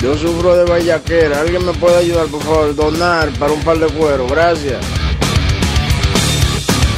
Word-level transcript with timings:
Yo 0.00 0.16
sufro 0.16 0.56
de 0.56 0.64
vallaquera. 0.64 1.40
¿Alguien 1.40 1.64
me 1.66 1.72
puede 1.72 1.96
ayudar, 1.98 2.26
por 2.28 2.42
favor? 2.42 2.74
Donar 2.74 3.30
para 3.38 3.52
un 3.52 3.60
par 3.62 3.78
de 3.78 3.86
cuero. 3.88 4.26
Gracias. 4.28 4.78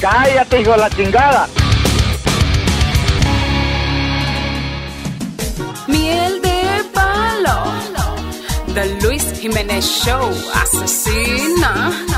Cállate, 0.01 0.61
hijo 0.61 0.73
de 0.73 0.77
la 0.77 0.91
chingada. 0.91 1.49
Miel 5.87 6.41
de 6.43 6.85
palo. 6.93 7.65
The 8.75 8.99
Luis 9.03 9.25
Jiménez 9.41 9.85
Show. 9.85 10.31
Asesina. 10.55 12.10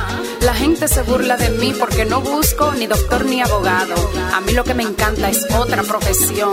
La 0.44 0.54
gente 0.54 0.88
se 0.88 1.02
burla 1.02 1.36
de 1.36 1.50
mí 1.50 1.72
porque 1.78 2.04
no 2.04 2.20
busco 2.20 2.72
ni 2.72 2.88
doctor 2.88 3.24
ni 3.24 3.40
abogado. 3.40 3.94
A 4.34 4.40
mí 4.40 4.52
lo 4.52 4.64
que 4.64 4.74
me 4.74 4.82
encanta 4.82 5.30
es 5.30 5.46
otra 5.54 5.84
profesión. 5.84 6.52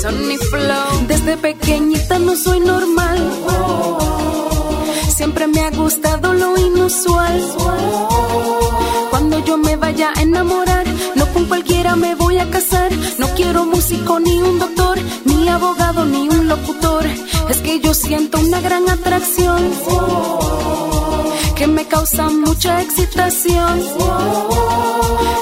Sonny 0.00 0.38
Flow. 0.38 1.06
Desde 1.06 1.36
pequeñita 1.36 2.18
no 2.18 2.34
soy 2.34 2.60
normal. 2.60 3.18
Siempre 5.14 5.46
me 5.46 5.60
ha 5.60 5.70
gustado 5.70 6.32
lo 6.32 6.56
inusual. 6.56 7.44
Cuando 9.10 9.44
yo 9.44 9.58
me 9.58 9.76
vaya 9.76 10.10
a 10.16 10.22
enamorar, 10.22 10.86
no 11.14 11.26
con 11.34 11.44
cualquiera 11.46 11.96
me 11.96 12.14
voy 12.14 12.38
a 12.38 12.48
casar. 12.48 12.90
No 13.18 13.28
quiero 13.34 13.66
músico 13.66 14.20
ni 14.20 14.38
un 14.38 14.58
doctor, 14.58 14.98
ni 15.26 15.48
abogado 15.50 16.06
ni 16.06 16.28
un 16.28 16.48
locutor. 16.48 17.04
Es 17.50 17.58
que 17.58 17.78
yo 17.80 17.92
siento 17.92 18.40
una 18.40 18.62
gran 18.62 18.88
atracción 18.88 19.70
que 21.58 21.66
me 21.66 21.88
causa 21.88 22.28
mucha 22.28 22.80
excitación. 22.80 23.82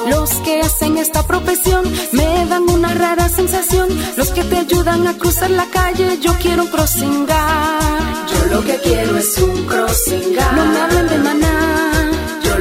Los 0.09 0.31
que 0.45 0.61
hacen 0.61 0.97
esta 0.97 1.23
profesión 1.27 1.85
me 2.13 2.47
dan 2.47 2.63
una 2.71 2.95
rara 2.95 3.29
sensación. 3.29 3.89
Los 4.17 4.31
que 4.31 4.43
te 4.45 4.57
ayudan 4.57 5.07
a 5.07 5.19
cruzar 5.19 5.51
la 5.51 5.67
calle, 5.67 6.19
yo 6.23 6.33
quiero 6.41 6.63
un 6.63 6.69
crossingar. 6.71 8.27
Yo 8.33 8.55
lo 8.55 8.65
que 8.65 8.77
quiero 8.79 9.19
es 9.19 9.37
un 9.39 9.67
crossingar. 9.67 10.55
No 10.55 10.65
me 10.65 10.79
hablen 10.81 11.09
de 11.09 11.19
maná. 11.19 11.86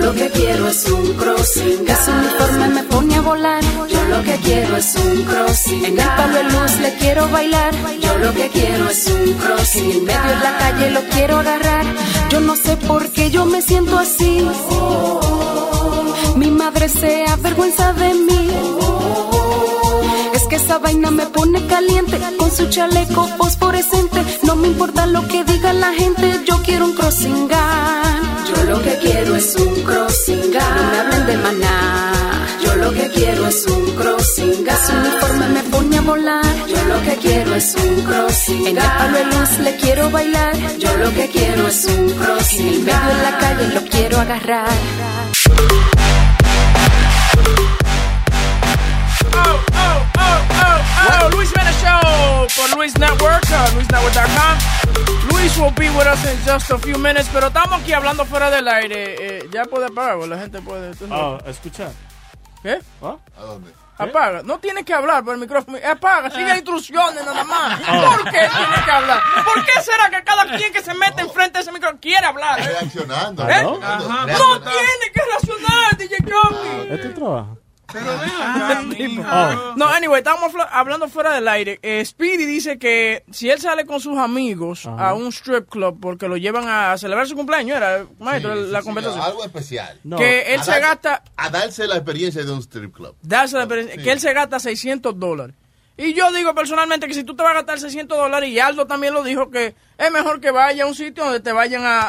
Yo 0.05 0.11
lo 0.11 0.17
que 0.19 0.29
quiero 0.29 0.67
es 0.67 0.85
un 0.85 1.13
crossing. 1.13 1.87
Ese 1.87 2.11
uniforme 2.11 2.67
me 2.67 2.83
pone 2.83 3.15
a 3.15 3.21
volar. 3.21 3.63
Yo 3.89 4.03
lo 4.03 4.21
que 4.21 4.35
quiero 4.35 4.77
es 4.77 4.95
un 4.97 5.23
crossing. 5.23 5.83
En 5.83 5.99
el 5.99 6.07
palo 6.07 6.37
de 6.37 6.43
luz 6.43 6.79
le 6.79 6.93
quiero 6.93 7.27
bailar. 7.29 7.73
Yo 7.99 8.15
lo 8.19 8.31
que 8.31 8.47
quiero 8.49 8.87
es 8.87 9.07
un 9.07 9.33
crossing. 9.33 9.89
En 9.89 10.05
medio 10.05 10.21
de 10.21 10.39
la 10.43 10.57
calle 10.59 10.91
lo 10.91 11.01
quiero 11.05 11.39
agarrar. 11.39 11.85
Yo 12.29 12.39
no 12.39 12.55
sé 12.55 12.77
por 12.77 13.09
qué 13.13 13.31
yo 13.31 13.47
me 13.47 13.63
siento 13.63 13.97
así. 13.97 14.47
Mi 16.35 16.51
madre 16.51 16.87
se 16.87 17.25
avergüenza 17.25 17.91
de 17.93 18.13
mí. 18.13 18.44
Esa 20.75 20.83
vaina 20.83 21.09
me 21.09 21.25
pone 21.27 21.65
caliente 21.67 22.19
con 22.37 22.51
su 22.51 22.67
chaleco 22.67 23.29
fosforescente. 23.37 24.21
No 24.43 24.57
me 24.57 24.67
importa 24.67 25.05
lo 25.05 25.25
que 25.25 25.45
diga 25.45 25.71
la 25.71 25.93
gente, 25.93 26.41
yo 26.45 26.61
quiero 26.63 26.83
un 26.83 26.93
crossingar. 26.93 28.19
Yo 28.49 28.63
lo 28.65 28.81
que 28.81 28.97
quiero 28.97 29.37
es 29.37 29.55
un 29.55 29.73
crossingar. 29.83 30.75
No 30.75 30.91
me 30.91 30.99
hablen 30.99 31.25
de 31.27 31.37
maná. 31.37 32.11
Yo 32.61 32.75
lo 32.75 32.91
que 32.91 33.09
quiero 33.09 33.47
es 33.47 33.65
un 33.67 33.85
crossingar. 33.95 34.77
Su 34.85 34.91
uniforme 34.97 35.47
me 35.47 35.63
pone 35.63 35.97
a 35.97 36.01
volar. 36.01 36.55
Yo 36.67 36.83
lo 36.89 37.01
que 37.03 37.15
quiero 37.21 37.55
es 37.55 37.73
un 37.75 38.01
crossingar. 38.01 38.67
En 38.67 38.77
el 38.77 38.97
palo 38.97 39.17
de 39.17 39.25
luz 39.25 39.59
le 39.59 39.75
quiero 39.77 40.09
bailar. 40.09 40.77
Yo 40.77 40.97
lo 40.97 41.09
que 41.13 41.29
quiero 41.29 41.69
es 41.69 41.85
un 41.85 42.09
crossingar. 42.09 42.73
En 42.73 42.83
medio 42.83 43.15
de 43.15 43.23
la 43.23 43.37
calle 43.37 43.67
lo 43.75 43.81
quiero 43.85 44.19
agarrar. 44.19 45.94
Oh, 49.35 49.59
oh, 49.73 50.05
oh, 50.17 50.41
oh, 50.51 51.25
oh, 51.25 51.29
Luis 51.35 51.49
Jimenez 51.51 51.75
Show 51.81 52.47
por 52.55 52.77
Luis 52.77 52.97
Network, 52.97 53.43
uh, 53.51 53.75
luisnetwork.com. 53.75 54.57
Luis 55.31 55.57
will 55.57 55.71
be 55.71 55.89
with 55.89 56.07
us 56.07 56.23
in 56.25 56.37
just 56.45 56.71
a 56.71 56.77
few 56.77 56.97
minutes, 56.97 57.27
pero 57.33 57.47
estamos 57.47 57.81
aquí 57.81 57.93
hablando 57.93 58.25
fuera 58.25 58.49
del 58.49 58.67
aire. 58.67 59.15
Eh, 59.39 59.49
ya 59.51 59.65
puede 59.65 59.87
apagar, 59.87 60.17
la 60.27 60.37
gente 60.39 60.61
puede. 60.61 60.91
Ah, 61.11 61.37
sabes. 61.39 61.55
escuchar. 61.57 61.91
¿Qué? 62.63 62.79
¿Ah? 63.03 63.15
¿A 63.37 63.41
dónde? 63.41 63.71
Apaga. 63.97 64.41
No 64.43 64.59
tiene 64.59 64.83
que 64.83 64.93
hablar 64.93 65.23
por 65.23 65.35
el 65.35 65.39
micrófono. 65.39 65.77
Apaga, 65.89 66.29
sigue 66.29 66.53
instrucciones 66.55 67.23
nada 67.25 67.43
más. 67.45 67.79
Ah. 67.87 68.01
¿Por 68.17 68.23
qué 68.25 68.39
tiene 68.39 68.83
que 68.85 68.91
hablar? 68.91 69.21
¿Por 69.45 69.65
qué 69.65 69.81
será 69.81 70.09
que 70.09 70.23
cada 70.23 70.57
quien 70.57 70.73
que 70.73 70.81
se 70.81 70.93
mete 70.95 71.21
enfrente 71.21 71.59
de 71.59 71.61
ese 71.63 71.71
micrófono 71.71 71.99
quiere 72.01 72.25
hablar? 72.25 72.59
eh? 72.59 72.63
Reaccionando. 72.67 73.43
¿Eh? 73.43 73.47
reaccionando, 73.47 74.07
No 74.09 74.25
reaccionando. 74.25 74.71
tiene 74.71 75.11
que 75.13 75.21
racionar, 75.31 75.97
DJ 75.97 76.17
Jockey. 76.29 76.87
¿Este 76.91 77.09
trabajo? 77.09 77.57
Oh. 77.93 79.73
No, 79.75 79.87
anyway, 79.87 80.19
estábamos 80.19 80.51
hablando 80.71 81.07
fuera 81.07 81.33
del 81.33 81.47
aire. 81.47 81.79
Eh, 81.81 82.03
Speedy 82.05 82.45
dice 82.45 82.77
que 82.77 83.23
si 83.31 83.49
él 83.49 83.59
sale 83.59 83.85
con 83.85 83.99
sus 83.99 84.17
amigos 84.17 84.85
Ajá. 84.85 85.09
a 85.09 85.13
un 85.13 85.27
strip 85.31 85.69
club 85.69 85.99
porque 86.01 86.27
lo 86.27 86.37
llevan 86.37 86.67
a 86.67 86.97
celebrar 86.97 87.27
su 87.27 87.35
cumpleaños, 87.35 87.77
era 87.77 88.05
maestro 88.19 88.55
Sí, 88.65 88.71
la 88.71 88.79
sí, 88.81 88.85
conversación. 88.85 89.23
Algo 89.23 89.43
especial. 89.45 89.99
Que 90.17 90.53
él 90.53 90.59
A 90.61 90.63
se 90.63 90.71
dar- 90.71 90.81
gasta, 90.81 91.23
A 91.37 91.49
darse 91.49 91.87
la 91.87 91.95
experiencia 91.95 92.43
de 92.43 92.51
un 92.51 92.59
strip 92.59 92.93
club. 92.95 93.15
darse 93.21 93.55
la 93.57 93.63
experiencia- 93.63 94.01
que 94.03 94.11
él 94.11 94.19
se 94.19 94.33
gasta 94.33 94.59
600 94.59 95.17
dólares. 95.19 95.55
Y 95.97 96.13
yo 96.13 96.29
digo 96.33 96.53
personalmente 96.53 97.07
que 97.07 97.13
si 97.13 97.23
tú 97.23 97.35
te 97.35 97.43
vas 97.43 97.51
a 97.51 97.55
gastar 97.55 97.79
600 97.79 98.17
dólares, 98.17 98.49
y 98.49 98.59
Aldo 98.59 98.85
también 98.85 99.13
lo 99.13 99.23
dijo, 99.23 99.49
que 99.49 99.75
es 99.97 100.11
mejor 100.11 100.41
que 100.41 100.51
vaya 100.51 100.83
a 100.83 100.87
un 100.87 100.95
sitio 100.95 101.23
donde 101.23 101.39
te 101.39 101.53
vayan 101.53 101.83
a, 101.85 102.01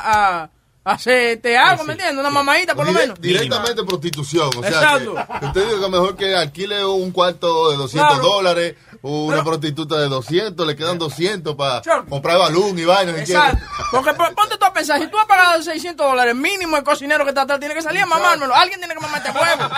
a, 0.42 0.50
a 0.86 0.92
hacer 0.92 1.40
te 1.40 1.58
hago, 1.58 1.82
¿me 1.84 1.92
entiendes? 1.94 2.18
Una 2.18 2.30
mamadita 2.30 2.74
por 2.74 2.86
lo 2.86 2.92
Dire- 2.92 3.00
menos. 3.00 3.20
Directamente 3.20 3.82
prostitución. 3.82 4.48
O 4.56 4.60
sea, 4.60 4.68
Exacto. 4.70 5.14
que, 5.16 5.38
que 5.40 5.46
usted 5.46 5.66
diga 5.68 5.80
que 5.84 5.90
mejor 5.90 6.16
que 6.16 6.34
alquile 6.36 6.84
un 6.84 7.10
cuarto 7.10 7.70
de 7.72 7.76
200 7.76 8.08
Claro. 8.14 8.22
dólares, 8.22 8.76
una 9.10 9.44
prostituta 9.44 9.98
de 9.98 10.08
200, 10.08 10.66
le 10.66 10.76
quedan 10.76 10.98
200 10.98 11.54
para 11.54 11.82
comprar 12.08 12.38
balón 12.38 12.78
y 12.78 12.84
vaina. 12.84 13.12
si 13.14 13.20
Exacto. 13.32 13.64
Porque 13.90 14.12
po- 14.14 14.34
ponte 14.34 14.56
tú 14.58 14.64
a 14.64 14.72
pensar, 14.72 15.00
si 15.00 15.08
tú 15.08 15.18
has 15.18 15.26
pagado 15.26 15.62
600 15.62 16.06
dólares, 16.06 16.34
mínimo 16.34 16.76
el 16.76 16.82
cocinero 16.84 17.24
que 17.24 17.30
está 17.30 17.42
atrás 17.42 17.60
tiene 17.60 17.74
que 17.74 17.82
salir 17.82 18.02
a 18.02 18.06
mamármelo. 18.06 18.54
Alguien 18.54 18.78
tiene 18.80 18.94
que 18.94 19.00
mamarte 19.00 19.30
huevo. 19.30 19.70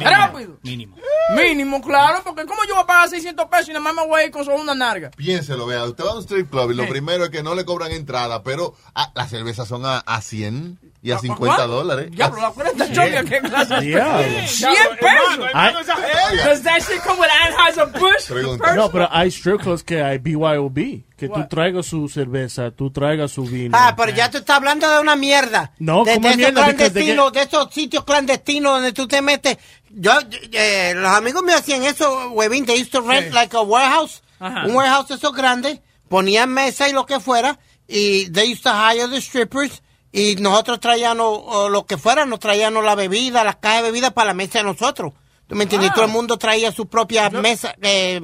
Rápido. 0.00 0.58
Mínimo. 0.62 0.96
Mínimo, 1.34 1.80
claro, 1.80 2.22
porque 2.24 2.44
¿cómo 2.46 2.62
yo 2.66 2.74
voy 2.74 2.82
a 2.82 2.86
pagar 2.86 3.08
600 3.08 3.46
pesos 3.46 3.68
y 3.68 3.72
nada 3.72 3.80
más 3.80 3.94
me 3.94 4.06
voy 4.06 4.20
a 4.20 4.24
ir 4.26 4.30
con 4.30 4.44
solo 4.44 4.60
una 4.60 4.74
narga? 4.74 5.10
Piénselo, 5.10 5.66
vea. 5.66 5.84
Usted 5.84 6.04
va 6.04 6.10
a 6.10 6.14
un 6.14 6.22
strip 6.22 6.50
club 6.50 6.70
y 6.70 6.74
lo 6.74 6.84
Sí. 6.84 6.88
primero 6.90 7.24
es 7.24 7.30
que 7.30 7.42
no 7.42 7.54
le 7.54 7.64
cobran 7.64 7.92
entrada, 7.92 8.42
pero 8.42 8.74
ah, 8.94 9.12
las 9.14 9.30
cervezas 9.30 9.68
son 9.68 9.84
a, 9.86 9.98
a 9.98 10.20
100 10.22 10.78
y 11.02 11.10
a 11.12 11.18
50 11.18 11.56
¿Cuánto? 11.56 11.68
dólares. 11.68 12.10
Diablo, 12.10 12.40
la 12.42 12.50
cuenta 12.50 12.86
choca, 12.92 13.24
¿qué 13.24 13.40
clase? 13.40 13.74
de- 13.76 13.80
Diablo. 13.80 14.46
100 14.46 14.72
pesos. 15.00 16.44
Does 16.44 16.62
that 16.62 16.80
shit 16.80 17.00
come 17.02 17.20
with 17.20 17.28
Anheuser-Busch? 17.42 18.74
No, 18.76 18.90
pero 18.90 19.08
hay 19.10 19.28
strip 19.30 19.60
clubs 19.62 19.82
que 19.82 20.02
hay 20.02 20.18
BYOB. 20.18 21.04
Que 21.16 21.28
tú 21.28 21.46
traigas 21.50 21.84
su 21.86 22.08
cerveza, 22.08 22.70
tú 22.70 22.90
traigas 22.90 23.30
su 23.32 23.44
vino. 23.44 23.76
Ah, 23.78 23.94
pero 23.94 24.10
ya 24.12 24.30
tú 24.30 24.38
estás 24.38 24.56
hablando 24.56 24.88
de 24.90 25.00
una 25.00 25.16
mierda. 25.16 25.72
No, 25.78 26.02
de, 26.02 26.14
¿cómo 26.14 26.28
de 26.30 26.36
mierda? 26.36 26.64
Clandestinos, 26.64 27.32
de, 27.32 27.42
esos 27.42 27.74
sitios 27.74 28.04
clandestinos 28.04 28.72
donde 28.72 28.92
tú 28.92 29.06
te 29.06 29.20
metes. 29.20 29.58
Yo, 29.90 30.12
yo- 30.22 30.38
eh, 30.52 30.94
los 30.96 31.10
amigos 31.10 31.42
me 31.42 31.52
hacían 31.52 31.82
eso, 31.84 32.30
huevín. 32.30 32.64
They 32.64 32.80
used 32.80 32.92
to 32.92 33.02
rent 33.02 33.26
Sí. 33.28 33.32
like 33.34 33.54
a 33.54 33.60
warehouse. 33.60 34.22
Ajá. 34.38 34.64
Un 34.66 34.74
warehouse 34.74 35.08
de 35.08 35.14
esos 35.16 35.34
grandes. 35.34 35.80
Ponían 36.08 36.48
mesa 36.50 36.88
y 36.88 36.92
lo 36.92 37.04
que 37.04 37.20
fuera. 37.20 37.58
Y 37.86 38.30
they 38.30 38.50
used 38.52 38.62
to 38.62 38.70
hire 38.70 39.06
the 39.08 39.20
strippers. 39.20 39.82
Y 40.12 40.36
nosotros 40.36 40.80
traíamos 40.80 41.26
o 41.44 41.68
lo 41.68 41.86
que 41.86 41.96
fuera, 41.96 42.26
nos 42.26 42.40
traíamos 42.40 42.84
la 42.84 42.94
bebida, 42.94 43.44
las 43.44 43.56
cajas 43.56 43.82
de 43.82 43.90
bebida 43.90 44.10
para 44.10 44.28
la 44.28 44.34
mesa 44.34 44.58
de 44.58 44.64
nosotros. 44.64 45.12
¿Tú 45.46 45.54
me 45.56 45.64
entiendes? 45.64 45.90
Ah. 45.90 45.94
Todo 45.94 46.04
el 46.06 46.10
mundo 46.10 46.36
traía 46.36 46.72
su 46.72 46.86
propia 46.86 47.30
mesa, 47.30 47.74
eh, 47.82 48.20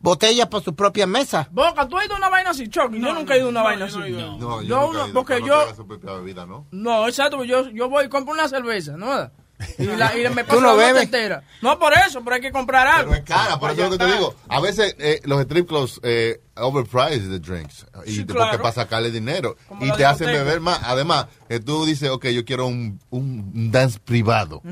botellas 0.00 0.46
para 0.48 0.62
su 0.64 0.74
propia 0.74 1.06
mesa. 1.06 1.48
Boca, 1.50 1.88
¿tú 1.88 1.96
has 1.98 2.06
ido 2.06 2.14
a 2.14 2.18
una 2.18 2.28
vaina 2.28 2.50
así, 2.50 2.68
Chucky? 2.68 3.00
yo 3.00 3.14
nunca 3.14 3.34
he 3.34 3.38
ido 3.38 3.46
a 3.46 3.50
una 3.50 3.62
vaina 3.62 3.84
así. 3.86 3.98
No, 3.98 4.06
yo, 4.08 4.62
Yo 4.62 4.76
nunca 4.80 4.84
uno- 4.88 5.00
he 5.00 5.04
ido, 5.06 5.14
porque 5.14 5.40
no 5.40 5.46
yo- 5.46 5.54
traiga 5.56 5.74
su 5.76 5.86
propia 5.86 6.12
bebida, 6.14 6.46
¿no? 6.46 6.66
No, 6.70 7.06
exacto, 7.08 7.42
yo, 7.44 7.68
yo 7.70 7.88
voy 7.88 8.06
y 8.06 8.08
compro 8.08 8.32
una 8.34 8.48
cerveza, 8.48 8.96
¿no? 8.96 9.30
Y, 9.78 9.86
la, 9.86 10.16
y 10.16 10.28
me 10.30 10.44
Tú 10.44 10.48
paso 10.50 10.60
no 10.60 10.76
la 10.76 10.86
bebes. 10.86 11.02
entera. 11.04 11.42
No, 11.62 11.78
por 11.78 11.92
eso, 11.92 12.22
pero 12.22 12.36
hay 12.36 12.40
que 12.42 12.52
comprar 12.52 12.86
algo. 12.86 13.10
Pero 13.10 13.22
es 13.24 13.28
cara, 13.28 13.58
por 13.58 13.70
eso 13.70 13.84
es 13.84 13.90
lo 13.90 13.98
que 13.98 14.04
te 14.04 14.12
digo. 14.12 14.34
A 14.48 14.60
veces 14.60 14.94
eh, 14.98 15.20
los 15.24 15.40
strip 15.42 15.68
clubs 15.68 16.00
eh, 16.02 16.40
overprice 16.56 17.28
the 17.28 17.38
drinks. 17.40 17.86
Y 18.06 18.12
Sí, 18.12 18.24
porque 18.24 18.58
para 18.58 18.72
sacarle 18.72 19.10
dinero. 19.10 19.56
Como 19.66 19.84
y 19.84 19.90
te 19.92 20.04
hacen 20.04 20.26
beber 20.26 20.60
más. 20.60 20.80
Además, 20.84 21.26
que 21.48 21.60
tú 21.60 21.84
dices, 21.84 22.10
ok, 22.10 22.26
yo 22.26 22.44
quiero 22.44 22.66
un, 22.66 23.00
un 23.10 23.70
dance 23.72 23.98
privado. 23.98 24.62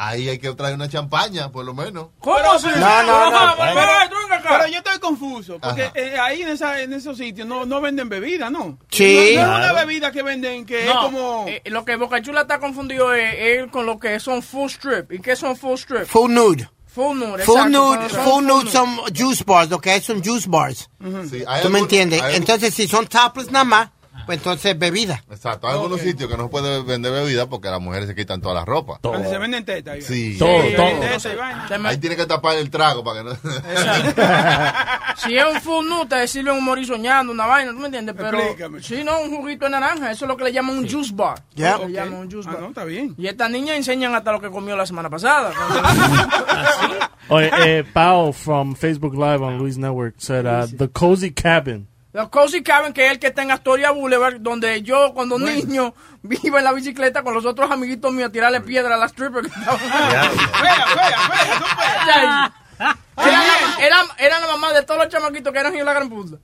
Ahí 0.00 0.28
hay 0.28 0.38
que 0.38 0.54
traer 0.54 0.76
una 0.76 0.88
champaña, 0.88 1.50
por 1.50 1.64
lo 1.64 1.74
menos. 1.74 2.10
¿Cómo 2.20 2.36
así? 2.52 2.68
No, 2.68 3.02
no, 3.02 3.30
no. 3.32 3.54
Pero, 3.56 3.74
pero, 3.74 3.74
pero, 3.74 3.74
venga 3.74 3.88
acá. 3.98 4.27
Pero 4.48 4.68
yo 4.68 4.78
estoy 4.78 4.98
confuso, 4.98 5.58
porque 5.58 5.90
eh, 5.94 6.16
ahí 6.20 6.42
en, 6.42 6.48
esa, 6.48 6.80
en 6.80 6.92
esos 6.92 7.18
sitios 7.18 7.46
no, 7.46 7.66
no 7.66 7.80
venden 7.80 8.08
bebida, 8.08 8.50
¿no? 8.50 8.78
Sí. 8.90 9.32
No, 9.36 9.46
no 9.46 9.58
es 9.58 9.70
una 9.70 9.72
bebida 9.72 10.12
que 10.12 10.22
venden 10.22 10.64
que 10.64 10.88
es 10.88 10.94
como... 10.94 11.44
eh, 11.48 11.62
lo 11.66 11.84
que 11.84 11.96
Boca 11.96 12.20
Chula 12.22 12.42
está 12.42 12.58
confundido 12.58 13.12
es, 13.14 13.34
es 13.38 13.70
con 13.70 13.86
lo 13.86 13.98
que 13.98 14.18
son 14.20 14.42
full 14.42 14.68
strip. 14.68 15.12
¿Y 15.12 15.20
qué 15.20 15.36
son 15.36 15.56
full 15.56 15.74
strip? 15.74 16.06
Full 16.06 16.32
nude. 16.32 16.68
Full 16.86 17.16
nude, 17.18 17.44
Full 17.44 17.70
nude, 17.70 18.08
full 18.08 18.44
nude 18.44 18.70
son 18.70 18.96
juice 19.14 19.44
bars, 19.46 19.70
lo 19.70 19.80
que 19.80 19.90
hay 19.90 20.00
son 20.00 20.24
juice 20.24 20.48
bars. 20.48 20.90
Sí, 21.30 21.44
hay 21.46 21.62
¿Tú 21.62 21.70
me 21.70 21.78
entiendes? 21.78 22.20
Entonces, 22.32 22.74
si 22.74 22.88
son 22.88 23.06
topless 23.06 23.52
nada 23.52 23.64
más, 23.64 23.90
pues 24.28 24.38
entonces 24.38 24.78
bebida. 24.78 25.24
Exacto, 25.30 25.66
hay 25.68 25.72
algunos 25.72 26.00
sitios 26.02 26.30
que 26.30 26.36
no 26.36 26.42
se 26.44 26.48
puede 26.50 26.82
vender 26.82 27.10
bebida 27.10 27.48
porque 27.48 27.68
las 27.70 27.80
mujeres 27.80 28.06
se 28.08 28.14
quitan 28.14 28.42
toda 28.42 28.54
la 28.54 28.64
ropa. 28.66 28.98
Donde 29.02 29.26
se 29.26 29.38
venden 29.38 29.64
tetas. 29.64 29.94
ahí. 29.94 30.02
Sí. 30.02 30.36
Todo, 30.38 30.62
Sí, 30.62 30.74
todo. 30.76 31.38
vaina. 31.38 31.88
Ahí 31.88 31.96
tiene 31.96 32.14
que 32.14 32.26
tapar 32.26 32.56
el 32.58 32.68
trago 32.68 33.02
para 33.02 33.22
que 33.22 33.30
no. 33.30 33.36
Si 35.16 35.36
es 35.36 35.44
un 35.50 35.60
full 35.62 35.86
nude, 35.88 36.06
te 36.06 36.28
sirve 36.28 36.52
un 36.52 36.62
morir 36.62 36.86
soñando, 36.86 37.32
una 37.32 37.46
vaina, 37.46 37.72
¿tú 37.72 37.78
me 37.78 37.86
entiendes? 37.86 38.14
Pero 38.16 38.38
Explícame. 38.38 38.82
si 38.82 39.02
no, 39.02 39.18
un 39.20 39.34
juguito 39.34 39.64
de 39.64 39.70
naranja, 39.72 40.10
eso 40.12 40.26
es 40.26 40.28
lo 40.28 40.36
que 40.36 40.44
le 40.44 40.52
llaman 40.52 40.76
un 40.78 40.88
juice 40.88 41.12
bar. 41.14 41.42
Ya. 41.54 41.78
Le 41.78 41.84
Ok. 41.86 41.90
llaman 41.90 42.14
un 42.20 42.30
juice 42.30 42.48
Ah, 42.48 42.52
bar. 42.52 42.62
no, 42.62 42.68
está 42.68 42.84
bien. 42.84 43.14
Y 43.16 43.26
estas 43.26 43.50
niñas 43.50 43.76
enseñan 43.78 44.14
hasta 44.14 44.30
lo 44.30 44.40
que 44.40 44.50
comió 44.50 44.76
la 44.76 44.84
semana 44.86 45.08
pasada. 45.10 45.52
Oye, 47.30 47.50
eh, 47.64 47.84
Pao 47.92 48.32
from 48.32 48.74
Facebook 48.74 49.14
Live 49.14 49.42
on 49.44 49.58
Luis 49.58 49.76
Network 49.78 50.14
said 50.18 50.46
uh, 50.46 50.66
the 50.66 50.88
cozy 50.88 51.30
cabin. 51.30 51.88
Los 52.12 52.28
Cozy 52.30 52.62
Cabin, 52.62 52.92
que 52.94 53.04
es 53.06 53.12
el 53.12 53.18
que 53.18 53.26
está 53.28 53.42
en 53.42 53.50
Astoria 53.50 53.90
Boulevard, 53.90 54.36
donde 54.40 54.80
yo 54.82 55.12
cuando 55.14 55.38
niño 55.38 55.94
iba 56.42 56.58
en 56.58 56.64
la 56.64 56.72
bicicleta 56.72 57.22
con 57.22 57.34
los 57.34 57.44
otros 57.44 57.70
amiguitos 57.70 58.10
míos 58.12 58.30
a 58.30 58.32
tirarle 58.32 58.60
piedra 58.62 58.94
a 58.94 58.98
las 58.98 59.12
que 59.12 59.28
fea. 59.30 59.42
Era, 63.18 63.42
era, 63.80 63.96
era 64.18 64.38
la 64.38 64.46
mamá 64.46 64.72
de 64.72 64.84
todos 64.84 65.00
los 65.02 65.08
chamaquitos 65.12 65.52
que 65.52 65.58
eran 65.58 65.74
hijos 65.74 65.80
de 65.80 65.84
la 65.86 65.92
gran 65.94 66.08
puta, 66.08 66.36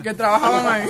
que 0.00 0.14
trabajaban 0.14 0.64
ahí. 0.72 0.88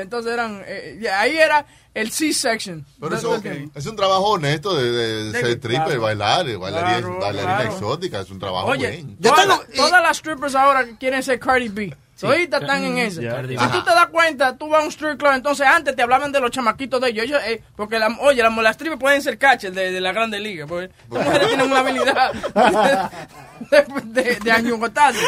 Entonces 0.00 0.32
eran, 0.32 0.62
eh, 0.64 1.10
ahí 1.12 1.36
era 1.36 1.66
el 1.92 2.12
C-section. 2.12 2.86
Pero 3.00 3.16
eso 3.16 3.42
es 3.74 3.86
un 3.86 3.96
trabajo 3.96 4.26
honesto 4.30 4.76
de, 4.76 4.92
de 4.92 5.24
De- 5.32 5.40
ser 5.40 5.50
stripper, 5.58 5.86
claro. 5.86 6.00
bailar, 6.02 6.48
eh, 6.48 6.56
bailarina, 6.56 6.98
Claro, 7.00 7.18
bailarina 7.18 7.56
claro. 7.56 7.72
exótica, 7.72 8.20
es 8.20 8.30
un 8.30 8.38
trabajo 8.38 8.68
Oye, 8.68 8.88
bien. 8.92 9.16
todas, 9.20 9.60
todas 9.74 10.00
las 10.00 10.16
strippers 10.18 10.54
ahora 10.54 10.86
quieren 11.00 11.24
ser 11.24 11.40
Cardi 11.40 11.68
B. 11.68 11.96
Toditas 12.20 12.62
están 12.62 12.82
en 12.84 12.98
ese. 12.98 13.22
Ya. 13.22 13.30
Si 13.60 13.68
tú 13.72 13.84
te 13.84 13.90
das 13.90 14.06
cuenta, 14.06 14.56
tú 14.56 14.68
vas 14.68 14.80
a 14.80 14.84
un 14.84 14.90
strip 14.90 15.18
club, 15.18 15.32
entonces 15.34 15.66
antes 15.66 15.94
te 15.94 16.02
hablaban 16.02 16.32
de 16.32 16.40
los 16.40 16.50
chamaquitos 16.50 17.00
de 17.00 17.10
ellos. 17.10 17.24
ellos 17.26 17.42
eh, 17.46 17.62
porque, 17.76 17.98
la, 17.98 18.08
oye, 18.20 18.42
las, 18.42 18.56
las 18.56 18.74
strippers 18.74 19.00
pueden 19.00 19.20
ser 19.22 19.36
catchers 19.38 19.74
de, 19.74 19.92
de 19.92 20.00
la 20.00 20.12
grande 20.12 20.38
liga. 20.40 20.66
Porque 20.66 20.90
las 21.10 21.24
mujeres 21.26 21.48
tienen 21.48 21.66
una 21.70 21.80
habilidad 21.80 22.32
de, 23.70 23.84
de, 24.22 24.36
de 24.36 24.52
añugotarse. 24.52 25.24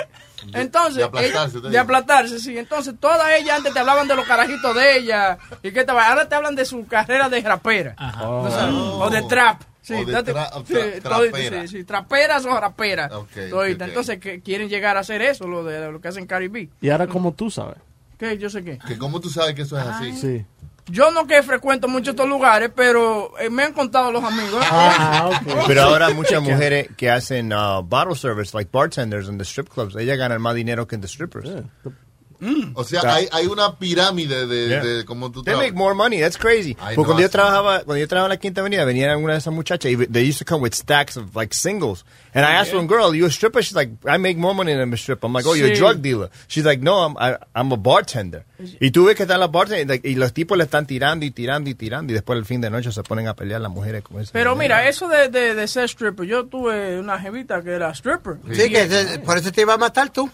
Entonces, 0.55 0.97
de 0.97 1.05
aplastarse, 1.05 1.59
ella- 1.59 1.69
de 1.71 1.79
aplastarse, 1.79 2.39
sí. 2.39 2.57
Entonces, 2.57 2.95
todas 3.01 3.29
ellas 3.39 3.57
antes 3.59 3.73
te 3.75 3.81
hablaban 3.81 4.07
de 4.09 4.15
los 4.17 4.25
carajitos 4.27 4.75
de 4.75 4.97
ella. 4.99 5.37
Y 5.63 5.73
que 5.73 5.85
te, 5.85 5.91
ahora 5.93 6.29
te 6.29 6.35
hablan 6.35 6.55
de 6.55 6.65
su 6.65 6.87
carrera 6.87 7.29
de 7.29 7.41
rapera. 7.41 7.95
¿Tú 7.99 8.51
sabes? 8.51 8.75
O 8.75 9.11
de 9.11 9.23
trap. 9.25 9.63
Sí, 9.89 9.95
O 9.95 10.05
de 10.05 10.13
date- 10.13 10.35
tra- 10.35 10.51
sí, 10.67 10.75
tra- 10.75 11.01
todito, 11.01 11.09
trapera. 11.33 11.63
sí, 11.63 11.69
sí, 11.79 11.85
traperas 11.85 12.45
o 12.45 12.61
raperas. 12.61 13.11
Entonces, 13.35 14.19
que 14.19 14.41
quieren 14.43 14.69
llegar 14.69 14.99
a 14.99 15.01
hacer 15.01 15.23
eso, 15.23 15.47
lo 15.49 15.65
de 15.65 15.91
lo 15.91 15.99
que 15.99 16.09
hacen 16.09 16.27
Cardi 16.27 16.49
B. 16.49 16.69
Y 16.83 16.91
ahora 16.91 17.07
como 17.07 17.33
tú 17.33 17.51
sabes. 17.51 17.79
¿Qué? 18.19 18.37
Yo 18.37 18.51
sé 18.51 18.63
qué. 18.63 18.79
Que 18.87 18.99
¿Cómo 18.99 19.19
tú 19.21 19.31
sabes 19.31 19.55
que 19.55 19.63
eso 19.63 19.79
es 19.79 19.87
así? 19.87 20.13
Sí. 20.13 20.45
Yo 20.91 21.11
no 21.11 21.27
que 21.27 21.43
frecuento 21.43 21.87
mucho 21.89 22.11
estos 22.11 22.29
lugares, 22.29 22.71
pero 22.75 23.33
eh, 23.39 23.49
me 23.49 23.63
han 23.63 23.73
contado 23.73 24.11
los 24.13 24.23
amigos. 24.25 24.63
Pero 25.67 25.83
ahora 25.83 26.11
muchas 26.11 26.43
mujeres 26.43 26.89
que 26.97 27.11
hacen 27.11 27.53
uh, 27.53 27.83
bottle 27.83 28.15
service, 28.15 28.55
like 28.57 28.71
bartenders 28.73 29.29
in 29.29 29.39
the 29.39 29.45
strip 29.45 29.69
clubs, 29.69 29.97
ellas 29.97 30.19
ganan 30.19 30.41
más 30.43 30.55
dinero 30.55 30.87
que 30.87 30.97
en 30.97 31.01
the 31.03 31.09
strippers. 31.09 31.49
O 32.75 32.85
sea, 32.85 33.01
Está- 33.01 33.15
hay, 33.15 33.29
hay 33.33 33.47
una 33.47 33.77
pirámide 33.77 34.47
de, 34.47 34.69
Yeah. 34.69 34.85
de 34.85 35.05
cómo 35.05 35.31
tú 35.31 35.43
They 35.43 35.53
trabajas. 35.53 35.73
make 35.73 35.79
more 35.79 35.95
money. 35.95 36.21
That's 36.21 36.39
crazy. 36.39 36.75
Porque 36.75 36.95
cuando 36.97 37.21
yo 37.21 37.31
trabajaba, 37.31 37.79
cuando 37.85 37.97
yo 37.99 38.07
trabajaba 38.09 38.27
en 38.33 38.37
la 38.39 38.41
Quinta 38.41 38.61
Avenida, 38.61 38.85
venían 38.85 39.23
una 39.23 39.33
de 39.33 39.39
esas 39.41 39.53
muchachas 39.53 39.91
y 39.91 39.97
they 39.97 40.29
used 40.29 40.39
to 40.39 40.45
come 40.45 40.63
with 40.63 40.75
stacks 40.75 41.17
of 41.17 41.35
like 41.35 41.55
singles. 41.55 42.05
And 42.35 42.45
I 42.45 42.53
asked 42.57 42.73
Yeah. 42.73 42.79
one 42.81 42.87
girl, 42.89 43.15
"You 43.15 43.27
a 43.27 43.31
stripper?" 43.31 43.63
She's 43.63 43.75
like, 43.75 43.93
"I 44.07 44.19
make 44.19 44.37
more 44.39 44.55
money 44.55 44.75
than 44.75 44.93
a 44.93 44.97
stripper." 44.97 45.27
I'm 45.29 45.35
like, 45.35 45.49
"Oh, 45.49 45.55
you're 45.57 45.73
a 45.73 45.77
drug 45.77 46.01
dealer." 46.01 46.31
She's 46.47 46.65
like, 46.65 46.83
"No, 46.83 47.05
I'm 47.05 47.17
I, 47.19 47.37
I'm 47.55 47.73
a 47.73 47.77
bartender." 47.77 48.45
Y 48.81 48.91
tú 48.91 49.05
ves 49.07 49.17
que 49.17 49.23
están 49.25 49.41
las 49.41 49.51
bartenders 49.51 49.89
like, 49.89 50.09
y 50.09 50.15
los 50.15 50.33
tipos 50.33 50.57
le 50.59 50.65
están 50.65 50.87
tirando 50.87 51.25
y 51.25 51.31
tirando 51.31 51.71
y 51.71 51.75
tirando 51.75 52.13
y 52.13 52.15
después 52.15 52.37
al 52.39 52.45
fin 52.45 52.61
de 52.61 52.71
noche 52.71 52.91
se 52.93 53.03
ponen 53.03 53.27
a 53.29 53.35
pelear 53.35 53.61
las 53.61 53.71
mujeres 53.71 54.03
con 54.03 54.21
eso. 54.21 54.31
Pero 54.33 54.55
mira, 54.57 54.89
eso 54.89 55.09
de, 55.09 55.29
de, 55.29 55.55
de 55.55 55.69
ser 55.69 55.85
stripper, 55.89 56.27
yo 56.27 56.47
tuve 56.47 56.99
una 56.99 57.19
jevita 57.21 57.63
que 57.63 57.71
era 57.71 57.91
stripper. 57.95 58.37
Sí, 58.53 58.69
que 58.71 58.83
ese- 58.83 59.19
por 59.21 59.39
eso 59.39 59.51
te 59.53 59.61
iba 59.63 59.75
a 59.75 59.79
matar 59.79 60.11
tú. 60.11 60.29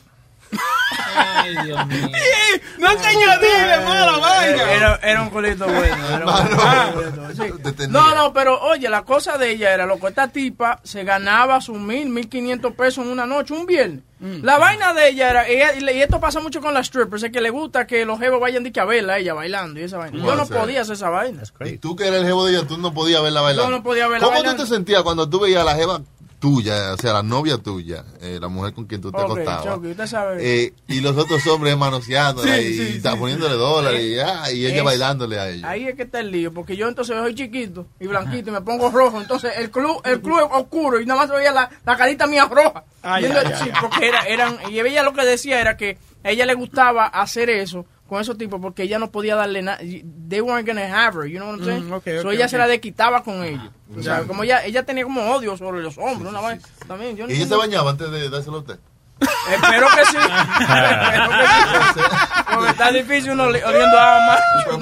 Ay, 1.17 1.55
Dios 1.65 1.87
mío. 1.87 2.09
No 2.79 2.95
te 2.97 3.07
añadile, 3.09 3.81
mala 3.85 4.19
vaina. 4.19 4.73
Era, 4.73 5.01
era 5.03 5.23
un 5.23 5.31
culito 5.31 5.65
bueno. 5.67 6.09
era 6.09 6.27
un 6.27 6.93
culito, 7.33 7.71
sí. 7.85 7.89
No, 7.89 8.15
no, 8.15 8.33
pero 8.33 8.61
oye, 8.63 8.89
la 8.91 9.03
cosa 9.03 9.39
de 9.39 9.51
ella 9.53 9.73
era, 9.73 9.87
lo 9.87 9.99
que 9.99 10.09
esta 10.09 10.29
tipa 10.29 10.81
se 10.83 11.03
ganaba 11.05 11.61
sus 11.61 11.79
mil, 11.79 12.09
mil 12.11 12.29
quinientos 12.29 12.75
pesos 12.75 13.05
en 13.05 13.11
una 13.11 13.27
noche, 13.27 13.55
un 13.55 13.65
viernes. 13.67 14.03
La 14.21 14.57
vaina 14.59 14.95
de 14.95 15.09
ella 15.09 15.29
era, 15.31 15.47
ella- 15.49 15.93
y 15.93 16.01
esto 16.01 16.19
pasa 16.19 16.41
mucho 16.41 16.63
con 16.63 16.73
las 16.73 16.87
strippers, 16.87 17.25
es 17.25 17.31
que 17.33 17.43
le 17.43 17.51
gusta 17.51 17.87
que 17.87 18.07
los 18.07 18.19
jevos 18.19 18.41
vayan 18.41 18.63
de 18.65 18.73
que 18.73 18.81
a 18.81 18.87
verla 18.87 19.15
a 19.15 19.19
ella 19.19 19.35
bailando 19.35 19.79
y 19.81 19.83
esa 19.83 19.99
vaina. 19.99 20.17
Yo 20.19 20.35
no 20.35 20.47
podía 20.47 20.81
hacer 20.81 20.95
esa 20.95 21.11
vaina. 21.11 21.43
Y 21.61 21.77
tú 21.79 21.95
que 21.95 22.07
eres 22.09 22.21
el 22.21 22.27
jevo 22.27 22.47
de 22.47 22.57
ella, 22.57 22.67
tú 22.67 22.79
no 22.79 22.95
podías 22.95 23.23
verla 23.23 23.43
bailar. 23.43 23.67
Yo 23.67 23.71
no 23.71 23.83
podía 23.83 24.09
verla 24.09 24.25
¿Cómo 24.27 24.39
bailando. 24.39 24.63
tú 24.65 24.69
te 24.69 24.75
sentías 24.75 25.03
cuando 25.03 25.29
tú 25.29 25.41
veías 25.41 25.61
a 25.61 25.65
la 25.65 25.75
jeva 25.75 26.01
tuya, 26.49 26.93
o 26.93 26.99
sea, 26.99 27.15
la 27.15 27.23
novia 27.23 27.57
tuya, 27.57 28.05
eh, 28.21 28.37
la 28.39 28.49
mujer 28.49 28.75
con 28.75 28.85
quien 28.85 29.01
tú 29.01 29.11
te 29.11 29.17
Ok, 29.17 29.31
acostabas? 29.31 29.65
Chucky, 29.77 29.89
usted 29.93 30.07
sabe. 30.07 30.37
eh, 30.65 30.75
y 30.89 31.01
los 31.01 31.17
otros 31.17 31.47
hombres 31.47 31.75
manoseándola 31.75 32.59
Sí, 32.59 32.63
y, 32.67 32.75
sí, 32.75 32.97
está 32.99 33.13
sí. 33.13 33.17
poniéndole 33.19 33.55
dólares 33.55 34.03
y, 34.05 34.19
ah, 34.19 34.53
y 34.53 34.67
ella 34.67 34.77
Es- 34.81 34.85
bailándole 34.85 35.41
a 35.41 35.49
ella. 35.49 35.71
Ahí 35.71 35.89
es 35.89 35.95
que 35.95 36.03
está 36.03 36.21
el 36.21 36.31
lío, 36.31 36.53
porque 36.53 36.77
yo 36.77 36.87
entonces 36.87 37.17
soy 37.17 37.35
chiquito 37.35 37.87
y 37.99 38.07
blanquito 38.09 38.51
y 38.51 38.53
me 38.53 38.61
pongo 38.61 38.91
rojo, 38.91 39.19
entonces 39.23 39.53
el 39.57 39.71
club 39.71 40.03
el 40.05 40.21
club 40.21 40.39
es 40.41 40.47
oscuro 40.61 41.01
y 41.01 41.07
nada 41.07 41.21
más 41.21 41.31
se 41.31 41.37
veía 41.37 41.51
la, 41.51 41.71
la 41.87 41.97
carita 41.97 42.27
mía 42.27 42.45
roja. 42.45 42.85
Ay, 43.01 43.25
ay, 43.25 43.47
sí, 43.59 43.71
ay, 43.73 43.73
porque 43.81 44.07
era, 44.09 44.25
eran, 44.27 44.59
y 44.71 44.79
ella 44.81 45.03
lo 45.03 45.15
que 45.15 45.25
decía 45.25 45.63
era 45.63 45.79
que 45.79 45.97
a 46.23 46.29
ella 46.31 46.45
le 46.45 46.53
gustaba 46.53 47.07
hacer 47.07 47.49
eso 47.49 47.87
con 48.15 48.21
esos 48.23 48.39
tipos 48.39 48.61
porque 48.61 48.85
ella 48.85 48.99
no 48.99 49.11
podía 49.11 49.35
darle 49.37 49.61
nada, 49.63 49.79
they 50.29 50.41
weren't 50.41 50.67
gonna 50.67 50.87
have 50.87 51.15
her, 51.19 51.27
you 51.27 51.39
know 51.39 51.51
what 51.51 51.59
I'm 51.59 51.65
saying? 51.65 51.89
Mm, 51.89 51.93
ok, 51.93 52.05
so 52.23 52.31
ella 52.31 52.49
se 52.49 52.57
la 52.59 52.67
desquitaba 52.69 53.23
con 53.25 53.43
ellos. 53.45 53.71
O 53.97 54.03
sea, 54.03 54.23
como 54.23 54.43
ella, 54.45 54.65
ella 54.65 54.85
tenía 54.85 55.05
como 55.05 55.21
odio 55.33 55.57
sobre 55.57 55.83
los 55.83 55.99
hombres, 55.99 56.31
una 56.31 56.41
vaina 56.41 56.63
también. 56.87 57.17
Yo 57.17 57.27
no- 57.27 57.33
¿Y 57.33 57.37
ella 57.37 57.47
se 57.47 57.57
bañaba 57.57 57.91
antes 57.91 58.11
de 58.11 58.29
dárselo 58.31 58.57
a 58.57 58.61
usted? 58.61 58.79
Espero 59.51 59.87
que 59.95 60.05
sí. 60.07 60.17
Espero 60.17 61.29
que 61.29 62.01
sí. 62.01 62.01
Porque 62.55 62.71
está 62.71 62.93
difícil 62.93 63.31
uno 63.33 63.45
oli- 63.45 63.63
oliendo 63.63 63.99
a 63.99 64.41
macho. 64.69 64.79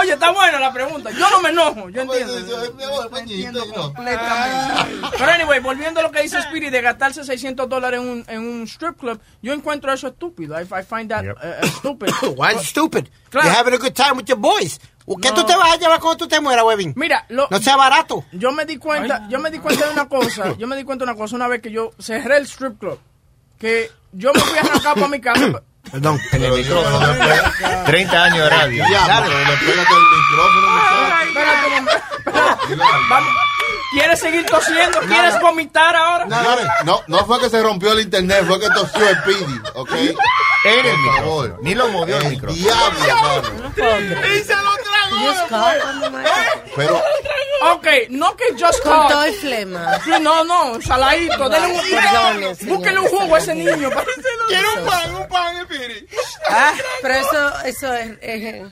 Oye, 0.00 0.12
está 0.14 0.30
buena 0.32 0.58
la 0.58 0.72
pregunta. 0.72 1.10
Yo 1.10 1.28
no 1.30 1.40
me 1.40 1.50
enojo, 1.50 1.88
yo 1.90 2.02
entiendo. 2.02 3.64
Completamente. 3.74 5.08
Pero 5.18 5.32
anyway, 5.32 5.60
volviendo 5.60 6.00
a 6.00 6.02
lo 6.02 6.10
que 6.10 6.22
dice 6.22 6.38
Spirit 6.38 6.70
de 6.70 6.80
gastarse 6.82 7.24
600 7.24 7.68
dólares 7.68 8.00
en 8.00 8.08
un, 8.08 8.24
en 8.28 8.40
un 8.40 8.62
strip 8.66 8.98
club, 8.98 9.20
yo 9.42 9.52
encuentro 9.52 9.92
eso 9.92 10.08
estúpido. 10.08 10.58
I, 10.60 10.62
I 10.64 10.82
find 10.82 11.08
that 11.10 11.24
uh, 11.24 11.30
uh, 11.32 11.66
stupid. 11.66 12.08
Why 12.36 12.52
is 12.54 12.62
it 12.62 12.66
stupid? 12.68 13.08
Claro. 13.30 13.48
You're 13.48 13.56
having 13.58 13.74
a 13.74 13.78
good 13.78 13.94
time 13.94 14.16
with 14.16 14.26
your 14.26 14.38
boys. 14.38 14.78
¿Qué 15.20 15.28
No. 15.28 15.34
tú 15.34 15.44
te 15.44 15.54
vas 15.54 15.70
a 15.72 15.76
llevar 15.76 16.00
cuando 16.00 16.16
tú 16.16 16.28
te 16.28 16.40
mueras, 16.40 16.64
Webin? 16.64 16.94
Mira, 16.96 17.26
lo- 17.28 17.46
No 17.50 17.58
sea 17.58 17.76
barato. 17.76 18.24
Yo 18.32 18.52
me 18.52 18.64
di 18.64 18.78
cuenta, 18.78 19.26
yo 19.28 19.38
me 19.38 19.50
di 19.50 19.58
cuenta 19.58 19.86
de 19.86 19.92
una 19.92 20.08
cosa, 20.08 20.54
yo 20.56 20.66
me 20.66 20.76
di 20.76 20.84
cuenta 20.84 21.04
de 21.04 21.10
una 21.10 21.18
cosa 21.20 21.36
una 21.36 21.46
vez 21.46 21.60
que 21.60 21.70
yo 21.70 21.90
cerré 22.00 22.38
el 22.38 22.44
strip 22.46 22.78
club, 22.78 22.98
que 23.58 23.90
yo 24.12 24.32
me 24.32 24.40
fui 24.40 24.58
a 24.58 24.60
arrancar 24.62 24.94
para 24.94 25.08
mi 25.08 25.20
casa. 25.20 25.62
Perdón. 25.90 26.20
En 26.32 26.44
el 26.44 26.52
micrófono. 26.52 27.06
30 27.84 28.24
años 28.24 28.38
de 28.38 28.50
radio. 28.50 28.84
Ya, 28.90 29.22
pero 29.24 29.38
le 29.38 29.56
pegas 29.58 29.86
el 29.90 30.02
micrófono. 30.20 30.66
Espérate 31.22 31.66
un 31.66 31.72
momento. 31.72 32.84
Vamos. 33.10 33.53
¿Quieres 33.94 34.20
seguir 34.20 34.44
tosiendo? 34.46 35.00
¿Quieres 35.00 35.40
vomitar 35.40 35.94
ahora? 35.96 36.24
Señores, 36.28 36.66
no, 36.84 37.02
no 37.06 37.24
fue 37.26 37.40
que 37.40 37.48
se 37.50 37.62
rompió 37.62 37.92
el 37.92 38.00
internet, 38.00 38.44
fue 38.46 38.60
que 38.60 38.68
tosió 38.68 39.08
el 39.08 39.22
Pidi, 39.22 39.60
¿ok? 39.74 39.90
En 39.92 40.86
el 40.86 40.94
Por 40.96 41.16
favor. 41.16 41.44
micrófono. 41.44 41.58
Ni 41.62 41.74
lo 41.74 41.88
movió 41.88 42.16
el 42.16 42.22
El 42.24 42.30
micrófono. 42.30 42.62
diablo. 42.62 44.28
Y 44.34 44.42
se 44.42 44.54
lo 44.56 44.72
tragó. 44.76 46.18
Pero, 46.76 47.02
Ok, 47.72 47.86
no 48.10 48.36
que 48.36 48.44
just 48.58 48.82
Con 48.82 48.92
cause. 48.92 49.12
todo 49.14 49.24
el 49.24 49.34
flema. 49.36 49.98
Sí, 50.04 50.10
no, 50.20 50.44
no, 50.44 50.80
saladito. 50.82 51.48
Dele 51.48 51.66
un, 51.66 52.68
búsquele 52.68 52.98
un 53.00 53.06
jugo 53.08 53.34
a 53.34 53.38
ese 53.38 53.54
niño. 53.54 53.90
Quiero 54.48 54.74
un 54.80 54.84
pan, 54.86 55.14
un 55.14 55.28
pan, 55.28 55.56
Spirit. 55.58 56.10
Ah, 56.50 56.72
pero 57.00 57.14
eso, 57.14 57.58
eso 57.64 57.94
es, 57.94 58.10
es- 58.20 58.62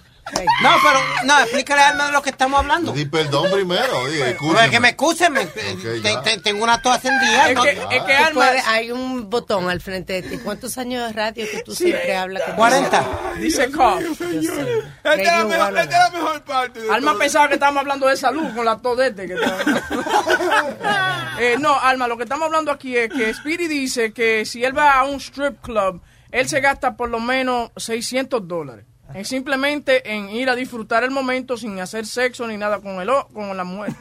No, 0.62 0.70
pero, 0.82 1.00
no, 1.24 1.40
explícale 1.40 1.82
Alma 1.82 2.06
de 2.06 2.12
lo 2.12 2.22
que 2.22 2.30
estamos 2.30 2.60
hablando. 2.60 2.92
Di 2.92 3.04
perdón 3.06 3.50
primero. 3.52 4.06
Di, 4.06 4.20
escúchame. 4.22 4.70
que 4.70 4.80
me 4.80 4.88
excusen, 4.90 5.32
me- 5.32 5.46
te- 5.46 6.16
te- 6.24 6.38
tengo 6.38 6.62
una 6.64 6.80
tos 6.80 6.94
encendida. 6.96 7.48
Es 7.50 7.54
no- 7.56 7.62
que, 7.64 7.70
es 7.70 7.78
que 8.04 8.16
Tú 8.16 8.24
Alma... 8.26 8.32
puedes- 8.46 8.66
hay 8.68 8.90
un 8.92 9.28
botón 9.28 9.68
al 9.68 9.80
frente 9.80 10.22
de 10.22 10.22
ti. 10.22 10.38
¿Cuántos 10.38 10.78
años 10.78 11.06
de 11.08 11.12
radio 11.12 11.46
que 11.50 11.62
tú 11.62 11.74
Sí. 11.74 11.84
siempre 11.86 12.16
hablas? 12.16 12.44
que- 12.44 12.52
40. 12.52 13.04
Dice 13.38 13.70
cough. 13.72 14.00
Esta 14.00 15.12
es 15.14 15.24
la 15.26 15.44
mejor, 15.44 15.56
Guana. 15.56 15.82
esta 15.82 16.06
es 16.06 16.12
la 16.12 16.18
mejor 16.18 16.42
parte. 16.44 16.80
de 16.80 16.90
Alma 16.92 17.10
todo. 17.10 17.18
pensaba 17.20 17.48
que 17.48 17.54
estábamos 17.54 17.80
hablando 17.80 18.06
de 18.06 18.16
salud 18.16 18.54
con 18.54 18.64
la 18.64 18.78
tos 18.78 18.96
de 18.96 19.06
este. 19.08 19.26
Que 19.26 19.34
está- 19.34 19.56
Eh, 21.40 21.56
no, 21.58 21.78
Alma, 21.78 22.06
lo 22.06 22.16
que 22.16 22.22
estamos 22.22 22.46
hablando 22.46 22.70
aquí 22.70 22.96
es 22.96 23.10
que 23.12 23.34
Speedy 23.34 23.66
dice 23.66 24.12
que 24.12 24.44
si 24.46 24.64
él 24.64 24.76
va 24.76 24.92
a 25.00 25.04
un 25.04 25.16
strip 25.16 25.60
club, 25.60 26.00
él 26.30 26.48
se 26.48 26.60
gasta 26.60 26.96
por 26.96 27.08
lo 27.10 27.18
menos 27.20 27.70
600 27.76 28.46
dólares. 28.46 28.84
Es 29.14 29.28
simplemente 29.28 30.12
en 30.14 30.30
ir 30.30 30.48
a 30.50 30.54
disfrutar 30.54 31.04
el 31.04 31.10
momento 31.10 31.56
sin 31.56 31.78
hacer 31.80 32.06
sexo 32.06 32.46
ni 32.46 32.56
nada 32.56 32.80
con 32.80 33.00
el 33.00 33.08
o- 33.10 33.28
con 33.28 33.56
la 33.56 33.64
mujer. 33.64 33.92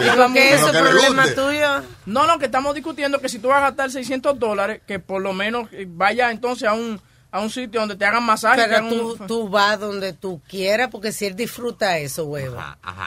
¿Y 0.00 0.08
con 0.16 0.32
qué 0.34 0.54
eso 0.54 0.68
es 0.70 0.76
problema 0.76 1.24
tuyo? 1.34 1.82
No, 2.06 2.26
no, 2.26 2.38
que 2.38 2.46
estamos 2.46 2.74
discutiendo 2.74 3.20
que 3.20 3.28
si 3.28 3.38
tú 3.38 3.48
vas 3.48 3.58
a 3.58 3.60
gastar 3.68 3.90
600 3.90 4.38
dólares, 4.38 4.80
que 4.86 4.98
por 4.98 5.20
lo 5.22 5.32
menos 5.32 5.68
vaya 5.88 6.30
entonces 6.30 6.68
a 6.68 6.72
un, 6.74 7.00
a 7.30 7.40
un 7.40 7.50
sitio 7.50 7.80
donde 7.80 7.96
te 7.96 8.04
hagan 8.04 8.24
masaje. 8.24 8.56
te 8.62 8.64
Pero 8.68 8.76
hagan 8.78 8.90
tú, 8.90 9.16
un- 9.20 9.26
tú 9.26 9.48
vas 9.48 9.78
donde 9.80 10.12
tú 10.12 10.40
quieras, 10.48 10.88
porque 10.90 11.12
si 11.12 11.26
él 11.26 11.36
disfruta 11.36 11.98
eso, 11.98 12.24
huevo. 12.26 12.58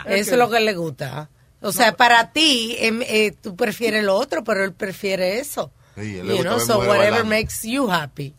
Es 0.05 0.21
Eso 0.21 0.29
que- 0.31 0.35
es 0.35 0.37
lo 0.37 0.49
que 0.49 0.59
le 0.59 0.73
gusta. 0.73 1.29
O 1.61 1.71
sea, 1.71 1.95
para 1.95 2.31
ti, 2.31 2.75
em, 2.79 3.01
eh, 3.01 3.33
tú 3.41 3.55
prefieres 3.55 4.03
lo 4.03 4.15
otro, 4.15 4.43
pero 4.43 4.63
él 4.63 4.73
prefiere 4.73 5.39
eso. 5.39 5.71
Sí, 5.95 6.17
él 6.19 6.27
le 6.27 6.37
You 6.37 6.43
gusta 6.43 6.49
know, 6.49 6.59
so 6.59 6.77
whatever 6.79 7.11
bailando. 7.11 7.25
makes 7.29 7.63
you 7.63 7.89
happy. 7.89 8.35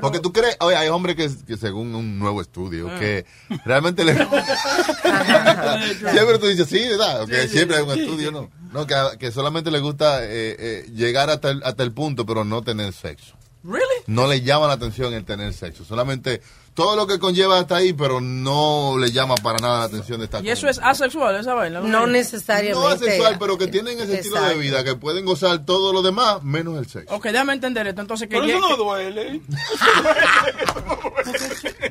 Porque 0.00 0.18
tú 0.18 0.32
crees, 0.32 0.56
oye, 0.60 0.76
hay 0.76 0.88
hombres 0.88 1.14
que, 1.14 1.30
que 1.46 1.56
según 1.56 1.94
un 1.94 2.18
nuevo 2.18 2.40
estudio, 2.40 2.88
Ah. 2.90 2.98
que 2.98 3.24
realmente 3.64 4.04
le... 4.04 4.14
siempre 6.12 6.38
tú 6.38 6.46
dices, 6.46 6.68
sí, 6.68 6.80
¿verdad? 6.88 7.26
Siempre 7.48 7.76
hay 7.76 7.82
un 7.82 7.90
estudio, 7.98 8.32
¿no? 8.32 8.50
No, 8.72 8.86
que, 8.86 8.94
que 9.18 9.30
solamente 9.32 9.70
le 9.70 9.78
gusta 9.80 10.24
eh, 10.24 10.56
eh, 10.58 10.86
llegar 10.92 11.30
hasta 11.30 11.50
el, 11.50 11.62
hasta 11.64 11.82
el 11.82 11.92
punto, 11.92 12.26
pero 12.26 12.44
no 12.44 12.62
tener 12.62 12.92
sexo. 12.92 13.36
¿Really? 13.64 13.82
No 14.06 14.26
le 14.26 14.42
llama 14.42 14.66
la 14.66 14.74
atención 14.74 15.12
el 15.14 15.24
tener 15.24 15.52
sexo. 15.52 15.84
Solamente 15.84 16.40
todo 16.76 16.94
lo 16.94 17.06
que 17.06 17.18
conlleva 17.18 17.58
hasta 17.58 17.76
ahí, 17.76 17.94
pero 17.94 18.20
no 18.20 18.98
le 18.98 19.10
llama 19.10 19.34
para 19.36 19.58
nada 19.58 19.78
la 19.78 19.84
atención 19.86 20.18
de 20.18 20.26
estar 20.26 20.44
Y 20.44 20.50
eso 20.50 20.68
es 20.68 20.78
asexual, 20.78 21.34
esa 21.36 21.54
vaina. 21.54 21.80
No 21.80 22.06
necesariamente. 22.06 22.78
No 22.78 22.86
asexual, 22.88 23.38
pero 23.40 23.56
que 23.56 23.66
tienen 23.66 23.98
ese 23.98 24.16
estilo 24.20 24.42
de 24.42 24.56
vida, 24.56 24.84
que 24.84 24.94
pueden 24.94 25.24
gozar 25.24 25.64
todo 25.64 25.94
lo 25.94 26.02
demás, 26.02 26.42
menos 26.42 26.76
el 26.78 26.86
sexo. 26.86 27.14
Ok, 27.14 27.24
déjame 27.24 27.54
entender 27.54 27.86
esto. 27.86 28.02
Entonces, 28.02 28.28
que 28.28 28.34
Pero 28.38 28.46
eso 28.46 28.60
no 28.60 28.76
duele. 28.76 29.40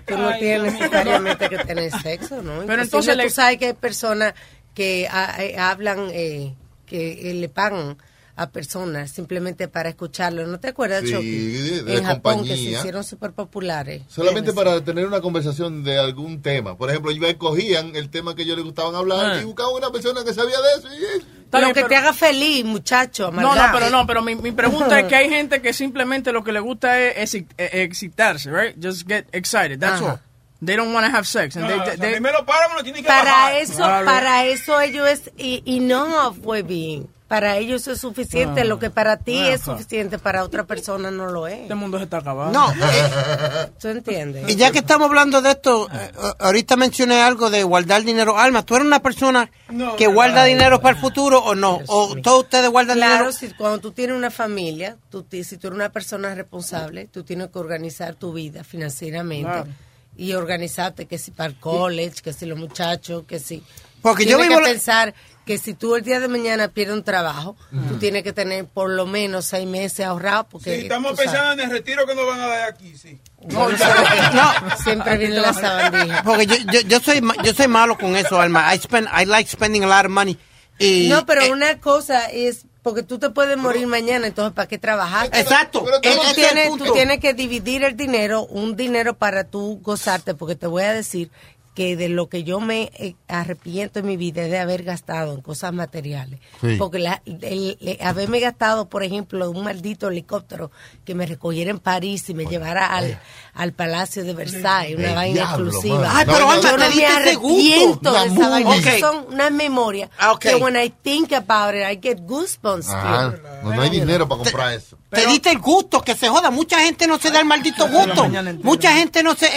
Tú 0.05 0.17
no 0.17 0.37
tienes 0.37 0.73
necesariamente 0.73 1.49
que 1.49 1.57
tener 1.57 1.91
sexo, 2.01 2.43
¿no? 2.43 2.61
Pero 2.67 2.83
entonces 2.83 3.17
le- 3.17 3.23
tú 3.23 3.29
sabes 3.31 3.57
que 3.57 3.65
hay 3.65 3.73
personas 3.73 4.35
que 4.75 5.07
ah, 5.09 5.35
eh, 5.39 5.57
hablan, 5.57 6.09
eh, 6.11 6.53
que 6.85 7.31
eh, 7.31 7.33
le 7.33 7.49
pagan 7.49 7.97
a 8.37 8.49
personas 8.49 9.11
simplemente 9.11 9.67
para 9.67 9.89
escucharlo. 9.89 10.45
¿No 10.47 10.59
te 10.59 10.67
acuerdas, 10.69 11.03
Sí, 11.05 11.11
Chucky? 11.13 11.81
de 11.85 11.97
en 11.97 12.03
Japón 12.03 12.43
que 12.43 12.55
se 12.55 12.61
hicieron 12.61 13.03
súper 13.03 13.31
populares. 13.31 14.01
Solamente 14.09 14.51
para 14.53 14.81
tener 14.83 15.05
una 15.07 15.21
conversación 15.21 15.83
de 15.83 15.97
algún 15.97 16.41
tema. 16.41 16.77
Por 16.77 16.89
ejemplo, 16.89 17.11
ellos 17.11 17.33
cogían 17.37 17.95
el 17.95 18.09
tema 18.09 18.35
que 18.35 18.41
ellos 18.43 18.57
les 18.57 18.65
gustaban 18.65 18.95
hablar 18.95 19.37
Ah. 19.37 19.41
y 19.41 19.45
buscaban 19.45 19.73
una 19.75 19.89
persona 19.91 20.23
que 20.25 20.33
sabía 20.33 20.57
de 20.59 20.79
eso. 20.79 20.87
Y, 20.93 20.99
bien, 20.99 21.21
que 21.67 21.73
pero- 21.73 21.87
te 21.87 21.95
haga 21.95 22.11
feliz, 22.11 22.65
muchacho. 22.65 23.31
No, 23.31 23.55
no, 23.55 23.63
pero 23.71 23.89
no, 23.89 24.05
pero 24.05 24.21
mi, 24.21 24.35
mi 24.35 24.51
pregunta 24.51 24.99
es 24.99 25.05
que 25.09 25.15
hay 25.15 25.29
gente 25.29 25.61
que 25.61 25.71
simplemente 25.71 26.31
lo 26.33 26.43
que 26.43 26.51
le 26.51 26.59
gusta 26.59 26.99
es 26.99 27.33
eh, 27.35 27.45
excitarse, 27.57 28.51
right? 28.51 28.75
Just 28.83 29.07
get 29.07 29.25
excited, 29.31 29.79
that's 29.79 30.01
Ajá. 30.01 30.11
all. 30.13 30.19
They 30.65 30.75
don't 30.77 30.93
want 30.93 31.05
to 31.05 31.15
have 31.15 31.25
sex. 31.25 31.55
And 31.55 31.65
No, 31.65 31.71
they- 31.71 31.79
o 31.79 31.85
sea, 31.85 31.95
they- 31.97 32.11
primero 32.13 32.45
para, 32.45 32.67
me 32.69 32.75
lo 32.75 32.83
tienen 32.83 33.03
que 33.03 33.07
Para 33.07 33.23
bajar. 33.31 33.53
eso, 33.55 33.75
Claro. 33.77 34.05
para 34.05 34.45
eso 34.45 34.81
ellos 34.81 35.07
es 35.07 35.31
y, 35.37 35.61
y 35.65 35.79
no 35.79 36.33
fue 36.33 36.63
bien. 36.63 37.07
Para 37.27 37.57
ellos 37.57 37.81
eso 37.81 37.93
es 37.93 38.01
suficiente. 38.01 38.61
Ah. 38.61 38.65
Lo 38.65 38.77
que 38.77 38.91
para 38.91 39.17
ti 39.17 39.39
es 39.39 39.61
suficiente, 39.61 40.19
para 40.19 40.43
otra 40.43 40.63
persona 40.65 41.09
no 41.09 41.25
lo 41.25 41.47
es. 41.47 41.61
este 41.61 41.73
mundo 41.73 41.97
se 41.97 42.03
está 42.03 42.17
acabando. 42.17 42.59
No, 42.59 42.71
eh, 42.71 43.71
¿Tú 43.81 43.87
entiendes? 43.87 44.47
y 44.47 44.55
ya 44.55 44.71
que 44.71 44.77
estamos 44.77 45.07
hablando 45.07 45.41
de 45.41 45.49
esto, 45.49 45.87
eh, 45.91 46.11
ahorita 46.39 46.75
mencioné 46.75 47.23
algo 47.23 47.49
de 47.49 47.63
guardar 47.63 48.03
dinero. 48.03 48.37
Alma, 48.37 48.63
¿tú 48.63 48.75
eres 48.75 48.85
una 48.85 49.01
persona 49.01 49.49
No, 49.69 49.95
que 49.95 50.05
guarda 50.05 50.41
no. 50.41 50.45
dinero 50.47 50.81
para 50.81 50.95
el 50.95 51.01
futuro 51.01 51.39
o 51.39 51.55
no? 51.55 51.79
¿O 51.87 52.15
todos 52.21 52.43
ustedes 52.43 52.69
guardan 52.69 52.97
Claro, 52.97 53.13
dinero? 53.15 53.31
si 53.31 53.49
cuando 53.55 53.79
tú 53.79 53.91
tienes 53.91 54.15
una 54.15 54.29
familia, 54.29 54.97
tú, 55.09 55.23
ti- 55.23 55.43
si 55.43 55.57
tú 55.57 55.67
eres 55.67 55.77
una 55.77 55.89
persona 55.91 56.35
responsable, 56.35 57.07
tú 57.07 57.23
tienes 57.23 57.49
que 57.49 57.57
organizar 57.57 58.13
tu 58.13 58.33
vida 58.33 58.63
financieramente 58.63 59.49
Claro. 59.49 59.67
y 60.15 60.33
organizarte 60.33 61.07
que 61.07 61.17
si 61.17 61.31
para 61.31 61.49
el 61.49 61.59
college, 61.59 62.21
que 62.23 62.33
si 62.33 62.45
los 62.45 62.59
muchachos, 62.59 63.23
que 63.27 63.39
si... 63.39 63.63
Porque 64.03 64.27
yo 64.27 64.37
vivo 64.37 64.57
que 64.57 64.61
la- 64.61 64.67
pensar 64.69 65.15
que 65.45 65.57
si 65.59 65.73
tú 65.75 65.95
el 65.95 66.03
día 66.03 66.19
de 66.19 66.27
mañana 66.27 66.69
pierdes 66.69 66.95
un 66.97 67.03
trabajo, 67.03 67.55
tú 67.87 67.97
tienes 67.99 68.23
que 68.23 68.33
tener 68.33 68.65
por 68.65 68.89
lo 68.89 69.05
menos 69.05 69.45
seis 69.45 69.67
meses 69.67 70.05
ahorrados 70.05 70.47
porque... 70.49 70.75
Sí, 70.75 70.81
estamos 70.83 71.15
sabes, 71.15 71.31
pensando 71.31 71.53
en 71.53 71.69
el 71.69 71.69
retiro 71.69 72.05
que 72.07 72.15
nos 72.15 72.25
van 72.25 72.39
a 72.41 72.47
dar 72.47 72.69
aquí, 72.69 72.97
sí. 72.97 73.19
No, 73.47 73.67
Siempre 74.83 75.17
viene 75.17 75.35
la 75.39 75.53
sabandija. 75.53 76.23
porque 76.23 76.47
yo, 76.47 76.55
yo, 76.71 76.81
yo 76.81 76.99
soy 76.99 77.21
ma- 77.21 77.35
yo 77.43 77.53
soy 77.53 77.67
malo 77.67 77.97
con 77.97 78.15
eso, 78.15 78.39
Alma. 78.41 78.73
I 78.73 78.79
spend 78.79 79.07
I 79.13 79.25
like 79.25 79.49
spending 79.49 79.83
a 79.83 79.87
lot 79.87 80.05
of 80.05 80.11
money. 80.11 80.37
Y, 80.79 81.07
No, 81.09 81.25
pero 81.25 81.41
eh, 81.43 81.51
una 81.51 81.79
cosa 81.79 82.25
es 82.25 82.65
porque 82.81 83.01
tú 83.01 83.17
te 83.17 83.29
puedes 83.31 83.57
morir 83.57 83.87
mañana, 83.87 84.27
entonces 84.27 84.53
¿para 84.53 84.67
qué 84.67 84.77
trabajar? 84.77 85.27
Exacto. 85.33 85.83
Pero 85.83 85.97
no 85.97 86.01
Tú 86.21 86.27
es 86.27 86.35
tienes 86.35 86.67
tú 86.77 86.93
tienes 86.93 87.19
que 87.19 87.33
dividir 87.33 87.83
el 87.83 87.95
dinero, 87.97 88.45
un 88.45 88.75
dinero 88.75 89.15
para 89.15 89.43
tú 89.45 89.79
gozarte, 89.81 90.35
porque 90.35 90.55
te 90.55 90.67
voy 90.67 90.83
a 90.83 90.93
decir 90.93 91.31
que 91.75 91.95
de 91.97 92.07
lo 92.09 92.29
que 92.29 92.43
yo 92.45 92.59
me 92.61 92.89
eh, 92.97 93.15
arrepiento 93.27 93.99
en 93.99 94.05
mi 94.07 94.15
vida 94.17 94.43
es 94.45 94.49
de 94.49 94.57
haber 94.59 94.83
gastado 94.83 95.33
en 95.33 95.41
cosas 95.41 95.73
materiales. 95.73 96.39
Sí. 96.61 96.77
Porque 96.79 96.99
la- 96.99 97.21
el- 97.25 97.77
el 97.81 97.97
haberme 98.01 98.39
gastado, 98.39 98.87
por 98.89 99.03
ejemplo, 99.03 99.51
un 99.51 99.63
maldito 99.65 100.07
helicóptero 100.07 100.71
que 101.03 101.13
me 101.15 101.25
recogiera 101.25 101.69
en 101.71 101.79
París 101.79 102.29
y 102.29 102.33
me 102.33 102.45
llevara 102.45 102.87
al, 102.95 103.19
al 103.53 103.73
Palacio 103.73 104.23
de 104.23 104.33
Versailles, 104.33 104.97
una 104.97 105.09
El 105.09 105.15
vaina 105.15 105.33
diablo, 105.33 105.65
exclusiva. 105.67 105.99
man. 105.99 106.11
Ay, 106.15 106.25
pero 106.25 106.39
No, 106.39 106.61
yo 106.61 106.71
no 106.71 106.77
me 106.77 106.87
gusto. 106.87 107.05
arrepiento 107.17 108.11
de 108.13 108.25
esa 108.25 108.49
vaina. 108.49 108.75
Esas 108.77 108.99
son 108.99 109.25
unas 109.33 109.51
memorias 109.51 110.09
Ah, 110.17 110.31
ok. 110.31 110.39
que 110.39 110.55
when 110.55 110.75
I 110.81 110.89
think 111.03 111.33
about 111.33 111.75
it, 111.75 111.81
I 111.91 111.99
get 112.01 112.19
goosebumps. 112.25 112.87
Ah, 112.89 113.33
no 113.63 113.81
hay 113.81 113.89
dinero 113.89 114.27
para 114.29 114.43
comprar 114.43 114.73
eso. 114.73 114.97
Te 115.15 115.25
diste 115.27 115.49
el 115.49 115.59
gusto, 115.59 116.01
que 116.01 116.15
se 116.15 116.27
joda. 116.29 116.51
Mucha 116.51 116.79
gente 116.79 117.07
no 117.07 117.17
se 117.17 117.31
da 117.31 117.39
el 117.39 117.45
maldito 117.45 117.87
gusto. 117.87 118.27
Mucha 118.63 118.91
gente 118.93 119.23
no 119.23 119.35
se 119.35 119.47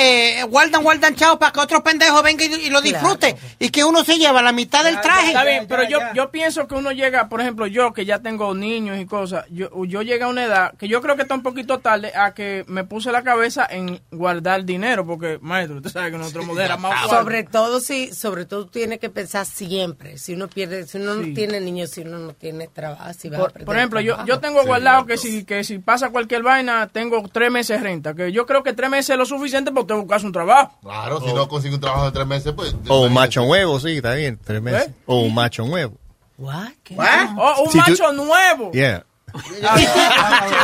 eh, 0.40 0.44
guardan, 0.44 0.82
guardan 0.82 1.14
chao 1.16 1.38
para 1.38 1.52
que 1.52 1.60
otro 1.60 1.82
pendejo 1.82 2.22
venga 2.22 2.44
y, 2.44 2.54
y 2.54 2.70
lo 2.70 2.80
disfrute. 2.80 3.36
Y 3.58 3.70
que 3.70 3.84
uno 3.84 4.04
se 4.04 4.16
lleva 4.18 4.42
la 4.42 4.52
mitad 4.52 4.84
del 4.84 5.00
traje. 5.00 5.28
Está 5.28 5.44
bien, 5.44 5.66
pero 5.68 5.82
ya, 5.82 5.88
yo, 5.88 5.98
ya. 5.98 6.12
yo 6.14 6.30
pienso 6.30 6.66
que 6.66 6.74
uno 6.74 6.92
llega, 6.92 7.28
por 7.28 7.40
ejemplo, 7.40 7.66
yo 7.66 7.92
que 7.92 8.04
ya 8.04 8.20
tengo 8.20 8.54
niños 8.54 8.98
y 8.98 9.06
cosas, 9.06 9.44
yo, 9.50 9.68
yo 9.84 10.02
llegué 10.02 10.24
a 10.24 10.28
una 10.28 10.44
edad 10.44 10.74
que 10.78 10.88
yo 10.88 11.00
creo 11.02 11.16
que 11.16 11.22
está 11.22 11.34
un 11.34 11.42
poquito 11.42 11.78
tarde 11.80 12.12
a 12.14 12.32
que 12.34 12.64
me 12.68 12.84
puse 12.84 13.10
la 13.12 13.22
cabeza 13.22 13.66
en 13.68 14.00
guardar 14.10 14.64
dinero, 14.64 15.06
porque, 15.06 15.38
maestro, 15.40 15.76
usted 15.78 15.90
sabe 15.90 16.10
que 16.10 16.18
nosotros 16.18 16.46
moderamos 16.46 16.90
más 16.90 17.00
fuerte. 17.06 17.16
Sobre 17.18 17.42
todo 17.44 17.80
si, 17.80 18.12
sobre 18.14 18.44
todo 18.46 18.66
tienes 18.66 18.98
que 18.98 19.10
pensar 19.10 19.46
siempre. 19.46 20.18
Si 20.18 20.34
uno 20.34 20.48
pierde, 20.48 20.86
si 20.86 20.98
uno 20.98 21.08
Sí. 21.14 21.28
no 21.28 21.34
tiene 21.34 21.60
niños, 21.60 21.90
si 21.90 22.02
uno 22.02 22.18
no 22.18 22.32
tiene 22.34 22.68
trabajo, 22.68 23.12
si 23.18 23.28
va 23.28 23.38
a 23.38 23.40
Por, 23.40 23.52
perder 23.52 23.66
por 23.66 23.76
ejemplo, 23.76 24.00
yo, 24.00 24.16
yo 24.26 24.38
tengo 24.40 24.62
guardado 24.64 25.06
que 25.06 25.16
si, 25.16 25.44
que 25.48 25.64
si 25.64 25.80
pasa 25.80 26.10
cualquier 26.10 26.44
vaina, 26.44 26.86
tengo 26.86 27.20
tres 27.32 27.50
meses 27.50 27.80
de 27.80 27.82
renta, 27.88 28.14
que 28.14 28.30
yo 28.30 28.46
creo 28.46 28.62
que 28.62 28.72
tres 28.74 28.88
meses 28.88 29.10
es 29.10 29.16
lo 29.18 29.26
suficiente 29.26 29.72
para 29.72 29.80
usted 29.80 29.94
buscarse 29.96 30.26
un 30.26 30.32
trabajo. 30.32 30.78
Claro, 30.82 31.20
si 31.20 31.32
no 31.32 31.48
consigue 31.48 31.74
un 31.74 31.80
trabajo 31.80 32.04
de 32.04 32.12
tres 32.12 32.26
meses, 32.26 32.52
pues. 32.54 32.76
O 32.88 33.00
un 33.06 33.12
macho 33.12 33.44
nuevo, 33.44 33.80
sí, 33.80 33.96
está 33.96 34.14
bien, 34.14 34.38
tres 34.44 34.62
meses. 34.62 34.88
¿Eh? 34.88 34.94
O 35.06 35.22
un 35.22 35.34
macho 35.34 35.64
nuevo. 35.64 35.96
What? 36.36 36.68
¿Qué? 36.84 36.94
Oh, 37.36 37.62
un 37.64 37.72
Si 37.72 37.80
tú- 37.80 37.90
macho 37.90 38.12
nuevo. 38.12 38.70
Yeah. 38.70 39.04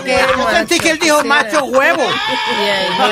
¿Qué 0.04 0.18
Yo 0.37 0.50
sentí 0.50 0.78
que 0.78 0.90
él 0.90 0.99
dijo 0.99 1.25
macho 1.25 1.64
huevo. 1.64 2.02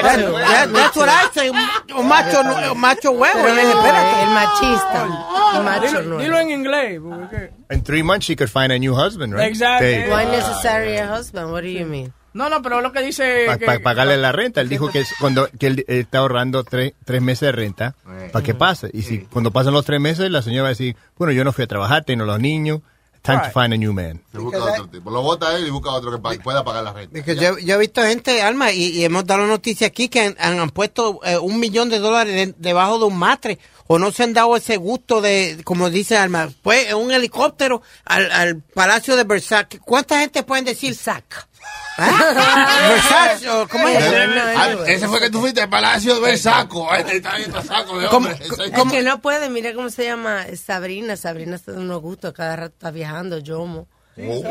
That's 0.02 0.97
what 0.97 1.09
I 1.09 1.28
say, 1.32 1.50
un, 1.50 2.09
macho, 2.09 2.40
un 2.40 2.80
macho 2.80 3.12
huevo. 3.12 3.40
Pero 3.42 3.49
el 3.49 4.30
machista. 4.30 5.09
El 5.56 5.64
macho 5.64 6.18
Dilo, 6.18 6.38
en 6.38 6.50
inglés. 6.50 7.00
porque 7.00 7.50
In 7.71 7.82
three 7.82 8.02
months, 8.02 8.26
she 8.26 8.37
could 8.37 8.50
find 8.50 8.73
a 8.73 8.78
new 8.78 8.94
husband, 8.94 9.32
right? 9.32 9.49
Exactly. 9.49 10.09
Why 10.11 10.25
necessary 10.26 10.99
a 10.99 11.06
husband? 11.06 11.50
What 11.52 11.62
do 11.62 11.68
you 11.68 11.87
mean? 11.87 12.12
no, 12.35 12.49
no, 12.49 12.62
pero 12.62 12.80
lo 12.80 12.92
que 12.92 13.02
dice... 13.02 13.47
Para 13.47 13.80
pagarle 13.80 14.16
la 14.16 14.32
renta. 14.32 14.61
Él 14.61 14.68
dijo 14.68 14.90
que, 14.90 15.00
es 15.00 15.12
cuando, 15.21 15.49
que 15.59 15.66
él, 15.66 15.85
él 15.87 16.00
está 16.00 16.18
ahorrando 16.18 16.64
tres, 16.64 16.94
tres 17.04 17.21
meses 17.21 17.49
de 17.49 17.52
renta 17.52 17.94
para 18.32 18.44
que 18.44 18.54
pase. 18.54 18.90
Y 18.92 19.02
si 19.02 19.18
cuando 19.21 19.50
pasan 19.50 19.75
los 19.75 19.85
tres 19.85 20.00
meses, 20.00 20.30
la 20.30 20.42
señora 20.42 20.62
va 20.62 20.68
a 20.68 20.71
decir, 20.71 20.97
bueno, 21.16 21.32
yo 21.32 21.44
no 21.44 21.52
fui 21.52 21.64
a 21.64 21.66
trabajar, 21.66 22.04
tengo 22.04 22.25
los 22.25 22.40
niños. 22.40 22.80
Time 23.23 23.38
to 23.38 23.45
Right. 23.45 23.52
find 23.52 23.73
a 23.73 23.76
new 23.79 23.93
man. 23.93 24.21
Busca 24.33 24.64
otro 24.64 24.88
tipo. 24.88 25.09
Lo 25.09 25.23
vota 25.23 25.57
él 25.57 25.67
y 25.69 25.71
busca 25.71 25.91
otro 25.91 26.11
que 26.11 26.19
pa- 26.19 26.35
pueda 26.43 26.64
pagar 26.64 26.83
la 26.83 26.93
renta. 26.93 27.12
Porque 27.17 27.37
yo, 27.37 27.57
yo 27.59 27.76
he 27.76 27.79
visto 27.79 28.02
gente, 28.02 28.43
Alma, 28.43 28.73
y, 28.73 28.87
y 28.88 29.05
hemos 29.05 29.25
dado 29.25 29.47
noticia 29.47 29.87
aquí 29.87 30.09
que 30.09 30.21
han, 30.23 30.37
han- 30.59 30.71
puesto 30.71 31.21
eh, 31.25 31.38
un 31.38 31.61
millón 31.61 31.88
de 31.88 32.00
dólares 32.00 32.35
de- 32.35 32.55
debajo 32.59 32.99
de 32.99 33.05
un 33.05 33.17
matre 33.17 33.61
o 33.87 33.99
no 34.00 34.11
se 34.11 34.25
han 34.25 34.33
dado 34.33 34.57
ese 34.57 34.76
gusto 34.76 35.21
de, 35.21 35.61
como 35.64 35.88
dice 35.88 36.17
Alma, 36.17 36.50
pues 36.62 36.88
en 36.88 36.97
un 36.97 37.12
helicóptero 37.12 37.83
al, 38.05 38.31
al 38.33 38.57
Palacio 38.61 39.14
de 39.14 39.23
Versailles. 39.25 39.81
¿Cuánta 39.85 40.19
gente 40.19 40.43
pueden 40.43 40.64
decir 40.64 40.97
sac? 40.97 41.47
Versace, 41.99 43.47
¿cómo 43.71 43.88
es? 43.88 43.99
Ah, 44.57 44.69
Ese 44.87 45.09
fue 45.09 45.21
que 45.21 45.31
tú 45.31 45.40
fuiste 45.40 45.61
al 45.62 45.69
Palacio 45.69 46.14
de 46.14 46.21
ver 46.21 46.38
saco. 46.38 46.90
Ay, 46.90 47.04
Está 47.09 47.37
viendo 47.37 47.62
saco 47.62 47.99
de 47.99 48.09
¿Cómo- 48.09 48.28
hombre. 48.28 48.47
Es 48.47 48.90
que 48.92 49.02
no 49.02 49.21
puede, 49.21 49.50
mira 49.50 49.73
cómo 49.75 49.90
se 49.90 50.04
llama 50.04 50.45
Sabrina. 50.57 51.16
Sabrina 51.16 51.57
está 51.57 51.73
dando 51.73 51.87
unos 51.87 52.00
gustos, 52.02 52.33
cada 52.33 52.57
rato 52.57 52.75
está 52.75 52.90
viajando, 52.90 53.38
Yomo. 53.38 53.88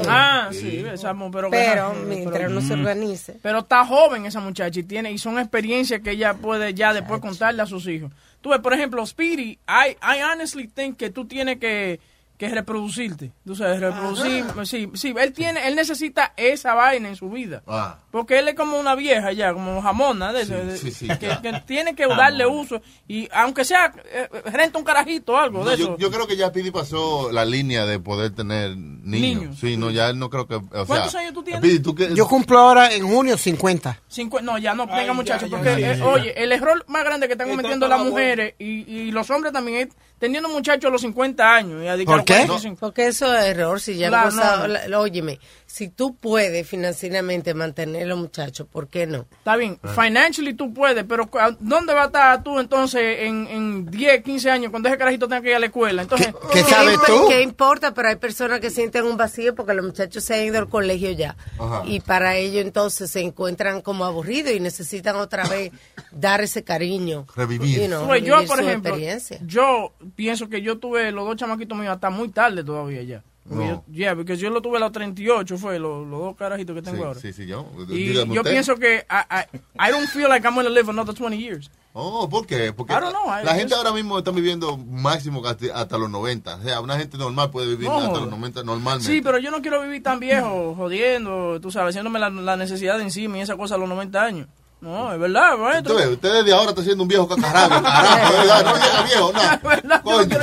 Ah, 0.08 0.50
sí, 0.52 0.84
esa 0.92 1.14
pero, 1.14 1.50
Pero 1.50 1.50
pero- 1.52 1.94
mientras 2.08 2.50
no 2.50 2.62
se 2.62 2.74
organice. 2.74 3.38
Pero 3.44 3.60
está 3.60 3.86
joven 3.86 4.26
esa 4.26 4.40
muchacha 4.40 4.80
y 4.80 4.84
tiene 4.84 5.12
y 5.12 5.18
son 5.20 5.38
experiencias 5.38 6.02
que 6.02 6.12
ella 6.12 6.34
puede 6.34 6.74
ya 6.74 6.94
después 6.94 7.22
contarle 7.22 7.62
a 7.62 7.68
sus 7.68 7.88
hijos. 7.88 8.12
Tú 8.42 8.50
ves, 8.50 8.60
por 8.60 8.74
ejemplo, 8.74 9.06
Speedy, 9.06 9.60
I, 9.68 9.98
I 10.02 10.24
honestly 10.24 10.68
think 10.68 10.98
que 10.98 11.12
tú 11.12 11.26
tienes 11.28 11.60
que, 11.60 12.00
que 12.42 12.50
reproducirte. 12.50 13.32
Tú 13.46 13.56
sabes, 13.56 13.80
reproducir. 13.80 14.44
Sí, 14.64 14.90
sí, 14.96 15.14
él 15.16 15.32
tiene, 15.32 15.68
él 15.68 15.76
necesita 15.76 16.34
esa 16.36 16.74
vaina 16.74 17.08
en 17.10 17.16
su 17.16 17.30
vida. 17.30 17.62
Ah. 17.68 18.00
Porque 18.10 18.40
él 18.40 18.48
es 18.48 18.56
como 18.56 18.80
una 18.80 18.96
vieja 18.96 19.32
ya, 19.32 19.54
como 19.54 19.80
jamona 19.80 20.34
de 20.34 20.76
sí, 20.76 20.92
sí. 20.92 21.08
que, 21.08 21.30
que 21.42 21.62
tiene 21.68 21.94
que 21.94 22.08
darle 22.08 22.48
uso 22.48 22.82
y 23.08 23.30
aunque 23.32 23.64
sea 23.64 23.94
eh, 24.12 24.28
renta 24.46 24.80
un 24.80 24.84
carajito 24.84 25.34
o 25.34 25.38
algo 25.38 25.64
No, 25.64 25.70
de 25.70 25.78
yo, 25.78 25.84
eso. 25.84 25.98
yo 26.00 26.10
creo 26.10 26.26
que 26.26 26.36
ya 26.36 26.52
Pidi 26.52 26.72
pasó 26.72 27.32
la 27.32 27.46
línea 27.46 27.86
de 27.86 28.00
poder 28.00 28.32
tener 28.32 28.76
niños. 28.76 29.42
Niños. 29.42 29.60
Sí, 29.60 29.78
no, 29.78 29.92
ya 29.92 30.12
no 30.14 30.32
creo 30.32 30.48
que. 30.48 30.56
O 30.56 30.86
¿Cuántos 30.88 31.12
sea, 31.12 31.22
años 31.22 31.34
tú 31.36 31.44
tienes? 31.44 31.62
Speedy, 31.62 31.80
¿tú 31.80 31.94
qué- 31.94 32.10
Yo 32.16 32.28
cumplo 32.28 32.58
ahora 32.58 32.92
en 32.92 33.08
junio 33.08 33.38
50. 33.38 34.00
Cincu- 34.12 34.42
no, 34.42 34.58
ya 34.58 34.74
no, 34.74 34.88
Ay, 34.90 35.02
venga 35.02 35.14
muchachos, 35.14 35.48
porque, 35.48 35.80
ya, 35.80 35.92
eh, 35.94 35.98
ya. 36.00 36.06
oye, 36.08 36.44
el 36.44 36.52
error 36.52 36.84
más 36.88 37.04
grande 37.04 37.28
que 37.28 37.34
están 37.34 37.48
Está 37.48 37.56
cometiendo 37.56 37.88
las 37.88 38.00
mujeres 38.04 38.56
y, 38.58 38.92
y 38.92 39.12
los 39.12 39.30
hombres 39.30 39.54
también 39.54 39.88
es 39.88 39.96
teniendo 40.18 40.50
muchachos 40.50 40.88
a 40.88 40.92
los 40.92 41.02
50 41.02 41.56
años. 41.56 41.84
Y 41.84 41.88
a 42.34 42.48
¿Por 42.48 42.62
qué? 42.62 42.76
Porque 42.80 43.08
eso 43.08 43.36
es 43.36 43.46
error. 43.46 43.80
Si 43.82 43.96
ya 43.96 44.10
Claro, 44.10 44.30
gozado- 44.32 44.68
no. 44.68 44.74
la- 44.88 45.00
óyeme, 45.00 45.40
si 45.66 45.88
tú 45.90 46.16
puedes 46.16 46.68
financieramente 46.68 47.54
mantener 47.54 48.04
a 48.04 48.06
los 48.08 48.20
muchachos, 48.20 48.68
¿por 48.70 48.88
qué 48.88 49.08
no? 49.08 49.26
Está 49.32 49.56
bien, 49.56 49.80
financially 49.96 50.54
tú 50.54 50.74
puedes, 50.74 51.04
pero 51.06 51.30
¿dónde 51.60 51.94
va 51.94 52.04
a 52.04 52.06
estar 52.08 52.44
tú 52.44 52.60
entonces 52.60 53.20
en, 53.22 53.48
en 53.48 53.86
10, 53.86 54.24
15 54.24 54.52
años 54.52 54.72
cuando 54.72 54.90
ese 54.90 54.98
carajito 54.98 55.28
tenga 55.28 55.42
que 55.42 55.50
ir 55.50 55.56
a 55.56 55.60
la 55.60 55.68
escuela? 55.68 56.02
Entonces, 56.02 56.34
¿Qué 56.52 56.64
sabes 56.64 56.98
imp- 56.98 57.06
tú? 57.06 57.28
¿Qué 57.30 57.42
importa? 57.42 57.94
Pero 57.94 58.10
hay 58.10 58.16
personas 58.18 58.60
que 58.60 58.70
sienten 58.70 59.06
un 59.06 59.16
vacío 59.18 59.56
porque 59.56 59.74
los 59.74 59.86
muchachos 59.86 60.24
se 60.24 60.36
han 60.36 60.46
ido 60.46 60.60
al 60.60 60.68
colegio 60.70 61.12
ya. 61.12 61.36
Ajá. 61.58 61.84
Y 61.86 62.00
para 62.02 62.36
ello 62.36 62.60
entonces 62.60 63.10
se 63.10 63.22
encuentran 63.22 63.82
como 63.82 64.04
aburridos 64.06 64.52
y 64.54 64.60
necesitan 64.60 65.16
otra 65.16 65.48
vez 65.48 65.72
dar 66.12 66.42
ese 66.42 66.64
cariño. 66.64 67.26
Revivir. 67.36 67.82
You 67.82 67.88
know, 67.88 68.08
Pues 68.08 68.24
yo, 68.24 68.46
por 68.46 68.60
ejemplo, 68.60 68.98
yo 69.46 69.94
pienso 70.16 70.50
que 70.50 70.62
yo 70.62 70.78
tuve 70.80 71.12
los 71.12 71.26
dos 71.26 71.36
chamaquitos 71.38 71.78
míos 71.78 71.94
hasta 71.94 72.10
muy 72.10 72.21
tarde 72.30 72.64
todavía 72.64 73.04
ya. 73.04 73.24
No. 73.46 73.68
yo- 73.68 73.84
Yeah, 73.92 74.16
porque 74.16 74.38
yo 74.38 74.50
lo 74.52 74.62
tuve 74.62 74.78
a 74.78 74.80
los 74.80 74.92
38, 74.92 75.58
fue 75.58 75.80
los, 75.80 76.08
los 76.08 76.20
dos 76.20 76.36
carajitos 76.38 76.76
que 76.76 76.82
tengo 76.84 76.98
Sí, 76.98 77.04
ahora. 77.04 77.20
sí, 77.20 77.34
sí, 77.34 77.46
yo. 77.48 77.66
Y 77.90 78.14
yo 78.14 78.24
usted. 78.24 78.52
pienso 78.52 78.76
que 78.76 79.06
I, 79.10 79.36
I, 79.56 79.88
I 79.90 79.92
don't 79.92 80.08
feel 80.08 80.30
like 80.30 80.46
I'm 80.48 80.54
going 80.54 80.66
to 80.66 80.70
live 80.72 80.90
another 80.90 81.14
20 81.14 81.38
years. 81.38 81.70
Oh, 81.94 82.30
¿por 82.30 82.46
qué? 82.46 82.72
Porque 82.72 82.94
I 82.94 83.00
don't 83.02 83.12
know, 83.12 83.26
I 83.28 83.44
la 83.44 83.54
gente 83.56 83.76
ahora 83.76 83.92
mismo 83.92 84.18
está 84.18 84.32
viviendo 84.32 84.78
máximo 84.78 85.46
hasta, 85.46 85.66
hasta 85.76 85.98
los 85.98 86.10
90. 86.10 86.56
O 86.56 86.62
sea, 86.62 86.80
una 86.80 86.98
gente 86.98 87.18
normal 87.18 87.50
puede 87.52 87.68
vivir 87.68 87.90
No, 87.90 87.96
hasta 87.98 88.08
joder. 88.10 88.22
los 88.22 88.32
90 88.32 88.64
normalmente. 88.64 89.12
Sí, 89.12 89.22
pero 89.22 89.40
yo 89.40 89.52
no 89.52 89.62
quiero 89.62 89.82
vivir 89.82 90.02
tan 90.02 90.20
viejo, 90.22 90.74
jodiendo, 90.76 91.60
tú 91.60 91.70
sabes, 91.72 91.90
haciéndome 91.94 92.20
la, 92.20 92.30
la 92.30 92.56
necesidad 92.56 92.98
de 92.98 93.04
encima 93.04 93.38
y 93.40 93.42
esa 93.42 93.58
cosa 93.58 93.76
a 93.76 93.78
los 93.78 93.90
90 93.90 94.24
años. 94.24 94.48
No, 94.82 95.14
es 95.14 95.20
verdad, 95.20 95.58
maestro. 95.60 95.96
Ve, 95.96 96.08
usted 96.08 96.34
desde 96.34 96.54
ahora 96.54 96.72
está 96.72 96.82
siendo 96.84 97.04
un 97.04 97.08
viejo 97.08 97.28
cacarrabio, 97.28 97.84
carajo, 97.84 98.34
verdad, 98.34 98.66
no 98.66 98.74
llega 98.76 99.02
viejo, 99.04 99.32
nada. 99.32 100.02
Coño. 100.04 100.38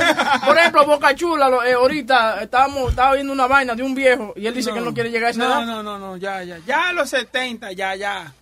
Por 0.45 0.57
ejemplo, 0.57 0.85
Boca 0.85 1.13
Chula, 1.13 1.49
lo- 1.49 1.61
eh, 1.63 1.73
ahorita 1.73 2.41
estábamos, 2.43 2.89
estaba 2.91 3.15
viendo 3.15 3.33
una 3.33 3.47
vaina 3.47 3.75
de 3.75 3.83
un 3.83 3.93
viejo 3.93 4.33
y 4.37 4.47
él 4.47 4.53
dice 4.53 4.71
que 4.71 4.79
no 4.79 4.93
quiere 4.93 5.11
llegar 5.11 5.27
a 5.27 5.31
esa 5.31 5.39
No, 5.39 5.45
edad. 5.45 5.65
no, 5.65 5.83
no, 5.83 5.99
no, 5.99 6.15
ya, 6.17 6.41
ya. 6.43 6.57
Ya 6.65 6.87
a 6.87 6.93
los 6.93 7.09
70, 7.09 7.73
ya, 7.73 7.95
ya. 7.95 8.33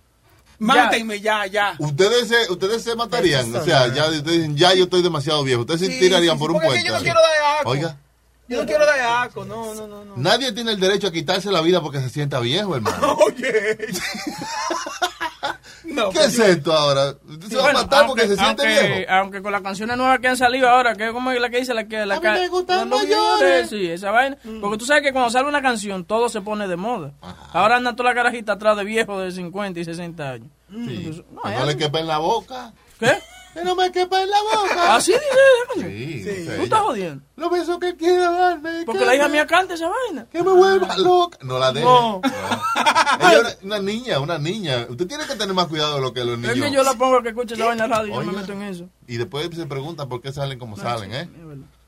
Mátenme, 0.60 1.20
ya, 1.20 1.46
ya. 1.46 1.74
Ustedes 1.78 2.28
se, 2.28 2.50
ustedes 2.52 2.82
se 2.84 2.94
matarían, 2.94 3.54
o 3.54 3.64
sea, 3.64 3.92
ya 3.92 4.04
ustedes 4.06 4.24
dicen, 4.24 4.56
ya 4.56 4.74
yo 4.74 4.84
estoy 4.84 5.02
demasiado 5.02 5.42
viejo. 5.42 5.62
Ustedes 5.62 5.80
se 5.80 5.88
tirarían 5.98 6.36
sí, 6.36 6.38
por 6.40 6.52
un 6.52 6.60
puente. 6.60 6.84
yo 6.86 6.92
no 6.94 7.00
quiero 7.00 7.20
dar 7.20 7.56
asco. 7.58 7.70
Oiga, 7.70 7.96
Yo 8.48 8.60
no 8.60 8.66
quiero 8.66 8.86
dar 8.86 9.26
asco, 9.26 9.44
no, 9.44 9.74
no, 9.74 9.86
no. 9.88 10.04
no. 10.04 10.14
nadie 10.16 10.50
tiene 10.52 10.72
el 10.72 10.80
derecho 10.80 11.08
a 11.08 11.12
quitarse 11.12 11.50
la 11.52 11.60
vida 11.60 11.80
porque 11.80 12.00
se 12.00 12.08
sienta 12.08 12.38
viejo, 12.40 12.74
hermano. 12.76 13.14
Oye. 13.26 13.76
no, 15.88 16.10
¿Qué 16.10 16.24
es 16.24 16.38
esto 16.38 16.72
ahora? 16.72 17.14
Usted 17.26 17.48
se 17.48 17.56
va 17.56 17.70
a 17.70 17.72
matar 17.72 18.06
porque 18.06 18.28
se 18.28 18.36
siente 18.36 18.62
aunque, 18.62 18.94
viejo. 18.94 19.12
aunque 19.12 19.42
con 19.42 19.52
las 19.52 19.62
canciones 19.62 19.96
nuevas 19.96 20.18
que 20.20 20.28
han 20.28 20.36
salido 20.36 20.68
ahora, 20.68 20.94
que 20.94 21.06
es 21.06 21.12
como 21.12 21.32
la 21.32 21.48
que 21.50 21.58
dice 21.58 21.74
la 21.74 21.88
que 21.88 22.04
la 22.04 22.16
A 22.16 22.20
mí 22.20 22.26
me 22.26 22.48
gustan 22.48 22.88
mayores. 22.88 23.70
Sí, 23.70 23.88
esa 23.88 24.10
vaina. 24.10 24.36
Porque 24.60 24.78
tú 24.78 24.84
sabes 24.84 25.02
que 25.02 25.12
cuando 25.12 25.30
sale 25.30 25.48
una 25.48 25.62
canción, 25.62 26.04
todo 26.04 26.28
se 26.28 26.40
pone 26.40 26.68
de 26.68 26.76
moda. 26.76 27.12
Ahora 27.52 27.76
anda 27.76 27.96
toda 27.96 28.10
la 28.10 28.14
carajita 28.14 28.52
atrás 28.52 28.76
de 28.76 28.84
viejos 28.84 29.22
de 29.22 29.32
50 29.32 29.80
y 29.80 29.84
60 29.84 30.30
años. 30.30 30.48
Sí. 30.70 31.22
No, 31.32 31.42
Que 31.42 31.54
es 31.54 31.60
no 31.60 31.66
le 31.66 31.76
quepa 31.76 32.00
en 32.00 32.06
la 32.06 32.18
boca. 32.18 32.72
¿Qué? 32.98 33.18
Que 33.54 33.64
no 33.64 33.74
me 33.74 33.90
quepa 33.90 34.22
en 34.22 34.30
la 34.30 34.36
boca. 34.42 34.94
Así 34.96 35.12
dice 35.12 35.24
ella, 35.24 35.74
coño. 35.74 35.86
Sí, 35.88 36.22
sé, 36.22 36.56
Tú 36.56 36.62
estás 36.62 36.80
jodiendo. 36.80 37.24
Los 37.36 37.50
besos 37.50 37.78
que 37.78 37.96
quiere 37.96 38.18
darme. 38.18 38.84
Porque 38.84 39.00
que 39.00 39.06
la 39.06 39.14
hija 39.16 39.26
me- 39.26 39.32
mía 39.32 39.46
canta 39.46 39.74
esa 39.74 39.88
vaina. 39.88 40.26
Que 40.30 40.42
me 40.42 40.50
vuelva 40.52 40.96
loca. 40.98 41.38
No 41.42 41.58
la 41.58 41.72
deje. 41.72 41.84
No. 41.84 42.20
Ella 43.20 43.48
es 43.48 43.58
una, 43.62 43.78
niña, 43.80 44.20
una 44.20 44.38
niña. 44.38 44.86
Usted 44.88 45.06
tiene 45.06 45.24
que 45.26 45.34
tener 45.34 45.54
más 45.54 45.66
cuidado 45.66 45.96
de 45.96 46.00
lo 46.00 46.12
que 46.12 46.24
los 46.24 46.34
Es 46.34 46.40
niños. 46.40 46.66
que 46.66 46.70
yo 46.72 46.82
la 46.82 46.94
pongo 46.94 47.22
que 47.22 47.30
escuche 47.30 47.54
esa 47.54 47.66
vaina 47.66 47.84
en 47.84 47.90
la 47.90 47.96
radio 47.96 48.12
y 48.12 48.14
yo 48.14 48.22
me 48.32 48.38
meto 48.38 48.52
en 48.52 48.62
eso. 48.62 48.88
Y 49.06 49.16
después 49.16 49.48
se 49.54 49.66
preguntan 49.66 50.08
por 50.08 50.20
qué 50.20 50.32
salen 50.32 50.58
como 50.58 50.76
salen, 50.76 51.12
¿eh? 51.14 51.28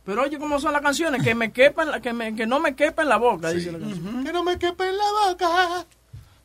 Pero 0.05 0.23
oye, 0.23 0.39
¿cómo 0.39 0.59
son 0.59 0.73
las 0.73 0.83
canciones? 0.83 1.23
Que 1.23 1.35
me 1.35 1.53
quepan, 1.53 1.91
la- 1.91 2.01
que, 2.01 2.13
me, 2.13 2.35
que 2.35 2.47
no 2.47 2.59
me 2.59 2.75
quepa 2.75 3.03
en 3.03 3.09
la 3.11 3.17
boca, 3.19 3.51
dice 3.51 3.71
la 3.71 3.79
canción. 3.79 4.25
Que 4.25 4.33
no 4.33 4.43
me 4.43 4.59
quepa 4.59 4.89
en 4.89 4.97
la 4.97 5.05
boca. 5.29 5.87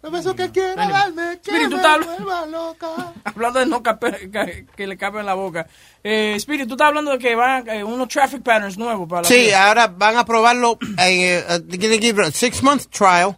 Los 0.06 0.13
besos 0.13 0.36
que 0.36 0.52
quiere 0.52 0.80
Anyway. 0.80 0.91
darme. 0.91 1.39
Que 1.41 1.52
Spirit, 1.52 1.70
tú 1.72 1.78
me 1.78 2.06
vuelva 2.06 2.46
loca. 2.46 2.88
Hablando 3.24 3.60
de 3.60 3.65
no 3.65 3.82
que, 3.82 4.68
que 4.76 4.86
le 4.86 4.98
cape 4.98 5.20
en 5.22 5.26
la 5.26 5.34
boca. 5.34 5.65
Eh, 6.04 6.36
Spirit, 6.36 6.68
tú 6.68 6.76
estás 6.76 6.89
hablando 6.89 7.10
de 7.10 7.18
que 7.18 7.34
van 7.34 7.68
eh, 7.68 7.84
unos 7.84 8.08
traffic 8.08 8.44
patterns 8.44 8.78
nuevos 8.78 9.10
para 9.10 9.24
la 9.24 9.28
Sí, 9.28 9.52
ahora 9.52 9.88
van 9.88 10.15
a 10.18 10.24
probarlo 10.24 10.78
en 10.80 10.98
eh, 11.00 11.44
gonna 11.60 11.98
give 11.98 12.24
a 12.24 12.30
six 12.30 12.62
month 12.62 12.84
trial 12.91 13.36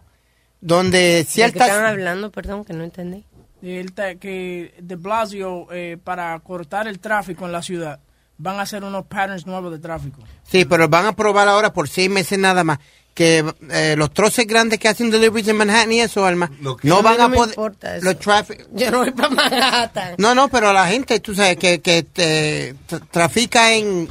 donde 0.60 0.98
¿De 0.98 1.24
qué 1.24 1.30
ciertas 1.30 1.68
estaban 1.68 1.86
hablando? 1.86 2.30
Perdón, 2.30 2.66
que 2.66 2.74
no 2.74 2.84
entendí. 2.84 3.24
El 3.62 3.94
que 3.94 4.74
de 4.78 4.96
Blasio, 4.96 5.68
eh, 5.72 5.96
para 6.04 6.38
cortar 6.40 6.86
el 6.86 7.00
tráfico 7.00 7.46
en 7.46 7.52
la 7.52 7.62
ciudad, 7.62 7.98
van 8.36 8.58
a 8.58 8.62
hacer 8.62 8.84
unos 8.84 9.06
patterns 9.06 9.46
nuevos 9.46 9.72
de 9.72 9.78
tráfico. 9.78 10.20
Sí, 10.42 10.66
pero 10.66 10.86
van 10.86 11.06
a 11.06 11.16
probar 11.16 11.48
ahora 11.48 11.72
por 11.72 11.88
seis 11.88 12.10
meses 12.10 12.38
nada 12.38 12.62
más 12.62 12.78
que 13.18 13.44
eh, 13.72 13.96
los 13.98 14.14
troces 14.14 14.46
grandes 14.46 14.78
que 14.78 14.86
hacen 14.86 15.10
deliveries 15.10 15.48
en 15.48 15.56
Manhattan 15.56 15.90
y 15.90 16.00
eso, 16.02 16.24
Alma, 16.24 16.48
no 16.60 17.02
van 17.02 17.16
no 17.18 17.24
a 17.24 17.28
me 17.28 17.36
poder... 17.36 17.50
importa 17.50 17.96
eso. 17.96 18.04
Los 18.04 18.18
traffic... 18.20 18.68
Yo 18.72 18.92
no 18.92 18.98
voy 18.98 19.10
para 19.10 19.28
Manhattan. 19.30 20.14
No, 20.18 20.36
no, 20.36 20.46
pero 20.46 20.72
la 20.72 20.86
gente, 20.86 21.18
tú 21.18 21.34
sabes, 21.34 21.56
que, 21.56 21.80
que 21.80 22.04
te, 22.04 22.76
tra- 22.88 23.02
trafica 23.10 23.72
en, 23.72 24.08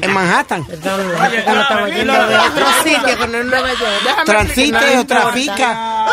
en 0.00 0.12
Manhattan. 0.12 0.66
Perdón, 0.66 1.12
no 2.04 2.26
no. 2.26 4.24
Transite 4.24 4.98
o 4.98 5.06
trafica. 5.06 6.06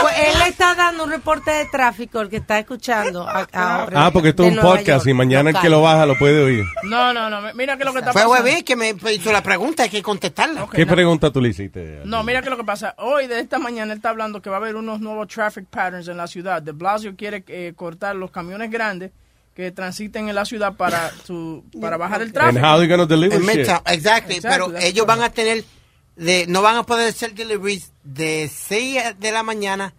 Pues 0.00 0.14
él 0.18 0.42
está 0.48 0.74
dando 0.76 1.04
un 1.04 1.10
reporte 1.10 1.50
de 1.50 1.64
tráfico, 1.66 2.20
el 2.20 2.28
que 2.28 2.36
está 2.36 2.60
escuchando 2.60 3.26
a- 3.28 3.48
ahora. 3.52 4.06
Ah, 4.06 4.10
porque 4.12 4.28
esto 4.28 4.44
es 4.44 4.50
un 4.50 4.56
Nueva 4.56 4.76
podcast 4.76 5.06
York, 5.06 5.08
y 5.08 5.14
mañana 5.14 5.50
el 5.50 5.58
que 5.58 5.68
lo 5.68 5.82
baja 5.82 6.06
lo 6.06 6.16
puede 6.16 6.40
oír. 6.40 6.64
No, 6.84 7.12
no, 7.12 7.28
no. 7.28 7.40
Mira 7.54 7.76
que 7.76 7.84
lo 7.84 7.92
que 7.92 7.98
está 8.00 8.12
Fue 8.12 8.22
pasando. 8.22 8.44
Webby 8.44 8.62
que 8.62 8.76
me 8.76 8.94
hizo 9.12 9.32
la 9.32 9.42
pregunta, 9.42 9.82
hay 9.84 9.90
que 9.90 10.02
contestarla. 10.02 10.67
¿Qué 10.72 10.84
no. 10.86 10.92
pregunta 10.94 11.30
tú 11.30 11.40
le 11.40 11.48
hiciste? 11.50 12.00
No, 12.04 12.22
mira 12.24 12.42
que 12.42 12.50
lo 12.50 12.56
que 12.56 12.64
pasa. 12.64 12.94
Hoy, 12.98 13.26
de 13.26 13.40
esta 13.40 13.58
mañana, 13.58 13.92
él 13.92 13.98
está 13.98 14.10
hablando 14.10 14.40
que 14.42 14.50
va 14.50 14.56
a 14.56 14.58
haber 14.60 14.76
unos 14.76 15.00
nuevos 15.00 15.28
traffic 15.28 15.66
patterns 15.66 16.08
en 16.08 16.16
la 16.16 16.26
ciudad. 16.26 16.60
De 16.62 16.72
Blasio 16.72 17.14
quiere 17.16 17.42
eh, 17.48 17.72
cortar 17.76 18.16
los 18.16 18.30
camiones 18.30 18.70
grandes 18.70 19.10
que 19.54 19.70
transiten 19.72 20.28
en 20.28 20.34
la 20.34 20.44
ciudad 20.44 20.74
para 20.74 21.10
su, 21.24 21.64
para 21.80 21.96
bajar 21.96 22.20
el 22.22 22.28
And 22.28 22.34
tráfico. 22.34 22.66
how 22.66 22.78
they 22.78 22.88
gonna 22.88 23.06
deliver 23.06 23.40
shit? 23.40 23.68
Exactly, 23.86 24.36
Exacto, 24.36 24.40
pero 24.66 24.70
that's 24.72 24.84
ellos 24.84 25.04
van 25.06 25.22
a 25.22 25.30
tener, 25.30 25.64
de, 26.16 26.46
no 26.48 26.62
van 26.62 26.76
a 26.76 26.82
poder 26.84 27.08
hacer 27.08 27.34
deliveries 27.34 27.92
de 28.04 28.48
6 28.52 29.18
de 29.18 29.32
la 29.32 29.42
mañana 29.42 29.94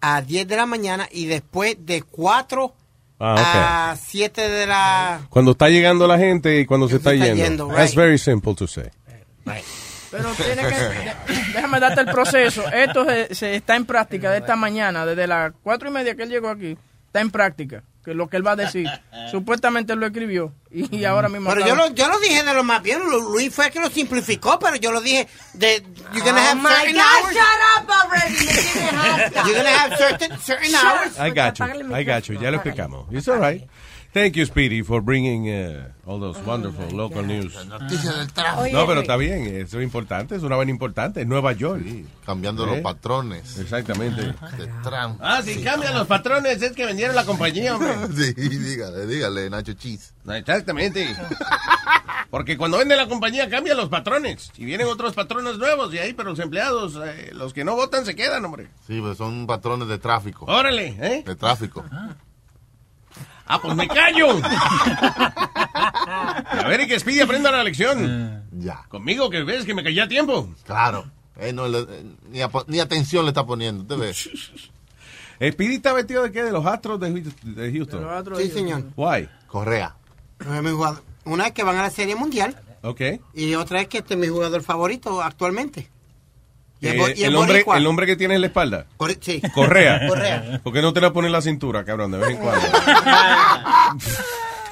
a 0.00 0.20
10 0.20 0.48
de 0.48 0.56
la 0.56 0.66
mañana 0.66 1.08
y 1.12 1.26
después 1.26 1.76
de 1.86 2.02
4 2.02 2.74
Ah, 3.20 3.92
a 3.92 3.96
7 3.96 4.48
de 4.48 4.66
la... 4.66 5.20
Cuando 5.30 5.52
está 5.52 5.68
llegando 5.68 6.06
la 6.08 6.18
gente 6.18 6.58
y 6.60 6.66
cuando 6.66 6.88
se 6.88 6.96
está, 6.96 7.14
está 7.14 7.24
yendo. 7.26 7.42
yendo, 7.44 7.68
That's 7.68 7.90
right. 7.92 7.96
very 7.96 8.18
simple 8.18 8.54
to 8.56 8.66
say. 8.66 8.90
Pero 10.16 10.30
tiene 10.34 10.62
que, 10.68 11.34
déjame 11.54 11.80
darte 11.80 12.00
el 12.02 12.06
proceso. 12.06 12.64
Esto 12.72 13.04
se, 13.04 13.34
se 13.34 13.56
está 13.56 13.74
en 13.76 13.84
práctica 13.84 14.30
de 14.30 14.38
esta 14.38 14.54
mañana, 14.56 15.04
desde 15.04 15.26
las 15.26 15.52
cuatro 15.62 15.88
y 15.88 15.92
media 15.92 16.14
que 16.14 16.22
él 16.22 16.28
llegó 16.30 16.48
aquí, 16.50 16.76
está 17.06 17.20
en 17.20 17.30
práctica. 17.30 17.82
Que 18.04 18.12
lo 18.12 18.28
que 18.28 18.36
él 18.36 18.46
va 18.46 18.52
a 18.52 18.56
decir. 18.56 18.86
Supuestamente 19.30 19.96
lo 19.96 20.04
escribió 20.04 20.52
y, 20.70 20.94
y 20.94 21.04
ahora 21.06 21.30
mismo. 21.30 21.48
Pero 21.48 21.66
yo 21.66 21.74
lo, 21.74 21.88
yo 21.94 22.06
lo 22.06 22.18
dije 22.18 22.42
de 22.42 22.52
lo 22.52 22.62
más 22.62 22.82
bien, 22.82 23.00
Lu- 23.00 23.32
Luis 23.32 23.52
fue 23.54 23.66
el 23.68 23.72
que 23.72 23.80
lo 23.80 23.88
simplificó, 23.88 24.58
pero 24.58 24.76
yo 24.76 24.92
lo 24.92 25.00
dije 25.00 25.26
de... 25.54 25.82
You're 26.12 26.20
gonna 26.22 26.42
Oh 26.42 26.50
have 26.50 26.60
my 26.62 26.68
certain 26.68 26.96
God, 26.96 27.02
hours. 27.24 27.34
shut 27.34 27.60
up 27.78 27.90
already. 27.90 29.48
You're 29.48 29.56
gonna 29.56 29.70
have 29.78 29.96
certain, 29.96 30.38
certain 30.38 30.74
hours. 30.74 31.18
I 31.18 31.30
got 31.30 31.58
you. 31.58 31.94
I 31.94 32.04
got 32.04 32.28
you. 32.28 32.38
Ya 32.38 32.50
lo 32.50 32.58
explicamos. 32.58 33.06
It's 33.10 33.26
all 33.26 33.38
right. 33.38 33.66
Thank 34.14 34.36
you, 34.36 34.46
Speedy, 34.46 34.82
for 34.82 35.00
bringing 35.00 35.48
uh, 35.50 35.88
all 36.06 36.20
those 36.20 36.38
wonderful 36.46 36.86
local 36.96 37.24
news. 37.24 37.52
Noticias 37.66 38.16
del 38.16 38.32
tráfico. 38.32 38.72
No, 38.72 38.86
pero 38.86 39.00
está 39.00 39.16
bien, 39.16 39.44
eso 39.56 39.80
es 39.80 39.84
importante, 39.84 40.36
es 40.36 40.44
una 40.44 40.54
vaina 40.54 40.70
importante, 40.70 41.22
es 41.22 41.26
Nueva 41.26 41.52
York. 41.52 41.82
cambiando 42.24 42.64
los 42.64 42.78
patrones. 42.78 43.58
Exactamente. 43.58 44.22
De 44.22 44.68
Trump. 44.84 45.18
Ah, 45.20 45.42
si 45.42 45.60
cambian 45.64 45.94
los 45.94 46.06
patrones, 46.06 46.62
es 46.62 46.70
que 46.74 46.86
vendieron 46.86 47.16
la 47.16 47.24
compañía, 47.24 47.74
hombre. 47.74 47.92
Sí, 48.14 48.32
dígale, 48.34 49.04
dígale, 49.08 49.50
Nacho 49.50 49.72
Cheese. 49.72 50.12
Exactamente. 50.28 51.12
Porque 52.30 52.56
cuando 52.56 52.78
vende 52.78 52.94
la 52.94 53.08
compañía 53.08 53.50
cambian 53.50 53.76
los 53.76 53.88
patrones. 53.88 54.52
Y 54.56 54.64
vienen 54.64 54.86
otros 54.86 55.14
patrones 55.14 55.58
nuevos 55.58 55.92
y 55.92 55.98
ahí, 55.98 56.12
pero 56.12 56.30
los 56.30 56.38
empleados, 56.38 57.00
eh, 57.04 57.30
los 57.32 57.52
que 57.52 57.64
no 57.64 57.74
votan 57.74 58.06
se 58.06 58.14
quedan, 58.14 58.44
hombre. 58.44 58.68
Sí, 58.86 59.00
pues 59.00 59.18
son 59.18 59.48
patrones 59.48 59.88
de 59.88 59.98
tráfico. 59.98 60.44
Órale, 60.46 60.96
¿eh? 61.00 61.24
De 61.26 61.34
tráfico. 61.34 61.84
Ah, 63.46 63.60
pues 63.60 63.74
me 63.76 63.86
callo. 63.88 64.40
A 65.44 66.64
ver, 66.68 66.80
y 66.82 66.86
que 66.86 66.98
Speedy 66.98 67.20
aprenda 67.20 67.50
la 67.50 67.62
lección. 67.64 68.44
Ya. 68.52 68.84
Conmigo, 68.88 69.28
que 69.30 69.42
ves 69.42 69.64
que 69.64 69.74
me 69.74 69.82
callé 69.82 70.00
a 70.02 70.08
tiempo. 70.08 70.48
Claro. 70.64 71.04
Eh, 71.36 71.52
no 71.52 71.66
le- 71.68 71.80
eh, 71.80 72.04
ni, 72.68 72.80
atención 72.80 73.24
le 73.24 73.30
está 73.30 73.44
poniendo, 73.44 73.84
¿te 73.84 73.96
ves? 74.00 74.30
Speedy 75.50 75.74
está 75.76 75.92
vestido 75.92 76.22
de 76.22 76.30
qué? 76.32 76.44
De 76.44 76.52
los 76.52 76.64
astros 76.64 77.00
de, 77.00 77.10
Hu- 77.12 77.34
de 77.42 77.72
Houston. 77.72 78.06
Sí, 78.36 78.50
señor. 78.50 78.84
Why? 78.96 79.28
Correa. 79.48 79.96
Es 80.40 80.62
mi 80.62 80.70
jugador. 80.70 81.02
Una 81.24 81.46
es 81.48 81.52
que 81.52 81.64
van 81.64 81.76
a 81.76 81.82
la 81.82 81.90
Serie 81.90 82.14
Mundial 82.16 82.56
Ok. 82.82 83.00
y 83.34 83.54
otra 83.54 83.80
es 83.80 83.88
que 83.88 83.98
este 83.98 84.14
es 84.14 84.20
mi 84.20 84.28
jugador 84.28 84.62
favorito 84.62 85.22
actualmente. 85.22 85.90
Eh, 86.88 87.14
y 87.16 87.22
es 87.22 87.28
el, 87.28 87.36
hombre, 87.36 87.64
el 87.74 87.86
hombre 87.86 88.06
que 88.06 88.16
tiene 88.16 88.34
en 88.34 88.40
la 88.40 88.48
espalda. 88.48 88.86
Corre- 88.96 89.18
sí. 89.20 89.40
Correa. 89.54 90.06
Correa. 90.08 90.60
¿Por 90.62 90.72
qué 90.72 90.82
no 90.82 90.92
te 90.92 91.00
la 91.00 91.12
pones 91.12 91.28
en 91.28 91.32
la 91.32 91.42
cintura, 91.42 91.84
cabrón, 91.84 92.10
de 92.12 92.18
vez 92.18 92.30
en 92.30 92.36
cuando? 92.38 92.66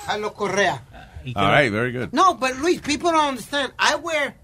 Carlos 0.07 0.33
Correa. 0.33 0.83
All 1.37 1.53
right, 1.53 1.71
very 1.73 1.93
good. 1.93 2.09
No, 2.13 2.35
but 2.35 2.57
Luis, 2.61 2.81
people 2.81 3.13
don't 3.13 3.29
understand. 3.29 3.73
I 3.79 3.95
wear 3.97 4.35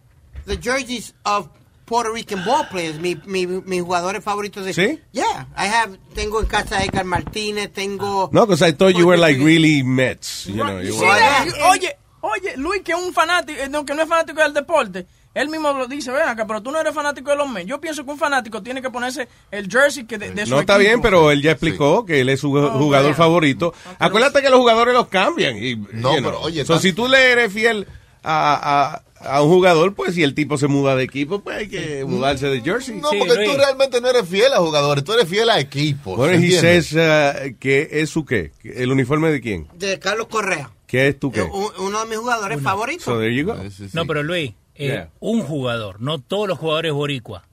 the 0.47 0.57
jerseys 0.57 1.13
of 1.25 1.49
Puerto 1.87 2.13
Rican 2.13 2.45
ball 2.45 2.65
players, 2.71 2.99
mi, 3.01 3.17
mi, 3.27 3.47
mis 3.47 3.83
jugadores 3.83 4.23
favoritos 4.23 4.65
de... 4.65 4.75
¿Sí? 4.75 5.01
Yeah, 5.13 5.47
I 5.57 5.67
have, 5.67 5.99
tengo 6.15 6.39
en 6.41 6.47
casa 6.47 6.79
a 6.79 6.85
Edgar 6.85 7.05
Martínez, 7.07 7.73
tengo... 7.73 8.29
No, 8.33 8.47
because 8.47 8.63
I 8.63 8.73
thought 8.73 8.95
you 8.95 9.07
were 9.07 9.17
like 9.19 9.39
really 9.43 9.83
Mets. 9.83 10.47
You 10.47 10.63
know, 10.63 10.81
you 10.81 10.93
Sí, 10.93 11.01
were- 11.01 11.65
oye, 11.71 11.97
oye, 12.21 12.57
Luis, 12.59 12.83
que 12.83 12.93
es 12.93 12.99
un 12.99 13.13
fanático, 13.15 13.59
eh, 13.61 13.69
no, 13.71 13.85
que 13.87 13.95
no 13.95 14.03
es 14.03 14.09
fanático 14.09 14.41
del 14.43 14.53
deporte, 14.53 15.07
él 15.41 15.49
mismo 15.49 15.73
lo 15.73 15.87
dice, 15.87 16.11
ven 16.11 16.29
acá, 16.29 16.47
pero 16.47 16.63
tú 16.63 16.71
no 16.71 16.81
eres 16.81 16.95
fanático 16.95 17.31
de 17.31 17.37
los 17.37 17.49
Mets. 17.49 17.67
Yo 17.69 17.81
pienso 17.81 18.05
que 18.05 18.11
un 18.11 18.19
fanático 18.19 18.63
tiene 18.63 18.83
que 18.83 18.91
ponerse 18.91 19.29
el 19.51 19.69
jersey 19.71 20.05
que 20.05 20.19
de, 20.19 20.31
de 20.33 20.45
su 20.47 20.51
No 20.55 20.61
está 20.61 20.75
equipo. 20.77 20.89
bien, 20.89 21.03
pero 21.03 21.31
él 21.31 21.43
ya 21.43 21.53
explicó 21.53 22.05
que 22.05 22.21
él 22.21 22.29
es 22.29 22.41
su 22.41 22.51
jugador 22.51 23.15
favorito. 23.15 23.73
Acuérdate 23.99 24.43
que 24.43 24.51
los 24.51 24.59
jugadores 24.59 24.95
los 24.95 25.09
cambian. 25.09 25.57
Y, 25.57 25.77
No, 25.77 25.87
you 25.87 25.99
know. 25.99 26.15
pero, 26.25 26.41
oye, 26.41 26.65
So, 26.65 26.75
tan- 26.75 26.83
si 26.83 26.93
tú 26.93 27.09
le 27.09 27.31
eres 27.33 27.53
fiel 27.53 27.87
a, 28.23 29.03
a, 29.21 29.37
a 29.37 29.43
un 29.43 29.49
jugador, 29.49 29.95
pues 29.95 30.15
si 30.15 30.23
el 30.23 30.35
tipo 30.35 30.59
se 30.59 30.67
muda 30.67 30.95
de 30.97 31.05
equipo, 31.05 31.41
pues 31.41 31.57
hay 31.57 31.69
que 31.69 32.05
mudarse 32.05 32.49
de 32.49 32.61
jersey. 32.61 32.97
No, 32.97 33.11
porque 33.19 33.45
tú 33.45 33.53
realmente 33.57 34.01
no 34.01 34.09
eres 34.09 34.29
fiel 34.29 34.53
a 34.53 34.59
jugadores, 34.59 35.05
tú 35.05 35.13
eres 35.13 35.29
fiel 35.29 35.49
a 35.51 35.59
equipos. 35.61 36.17
Bueno, 36.17 36.35
¿entiendes? 36.35 36.89
says, 36.89 36.93
uh, 36.95 37.57
que 37.59 37.89
es 37.93 38.11
su 38.11 38.25
qué? 38.25 38.53
¿El 38.65 38.91
uniforme 38.93 39.31
de 39.31 39.41
quién? 39.41 39.69
De 39.75 39.99
Carlos 39.99 40.27
Correa, 40.29 40.71
¿Qué 40.87 41.09
es 41.09 41.19
tu 41.19 41.31
qué? 41.31 41.43
un- 41.43 41.71
uno 41.79 42.01
de 42.01 42.07
mis 42.07 42.19
jugadores 42.19 42.61
favoritos. 42.63 43.05
So 43.05 43.19
there 43.19 43.35
you 43.35 43.47
go. 43.47 43.57
No, 43.93 44.07
pero 44.07 44.23
Luis, 44.23 44.53
eh, 44.79 44.87
Yeah. 44.87 45.11
un 45.21 45.43
jugador, 45.43 46.01
no 46.01 46.19
todos 46.19 46.49
los 46.49 46.59
jugadores 46.59 46.93
boricua. 46.93 47.45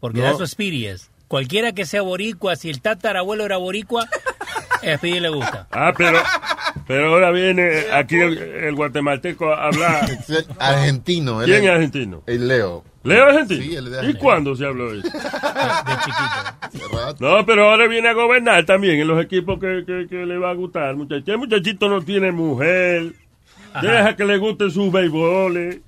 Porque 0.00 0.20
No. 0.20 0.36
that's 0.36 0.56
es. 0.58 1.10
Cualquiera 1.28 1.72
que 1.72 1.86
sea 1.86 2.02
boricua, 2.02 2.54
si 2.56 2.70
el 2.70 2.80
tatarabuelo 2.80 3.44
era 3.44 3.56
boricua, 3.56 4.04
a 4.82 4.96
Speedy 4.96 5.20
le 5.20 5.28
gusta. 5.30 5.66
Ah, 5.72 5.92
pero, 5.96 6.18
pero 6.86 7.14
ahora 7.14 7.30
viene 7.30 7.86
aquí 7.92 8.16
el, 8.16 8.38
el 8.38 8.74
guatemalteco 8.76 9.52
a 9.52 9.66
hablar. 9.68 10.08
Argentino. 10.58 11.40
¿Quién 11.44 11.64
es 11.64 11.70
argentino? 11.70 12.22
El 12.26 12.46
Leo. 12.46 12.84
¿Leo 13.02 13.28
es 13.28 13.34
argentino? 13.34 13.62
Sí, 13.62 13.74
es 13.76 13.84
de 13.84 13.90
¿Y 13.90 13.94
Argentina. 13.94 14.18
cuándo 14.20 14.54
se 14.56 14.66
habló 14.66 14.92
de 14.92 14.98
eso? 15.00 15.08
De 15.08 15.94
chiquito. 16.04 17.16
No, 17.20 17.46
pero 17.46 17.70
ahora 17.70 17.86
viene 17.88 18.08
a 18.08 18.12
gobernar 18.12 18.64
también 18.66 19.00
en 19.00 19.08
los 19.08 19.22
equipos 19.24 19.58
que, 19.60 19.84
que, 19.86 20.06
que 20.08 20.26
le 20.26 20.38
va 20.38 20.50
a 20.50 20.54
gustar. 20.54 20.94
Muchachito, 20.96 21.32
el 21.32 21.38
muchachito 21.38 21.88
no 21.88 22.02
tiene 22.02 22.30
mujer. 22.32 23.12
Ajá. 23.72 23.86
Deja 23.86 24.16
que 24.16 24.24
le 24.24 24.38
gusten 24.38 24.70
sus 24.70 24.90
beisboles. 24.92 25.78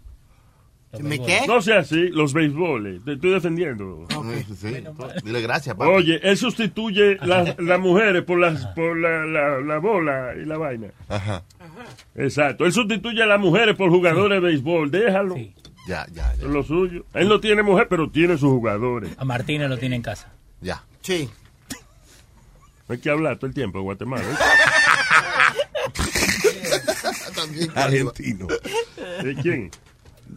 ¿Me 1.01 1.18
qué? 1.20 1.40
No 1.46 1.61
sea 1.61 1.81
así, 1.81 2.09
los 2.09 2.33
beisboles. 2.33 3.05
Te 3.05 3.12
estoy 3.14 3.31
defendiendo. 3.33 4.07
Sí, 4.46 4.55
sí. 4.57 4.85
Dile 5.22 5.40
gracias, 5.42 5.77
papi. 5.77 5.90
Oye, 5.90 6.20
él 6.22 6.37
sustituye 6.37 7.16
las, 7.22 7.59
las 7.59 7.79
mujeres 7.79 8.22
por 8.24 8.38
las 8.38 8.64
por 8.68 8.96
la, 8.96 9.27
la, 9.27 9.61
la 9.61 9.79
bola 9.79 10.33
y 10.35 10.46
la 10.46 10.57
vaina. 10.57 10.88
Ajá. 11.09 11.44
Exacto. 12.14 12.64
Él 12.64 12.72
sustituye 12.72 13.22
a 13.22 13.27
las 13.27 13.38
mujeres 13.38 13.77
por 13.77 13.90
jugadores 13.90 14.40
de 14.40 14.48
béisbol. 14.48 14.90
Déjalo. 14.90 15.37
Ya, 15.87 16.07
ya, 16.12 16.33
Es 16.35 16.42
lo 16.42 16.62
suyo. 16.62 17.05
Él 17.14 17.29
no 17.29 17.40
tiene 17.40 17.62
mujer, 17.62 17.87
pero 17.88 18.11
tiene 18.11 18.37
sus 18.38 18.51
jugadores. 18.51 19.11
A 19.18 19.24
Martínez 19.24 19.68
lo 19.68 19.79
tiene 19.79 19.96
en 19.96 20.03
casa. 20.03 20.33
Ya. 20.61 20.85
Sí. 21.03 21.29
No 22.88 22.94
hay 22.94 22.98
que 22.98 23.11
hablar 23.11 23.37
todo 23.37 23.46
el 23.48 23.55
tiempo 23.55 23.79
de 23.79 23.85
Guatemala. 23.85 24.22
¿eh? 24.22 24.37
Argentino. 27.74 28.46
¿De 29.22 29.35
quién? 29.37 29.70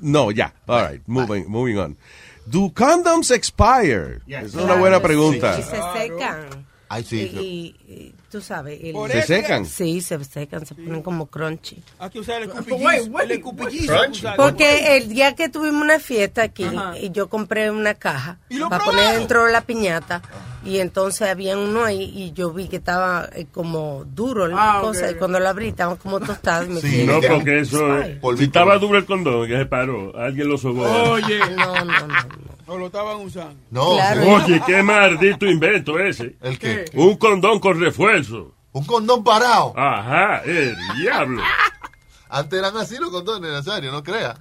No, 0.01 0.31
ya. 0.31 0.53
All 0.67 0.87
right, 0.89 1.01
moving, 1.07 1.45
moving 1.47 1.77
on. 1.77 1.97
Do 2.45 2.71
condoms 2.73 3.31
expire? 3.31 4.19
Es 4.27 4.53
una 4.55 4.75
buena 4.75 4.99
pregunta. 5.01 5.57
Y 5.59 5.63
se 5.63 5.77
secan. 5.99 6.65
Ay, 6.89 7.03
sí. 7.05 7.21
Y, 7.21 7.39
y- 7.87 7.93
y 7.93 8.15
tú 8.29 8.41
sabes. 8.41 8.77
el- 8.83 8.95
¿Se 9.11 9.21
secan? 9.21 9.65
Sí, 9.65 10.01
se 10.01 10.21
secan, 10.25 10.65
se 10.65 10.75
ponen 10.75 11.01
como 11.01 11.27
crunchy. 11.27 11.81
Hay 11.99 12.09
que 12.09 12.19
usar 12.19 12.41
el 12.41 12.49
escupillizo. 13.31 13.93
Porque 14.35 14.97
el 14.97 15.07
día 15.07 15.33
que 15.35 15.47
tuvimos 15.47 15.81
una 15.81 15.99
fiesta 15.99 16.41
aquí, 16.43 16.65
Ajá. 16.65 16.97
y 16.97 17.11
yo 17.11 17.29
compré 17.29 17.71
una 17.71 17.93
caja 17.93 18.39
¿Y 18.49 18.55
lo 18.57 18.67
para 18.69 18.83
poner 18.83 19.19
dentro 19.19 19.45
de 19.45 19.53
la 19.53 19.61
piñata, 19.61 20.21
y 20.63 20.79
entonces 20.79 21.27
había 21.29 21.57
uno 21.57 21.83
ahí, 21.83 22.03
y 22.03 22.31
yo 22.33 22.51
vi 22.51 22.67
que 22.67 22.75
estaba 22.77 23.27
eh, 23.33 23.47
como 23.51 24.03
duro 24.05 24.47
la 24.47 24.77
Ah, 24.77 24.81
cosa, 24.81 25.09
y 25.11 25.15
cuando 25.15 25.39
lo 25.39 25.49
abrí 25.49 25.69
estaba 25.69 25.95
como 25.95 26.19
tostado. 26.19 26.65
y 26.65 26.69
me 26.69 26.81
Sí, 26.81 26.87
quedé- 26.89 27.05
No, 27.05 27.19
porque 27.35 27.59
eso 27.59 27.97
es. 27.99 28.19
Polvito. 28.19 28.37
Si 28.39 28.45
estaba 28.45 28.77
duro 28.77 28.97
el 28.97 29.05
condón, 29.05 29.47
que 29.47 29.57
se 29.57 29.65
paró. 29.65 30.15
Alguien 30.17 30.47
lo 30.49 30.57
sobó. 30.57 30.83
Oye, 31.11 31.39
No, 31.55 31.73
no, 31.75 31.83
no. 31.85 32.07
no. 32.07 32.51
O 32.67 32.77
lo 32.77 32.85
estaban 32.85 33.17
usando. 33.17 33.55
No, 33.69 33.95
Claro. 33.95 34.21
Oye, 34.35 34.61
qué 34.65 34.81
maldito 34.83 35.45
invento 35.45 35.99
ese. 35.99 36.35
¿El 36.41 36.57
qué? 36.57 36.85
Un 36.93 37.17
condón 37.17 37.59
con 37.59 37.79
refuerzo. 37.79 38.53
Un 38.71 38.85
condón 38.85 39.23
parado. 39.23 39.73
Ajá, 39.75 40.41
el 40.45 40.73
diablo. 41.01 41.41
Antes 42.29 42.59
eran 42.59 42.77
así 42.77 42.95
los 42.97 43.09
condones, 43.09 43.51
Nazario, 43.51 43.91
no 43.91 44.01
creas. 44.03 44.39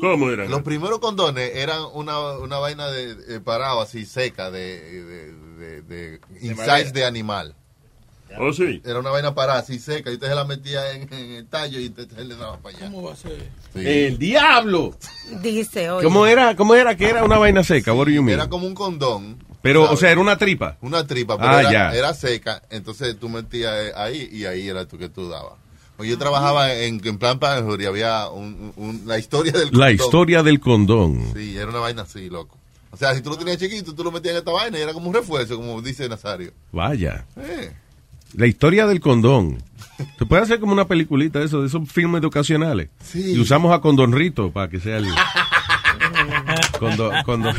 ¿Cómo 0.00 0.30
era? 0.30 0.46
Los 0.46 0.62
primeros 0.62 0.98
condones 0.98 1.52
eran 1.54 1.82
una, 1.94 2.18
una 2.38 2.58
vaina 2.58 2.88
de, 2.90 3.14
de 3.14 3.40
parado 3.40 3.80
así 3.80 4.04
seca 4.04 4.50
de, 4.50 4.80
de, 5.04 5.32
de, 5.32 5.82
de 5.82 6.20
insides 6.40 6.92
de 6.92 7.04
animal. 7.04 7.54
¿Oh, 8.38 8.52
sí? 8.52 8.82
Era 8.84 8.98
una 8.98 9.10
vaina 9.10 9.34
parada 9.34 9.60
así 9.60 9.78
seca 9.78 10.10
y 10.10 10.14
usted 10.14 10.26
se 10.28 10.34
la 10.34 10.44
metía 10.44 10.92
en, 10.92 11.02
en 11.14 11.30
el 11.36 11.46
tallo 11.46 11.78
y 11.78 11.86
usted 11.86 12.08
se 12.10 12.24
le 12.24 12.34
daba 12.34 12.58
para 12.58 12.76
allá. 12.76 12.86
¿Cómo 12.90 13.04
va 13.04 13.12
a 13.12 13.16
ser? 13.16 13.48
Sí. 13.72 13.80
El 13.88 14.18
diablo. 14.18 14.94
Dice, 15.42 15.88
oye. 15.90 16.04
¿Cómo 16.04 16.26
era? 16.26 16.56
¿Cómo 16.56 16.74
era 16.74 16.96
que 16.96 17.08
era 17.08 17.24
una 17.24 17.38
vaina 17.38 17.62
seca? 17.62 17.94
What 17.94 18.06
do 18.06 18.10
you 18.12 18.22
mean? 18.22 18.38
Era 18.40 18.48
como 18.48 18.66
un 18.66 18.74
condón. 18.74 19.38
Pero, 19.62 19.90
o 19.90 19.96
sea, 19.96 20.10
era 20.10 20.20
una 20.20 20.36
tripa. 20.36 20.76
Una 20.80 21.06
tripa, 21.06 21.38
pero 21.38 21.48
Ah, 21.50 21.60
era, 21.60 21.72
ya. 21.72 21.94
era 21.94 22.14
seca, 22.14 22.62
entonces 22.70 23.16
tú 23.18 23.28
metías 23.28 23.94
ahí 23.96 24.28
y 24.30 24.44
ahí 24.44 24.68
era 24.68 24.86
tú 24.86 24.98
que 24.98 25.08
tú 25.08 25.28
dabas. 25.28 25.54
Pues 25.96 26.10
yo 26.10 26.18
trabajaba 26.18 26.74
en, 26.74 27.00
en 27.06 27.18
plan 27.18 27.38
Panjur 27.38 27.80
y 27.80 27.86
había 27.86 28.28
un, 28.28 28.72
un- 28.76 29.02
la 29.06 29.18
historia 29.18 29.52
del 29.52 29.68
La 29.72 29.86
condón. 29.88 29.92
historia 29.94 30.42
del 30.42 30.60
condón. 30.60 31.32
Sí, 31.34 31.56
era 31.56 31.68
una 31.70 31.78
vaina 31.78 32.02
así, 32.02 32.28
loco. 32.28 32.58
O 32.90 32.96
sea, 32.98 33.14
si 33.14 33.20
tú 33.22 33.30
lo 33.30 33.36
tenías 33.36 33.58
chiquito, 33.58 33.94
tú 33.94 34.04
lo 34.04 34.10
metías 34.12 34.32
en 34.32 34.38
esta 34.38 34.50
vaina 34.52 34.78
y 34.78 34.82
era 34.82 34.92
como 34.92 35.08
un 35.08 35.14
refuerzo, 35.14 35.56
como 35.56 35.80
dice 35.82 36.08
Nazario. 36.08 36.52
Vaya. 36.72 37.24
Eh. 37.36 37.72
La 38.34 38.46
historia 38.46 38.86
del 38.86 39.00
condón. 39.00 39.62
Se 40.18 40.26
puede 40.26 40.42
hacer 40.42 40.60
como 40.60 40.72
una 40.72 40.86
peliculita 40.86 41.38
de 41.38 41.46
eso, 41.46 41.60
de 41.62 41.68
esos 41.68 41.90
filmes 41.90 42.20
educacionales. 42.20 42.90
Sí. 43.02 43.32
Y 43.32 43.38
usamos 43.38 43.72
a 43.74 43.80
Condonrito 43.80 44.50
para 44.50 44.68
que 44.68 44.78
sea 44.80 44.98
el... 44.98 45.06
Condón, 46.78 47.22
condón. 47.24 47.56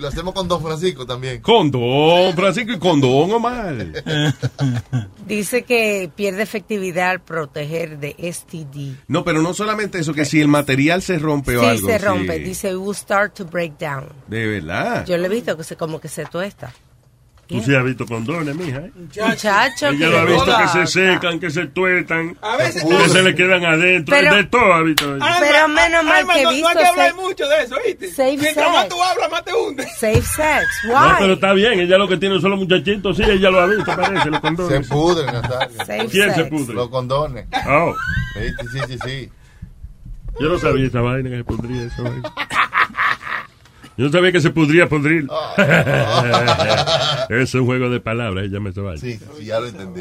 Y 0.00 0.02
lo 0.02 0.08
hacemos 0.08 0.32
con 0.32 0.48
Don 0.48 0.62
Francisco 0.62 1.04
también. 1.04 1.42
Condón, 1.42 2.34
Francisco, 2.34 2.72
y 2.72 2.78
condón, 2.78 3.30
Omar. 3.32 3.74
Dice 5.26 5.62
que 5.64 6.10
pierde 6.16 6.42
efectividad 6.42 7.10
al 7.10 7.20
proteger 7.20 7.98
de 7.98 8.16
STD. 8.32 9.04
No, 9.08 9.24
pero 9.24 9.42
no 9.42 9.52
solamente 9.52 9.98
eso, 9.98 10.14
que 10.14 10.24
si 10.24 10.40
el 10.40 10.48
material 10.48 11.02
se 11.02 11.18
rompe 11.18 11.54
o 11.58 11.60
Sí, 11.60 11.66
algo. 11.66 11.86
se 11.86 11.98
rompe. 11.98 12.38
sí. 12.38 12.44
Dice, 12.44 12.70
it 12.70 12.76
will 12.76 12.96
start 12.96 13.34
to 13.34 13.44
break 13.44 13.78
down. 13.78 14.06
De 14.26 14.46
verdad. 14.46 15.04
Yo 15.04 15.18
le 15.18 15.26
he 15.26 15.28
visto 15.28 15.54
que 15.54 15.64
se 15.64 15.76
como 15.76 16.00
que 16.00 16.08
se 16.08 16.24
tuesta. 16.24 16.72
Tú 17.50 17.60
sí 17.62 17.74
has 17.74 17.84
visto 17.84 18.06
condones, 18.06 18.54
mija. 18.54 18.78
¿eh? 18.78 18.90
Muchacho. 18.96 19.88
Ella 19.88 20.08
lo 20.08 20.18
ha 20.20 20.24
visto 20.24 20.56
que 20.56 20.68
se 20.68 20.86
secan, 20.86 21.40
que 21.40 21.50
se 21.50 21.66
tuetan, 21.66 22.38
A 22.40 22.56
veces- 22.56 22.84
que 22.84 23.08
se 23.08 23.22
le 23.24 23.34
quedan 23.34 23.64
adentro. 23.64 24.14
Pero- 24.16 24.36
de 24.36 24.44
todo 24.44 24.72
ha 24.72 24.82
visto 24.82 25.16
ella. 25.16 25.36
Pero 25.40 25.68
menos 25.68 26.04
mal 26.04 26.26
que 26.32 26.42
no, 26.44 26.50
visto 26.50 26.62
no 26.62 26.68
hay 26.68 26.76
que 26.76 26.84
hablar 26.86 27.10
sex- 27.10 27.16
mucho 27.20 27.48
de 27.48 27.62
eso, 27.64 27.76
¿viste? 27.84 28.08
Safe 28.10 28.36
Mientras 28.36 28.68
más 28.72 28.82
sex. 28.82 28.88
tú 28.94 29.02
hablas, 29.02 29.30
más 29.32 29.44
te 29.44 29.52
hundes. 29.52 29.92
Safe 29.98 30.22
sex. 30.22 30.66
No, 30.84 30.92
Why? 30.94 31.14
pero 31.18 31.32
está 31.32 31.52
bien, 31.52 31.80
ella 31.80 31.98
lo 31.98 32.06
que 32.08 32.16
tiene 32.18 32.40
son 32.40 32.50
los 32.52 32.60
muchachitos, 32.60 33.16
sí, 33.16 33.22
ella 33.24 33.50
lo 33.50 33.60
ha 33.60 33.66
visto, 33.66 33.84
parece, 33.96 34.30
los 34.30 34.40
condones. 34.40 34.86
Se 34.86 34.92
pudren. 34.94 35.26
Safe 35.78 36.06
¿Quién 36.08 36.30
se 36.30 36.34
sex. 36.36 36.48
pudre? 36.50 36.74
Los 36.74 36.88
condones. 36.88 37.46
Oh, 37.68 37.94
Sí, 38.34 38.68
sí, 38.72 38.78
sí, 38.86 38.98
sí. 39.04 39.30
yo 40.38 40.48
no 40.48 40.58
sabía 40.58 40.86
esa 40.86 41.00
vaina 41.00 41.28
que 41.30 41.36
se 41.38 41.44
pudría 41.44 41.82
esa 41.82 42.02
vaina. 42.02 42.32
Yo 44.00 44.06
no 44.06 44.12
sabía 44.12 44.32
que 44.32 44.40
se 44.40 44.48
pudría 44.48 44.88
pudrir. 44.88 45.28
es 47.28 47.54
un 47.54 47.66
juego 47.66 47.90
de 47.90 48.00
palabras, 48.00 48.46
ella 48.46 48.58
me 48.58 48.70
vaina. 48.70 48.96
Sí, 48.96 49.18
sí, 49.36 49.44
ya 49.44 49.60
lo 49.60 49.66
entendí. 49.66 50.00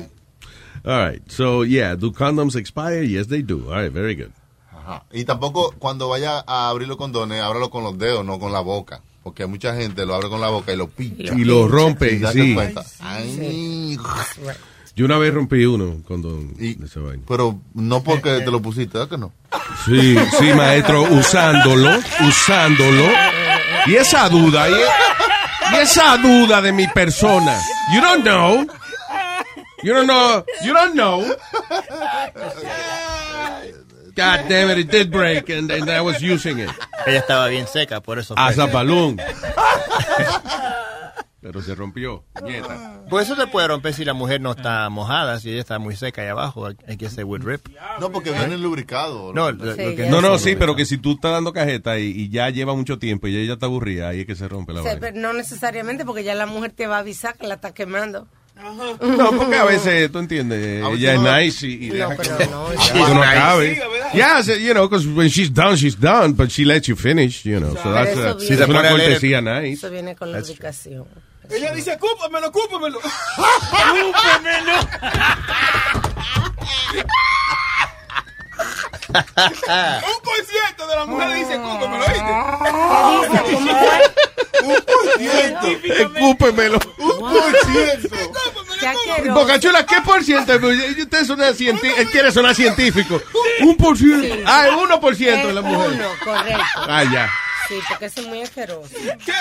All 0.85 1.11
right. 1.11 1.21
So, 1.29 1.65
yeah, 1.65 1.97
do 1.97 2.13
condoms 2.13 2.55
expire? 2.55 3.05
Yes, 3.05 3.27
they 3.27 3.41
do. 3.41 3.65
All 3.69 3.83
right, 3.83 3.91
very 3.91 4.15
good. 4.15 4.31
Ajá. 4.71 5.03
Y 5.11 5.25
tampoco 5.25 5.75
cuando 5.79 6.07
vaya 6.07 6.41
a 6.47 6.69
abrir 6.69 6.87
los 6.87 6.95
condones, 6.95 7.41
ábralo 7.41 7.69
con 7.69 7.83
los 7.83 7.97
dedos, 7.97 8.23
no 8.23 8.39
con 8.39 8.53
la 8.53 8.61
boca. 8.61 9.01
Porque 9.21 9.45
mucha 9.47 9.75
gente 9.75 10.05
lo 10.05 10.15
abre 10.15 10.29
con 10.29 10.39
la 10.39 10.47
boca 10.47 10.71
y 10.71 10.77
lo 10.77 10.87
pincha. 10.87 11.33
Y 11.35 11.43
lo 11.43 11.67
rompe, 11.67 12.19
darse 12.19 12.41
sí. 12.41 12.55
Ay, 13.01 13.97
Yo 14.95 15.03
una 15.03 15.17
vez 15.17 15.33
rompí 15.33 15.65
uno 15.65 15.97
cuando 16.07 16.39
Y- 16.57 16.75
de 16.75 16.85
esa 16.85 17.01
vaina. 17.01 17.23
Pero 17.27 17.59
no 17.73 18.01
porque 18.01 18.39
te 18.39 18.49
lo 18.49 18.61
pusiste, 18.61 18.97
¿verdad 18.97 19.09
que 19.09 19.17
no? 19.17 19.33
Sí, 19.85 20.15
sí, 20.39 20.53
maestro, 20.55 21.03
usándolo, 21.03 21.89
usándolo. 22.25 23.03
Y 23.87 23.95
esa 23.95 24.29
duda, 24.29 24.69
y, 24.69 24.73
y 25.73 25.75
esa 25.77 26.17
duda 26.17 26.61
de 26.61 26.71
mi 26.71 26.87
persona. 26.87 27.59
You 27.93 28.01
don't 28.01 28.23
know. 28.23 28.65
You 29.83 29.93
don't 29.93 30.07
know. 30.07 30.43
You 30.63 30.73
don't 30.73 30.93
know. 30.95 31.35
God 34.15 34.49
damn 34.49 34.69
it, 34.71 34.77
it 34.79 34.91
did 34.91 35.11
break 35.11 35.49
and, 35.49 35.71
and 35.71 35.89
I 35.89 36.01
was 36.01 36.21
using 36.21 36.59
it. 36.59 36.69
Ella 37.07 37.19
estaba 37.19 37.47
bien 37.47 37.67
seca, 37.67 38.01
por 38.01 38.19
eso. 38.19 38.33
As 38.37 38.57
a 38.59 38.67
balloon. 38.67 39.19
Pero 41.51 41.63
se 41.63 41.73
rompió. 41.73 42.23
Nieta. 42.43 43.01
Pues 43.09 43.25
eso 43.25 43.35
se 43.35 43.47
puede 43.47 43.67
romper 43.69 43.91
si 43.95 44.05
la 44.05 44.13
mujer 44.13 44.39
no 44.39 44.51
está 44.51 44.87
mojada, 44.89 45.39
si 45.39 45.49
ella 45.49 45.61
está 45.61 45.79
muy 45.79 45.95
seca 45.95 46.21
ahí 46.21 46.27
abajo. 46.27 46.67
Hay 46.87 46.95
que 46.95 47.07
hacer 47.07 47.25
would 47.25 47.43
rip. 47.43 47.67
No, 47.99 48.11
porque 48.11 48.31
viene 48.31 48.55
lubricado. 48.59 49.33
No, 49.33 49.51
lo- 49.51 49.65
lo 49.65 49.71
Sí, 49.73 49.95
que- 49.95 50.03
ya. 50.05 50.09
No, 50.11 50.21
no, 50.21 50.37
sí, 50.37 50.55
pero 50.55 50.75
que 50.75 50.85
si 50.85 50.99
tú 50.99 51.13
estás 51.13 51.31
dando 51.31 51.51
cajeta 51.51 51.97
y, 51.97 52.05
y 52.11 52.29
ya 52.29 52.51
lleva 52.51 52.75
mucho 52.75 52.99
tiempo 52.99 53.27
y 53.27 53.35
ella 53.35 53.53
está 53.53 53.65
aburrida, 53.65 54.09
ahí 54.09 54.19
es 54.21 54.25
que 54.27 54.35
se 54.35 54.47
rompe 54.47 54.73
la 54.73 54.81
Sí, 54.81 54.85
vaina. 54.85 54.99
pero 55.01 55.17
no 55.19 55.33
necesariamente 55.33 56.05
porque 56.05 56.23
ya 56.23 56.35
la 56.35 56.45
mujer 56.45 56.71
te 56.71 56.85
va 56.85 56.97
a 56.97 56.99
avisar 56.99 57.35
que 57.35 57.47
la 57.47 57.55
está 57.55 57.73
quemando. 57.73 58.27
No, 59.01 59.31
porque 59.37 59.55
a 59.55 59.63
veces, 59.63 60.11
tú 60.11 60.19
entiendes, 60.19 60.83
ella 60.93 61.13
es 61.13 61.21
no- 61.21 61.37
nice 61.37 61.65
y, 61.65 61.85
y 61.85 61.89
No, 61.91 61.95
deja 62.09 62.15
pero 62.17 62.37
que, 62.37 62.47
no, 62.47 62.67
que 62.69 62.75
ya. 62.77 62.93
uno 63.09 63.13
Nice. 63.21 63.25
acabe. 63.25 63.81
Yeah, 64.13 64.43
so, 64.43 64.53
you 64.55 64.71
know, 64.73 64.89
because 64.89 65.07
when 65.07 65.29
she's 65.29 65.51
done, 65.53 65.77
she's 65.77 65.97
done, 65.97 66.33
but 66.33 66.49
she 66.49 66.65
lets 66.65 66.87
you 66.87 66.95
finish, 66.97 67.43
you 67.45 67.57
know. 67.59 67.69
So 67.73 67.83
Pero 67.83 67.93
that's, 67.95 68.11
eso 68.49 68.63
a- 68.65 68.67
una 68.67 68.89
cortesía 68.89 69.39
nice. 69.41 69.73
Eso 69.73 69.89
viene 69.89 70.13
con 70.15 70.31
la 70.33 70.39
ubicación. 70.39 71.05
Ella 71.49 71.73
dice, 71.73 71.97
cúpamelo, 71.97 72.51
cúpamelo. 72.51 72.99
Un 72.99 74.13
por 80.23 80.45
ciento 80.45 80.87
de 80.87 80.95
las 80.95 81.07
mujeres 81.07 81.35
dice, 81.35 81.59
cúpamelo. 81.59 82.05
¿Cómo 82.89 83.23
fue? 83.23 83.39
Escúpemelo. 86.01 86.79
Qué 88.79 88.87
asqueroso. 88.87 89.33
Bocachula, 89.39 89.85
¿qué 89.85 90.01
por 90.01 90.23
ciento? 90.23 90.53
Usted 90.99 91.25
suena 91.25 91.53
científico, 91.53 91.99
él 91.99 92.09
quiere 92.11 92.31
sonar 92.31 92.55
científico. 92.55 93.21
Un 93.61 93.75
por 93.75 93.97
ciento. 93.97 94.35
Ah, 94.45 94.67
el 94.67 94.75
uno 94.75 94.99
por 94.99 95.15
ciento 95.15 95.47
de 95.47 95.53
la 95.53 95.61
mujer. 95.61 95.91
uno, 95.91 96.09
correcto. 96.23 96.63
Ah, 96.75 97.03
ya. 97.03 97.29
Sí, 97.69 97.75
porque 97.87 98.05
eso 98.05 98.21
es 98.21 98.27
muy 98.27 98.41
asqueroso. 98.41 98.89
¿Qué? 99.25 99.33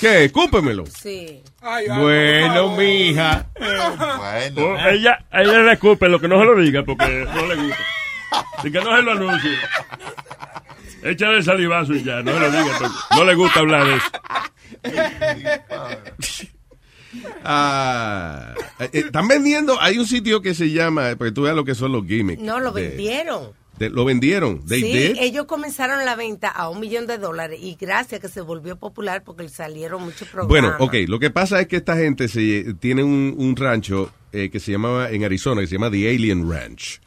¿Qué? 0.00 0.24
Escúpemelo. 0.26 0.86
Sí. 0.86 1.42
Ay, 1.60 1.84
ay, 1.84 1.88
por 1.88 1.98
Bueno, 1.98 2.76
mija. 2.76 3.46
Bueno. 3.58 4.62
Oh, 4.64 4.88
ella, 4.88 5.18
a 5.30 5.42
ella 5.42 5.58
le 5.58 5.72
escupe 5.72 6.08
lo 6.08 6.18
que 6.20 6.28
no 6.28 6.38
se 6.38 6.44
lo 6.46 6.56
diga 6.60 6.84
porque 6.84 7.26
no 7.34 7.46
le 7.46 7.56
gusta. 7.56 7.78
Y 8.64 8.70
que 8.72 8.80
no 8.80 8.96
se 8.96 9.02
lo 9.02 9.10
anuncie. 9.12 9.50
Échale 11.02 11.36
el 11.38 11.44
salivazo 11.44 11.92
y 11.94 12.02
ya, 12.04 12.22
no 12.22 12.32
se 12.32 12.38
lo 12.40 12.50
diga 12.50 12.78
porque 12.78 12.94
no 13.16 13.24
le 13.24 13.34
gusta 13.34 13.60
hablar 13.60 13.86
de 13.86 13.96
eso. 13.96 14.10
Ah, 17.44 18.54
eh, 18.80 18.84
eh, 18.92 19.02
están 19.06 19.28
vendiendo, 19.28 19.80
hay 19.80 19.98
un 19.98 20.06
sitio 20.06 20.40
que 20.42 20.54
se 20.54 20.70
llama, 20.70 21.14
porque 21.16 21.32
tú 21.32 21.42
veas 21.42 21.54
lo 21.54 21.64
que 21.64 21.74
son 21.74 21.92
los 21.92 22.06
gimmicks. 22.06 22.42
No, 22.42 22.58
lo 22.58 22.72
de- 22.72 22.88
vendieron. 22.88 23.52
Lo 23.78 24.04
vendieron. 24.04 24.64
They 24.66 24.80
sí, 24.82 24.92
did. 24.92 25.16
ellos 25.20 25.46
comenzaron 25.46 26.04
la 26.04 26.16
venta 26.16 26.48
a 26.48 26.68
un 26.68 26.80
millón 26.80 27.06
de 27.06 27.18
dólares 27.18 27.58
y 27.62 27.76
gracias 27.80 28.20
que 28.20 28.28
se 28.28 28.40
volvió 28.40 28.76
popular 28.76 29.22
porque 29.24 29.48
salieron 29.48 30.02
muchos 30.04 30.28
programas. 30.28 30.78
Bueno, 30.78 30.84
ok, 30.84 31.08
lo 31.08 31.18
que 31.18 31.30
pasa 31.30 31.60
es 31.60 31.66
que 31.68 31.76
esta 31.76 31.96
gente 31.96 32.28
se, 32.28 32.74
tiene 32.80 33.02
un, 33.02 33.34
un 33.36 33.54
rancho 33.56 34.10
eh, 34.32 34.48
que 34.50 34.60
se 34.60 34.72
llamaba 34.72 35.10
en 35.10 35.24
Arizona, 35.24 35.60
que 35.60 35.66
se 35.66 35.74
llama 35.74 35.90
The 35.90 36.08
Alien 36.08 36.50
Ranch. 36.50 37.00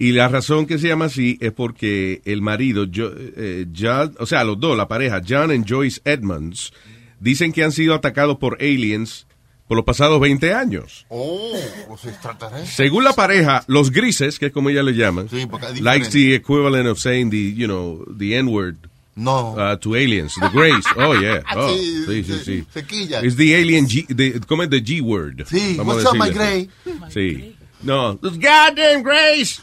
Y 0.00 0.12
la 0.12 0.28
razón 0.28 0.66
que 0.66 0.78
se 0.78 0.88
llama 0.88 1.06
así 1.06 1.38
es 1.40 1.52
porque 1.52 2.20
el 2.24 2.40
marido, 2.42 2.86
Jo- 2.86 3.12
eh, 3.16 3.66
John- 3.76 4.14
o 4.18 4.26
sea, 4.26 4.44
los 4.44 4.58
dos, 4.60 4.76
la 4.76 4.88
pareja, 4.88 5.20
John 5.28 5.52
y 5.52 5.62
Joyce 5.68 6.00
Edmonds, 6.04 6.72
dicen 7.20 7.52
que 7.52 7.64
han 7.64 7.72
sido 7.72 7.94
atacados 7.94 8.38
por 8.38 8.58
aliens 8.60 9.26
por 9.68 9.76
los 9.76 9.84
pasados 9.84 10.18
20 10.20 10.52
años. 10.54 11.04
Oh, 11.08 11.52
los 11.88 12.04
extraterrestres. 12.06 12.74
Según 12.74 13.04
la 13.04 13.12
pareja, 13.12 13.62
los 13.68 13.90
grises, 13.92 14.38
que 14.38 14.46
es 14.46 14.52
como 14.52 14.70
ella 14.70 14.82
le 14.82 14.94
llaman, 14.94 15.28
Sí, 15.28 15.46
like 15.80 16.08
the 16.08 16.34
equivalent 16.34 16.88
of 16.88 16.98
saying 16.98 17.30
the, 17.30 17.54
you 17.54 17.66
know, 17.66 18.04
the 18.18 18.34
N-word 18.36 18.76
No. 19.14 19.54
uh, 19.56 19.76
to 19.76 19.94
aliens, 19.96 20.32
the 20.40 20.48
grays. 20.48 20.84
Oh, 20.96 21.12
yeah. 21.14 21.42
Oh, 21.56 21.68
Sí, 21.68 22.04
sí, 22.06 22.24
sí, 22.24 22.24
se- 22.24 22.44
sí. 22.44 22.66
se 22.72 22.82
quilla. 22.86 23.22
It's 23.22 23.36
the 23.36 23.54
alien 23.54 23.86
G, 23.86 24.06
the, 24.08 24.40
¿cómo 24.46 24.62
es 24.62 24.70
the 24.70 24.80
G 24.80 25.00
word? 25.02 25.44
Sí, 25.46 25.74
Vamos 25.76 25.96
a 25.96 26.10
what's 26.10 26.12
up, 26.12 26.16
my 26.18 26.30
gray? 26.30 26.68
Sí. 27.10 27.54
No, 27.82 28.14
those 28.16 28.36
goddamn 28.38 29.02
grays. 29.02 29.60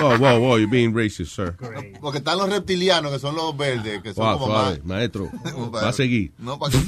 Whoa, 0.00 0.16
whoa, 0.18 0.40
whoa, 0.40 0.56
you're 0.58 0.66
being 0.70 0.92
racist, 0.92 1.34
sir. 1.36 1.54
Porque 2.00 2.18
están 2.18 2.36
los 2.38 2.48
reptilianos, 2.50 3.12
que 3.12 3.18
son 3.20 3.36
los 3.36 3.56
verdes, 3.56 4.02
que 4.02 4.12
son 4.12 4.24
Wow, 4.26 4.38
como 4.38 4.52
suave, 4.54 4.78
más... 4.78 4.84
maestro. 4.86 5.30
Va 5.72 5.88
a 5.88 5.92
seguir. 5.92 6.32
No, 6.38 6.58
para 6.58 6.72
que... 6.72 6.78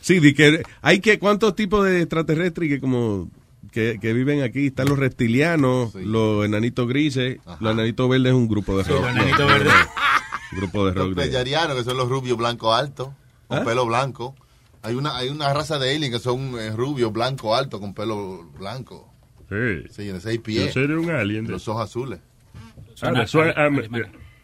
Sí, 0.00 0.18
di 0.20 0.34
que 0.34 0.62
hay 0.80 1.00
que 1.00 1.18
cuántos 1.18 1.54
tipos 1.54 1.84
de 1.86 2.00
extraterrestres 2.02 2.68
que 2.68 2.80
como 2.80 3.30
que, 3.70 3.98
que 4.00 4.12
viven 4.12 4.42
aquí 4.42 4.66
están 4.66 4.88
los 4.88 4.98
reptilianos, 4.98 5.94
los 5.94 6.44
enanitos 6.44 6.86
grises, 6.88 7.38
los 7.60 7.72
enanitos 7.72 8.08
verdes 8.08 8.28
es 8.28 8.34
un 8.34 8.48
grupo 8.48 8.76
de 8.78 8.84
rock. 8.84 9.00
los 9.00 9.10
enanitos 9.10 9.40
no, 9.40 9.46
verdes. 9.46 9.72
Un 10.52 10.58
grupo 10.58 10.86
de 10.86 10.94
Los 10.94 11.06
rock. 11.06 11.14
de- 11.16 11.22
pellarianos, 11.24 11.76
que 11.76 11.84
son 11.84 11.96
los 11.96 12.08
rubios 12.08 12.36
blanco 12.36 12.74
alto, 12.74 13.14
con 13.48 13.58
¿Ah? 13.60 13.64
pelo 13.64 13.86
blanco. 13.86 14.34
Hay 14.82 14.94
una, 14.96 15.16
hay 15.16 15.28
una 15.28 15.54
raza 15.54 15.78
de 15.78 15.94
alien 15.94 16.10
que 16.12 16.18
son 16.18 16.58
eh, 16.58 16.70
rubios 16.72 17.12
blanco 17.12 17.54
alto, 17.54 17.80
con 17.80 17.94
pelo 17.94 18.50
blanco. 18.58 19.08
Sí. 19.48 19.84
Sí, 19.90 20.04
de 20.06 20.20
seis 20.20 20.38
Yo 20.38 20.42
pies. 20.42 20.72
seré 20.74 20.96
un 20.98 21.08
alien. 21.10 21.46
De... 21.46 21.52
Los 21.52 21.68
ojos 21.68 21.84
azules. 21.84 22.18
Ah, 23.00 23.12
de- 23.12 23.26
soy 23.26 23.48
I'm, 23.56 23.80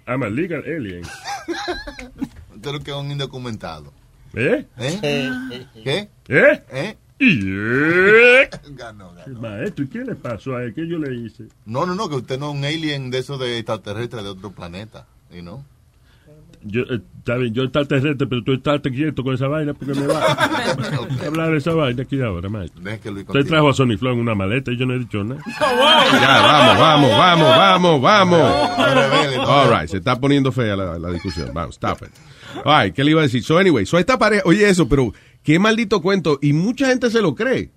I'm 0.07 0.23
a 0.23 0.29
legal 0.31 0.63
alien. 0.65 1.03
Usted 2.55 2.73
lo 2.73 2.81
que 2.81 2.91
es 2.91 2.97
un 2.97 3.11
indocumentado. 3.11 3.93
¿Eh? 4.35 4.67
¿Eh? 4.79 5.67
¿Qué? 5.85 6.09
¿Eh? 6.29 6.63
¿Eh? 6.71 6.97
¿Eh? 7.21 8.51
Ganó, 8.71 9.13
ganó. 9.13 9.41
Maestro, 9.41 9.85
¿y 9.85 9.89
qué 9.89 9.99
le 10.05 10.15
pasó 10.15 10.57
a 10.57 10.63
él? 10.63 10.75
¿Qué 10.75 10.87
yo 10.87 10.99
le 10.99 11.15
hice? 11.15 11.45
No, 11.67 11.85
no, 11.85 11.95
no, 11.95 12.09
que 12.09 12.17
usted 12.17 12.39
no 12.39 12.51
es 12.51 12.57
un 12.57 12.65
alien 12.65 13.11
de 13.11 13.19
esos 13.19 13.41
de 13.41 13.59
extraterrestres 13.59 14.23
de 14.23 14.29
otro 14.29 14.53
planeta. 14.53 15.07
¿Y 15.31 15.43
no? 15.43 15.65
Yo, 16.63 16.83
eh, 16.83 17.01
está 17.19 17.37
bien, 17.37 17.55
yo 17.55 17.63
extraterrestre, 17.65 18.27
pero 18.27 18.43
tú 18.43 18.53
estás 18.53 18.81
quieto 18.81 19.23
con 19.23 19.35
esa 19.35 19.49
vaina 19.49 19.75
porque 19.75 19.95
me 19.95 20.07
va 20.07 20.19
a 20.25 21.27
hablar 21.27 21.51
de 21.53 21.59
esa 21.59 21.73
vaina 21.73 22.03
aquí 22.03 22.21
ahora, 22.21 22.49
Luis 22.49 22.71
Usted 23.27 23.47
trajo 23.47 23.69
a 23.69 23.75
Sony 23.75 23.97
Flow 23.99 24.15
en 24.15 24.21
una 24.21 24.35
maleta 24.35 24.73
y 24.73 24.77
yo 24.77 24.87
no 24.87 24.95
he 24.95 24.99
dicho 24.99 25.23
nada. 25.23 25.41
Ya, 25.47 26.43
vamos, 26.43 26.79
vamos, 26.79 27.11
vamos, 27.11 28.01
vamos, 28.01 28.01
vamos. 28.01 29.49
All 29.49 29.71
right, 29.71 29.89
se 29.89 29.99
está 29.99 30.19
poniendo 30.19 30.51
fea 30.53 30.77
la, 30.77 30.99
la 30.99 31.11
discusión. 31.11 31.51
Vamos, 31.55 31.75
stop 31.77 32.03
it. 32.03 32.11
All 32.65 32.85
right, 32.85 32.95
¿qué 32.95 33.05
le 33.05 33.13
iba 33.13 33.21
a 33.21 33.25
decir? 33.25 33.43
So, 33.43 33.59
anyway, 33.59 33.87
so 33.87 33.99
esta 33.99 34.19
pareja, 34.19 34.43
oye 34.45 34.69
eso, 34.69 34.89
pero 34.89 35.13
qué 35.43 35.59
maldito 35.59 36.01
cuento. 36.01 36.39
Y 36.43 36.53
mucha 36.53 36.87
gente 36.89 37.11
se 37.11 37.21
lo 37.23 37.35
cree. 37.35 37.71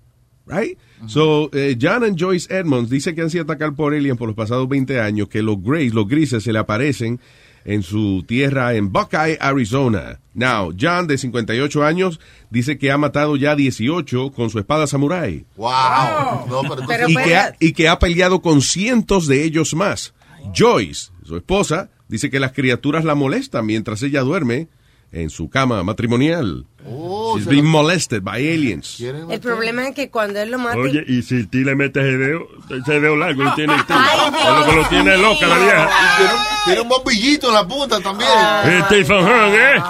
Right? 0.44 0.76
So, 1.06 1.50
eh, 1.52 1.76
John 1.80 2.02
and 2.02 2.16
Joyce 2.18 2.48
Edmonds 2.50 2.90
dice 2.90 3.14
que 3.14 3.22
han 3.22 3.30
sido 3.30 3.44
atacados 3.44 3.76
por 3.76 3.94
aliens 3.94 4.18
por 4.18 4.26
los 4.26 4.36
pasados 4.36 4.68
20 4.68 5.00
años, 5.00 5.28
que 5.28 5.40
los 5.40 5.62
Greys, 5.62 5.94
los 5.94 6.08
grises, 6.08 6.42
se 6.42 6.52
le 6.52 6.58
aparecen 6.58 7.20
en 7.64 7.82
su 7.82 8.24
tierra 8.26 8.74
en 8.74 8.92
Buckeye, 8.92 9.38
Arizona. 9.40 10.20
Now, 10.34 10.72
John, 10.78 11.06
de 11.06 11.18
58 11.18 11.84
años, 11.84 12.20
dice 12.50 12.78
que 12.78 12.90
ha 12.90 12.98
matado 12.98 13.36
ya 13.36 13.54
18 13.54 14.32
con 14.32 14.50
su 14.50 14.58
espada 14.58 14.86
samurai. 14.86 15.44
¡Wow! 15.56 16.46
No, 16.48 16.62
pero 16.62 16.80
entonces- 16.80 17.08
y, 17.10 17.14
que 17.16 17.36
ha, 17.36 17.56
y 17.60 17.72
que 17.72 17.88
ha 17.88 17.98
peleado 17.98 18.40
con 18.40 18.62
cientos 18.62 19.26
de 19.26 19.44
ellos 19.44 19.74
más. 19.74 20.14
Joyce, 20.56 21.10
su 21.24 21.36
esposa, 21.36 21.90
dice 22.08 22.30
que 22.30 22.40
las 22.40 22.52
criaturas 22.52 23.04
la 23.04 23.14
molestan 23.14 23.66
mientras 23.66 24.02
ella 24.02 24.22
duerme 24.22 24.68
en 25.12 25.30
su 25.30 25.48
cama 25.50 25.82
matrimonial. 25.82 26.64
Oh, 26.84 27.36
She's 27.36 27.46
being 27.46 27.62
lo- 27.64 27.68
molested 27.70 28.22
by 28.22 28.38
aliens. 28.38 28.98
El 29.00 29.38
problema 29.40 29.86
es 29.88 29.94
que 29.94 30.10
cuando 30.10 30.40
él 30.40 30.50
lo 30.50 30.58
mata... 30.58 30.78
Oye, 30.78 31.04
y 31.06 31.22
si 31.22 31.46
ti 31.46 31.62
le 31.64 31.76
metes 31.76 32.02
ese 32.02 32.16
dedo, 32.18 32.48
ese 32.70 33.00
dedo 33.00 33.16
largo 33.16 33.44
y 33.46 33.50
tiene 33.54 33.74
Es 33.76 33.84
lo 33.88 34.64
que 34.66 34.76
lo 34.76 34.88
tiene 34.88 35.16
loca 35.18 35.46
la 35.46 35.58
vieja. 35.58 35.90
Tiene, 36.16 36.32
un- 36.32 36.40
tiene 36.64 36.80
un 36.80 36.88
bombillito 36.88 37.48
en 37.48 37.54
la 37.54 37.68
punta 37.68 38.00
también. 38.00 38.30
Eh, 38.64 38.82
Stephen 38.86 39.24
Hawking, 39.24 39.54
¿eh? 39.60 39.82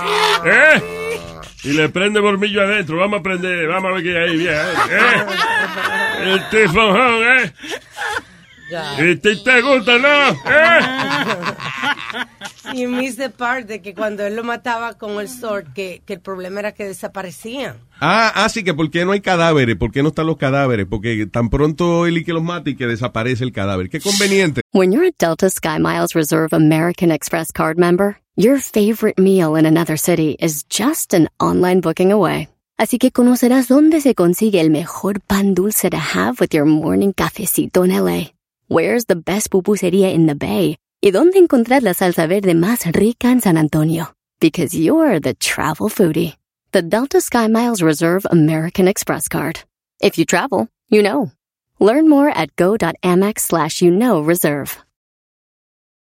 ¿Eh? 0.45 0.83
Y 1.65 1.73
le 1.75 1.89
prende 1.89 2.19
bombillo 2.21 2.61
adentro. 2.63 2.97
Vamos 2.99 3.21
a 3.21 3.23
prender, 3.23 3.69
vamos 3.69 3.91
a 3.91 3.95
ver 3.95 4.03
qué 4.03 4.19
hay 4.19 4.29
ahí, 4.31 4.37
vieja. 4.37 4.73
¿Eh? 4.91 5.25
El 6.25 6.41
Stephen 6.49 6.93
Hawking, 6.93 7.47
¿eh? 7.47 7.53
¿Y 8.99 9.17
te, 9.17 9.37
te 9.37 9.63
gusta, 9.63 9.99
no? 9.99 10.31
¿Eh? 10.51 10.81
Y 12.75 12.87
miss 12.87 13.17
the 13.17 13.29
part 13.29 13.67
de 13.67 13.83
que 13.83 13.95
cuando 13.95 14.25
él 14.25 14.37
lo 14.37 14.45
mataba 14.45 14.95
con 14.95 15.21
el 15.21 15.29
sword, 15.29 15.73
que, 15.75 16.03
que 16.07 16.15
el 16.15 16.21
problema 16.21 16.61
era 16.61 16.73
que 16.73 16.85
desaparecían. 16.85 17.77
Ah, 18.01 18.33
ah, 18.35 18.49
sí, 18.49 18.65
que 18.65 18.73
¿por 18.73 18.91
qué 18.91 19.05
no 19.05 19.13
hay 19.13 19.21
cadáveres? 19.21 19.77
¿Por 19.77 19.93
qué 19.93 20.03
no 20.03 20.09
están 20.09 20.27
los 20.27 20.39
cadáveres? 20.39 20.87
Porque 20.89 21.27
tan 21.27 21.51
pronto 21.51 22.07
él 22.07 22.19
y 22.19 22.25
que 22.25 22.33
los 22.33 22.43
mate 22.43 22.71
y 22.71 22.77
que 22.77 22.87
desaparece 22.87 23.45
el 23.45 23.53
cadáver. 23.53 23.91
Qué 23.91 24.01
conveniente. 24.01 24.63
When 24.73 24.93
you're 24.93 25.07
a 25.07 25.13
Delta 25.19 25.51
SkyMiles 25.51 26.15
Reserve 26.15 26.53
American 26.53 27.11
Express 27.11 27.53
card 27.53 27.79
member, 27.79 28.17
your 28.37 28.59
favorite 28.59 29.21
meal 29.21 29.55
in 29.57 29.67
another 29.67 29.99
city 29.99 30.37
is 30.41 30.65
just 30.71 31.13
an 31.13 31.29
online 31.39 31.81
booking 31.81 32.11
away. 32.11 32.49
Así 32.79 32.99
que 32.99 33.13
conocerás 33.13 33.69
dónde 33.69 34.01
se 34.01 34.15
consigue 34.15 34.61
el 34.61 34.71
mejor 34.71 35.21
pan 35.21 35.55
dulce 35.55 35.91
to 35.91 35.99
have 35.99 36.41
with 36.41 36.55
your 36.55 36.65
morning 36.65 37.13
cafecito 37.13 37.85
en 37.85 37.91
LA. 37.91 38.33
Where's 38.73 39.05
the 39.05 39.17
best 39.17 39.51
pupusería 39.51 40.15
in 40.15 40.25
the 40.25 40.35
Bay? 40.35 40.77
Y 41.03 41.11
dónde 41.11 41.37
encontrar 41.37 41.83
la 41.83 41.93
salsa 41.93 42.27
verde 42.27 42.55
más 42.55 42.91
rica 42.91 43.29
en 43.29 43.43
San 43.43 43.59
Antonio. 43.59 44.15
Because 44.41 44.75
you're 44.75 45.21
the 45.21 45.35
travel 45.35 45.91
foodie. 45.91 46.37
The 46.73 46.81
Delta 46.81 47.19
SkyMiles 47.19 47.83
Reserve 47.83 48.25
American 48.31 48.89
Express 48.89 49.29
card. 49.29 49.61
If 50.01 50.17
you 50.17 50.25
travel, 50.25 50.69
you 50.89 51.03
know. 51.03 51.31
Learn 51.81 52.09
more 52.09 52.31
at 52.31 52.57
go.amex 52.57 53.41
slash 53.41 53.83
you 53.83 53.91
know 53.91 54.23
reserve. 54.23 54.79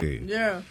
Yeah. 0.00 0.62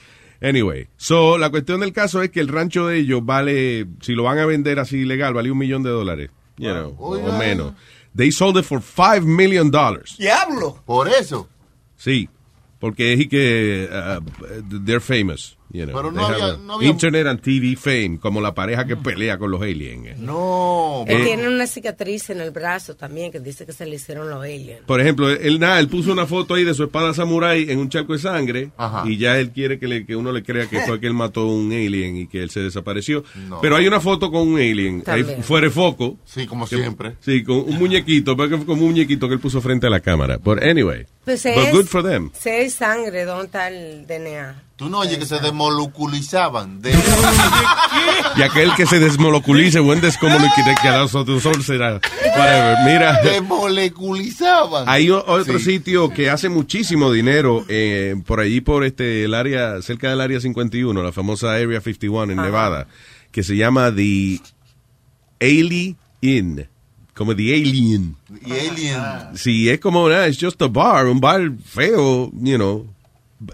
Anyway, 0.42 0.88
so 0.98 1.38
la 1.38 1.50
cuestión 1.50 1.82
del 1.82 1.92
caso 1.92 2.22
es 2.22 2.30
que 2.30 2.39
el 2.39 2.48
rancho 2.48 2.88
de 2.88 2.98
ellos 3.00 3.26
vale, 3.26 3.88
si 4.02 4.13
lo 4.13 4.24
van 4.24 4.39
a 4.39 4.46
vender 4.46 4.80
así 4.80 5.00
ilegal, 5.00 5.34
vale 5.34 5.52
un 5.52 5.58
millón 5.58 5.84
de 5.84 5.89
dólares. 5.89 6.30
You 6.58 6.72
know, 6.72 6.96
o 6.98 7.38
menos. 7.38 7.74
They 8.15 8.32
sold 8.32 8.58
it 8.58 8.65
for 8.65 8.82
five 8.82 9.22
million 9.22 9.72
dollars. 9.72 10.18
Diablo. 10.18 10.82
Por 10.86 11.08
eso. 11.08 11.48
Sí, 11.96 12.30
porque 12.80 13.13
es 13.13 13.28
que 13.28 13.89
uh, 13.92 14.22
they're 14.86 15.00
famous. 15.02 15.58
You 15.71 15.86
know, 15.86 15.95
Pero 15.95 16.12
no 16.12 16.25
había- 16.25 16.58
no 16.58 16.73
había- 16.75 16.89
Internet 16.89 17.27
and 17.27 17.41
TV 17.41 17.75
fame, 17.75 18.17
como 18.19 18.41
la 18.41 18.55
pareja 18.55 18.86
que 18.86 18.95
pelea 18.95 19.38
con 19.38 19.51
los 19.51 19.62
aliens. 19.62 20.17
No. 20.17 21.05
Él 21.08 21.21
Eh, 21.21 21.23
tiene 21.25 21.47
una 21.47 21.67
cicatriz 21.67 22.29
en 22.32 22.41
el 22.41 22.49
brazo 22.49 22.95
también 22.95 23.32
que 23.32 23.39
dice 23.39 23.67
que 23.67 23.71
se 23.73 23.86
le 23.86 23.97
hicieron 23.97 24.29
los 24.29 24.43
aliens. 24.43 24.82
Por 24.88 24.99
ejemplo, 24.99 25.29
él 25.29 25.60
nada, 25.60 25.79
él 25.79 25.88
puso 25.88 26.12
una 26.12 26.25
foto 26.25 26.55
ahí 26.55 26.63
de 26.63 26.73
su 26.73 26.86
espada 26.86 27.13
samurai 27.13 27.69
en 27.69 27.77
un 27.77 27.88
charco 27.89 28.13
de 28.13 28.19
sangre 28.19 28.71
Ajá. 28.77 29.03
y 29.08 29.17
ya 29.17 29.38
él 29.39 29.51
quiere 29.51 29.77
que, 29.77 29.88
le- 29.88 30.05
que 30.08 30.15
uno 30.15 30.32
le 30.32 30.41
crea 30.43 30.67
que 30.67 30.79
fue 30.82 30.99
que 30.99 31.05
él 31.05 31.13
mató 31.13 31.41
a 31.41 31.53
un 31.53 31.71
alien 31.71 32.17
y 32.17 32.27
que 32.27 32.41
él 32.41 32.49
se 32.49 32.62
desapareció. 32.62 33.23
No. 33.47 33.62
Pero 33.62 33.75
hay 33.75 33.88
una 33.88 33.99
foto 33.99 34.32
con 34.32 34.47
un 34.47 34.55
alien, 34.60 35.03
ahí 35.05 35.21
También. 35.21 35.43
fuera 35.43 35.67
de 35.67 35.71
foco. 35.71 36.17
Sí, 36.25 36.47
como 36.47 36.67
Que- 36.67 36.77
siempre. 36.77 37.13
Sí, 37.19 37.43
con 37.43 37.58
un 37.58 37.77
muñequito, 37.77 38.36
pero 38.36 38.49
que 38.49 38.58
fue 38.58 38.65
como 38.65 38.82
un 38.86 38.89
muñequito 38.89 39.27
que 39.27 39.36
él 39.36 39.39
puso 39.39 39.62
frente 39.62 39.86
a 39.86 39.91
la 39.91 39.99
cámara. 39.99 40.38
But 40.38 40.63
anyway, 40.63 41.05
Pues 41.25 41.43
but 41.43 41.51
es- 41.67 41.71
good 41.73 41.86
for 41.86 42.03
them. 42.03 42.32
Si 42.34 42.49
hay 42.49 42.69
sangre, 42.71 43.23
¿dónde 43.25 43.45
está 43.45 43.67
el 43.67 44.08
DNA? 44.08 44.63
Tú 44.80 44.89
no 44.89 45.00
oyes 45.00 45.18
que 45.18 45.26
se 45.26 45.39
desmoleculizaban. 45.39 46.82
De... 46.82 46.92
Y 48.38 48.42
aquel 48.42 48.74
que 48.76 48.86
se 48.86 48.98
desmoleculice, 49.00 49.82
buen 49.82 50.00
descomunique 50.00 50.63
que 50.82 50.88
a 50.88 51.00
nosotros 51.00 51.44
son 51.44 51.62
será. 51.62 52.00
Whatever. 52.38 52.78
Mira. 52.86 53.20
Desmoleculizaban. 53.22 54.86
Hay 54.88 55.10
o- 55.10 55.22
otro 55.28 55.60
Sí. 55.60 55.65
sitio 55.65 56.10
que 56.10 56.30
hace 56.30 56.48
muchísimo 56.48 57.12
dinero 57.12 57.65
eh, 57.68 58.15
por 58.26 58.39
allí, 58.39 58.62
por 58.62 58.86
este 58.86 59.26
el 59.26 59.34
área, 59.34 59.82
cerca 59.82 60.10
del 60.12 60.22
área 60.22 60.39
51, 60.39 61.04
la 61.04 61.12
famosa 61.12 61.54
Area 61.56 61.82
51 61.82 62.32
en 62.32 62.39
Ajá. 62.39 62.48
Nevada, 62.48 62.88
que 63.32 63.44
se 63.44 63.58
llama 63.58 63.94
The 63.94 64.39
Alien 65.42 65.98
Inn, 66.22 66.68
como 67.13 67.36
The 67.36 67.54
Alien. 67.54 68.15
Y 68.46 68.52
Alien. 68.54 69.02
Sí, 69.36 69.70
es 69.70 69.80
como, 69.82 70.10
it's 70.10 70.38
just 70.42 70.62
a 70.62 70.68
bar, 70.68 71.08
un 71.08 71.20
bar 71.20 71.52
feo, 71.65 72.32
you 72.34 72.56
know. 72.56 72.88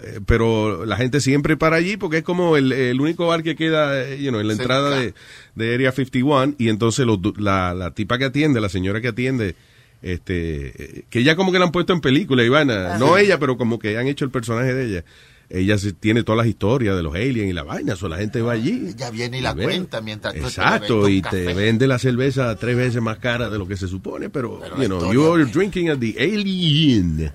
Eh, 0.04 0.20
Pero 0.26 0.86
la 0.86 0.98
gente 0.98 1.20
siempre 1.22 1.58
para 1.58 1.76
allí 1.78 1.98
porque 1.98 2.18
es 2.18 2.24
como 2.24 2.58
el, 2.58 2.72
el 2.72 3.00
único 3.02 3.28
bar 3.28 3.44
que 3.44 3.56
queda, 3.56 4.02
eh, 4.04 4.22
you 4.22 4.30
know, 4.30 4.40
en 4.42 4.48
la 4.48 4.54
entrada 4.54 4.90
de, 5.00 5.14
de 5.56 5.74
Area 5.76 5.92
51 5.92 6.56
y 6.58 6.70
entonces 6.70 7.06
los 7.06 7.22
du- 7.22 7.34
la, 7.38 7.74
la 7.74 7.92
tipa 7.92 8.18
que 8.18 8.26
atiende, 8.26 8.60
la 8.62 8.70
señora 8.70 9.02
que 9.02 9.10
atiende, 9.10 9.56
este, 10.02 11.00
eh, 11.00 11.04
que 11.10 11.24
ya 11.24 11.36
como 11.36 11.52
que 11.52 11.60
la 11.60 11.66
han 11.66 11.72
puesto 11.72 11.94
en 11.94 12.02
película, 12.02 12.44
Ivana, 12.44 12.96
Ah, 12.96 12.98
no 13.00 13.18
ella, 13.18 13.40
pero 13.40 13.58
como 13.58 13.80
que 13.80 13.98
han 13.98 14.08
hecho 14.08 14.26
el 14.26 14.32
personaje 14.32 14.74
de 14.74 14.86
ella. 14.86 15.04
Ella 15.48 15.78
se- 15.78 15.94
tiene 15.94 16.24
todas 16.24 16.38
las 16.38 16.48
historias 16.48 16.96
de 16.98 17.04
los 17.04 17.14
aliens 17.14 17.50
y 17.52 17.54
la 17.54 17.62
vaina, 17.62 17.94
o 18.02 18.08
la 18.10 18.18
gente 18.18 18.42
va 18.42 18.54
allí. 18.54 18.88
Ella 18.96 19.12
viene 19.12 19.38
y 19.38 19.42
la 19.42 19.54
cuenta 19.54 20.02
mientras 20.02 20.34
tú 20.34 20.40
Exacto, 20.42 21.08
y 21.08 21.22
te 21.22 21.54
vende 21.54 21.86
la 21.86 22.00
cerveza 22.00 22.56
tres 22.56 22.76
veces 22.76 23.00
más 23.02 23.20
cara 23.20 23.50
de 23.52 23.60
lo 23.60 23.68
que 23.68 23.78
se 23.78 23.88
supone, 23.88 24.32
pero, 24.32 24.60
Pero 24.60 24.78
you 24.82 24.86
know, 24.88 25.14
you're 25.14 25.46
drinking 25.46 25.90
at 25.92 26.00
the 26.00 26.16
alien. 26.20 27.32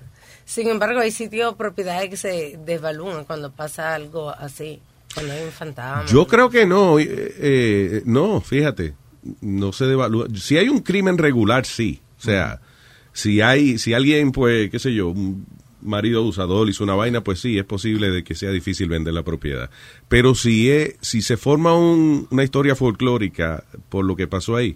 Sin 0.51 0.67
embargo, 0.67 0.99
hay 0.99 1.11
sitios, 1.11 1.55
propiedades 1.55 2.09
que 2.09 2.17
se 2.17 2.59
desvalúan 2.65 3.23
cuando 3.23 3.53
pasa 3.53 3.95
algo 3.95 4.31
así. 4.31 4.81
Cuando 5.13 5.31
hay 5.31 5.43
un. 5.43 6.05
Yo 6.07 6.27
creo 6.27 6.49
que 6.49 6.65
no, 6.65 6.99
eh, 6.99 7.05
eh, 7.07 8.01
no, 8.03 8.41
fíjate, 8.41 8.93
no 9.39 9.71
se 9.71 9.85
devalúa. 9.85 10.27
Si 10.35 10.57
hay 10.57 10.67
un 10.67 10.79
crimen 10.81 11.17
regular, 11.17 11.65
sí. 11.65 12.01
O 12.19 12.21
sea, 12.21 12.59
si 13.13 13.39
hay, 13.39 13.77
si 13.77 13.93
alguien, 13.93 14.33
pues, 14.33 14.69
qué 14.69 14.77
sé 14.79 14.93
yo, 14.93 15.07
un 15.07 15.45
marido 15.81 16.19
abusador 16.19 16.67
hizo 16.69 16.83
una 16.83 16.95
vaina, 16.95 17.23
pues 17.23 17.39
sí, 17.39 17.57
es 17.57 17.63
posible 17.63 18.11
de 18.11 18.25
que 18.25 18.35
sea 18.35 18.51
difícil 18.51 18.89
vender 18.89 19.13
la 19.13 19.23
propiedad. 19.23 19.69
Pero 20.09 20.35
si 20.35 20.69
es, 20.69 20.95
si 20.99 21.21
se 21.21 21.37
forma 21.37 21.73
un- 21.77 22.27
una 22.29 22.43
historia 22.43 22.75
folclórica 22.75 23.63
por 23.87 24.03
lo 24.03 24.17
que 24.17 24.27
pasó 24.27 24.57
ahí, 24.57 24.75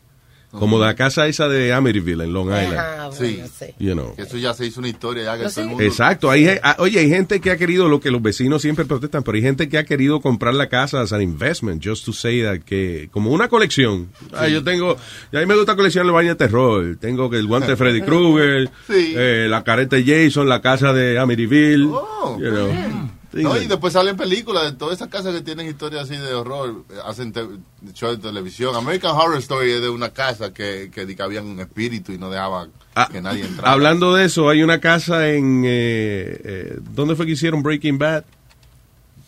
como 0.59 0.79
la 0.79 0.95
casa 0.95 1.27
esa 1.27 1.47
de 1.47 1.73
Amityville 1.73 2.23
en 2.23 2.33
Long 2.33 2.47
Island. 2.49 2.77
Ah, 2.77 3.09
Sí. 3.15 3.39
You 3.79 3.93
know. 3.93 4.13
Eso 4.17 4.37
ya 4.37 4.53
se 4.53 4.65
hizo 4.65 4.79
una 4.79 4.89
historia 4.89 5.23
ya 5.23 5.37
que 5.37 5.43
No 5.43 5.49
todo 5.49 5.61
el 5.61 5.67
mundo... 5.69 5.83
Exacto, 5.83 6.29
hay, 6.31 6.47
ah, 6.63 6.75
oye, 6.79 6.99
hay 6.99 7.09
gente 7.09 7.39
que 7.39 7.51
ha 7.51 7.57
querido 7.57 7.87
lo 7.87 7.99
que 7.99 8.11
los 8.11 8.21
vecinos 8.21 8.61
siempre 8.61 8.85
protestan, 8.85 9.23
pero 9.23 9.35
hay 9.37 9.41
gente 9.41 9.69
que 9.69 9.77
ha 9.77 9.83
querido 9.85 10.19
comprar 10.21 10.53
la 10.53 10.67
casa 10.69 11.01
as 11.01 11.13
an 11.13 11.21
investment, 11.21 11.83
just 11.85 12.03
to 12.05 12.11
say 12.13 12.41
that, 12.43 12.59
que 12.65 13.09
como 13.11 13.31
una 13.31 13.47
colección. 13.47 14.09
Ah, 14.33 14.47
yo 14.47 14.63
tengo, 14.63 14.97
y 15.31 15.37
a 15.37 15.39
mí 15.39 15.45
me 15.45 15.55
gusta 15.55 15.75
coleccionar 15.75 16.07
la 16.07 16.11
vaina 16.13 16.31
de 16.31 16.35
terror. 16.37 16.97
Tengo 16.99 17.29
que 17.29 17.37
el 17.37 17.47
guante 17.47 17.69
de 17.71 17.75
Freddy 17.77 18.01
Krueger, 18.05 18.69
Sí. 18.87 19.13
eh, 19.15 19.47
la 19.49 19.63
careta 19.63 19.95
de 19.95 20.03
Jason, 20.03 20.49
la 20.49 20.61
casa 20.61 20.91
de 20.93 21.17
Amityville. 21.19 21.85
Oh, 21.91 22.37
you 22.39 22.49
know. 22.49 22.69
No, 23.43 23.61
y 23.61 23.67
después 23.67 23.93
salen 23.93 24.15
películas 24.15 24.63
de 24.63 24.71
todas 24.73 24.95
esas 24.95 25.09
casas 25.09 25.33
que 25.33 25.41
tienen 25.41 25.67
historias 25.67 26.03
así 26.03 26.15
de 26.15 26.33
horror, 26.33 26.85
hacen 27.05 27.33
shows 27.93 28.17
de 28.17 28.23
televisión. 28.29 28.75
American 28.75 29.11
Horror 29.11 29.37
Story 29.39 29.71
es 29.71 29.81
de 29.81 29.89
una 29.89 30.09
casa 30.09 30.53
que, 30.53 30.89
que, 30.93 31.05
que 31.15 31.23
había 31.23 31.41
un 31.41 31.59
espíritu 31.59 32.13
y 32.13 32.17
no 32.17 32.29
dejaba 32.29 32.67
que 33.11 33.21
nadie 33.21 33.45
entrara. 33.45 33.69
Ah, 33.69 33.73
Hablando 33.73 34.13
de 34.13 34.25
eso, 34.25 34.47
hay 34.49 34.63
una 34.63 34.79
casa 34.79 35.29
en... 35.29 35.63
Eh, 35.65 36.41
eh, 36.43 36.79
¿Dónde 36.91 37.15
fue 37.15 37.25
que 37.25 37.33
hicieron 37.33 37.61
Breaking 37.61 37.97
Bad? 37.97 38.23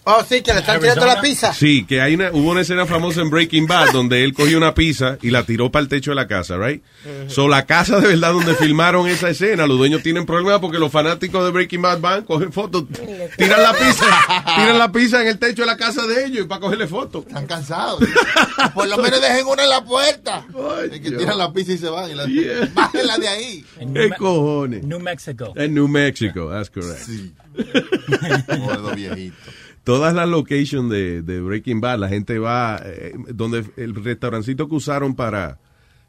Oh, 0.09 0.23
sí, 0.23 0.41
que 0.41 0.53
le 0.53 0.61
están 0.61 0.79
tirando 0.79 1.05
la 1.05 1.19
pizza. 1.19 1.53
Sí, 1.53 1.83
que 1.85 1.99
hay 1.99 2.15
una, 2.15 2.31
hubo 2.31 2.51
una 2.51 2.61
escena 2.61 2.85
famosa 2.85 3.19
en 3.19 3.29
Breaking 3.29 3.67
Bad 3.67 3.91
donde 3.91 4.23
él 4.23 4.33
cogió 4.33 4.57
una 4.57 4.73
pizza 4.73 5.17
y 5.21 5.31
la 5.31 5.43
tiró 5.43 5.69
para 5.69 5.83
el 5.83 5.89
techo 5.89 6.11
de 6.11 6.15
la 6.15 6.27
casa, 6.29 6.55
right? 6.57 6.81
So, 7.27 7.49
la 7.49 7.65
casa 7.65 7.99
de 7.99 8.07
verdad 8.07 8.31
donde 8.31 8.55
filmaron 8.55 9.09
esa 9.09 9.29
escena, 9.29 9.67
los 9.67 9.77
dueños 9.77 10.01
tienen 10.03 10.25
problemas 10.25 10.61
porque 10.61 10.79
los 10.79 10.93
fanáticos 10.93 11.43
de 11.43 11.51
Breaking 11.51 11.81
Bad 11.81 11.99
van, 11.99 12.23
cogen 12.23 12.53
fotos, 12.53 12.85
tiran 13.37 13.61
la 13.61 13.73
pizza, 13.73 14.05
tiran 14.55 14.77
la 14.79 14.91
pizza 14.93 15.21
en 15.21 15.27
el 15.27 15.39
techo 15.39 15.63
de 15.63 15.65
la 15.65 15.75
casa 15.75 16.07
de 16.07 16.25
ellos 16.25 16.45
y 16.45 16.47
para 16.47 16.61
cogerle 16.61 16.87
fotos. 16.87 17.25
Están 17.27 17.45
cansados. 17.45 18.01
Por 18.73 18.87
lo 18.87 18.97
menos 18.99 19.19
dejen 19.19 19.45
una 19.45 19.63
en 19.63 19.69
la 19.69 19.83
puerta. 19.83 20.45
Es 20.89 21.01
que 21.01 21.11
tiran 21.11 21.37
la 21.37 21.51
pizza 21.51 21.73
y 21.73 21.77
se 21.77 21.89
van. 21.89 22.09
Y 22.09 22.13
la, 22.13 22.25
Bájenla 22.73 23.17
de 23.17 23.27
ahí. 23.27 23.65
¿Qué 23.93 24.09
cojones? 24.17 24.85
New 24.85 25.01
Mexico. 25.01 25.51
En 25.57 25.73
New 25.73 25.89
Mexico, 25.89 26.49
that's 26.49 26.69
correct. 26.69 27.09
Gordo 28.47 28.91
viejito. 28.95 29.35
Todas 29.87 30.13
las 30.13 30.27
locations 30.27 30.91
de, 30.91 31.21
de 31.21 31.39
Breaking 31.39 31.79
Bad, 31.79 31.99
la 31.99 32.09
gente 32.09 32.39
va, 32.39 32.77
eh, 32.83 33.13
donde 33.33 33.63
el 33.77 33.95
restaurancito 33.95 34.67
que 34.67 34.75
usaron 34.75 35.15
para, 35.15 35.59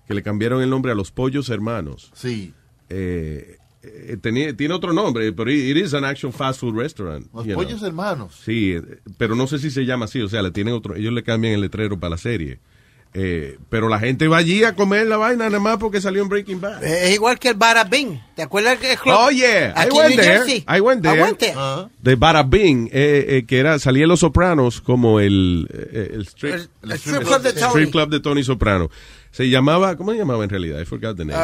que 0.04 0.14
le 0.14 0.24
cambiaron 0.24 0.60
el 0.62 0.68
nombre 0.68 0.90
a 0.90 0.96
los 0.96 1.12
pollos 1.12 1.48
hermanos. 1.48 2.10
Sí. 2.12 2.52
Eh, 2.88 3.56
eh, 3.84 4.16
tenía, 4.20 4.56
tiene 4.56 4.74
otro 4.74 4.92
nombre, 4.92 5.32
pero 5.32 5.48
it 5.52 5.76
is 5.76 5.94
an 5.94 6.04
actual 6.04 6.32
fast 6.32 6.58
food 6.58 6.74
restaurant. 6.74 7.32
Los 7.32 7.44
know. 7.44 7.54
pollos 7.54 7.80
hermanos. 7.84 8.40
Sí, 8.44 8.72
eh, 8.72 8.82
pero 9.16 9.36
no 9.36 9.46
sé 9.46 9.60
si 9.60 9.70
se 9.70 9.86
llama 9.86 10.06
así, 10.06 10.20
o 10.20 10.28
sea, 10.28 10.42
le 10.42 10.50
tienen 10.50 10.74
otro, 10.74 10.96
ellos 10.96 11.12
le 11.12 11.22
cambian 11.22 11.54
el 11.54 11.60
letrero 11.60 12.00
para 12.00 12.10
la 12.10 12.18
serie. 12.18 12.58
Eh, 13.14 13.58
pero 13.70 13.88
la 13.88 13.98
gente 13.98 14.28
va 14.28 14.36
allí 14.36 14.64
a 14.64 14.74
comer 14.76 15.06
la 15.06 15.16
vaina 15.16 15.46
nada 15.46 15.58
más 15.58 15.78
porque 15.78 16.00
salió 16.00 16.22
en 16.22 16.28
Breaking 16.28 16.60
Bad. 16.60 16.84
Es 16.84 17.14
igual 17.14 17.38
que 17.38 17.48
el 17.48 17.54
Bada 17.54 17.84
Bing. 17.84 18.20
¿Te 18.36 18.42
acuerdas 18.42 18.78
que 18.78 18.96
club? 18.96 19.16
Oh 19.18 19.30
yeah, 19.30 19.70
I 19.70 19.72
Aquí 19.74 19.88
en 19.88 19.96
went 19.96 20.08
New 20.10 20.16
there. 20.20 20.36
Jersey. 20.38 20.64
I 20.68 20.80
went 20.80 21.02
there. 21.02 21.18
I 21.18 21.22
went 21.22 21.38
there. 21.38 21.56
De 22.02 22.14
Bada 22.16 22.42
Bing, 22.42 22.88
eh, 22.92 23.24
eh, 23.28 23.44
que 23.46 23.58
era 23.58 23.78
salía 23.78 24.02
en 24.04 24.10
Los 24.10 24.20
Sopranos 24.20 24.80
como 24.82 25.20
el, 25.20 25.66
eh, 25.72 26.10
el, 26.14 26.20
strip, 26.26 26.54
El- 26.54 26.68
el 26.82 26.92
strip 26.98 27.22
club 27.22 27.40
de 27.42 27.52
Tony. 27.54 27.66
strip 27.70 27.90
club 27.90 28.10
de 28.10 28.20
Tony 28.20 28.44
Soprano. 28.44 28.90
Se 29.30 29.48
llamaba, 29.48 29.96
¿cómo 29.96 30.12
se 30.12 30.18
llamaba 30.18 30.44
en 30.44 30.50
realidad? 30.50 30.80
I 30.80 30.84
forgot 30.84 31.16
the 31.16 31.24
name. 31.24 31.38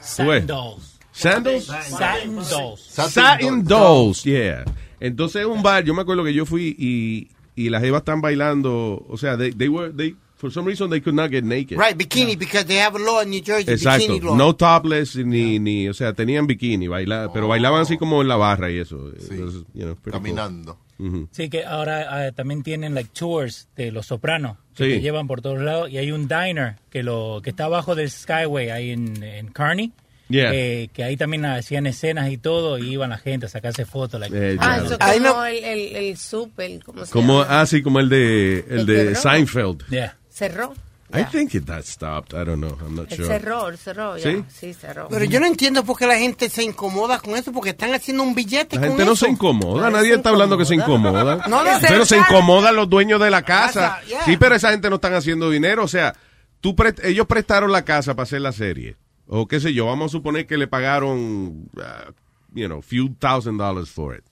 Satin 0.00 0.46
dolls. 0.46 0.98
Sandals? 1.12 1.66
Satin 1.66 2.36
dolls. 2.36 2.80
Satin 2.88 3.64
Dolls, 3.64 4.22
yeah. 4.24 4.64
Entonces 5.00 5.44
un 5.44 5.62
bar, 5.62 5.84
yo 5.84 5.94
me 5.94 6.02
acuerdo 6.02 6.24
que 6.24 6.32
yo 6.32 6.46
fui 6.46 6.74
y, 6.78 7.28
y 7.60 7.68
las 7.70 7.82
jevas 7.82 8.00
están 8.02 8.20
bailando, 8.20 9.04
o 9.08 9.18
sea, 9.18 9.36
they, 9.36 9.52
they 9.52 9.68
were, 9.68 9.92
they, 9.92 10.14
for 10.42 10.50
some 10.50 10.66
reason 10.68 10.90
they 10.90 11.00
could 11.00 11.14
not 11.14 11.30
get 11.30 11.44
naked. 11.44 11.78
Right, 11.78 11.96
bikini, 11.96 12.36
because 12.36 12.66
they 12.66 12.76
have 12.78 12.94
a 12.96 12.98
law 12.98 13.22
in 13.22 13.30
New 13.30 13.40
Jersey, 13.40 13.72
Exacto, 13.72 14.08
bikini 14.14 14.20
law. 14.24 14.36
no 14.36 14.52
topless 14.54 15.14
ni, 15.16 15.58
ni, 15.60 15.88
o 15.88 15.94
sea, 15.94 16.12
tenían 16.12 16.46
bikini, 16.48 16.88
baila, 16.88 17.30
pero 17.32 17.46
bailaban 17.48 17.80
así 17.82 17.96
como 17.96 18.20
en 18.20 18.26
la 18.28 18.36
barra 18.36 18.70
y 18.70 18.78
eso. 18.78 19.08
It 19.16 19.40
was, 19.40 19.54
you 19.72 19.84
know, 19.84 19.94
pretty 19.94 20.10
cool. 20.18 20.22
Caminando. 20.34 20.78
Ujú. 20.98 21.28
Sí, 21.30 21.48
que 21.48 21.64
ahora 21.64 22.26
eh, 22.26 22.32
también 22.32 22.62
tienen 22.62 22.94
like 22.94 23.10
tours 23.18 23.68
de 23.76 23.90
Los 23.92 24.06
Sopranos 24.06 24.56
que 24.76 24.84
Sí. 24.84 24.90
te 24.90 25.00
llevan 25.00 25.26
por 25.26 25.40
todos 25.40 25.60
lados 25.60 25.90
y 25.90 25.98
hay 25.98 26.12
un 26.12 26.28
diner 26.28 26.76
que 26.90 27.02
lo 27.02 27.40
que 27.42 27.50
está 27.50 27.64
abajo 27.64 27.94
del 27.94 28.10
Skyway 28.10 28.70
ahí 28.70 28.90
en, 28.90 29.22
en 29.22 29.52
Kearney. 29.52 29.92
Yeah. 30.28 30.50
eh, 30.54 30.88
que 30.94 31.04
ahí 31.04 31.18
también 31.18 31.44
hacían 31.44 31.86
escenas 31.86 32.30
y 32.30 32.38
todo 32.38 32.78
y 32.78 32.90
iban 32.92 33.10
la 33.10 33.18
gente 33.18 33.44
a 33.46 33.48
sacarse 33.50 33.84
fotos. 33.84 34.18
like- 34.18 34.34
Eh, 34.34 34.56
Ah, 34.60 34.78
eso 34.82 34.96
como 34.98 35.18
no- 35.20 35.44
el, 35.44 35.62
el, 35.62 35.96
el 35.96 36.16
super, 36.16 36.82
¿cómo 36.82 37.04
se 37.04 37.12
Como, 37.12 37.40
ah, 37.42 37.66
sí, 37.66 37.82
como 37.82 38.00
el 38.00 38.08
de, 38.08 38.60
el 38.70 38.78
El 38.80 38.86
de. 38.86 39.14
Seinfeld. 39.14 39.82
Yeah. 39.90 40.16
Cerró. 40.32 40.72
I 41.14 41.24
think 41.24 41.54
it 41.54 41.66
that 41.66 41.84
stopped. 41.84 42.32
I 42.32 42.42
don't 42.42 42.60
know. 42.60 42.74
I'm 42.80 42.94
not 42.96 43.12
El 43.12 43.18
sure. 43.18 43.28
cerró, 43.28 43.68
el 43.68 43.76
cerró, 43.76 44.16
ya. 44.16 44.30
¿Sí? 44.30 44.44
Sí, 44.48 44.72
cerró. 44.72 45.08
Pero 45.10 45.26
yo 45.26 45.40
no 45.40 45.46
entiendo 45.46 45.84
por 45.84 45.98
qué 45.98 46.06
la 46.06 46.16
gente 46.16 46.48
se 46.48 46.62
incomoda 46.62 47.18
con 47.18 47.36
eso, 47.36 47.52
porque 47.52 47.70
están 47.70 47.92
haciendo 47.92 48.22
un 48.22 48.34
billete 48.34 48.76
La 48.76 48.80
con 48.80 48.88
gente 48.92 49.04
no 49.04 49.12
eso. 49.12 49.26
se 49.26 49.30
incomoda, 49.30 49.90
nadie 49.90 50.14
está 50.14 50.30
hablando 50.30 50.56
que 50.56 50.64
se 50.64 50.74
incomoda. 50.74 51.46
No, 51.48 51.62
no, 51.62 51.70
pero 51.86 52.06
se 52.06 52.16
incomodan 52.16 52.74
los 52.76 52.88
dueños 52.88 53.20
de 53.20 53.28
la 53.30 53.42
casa. 53.42 53.96
Casa, 53.96 54.06
yeah. 54.06 54.24
Sí, 54.24 54.38
pero 54.38 54.54
esa 54.54 54.70
gente 54.70 54.88
no 54.88 54.94
están 54.96 55.12
haciendo 55.12 55.50
dinero. 55.50 55.84
O 55.84 55.88
sea, 55.88 56.14
tú 56.62 56.74
pre- 56.74 56.94
ellos 57.02 57.26
prestaron 57.26 57.70
la 57.72 57.84
casa 57.84 58.14
para 58.14 58.22
hacer 58.22 58.40
la 58.40 58.52
serie. 58.52 58.96
O 59.26 59.46
qué 59.46 59.60
sé 59.60 59.74
yo, 59.74 59.84
vamos 59.84 60.06
a 60.06 60.12
suponer 60.12 60.46
que 60.46 60.56
le 60.56 60.66
pagaron, 60.66 61.68
uh, 61.76 62.10
you 62.54 62.66
know, 62.68 62.80
few 62.80 63.14
thousand 63.18 63.58
dollars 63.58 63.90
for 63.90 64.16
it. 64.16 64.24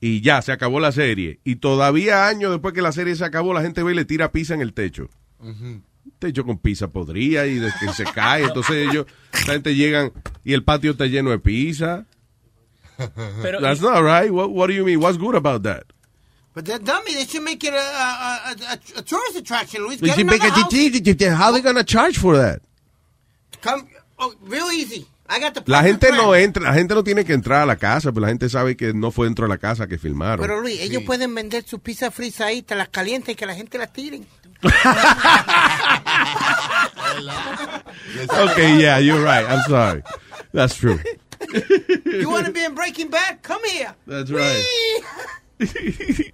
Y 0.00 0.22
ya, 0.22 0.40
se 0.42 0.52
acabó 0.52 0.80
la 0.80 0.92
serie. 0.92 1.40
Y 1.44 1.56
todavía 1.56 2.26
años 2.26 2.50
después 2.52 2.72
que 2.74 2.80
la 2.82 2.92
serie 2.92 3.14
se 3.16 3.24
acabó, 3.24 3.52
la 3.52 3.60
gente 3.62 3.82
ve 3.82 3.92
y 3.92 3.94
le 3.96 4.04
tira 4.06 4.32
pizza 4.32 4.54
en 4.54 4.62
el 4.62 4.72
techo. 4.72 5.08
Techo 6.18 6.44
con 6.44 6.58
pizza 6.58 6.88
podría 6.88 7.46
y 7.46 7.56
de 7.58 7.70
que 7.78 7.92
se 7.92 8.04
cae. 8.04 8.44
Entonces 8.44 8.88
ellos, 8.88 9.06
la 9.46 9.52
gente 9.54 9.74
llegan 9.74 10.12
y 10.44 10.54
el 10.54 10.64
patio 10.64 10.92
está 10.92 11.06
lleno 11.06 11.30
de 11.30 11.38
pizza. 11.38 12.06
Pero- 13.42 13.60
That's 13.60 13.80
not 13.80 14.02
right. 14.02 14.30
What, 14.30 14.50
what 14.50 14.68
do 14.68 14.72
you 14.74 14.84
mean? 14.84 15.00
What's 15.00 15.18
good 15.18 15.34
about 15.34 15.62
that? 15.64 15.84
But 16.54 16.64
that 16.66 16.82
dummy, 16.84 17.14
they 17.14 17.26
should 17.26 17.44
make 17.44 17.62
it 17.62 17.72
a, 17.72 17.76
a, 17.76 17.80
a, 17.80 18.72
a, 18.72 18.98
a 18.98 19.02
tourist 19.02 19.36
attraction, 19.36 19.82
Luis. 19.86 20.00
They 20.00 20.08
Get 20.08 20.16
should 20.16 20.26
make 20.26 20.42
a- 20.42 20.50
house. 20.50 21.38
How 21.38 21.52
they 21.52 21.60
gonna 21.60 21.84
charge 21.84 22.18
for 22.18 22.36
that? 22.36 22.60
Come, 23.62 23.86
oh, 24.18 24.34
real 24.42 24.66
easy. 24.72 25.06
I 25.32 25.38
got 25.40 25.54
the 25.54 25.62
La 25.66 25.82
perfect 25.82 26.02
gente 26.02 26.16
no 26.16 26.30
plan. 26.30 26.40
entra, 26.42 26.62
la 26.64 26.74
gente 26.74 26.94
no 26.94 27.04
tiene 27.04 27.24
que 27.24 27.32
entrar 27.34 27.62
a 27.62 27.66
la 27.66 27.76
casa, 27.76 28.10
pero 28.10 28.22
la 28.22 28.28
gente 28.28 28.48
sabe 28.48 28.76
que 28.76 28.92
no 28.92 29.12
fue 29.12 29.26
dentro 29.26 29.44
de 29.44 29.48
la 29.50 29.58
casa 29.58 29.86
que 29.86 29.96
filmaron. 29.96 30.40
Pero 30.40 30.60
Luis, 30.60 30.80
ellos 30.80 31.04
pueden 31.04 31.32
vender 31.34 31.62
su 31.64 31.78
pizza 31.78 32.10
frisa 32.10 32.46
ahí, 32.46 32.62
te 32.62 32.74
las 32.74 32.88
calientan 32.88 33.32
y 33.32 33.34
que 33.36 33.46
la 33.46 33.54
gente 33.54 33.78
las 33.78 33.92
tiren. 33.92 34.26
okay, 38.44 38.78
yeah, 38.78 38.98
you're 38.98 39.22
right. 39.22 39.46
I'm 39.48 39.62
sorry. 39.68 40.02
That's 40.52 40.74
true. 40.76 40.98
You 42.04 42.28
want 42.28 42.46
to 42.46 42.52
be 42.52 42.64
in 42.64 42.74
Breaking 42.74 43.08
Bad? 43.08 43.42
Come 43.42 43.62
here. 43.64 43.94
That's 44.06 44.30
right. 44.30 44.62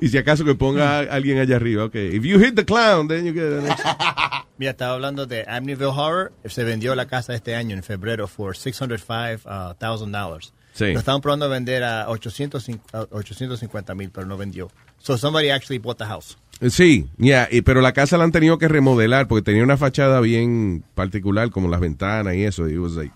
y 0.00 0.08
si 0.08 0.18
acaso 0.18 0.44
que 0.44 0.54
ponga 0.54 0.98
a 1.00 1.14
alguien 1.14 1.38
allá 1.38 1.56
arriba, 1.56 1.84
okay. 1.84 2.14
If 2.16 2.24
you 2.24 2.38
hit 2.38 2.56
the 2.56 2.64
clown, 2.64 3.08
then 3.08 3.24
you 3.24 3.32
get 3.32 3.52
an 3.52 3.66
extra. 3.66 3.96
Mira, 4.62 4.70
estaba 4.70 4.94
hablando 4.94 5.26
de 5.26 5.44
Amityville 5.48 5.86
Horror. 5.90 6.32
Se 6.44 6.62
vendió 6.62 6.94
la 6.94 7.06
casa 7.06 7.34
este 7.34 7.56
año, 7.56 7.74
en 7.74 7.82
febrero, 7.82 8.28
por 8.28 8.54
$605,000. 8.56 10.52
Sí. 10.72 10.92
Lo 10.92 11.00
estaban 11.00 11.20
probando 11.20 11.46
a 11.46 11.48
vender 11.48 11.82
a 11.82 12.08
850 12.08 13.94
mil, 13.96 14.10
pero 14.12 14.24
no 14.24 14.36
vendió. 14.36 14.70
So 14.98 15.18
somebody 15.18 15.50
actually 15.50 15.80
bought 15.80 15.98
the 15.98 16.04
house. 16.04 16.38
Sí, 16.70 17.08
yeah, 17.18 17.48
y- 17.50 17.62
pero 17.62 17.80
la 17.80 17.92
casa 17.92 18.16
la 18.16 18.22
han 18.22 18.30
tenido 18.30 18.56
que 18.58 18.68
remodelar 18.68 19.26
porque 19.26 19.42
tenía 19.42 19.64
una 19.64 19.76
fachada 19.76 20.20
bien 20.20 20.84
particular, 20.94 21.50
como 21.50 21.68
las 21.68 21.80
ventanas 21.80 22.36
y 22.36 22.44
eso. 22.44 22.68
It 22.68 22.78
was 22.78 22.92
like 22.92 23.12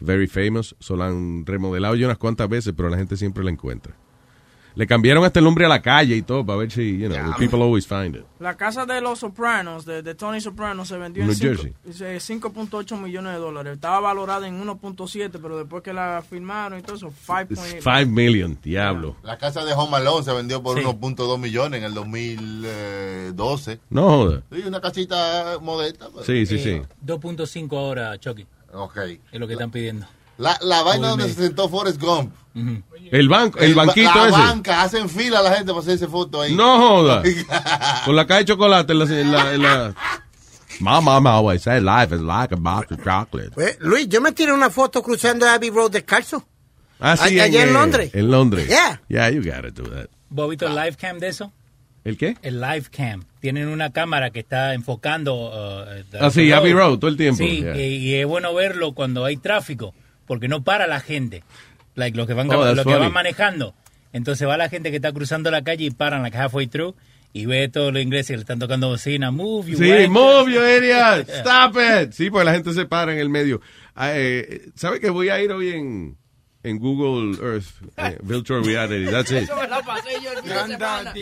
very 0.00 0.26
famous. 0.26 0.74
So 0.80 0.96
la 0.96 1.06
han 1.06 1.46
remodelado 1.46 1.94
ya 1.94 2.06
unas 2.06 2.18
cuantas 2.18 2.48
veces, 2.48 2.74
pero 2.76 2.88
la 2.88 2.96
gente 2.96 3.16
siempre 3.16 3.44
la 3.44 3.52
encuentra. 3.52 3.94
Le 4.78 4.86
cambiaron 4.86 5.24
hasta 5.24 5.40
el 5.40 5.44
nombre 5.44 5.64
a 5.66 5.68
la 5.68 5.82
calle 5.82 6.14
y 6.14 6.22
todo 6.22 6.46
para 6.46 6.60
ver 6.60 6.70
si, 6.70 6.96
you 6.98 7.08
know, 7.08 7.18
the 7.32 7.36
people 7.36 7.60
always 7.60 7.84
find 7.84 8.14
it. 8.14 8.22
La 8.38 8.56
casa 8.56 8.86
de 8.86 9.00
los 9.00 9.18
Sopranos, 9.18 9.84
de, 9.84 10.02
de 10.02 10.14
Tony 10.14 10.40
Soprano, 10.40 10.84
se 10.84 10.96
vendió 10.96 11.24
New 11.24 11.32
en 11.32 11.36
cinco- 11.36 11.62
Jersey. 11.84 12.06
eh, 12.06 12.20
5.8 12.20 12.96
millones 12.96 13.32
de 13.32 13.38
dólares. 13.40 13.72
Estaba 13.74 13.98
valorada 13.98 14.46
en 14.46 14.60
1.7, 14.64 15.40
pero 15.42 15.58
después 15.58 15.82
que 15.82 15.92
la 15.92 16.22
firmaron 16.30 16.78
y 16.78 16.82
todo 16.82 16.94
eso, 16.94 17.12
5.8. 17.26 17.82
5 17.82 18.06
million, 18.12 18.56
diablo. 18.62 19.16
La 19.24 19.36
casa 19.36 19.64
de 19.64 19.72
Home 19.72 19.96
Alone 19.96 20.24
se 20.24 20.32
vendió 20.32 20.62
por 20.62 20.78
Sí. 20.78 20.84
1.2 20.84 21.38
millones 21.40 21.78
en 21.78 21.84
el 21.84 21.92
2012. 21.94 23.80
No 23.90 24.02
joda. 24.08 24.42
Sí, 24.52 24.62
una 24.66 24.80
casita 24.80 25.58
modesta. 25.60 26.08
pues. 26.10 26.24
Sí, 26.26 26.46
sí, 26.46 26.58
sí. 26.58 26.80
2.5 27.04 27.76
ahora, 27.76 28.16
Chucky. 28.18 28.46
Ok. 28.72 28.96
Es 29.32 29.40
lo 29.40 29.46
que 29.46 29.54
están 29.54 29.70
pidiendo. 29.70 30.06
La, 30.38 30.56
la 30.62 30.82
vaina 30.82 31.08
donde 31.08 31.28
se 31.28 31.34
sentó 31.34 31.68
Forrest 31.68 32.00
Gump. 32.00 32.32
El 33.10 33.28
banco, 33.28 33.58
el 33.60 33.74
ba- 33.74 33.84
banquito 33.86 34.10
la 34.14 34.22
ese. 34.28 34.30
banca, 34.38 34.82
hacen 34.82 35.08
fila 35.08 35.40
la 35.42 35.50
gente 35.54 35.72
para 35.72 35.80
hacerse 35.80 36.08
foto 36.08 36.40
ahí. 36.42 36.54
No 36.54 36.78
joda. 36.78 37.22
Con 38.04 38.16
la 38.16 38.26
caja 38.26 38.40
de 38.40 38.44
chocolate 38.46 38.92
en 38.92 38.98
la... 38.98 39.04
en 39.20 39.32
la, 39.32 39.54
en 39.54 39.62
la- 39.62 39.94
My 40.80 41.00
mom 41.02 41.26
always 41.26 41.62
said 41.62 41.82
life 41.82 42.14
is 42.14 42.20
like 42.20 42.52
a 42.52 42.56
box 42.56 42.92
of 42.92 42.98
chocolate. 43.02 43.50
Pues, 43.52 43.78
Luis, 43.80 44.08
yo 44.08 44.20
me 44.20 44.30
tiré 44.32 44.52
una 44.52 44.70
foto 44.70 45.02
cruzando 45.02 45.44
Abbey 45.48 45.70
Road 45.70 45.90
descalzo. 45.90 46.46
Ah, 47.00 47.16
sí, 47.16 47.40
Allá 47.40 47.62
en 47.64 47.70
eh, 47.70 47.72
Londres. 47.72 48.10
En 48.14 48.30
Londres. 48.30 48.68
Yeah. 48.68 49.00
Yeah, 49.08 49.28
you 49.30 49.42
gotta 49.42 49.70
do 49.70 49.84
that. 49.90 50.06
¿Bobito 50.30 50.66
el 50.68 50.74
live 50.76 50.94
cam 50.96 51.18
de 51.18 51.28
eso? 51.28 51.52
¿El 52.04 52.16
qué? 52.16 52.36
El 52.42 52.60
live 52.60 52.84
cam. 52.92 53.24
Tienen 53.40 53.66
una 53.68 53.90
cámara 53.92 54.30
que 54.30 54.38
está 54.40 54.74
enfocando. 54.74 55.34
uh, 55.34 55.84
Ah, 56.20 56.30
sí, 56.30 56.46
the 56.46 56.54
Abbey 56.54 56.72
Road, 56.72 56.98
todo 56.98 57.10
el 57.10 57.16
tiempo, 57.16 57.38
Sí, 57.42 57.60
yeah. 57.60 57.76
y, 57.76 57.96
y 57.96 58.14
es 58.14 58.26
bueno 58.26 58.54
verlo 58.54 58.92
cuando 58.94 59.24
hay 59.24 59.36
tráfico, 59.36 59.94
porque 60.28 60.46
no 60.46 60.62
para 60.62 60.86
la 60.86 61.00
gente. 61.00 61.42
Like, 61.96 62.16
los 62.16 62.28
que 62.28 62.34
van, 62.34 62.48
Oh, 62.50 62.74
los 62.74 62.86
que 62.86 62.94
van 62.94 63.12
manejando. 63.12 63.74
Entonces 64.12 64.46
va 64.46 64.56
la 64.56 64.68
gente 64.68 64.90
que 64.90 64.96
está 64.96 65.12
cruzando 65.12 65.50
la 65.50 65.62
calle 65.62 65.86
y 65.86 65.90
paran 65.90 66.22
like 66.22 66.36
halfway 66.38 66.68
through 66.68 66.94
y 67.32 67.46
ve 67.46 67.68
todos 67.68 67.92
los 67.92 68.02
ingleses 68.02 68.28
que 68.28 68.36
le 68.36 68.40
están 68.40 68.58
tocando 68.58 68.88
bocina. 68.88 69.30
Move, 69.30 69.72
you 69.72 69.78
Sí, 69.78 70.08
move 70.08 70.52
you 70.52 70.60
idiot. 70.60 71.28
Stop 71.40 71.76
it. 71.76 72.12
Sí, 72.12 72.30
porque 72.30 72.44
la 72.44 72.52
gente 72.52 72.72
se 72.72 72.86
para 72.86 73.12
en 73.12 73.18
el 73.18 73.28
medio. 73.28 73.60
Ah, 73.94 74.12
eh, 74.14 74.70
¿Sabe 74.76 75.00
que 75.00 75.10
voy 75.10 75.28
a 75.28 75.42
ir 75.42 75.50
hoy 75.50 75.70
en, 75.70 76.16
en 76.62 76.78
Google 76.78 77.38
Earth? 77.42 77.66
eh, 77.96 78.18
virtual 78.22 78.64
reality. 78.64 79.06
That's 79.10 79.30
it. 79.32 79.48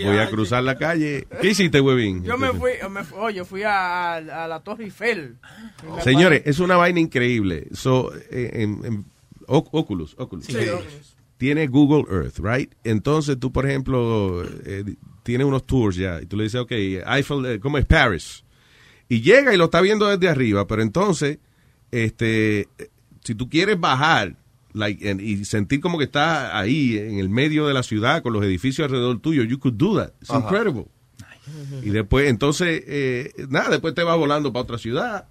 Voy 0.04 0.18
a 0.18 0.28
cruzar 0.30 0.62
la 0.62 0.76
calle. 0.76 1.26
¿Qué 1.40 1.50
hiciste, 1.50 1.80
huevín? 1.80 2.24
Yo 2.24 2.36
me 2.38 2.52
fui, 2.52 2.72
me 2.90 3.04
fui- 3.04 3.18
oye, 3.18 3.44
fui 3.44 3.62
a, 3.64 4.20
la 4.20 4.60
Torre 4.60 4.84
Eiffel. 4.84 5.36
Señores, 6.02 6.42
es 6.44 6.58
una 6.58 6.76
vaina 6.76 7.00
increíble. 7.00 7.68
So, 7.72 8.12
eh, 8.30 8.50
en, 8.54 8.84
en- 8.84 9.04
Oc- 9.46 9.68
Oculus, 9.72 10.14
Oculus. 10.18 10.46
Sí, 10.46 10.56
Oculus. 10.68 11.16
Tiene 11.36 11.66
Google 11.66 12.04
Earth, 12.10 12.38
right? 12.38 12.72
Entonces 12.82 13.38
tú, 13.38 13.52
por 13.52 13.66
ejemplo, 13.66 14.42
eh, 14.64 14.84
tienes 15.22 15.46
unos 15.46 15.66
tours 15.66 15.96
ya 15.96 16.20
y 16.22 16.26
tú 16.26 16.36
le 16.36 16.44
dices, 16.44 16.60
ok, 16.62 16.72
Eiffel, 16.72 17.44
eh, 17.46 17.60
¿cómo 17.60 17.76
es 17.78 17.84
Paris? 17.84 18.42
Y 19.08 19.20
llega 19.20 19.52
y 19.52 19.56
lo 19.58 19.66
está 19.66 19.80
viendo 19.82 20.06
desde 20.08 20.28
arriba, 20.28 20.66
pero 20.66 20.80
entonces, 20.82 21.38
este, 21.90 22.60
eh, 22.78 22.88
si 23.22 23.34
tú 23.34 23.48
quieres 23.50 23.78
bajar 23.78 24.34
like, 24.76 25.10
en- 25.10 25.20
y 25.20 25.44
sentir 25.44 25.80
como 25.80 25.98
que 25.98 26.04
estás 26.04 26.50
ahí 26.52 26.96
en 26.98 27.18
el 27.18 27.28
medio 27.28 27.66
de 27.66 27.74
la 27.74 27.82
ciudad 27.82 28.22
con 28.22 28.32
los 28.32 28.44
edificios 28.44 28.84
alrededor 28.86 29.18
tuyo, 29.20 29.42
you 29.42 29.58
could 29.58 29.74
do 29.74 29.96
that. 29.98 30.12
It's 30.20 30.30
Ajá. 30.30 30.40
incredible. 30.40 30.86
Y 31.82 31.90
después, 31.90 32.28
entonces, 32.28 32.82
eh, 32.86 33.32
nada, 33.48 33.70
después 33.70 33.94
te 33.94 34.02
vas 34.02 34.16
volando 34.16 34.52
para 34.52 34.62
otra 34.64 34.78
ciudad. 34.78 35.26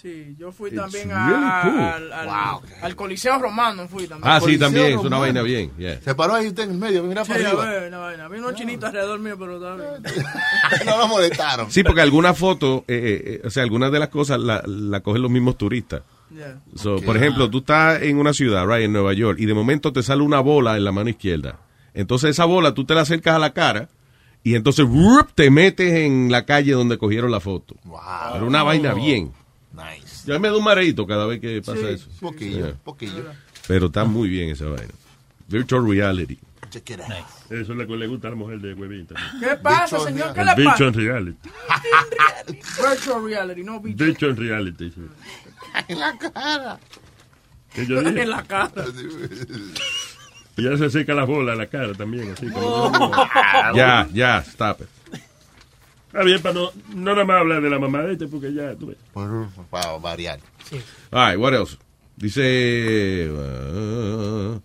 Sí, 0.00 0.34
yo 0.38 0.50
fui 0.50 0.70
It's 0.70 0.78
también 0.80 1.08
really 1.10 1.44
a- 1.44 1.60
cool. 1.62 1.78
al, 1.80 2.12
al, 2.14 2.26
Wow. 2.26 2.62
al 2.80 2.96
Coliseo 2.96 3.38
Romano. 3.38 3.86
Fui 3.86 4.06
también. 4.06 4.32
Ah, 4.32 4.40
sí, 4.40 4.56
también, 4.56 4.86
es 4.86 4.92
una 4.92 5.02
Romano. 5.02 5.20
vaina 5.20 5.42
bien. 5.42 5.72
yeah. 5.76 6.00
Se 6.00 6.14
paró 6.14 6.34
ahí 6.36 6.46
usted 6.46 6.62
en 6.62 6.70
el 6.70 6.78
medio, 6.78 7.02
mira 7.02 7.22
Sí, 7.24 7.32
para 7.32 7.48
arriba. 7.50 7.66
ver, 7.68 7.88
una 7.88 7.98
vaina. 7.98 8.24
Había 8.24 8.38
unos 8.40 8.54
chinitos 8.54 8.84
alrededor 8.88 9.18
mío, 9.18 9.36
pero 9.38 9.56
estaba 9.56 9.76
bien. 9.76 10.02
no 10.86 10.98
lo 10.98 11.06
molestaron. 11.08 11.70
Sí, 11.70 11.82
porque 11.82 12.00
algunas 12.00 12.38
fotos, 12.38 12.80
eh, 12.88 12.94
eh, 12.94 13.22
eh, 13.26 13.46
o 13.46 13.50
sea, 13.50 13.62
algunas 13.62 13.92
de 13.92 13.98
las 13.98 14.08
cosas 14.08 14.40
la, 14.40 14.62
la 14.66 15.00
cogen 15.00 15.20
los 15.20 15.30
mismos 15.30 15.58
turistas. 15.58 16.00
Yeah. 16.34 16.60
So, 16.76 16.96
Por 17.00 17.16
ejemplo, 17.16 17.50
tú 17.50 17.58
estás 17.58 18.02
en 18.02 18.18
una 18.18 18.32
ciudad, 18.32 18.66
right, 18.66 18.84
en 18.84 18.92
Nueva 18.92 19.12
York, 19.14 19.38
y 19.40 19.46
de 19.46 19.54
momento 19.54 19.92
te 19.92 20.02
sale 20.02 20.22
una 20.22 20.40
bola 20.40 20.76
en 20.76 20.84
la 20.84 20.92
mano 20.92 21.10
izquierda. 21.10 21.58
Entonces 21.94 22.30
esa 22.30 22.44
bola 22.44 22.72
tú 22.72 22.84
te 22.84 22.94
la 22.94 23.00
acercas 23.00 23.34
a 23.34 23.38
la 23.40 23.52
cara 23.52 23.88
y 24.44 24.54
entonces 24.54 24.86
¡rup! 24.86 25.30
te 25.34 25.50
metes 25.50 25.92
en 25.92 26.30
la 26.30 26.46
calle 26.46 26.72
donde 26.72 26.98
cogieron 26.98 27.30
la 27.32 27.40
foto. 27.40 27.74
Pero 28.32 28.46
una 28.46 28.62
vaina 28.62 28.94
bien. 28.94 29.32
Nice. 29.72 30.24
Yo 30.26 30.38
me 30.38 30.48
da 30.48 30.56
un 30.56 30.64
mareito 30.64 31.06
cada 31.06 31.26
vez 31.26 31.40
que 31.40 31.60
pasa 31.62 31.80
Sí, 31.80 31.86
eso. 31.94 32.08
poquillo, 32.20 32.56
Yeah. 32.66 32.74
poquillo. 32.84 33.24
Pero 33.66 33.86
está 33.86 34.04
muy 34.04 34.28
bien 34.28 34.50
esa 34.50 34.66
vaina. 34.66 34.92
Virtual 35.48 35.84
reality. 35.88 36.38
Check 36.70 36.90
it 36.90 37.00
out. 37.00 37.08
Eso 37.50 37.72
es 37.72 37.78
lo 37.78 37.86
que 37.86 37.96
le 37.96 38.06
gusta 38.06 38.28
a 38.28 38.30
la 38.30 38.36
mujer 38.36 38.60
de 38.60 38.74
huevita. 38.74 39.16
¿Qué 39.40 39.56
pasa, 39.56 39.96
Bicho 39.96 40.06
señor? 40.06 40.32
¿Qué 40.32 40.44
le 40.44 40.54
bicho 40.54 40.70
pasa? 40.70 40.84
en 40.84 40.94
reality. 40.94 41.48
Virtual 42.78 43.24
reality, 43.24 43.62
no 43.64 43.80
bicho. 43.80 44.04
Bicho 44.04 44.26
en 44.26 44.36
reality. 44.36 44.90
sí. 44.90 45.00
En 45.88 45.98
la 45.98 46.16
cara. 46.16 46.78
Que 47.74 47.86
yo 47.86 48.00
dije. 48.02 48.22
En 48.22 48.30
la 48.30 48.42
cara. 48.44 48.84
Y 50.56 50.62
ya 50.62 50.76
se 50.76 50.90
seca 50.90 51.12
la 51.14 51.24
bola 51.24 51.52
en 51.52 51.58
la 51.58 51.66
cara 51.66 51.92
también, 51.94 52.32
así 52.32 52.48
como. 52.50 52.66
Oh. 52.66 52.92
Ya, 53.74 54.08
ya, 54.12 54.38
stop 54.38 54.82
it. 54.82 54.88
Está 56.06 56.22
bien, 56.22 56.42
para 56.42 56.54
no, 56.54 56.70
no 56.94 57.12
nada 57.12 57.24
más 57.24 57.40
hablar 57.40 57.62
de 57.62 57.70
la 57.70 57.78
mamá 57.78 58.02
de 58.02 58.12
este, 58.12 58.26
porque 58.26 58.52
ya, 58.52 58.74
tú 58.74 58.88
ves. 58.88 58.96
Para 59.70 59.96
variar. 59.98 60.40
All 61.10 61.30
right, 61.30 61.38
what 61.38 61.54
else? 61.54 61.78
Dice, 62.16 63.28
uh, 63.30 64.60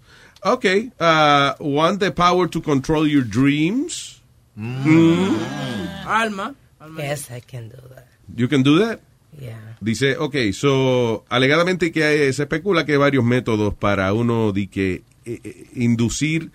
okay, 0.45 0.91
uh, 0.99 1.53
want 1.59 1.99
the 1.99 2.11
power 2.11 2.47
to 2.47 2.61
control 2.61 3.07
your 3.07 3.23
dreams? 3.23 4.21
Mm. 4.57 6.05
Alma. 6.05 6.55
Yes, 6.97 7.29
I 7.31 7.41
can 7.41 7.69
do 7.69 7.77
that. 7.93 8.07
You 8.35 8.47
can 8.47 8.63
do 8.63 8.79
that? 8.79 8.99
Yeah. 9.39 9.57
Dice, 9.81 10.15
ok, 10.17 10.53
so, 10.53 11.25
alegadamente 11.29 11.91
que 11.91 12.03
hay- 12.05 12.31
se 12.33 12.43
especula 12.43 12.85
que 12.85 12.93
hay 12.93 12.97
varios 12.97 13.23
métodos 13.25 13.73
para 13.73 14.13
uno 14.13 14.51
de 14.53 14.67
que 14.67 15.03
eh, 15.25 15.39
eh, 15.43 15.65
inducir 15.75 16.51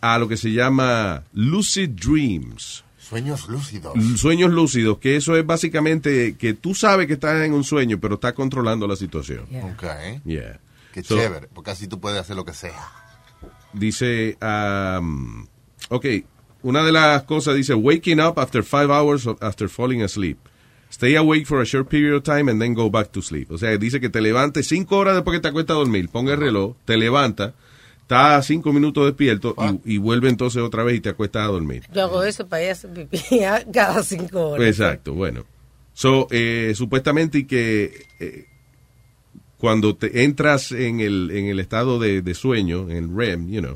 a 0.00 0.18
lo 0.18 0.26
que 0.26 0.36
se 0.36 0.50
llama 0.52 1.22
lucid 1.32 1.90
dreams. 1.90 2.82
Sueños 2.98 3.48
lúcidos. 3.48 3.92
Sueños 4.18 4.50
lúcidos, 4.50 4.98
que 4.98 5.16
eso 5.16 5.36
es 5.36 5.46
básicamente 5.46 6.36
que 6.36 6.54
tú 6.54 6.74
sabes 6.74 7.06
que 7.06 7.12
estás 7.12 7.44
en 7.44 7.52
un 7.52 7.62
sueño, 7.62 8.00
pero 8.00 8.14
estás 8.14 8.32
controlando 8.32 8.86
la 8.88 8.96
situación. 8.96 9.44
Ok. 9.62 9.84
Yeah. 10.24 10.58
Qué 10.92 11.02
So, 11.04 11.16
chévere, 11.16 11.48
porque 11.52 11.70
así 11.72 11.86
tú 11.86 12.00
puedes 12.00 12.18
hacer 12.18 12.34
lo 12.34 12.44
que 12.44 12.54
sea. 12.54 12.72
Dice, 13.74 14.36
um, 14.40 15.46
ok, 15.90 16.06
una 16.62 16.82
de 16.84 16.92
las 16.92 17.24
cosas 17.24 17.56
dice, 17.56 17.74
waking 17.74 18.20
up 18.20 18.38
after 18.38 18.62
five 18.62 18.90
hours 18.90 19.26
of- 19.26 19.42
after 19.42 19.68
falling 19.68 20.02
asleep. 20.02 20.38
Stay 20.90 21.16
awake 21.16 21.44
for 21.44 21.60
a 21.60 21.64
short 21.66 21.88
period 21.88 22.14
of 22.14 22.22
time 22.22 22.48
and 22.48 22.60
then 22.60 22.72
go 22.72 22.88
back 22.88 23.10
to 23.10 23.20
sleep. 23.20 23.50
O 23.50 23.58
sea, 23.58 23.76
dice 23.76 23.98
que 24.00 24.08
te 24.08 24.20
levantes 24.20 24.68
cinco 24.68 24.96
horas 24.98 25.14
después 25.16 25.36
que 25.36 25.42
te 25.42 25.48
acuestas 25.48 25.74
a 25.74 25.78
dormir, 25.78 26.08
ponga 26.08 26.34
el 26.34 26.40
reloj, 26.40 26.76
te 26.84 26.96
levanta, 26.96 27.52
estás 28.00 28.46
cinco 28.46 28.72
minutos 28.72 29.04
despierto 29.06 29.56
y, 29.84 29.94
y 29.94 29.98
vuelve 29.98 30.28
entonces 30.28 30.62
otra 30.62 30.84
vez 30.84 30.96
y 30.96 31.00
te 31.00 31.08
acuestas 31.08 31.42
a 31.42 31.46
dormir. 31.46 31.82
Yo 31.92 32.02
hago 32.04 32.22
eso 32.22 32.46
para 32.48 32.62
ir 32.62 32.70
a 32.70 32.94
pipí 32.94 33.18
cada 33.72 34.04
cinco 34.04 34.50
horas. 34.50 34.68
Exacto, 34.68 35.14
bueno. 35.14 35.44
So, 35.94 36.28
eh, 36.30 36.72
supuestamente 36.76 37.38
y 37.38 37.44
que 37.44 38.06
eh, 38.20 38.46
cuando 39.64 39.96
te 39.96 40.24
entras 40.24 40.72
en 40.72 41.00
el, 41.00 41.30
en 41.30 41.46
el 41.46 41.58
estado 41.58 41.98
de, 41.98 42.20
de 42.20 42.34
sueño, 42.34 42.90
en 42.90 43.16
REM, 43.16 43.48
you 43.50 43.62
know, 43.62 43.72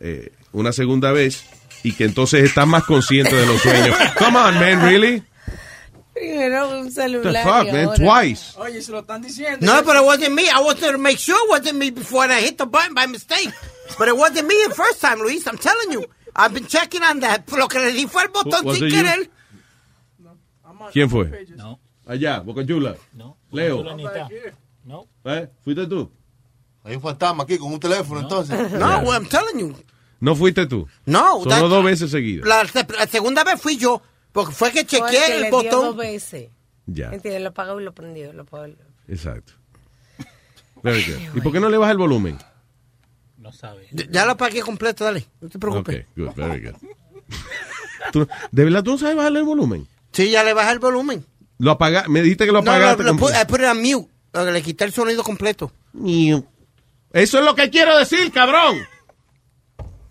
eh, 0.00 0.32
una 0.52 0.72
segunda 0.72 1.12
vez 1.12 1.44
y 1.82 1.92
que 1.92 2.04
entonces 2.04 2.44
estás 2.44 2.66
más 2.66 2.84
consciente 2.84 3.36
de 3.36 3.44
los 3.44 3.60
sueños. 3.60 3.94
Come 4.18 4.38
on, 4.38 4.54
man, 4.54 4.80
really? 4.88 5.22
Primero 6.14 6.80
un 6.80 6.90
celular. 6.90 7.30
The 7.30 7.42
fuck, 7.42 7.72
man, 7.74 7.84
ahora- 7.88 8.22
twice. 8.22 8.54
Oye, 8.58 8.80
se 8.80 8.90
lo 8.90 9.00
están 9.00 9.20
diciendo. 9.20 9.66
No, 9.66 9.82
but 9.82 9.96
it 9.96 10.02
wasn't 10.02 10.34
me. 10.34 10.44
I 10.44 10.62
wanted 10.64 10.92
to 10.92 10.98
make 10.98 11.18
sure 11.18 11.36
it 11.44 11.50
wasn't 11.50 11.76
me 11.78 11.90
before 11.90 12.24
I 12.24 12.40
hit 12.40 12.56
the 12.56 12.64
button 12.64 12.94
by 12.94 13.06
mistake. 13.06 13.52
But 13.98 14.08
it 14.08 14.16
wasn't 14.16 14.48
me 14.48 14.54
the 14.66 14.74
first 14.74 15.02
time, 15.02 15.18
Luis. 15.18 15.46
I'm 15.46 15.58
telling 15.58 15.92
you. 15.92 16.06
I've 16.34 16.54
been 16.54 16.66
checking 16.66 17.02
on 17.02 17.20
that. 17.20 17.42
Lo 17.52 17.68
que 17.68 17.80
le 17.80 17.92
di 17.92 18.06
fue 18.06 18.22
el 18.22 18.28
botón 18.30 18.74
sin 18.74 18.88
querer. 18.88 19.28
¿Quién 20.90 21.10
fue? 21.10 21.44
No. 21.54 21.78
Allá, 22.06 22.40
Boca 22.40 22.64
Chula. 22.64 22.96
No. 23.12 23.36
Leo. 23.52 23.76
Boca 23.82 23.90
Chula 23.90 23.94
ni 23.96 24.06
está. 24.06 24.28
No. 24.88 25.06
¿Eh? 25.24 25.48
¿Fuiste 25.62 25.86
tú? 25.86 26.10
Hay 26.82 26.96
un 26.96 27.02
fantasma 27.02 27.42
aquí 27.44 27.58
con 27.58 27.70
un 27.72 27.78
teléfono, 27.78 28.20
entonces. 28.20 28.72
No, 28.72 29.00
well, 29.00 29.12
I'm 29.22 29.28
telling 29.28 29.58
you. 29.58 29.74
¿No 30.20 30.34
fuiste 30.34 30.66
tú? 30.66 30.88
No, 31.04 31.40
Son 31.40 31.48
that- 31.50 31.60
dos 31.60 31.84
veces 31.84 32.10
seguidas. 32.10 32.48
La, 32.48 32.64
la 32.98 33.06
segunda 33.06 33.44
vez 33.44 33.60
fui 33.60 33.76
yo. 33.76 34.00
Porque 34.32 34.52
fue 34.54 34.70
que 34.72 34.84
Fue 34.84 34.98
chequeé 34.98 35.10
que 35.26 35.34
el 35.36 35.40
le 35.42 35.50
dio 35.50 35.62
dos 35.62 35.64
botón. 35.64 35.96
veces. 35.98 36.48
Ya, 36.86 37.10
¿Entiendes? 37.12 37.42
Lo 37.42 37.50
apagó 37.50 37.78
y 37.80 37.84
lo 37.84 37.92
prendió. 37.94 38.32
Lo 38.32 38.42
apagó 38.42 38.66
y 38.66 38.70
lo- 38.72 38.78
exacto. 39.14 39.52
Very 40.82 41.02
good. 41.04 41.36
¿Y 41.36 41.40
por 41.42 41.52
qué 41.52 41.60
no 41.60 41.68
le 41.68 41.76
bajas 41.76 41.92
el 41.92 41.98
volumen? 41.98 42.38
No 43.36 43.52
sabe. 43.52 43.88
Ya 43.92 44.24
lo 44.24 44.32
apagué 44.32 44.60
completo, 44.62 45.04
dale. 45.04 45.26
No 45.40 45.48
te 45.50 45.58
preocupes. 45.58 46.06
Ok, 46.06 46.16
good, 46.16 46.34
very 46.34 46.64
good. 46.66 46.74
¿Tú- 48.12 48.26
¿De 48.50 48.64
verdad 48.64 48.82
tú 48.82 48.92
no 48.92 48.98
sabes 48.98 49.16
bajarle 49.16 49.40
el 49.40 49.44
volumen? 49.44 49.86
Sí, 50.12 50.30
ya 50.30 50.42
le 50.44 50.54
bajé 50.54 50.72
el 50.72 50.78
volumen. 50.78 51.24
Lo 51.58 51.72
apaga, 51.72 52.04
me 52.08 52.22
dijiste 52.22 52.46
que 52.46 52.52
lo 52.52 52.62
No, 52.62 52.70
apagaste. 52.70 53.02
lo, 53.02 53.14
pu- 53.14 53.30
I 53.30 53.44
put 53.46 53.60
it 53.60 53.66
on 53.66 53.82
mute. 53.82 54.08
Le 54.32 54.62
quité 54.62 54.84
el 54.84 54.92
sonido 54.92 55.22
completo. 55.22 55.72
Eso 57.12 57.38
es 57.38 57.44
lo 57.44 57.54
que 57.54 57.70
quiero 57.70 57.96
decir, 57.98 58.30
cabrón. 58.32 58.78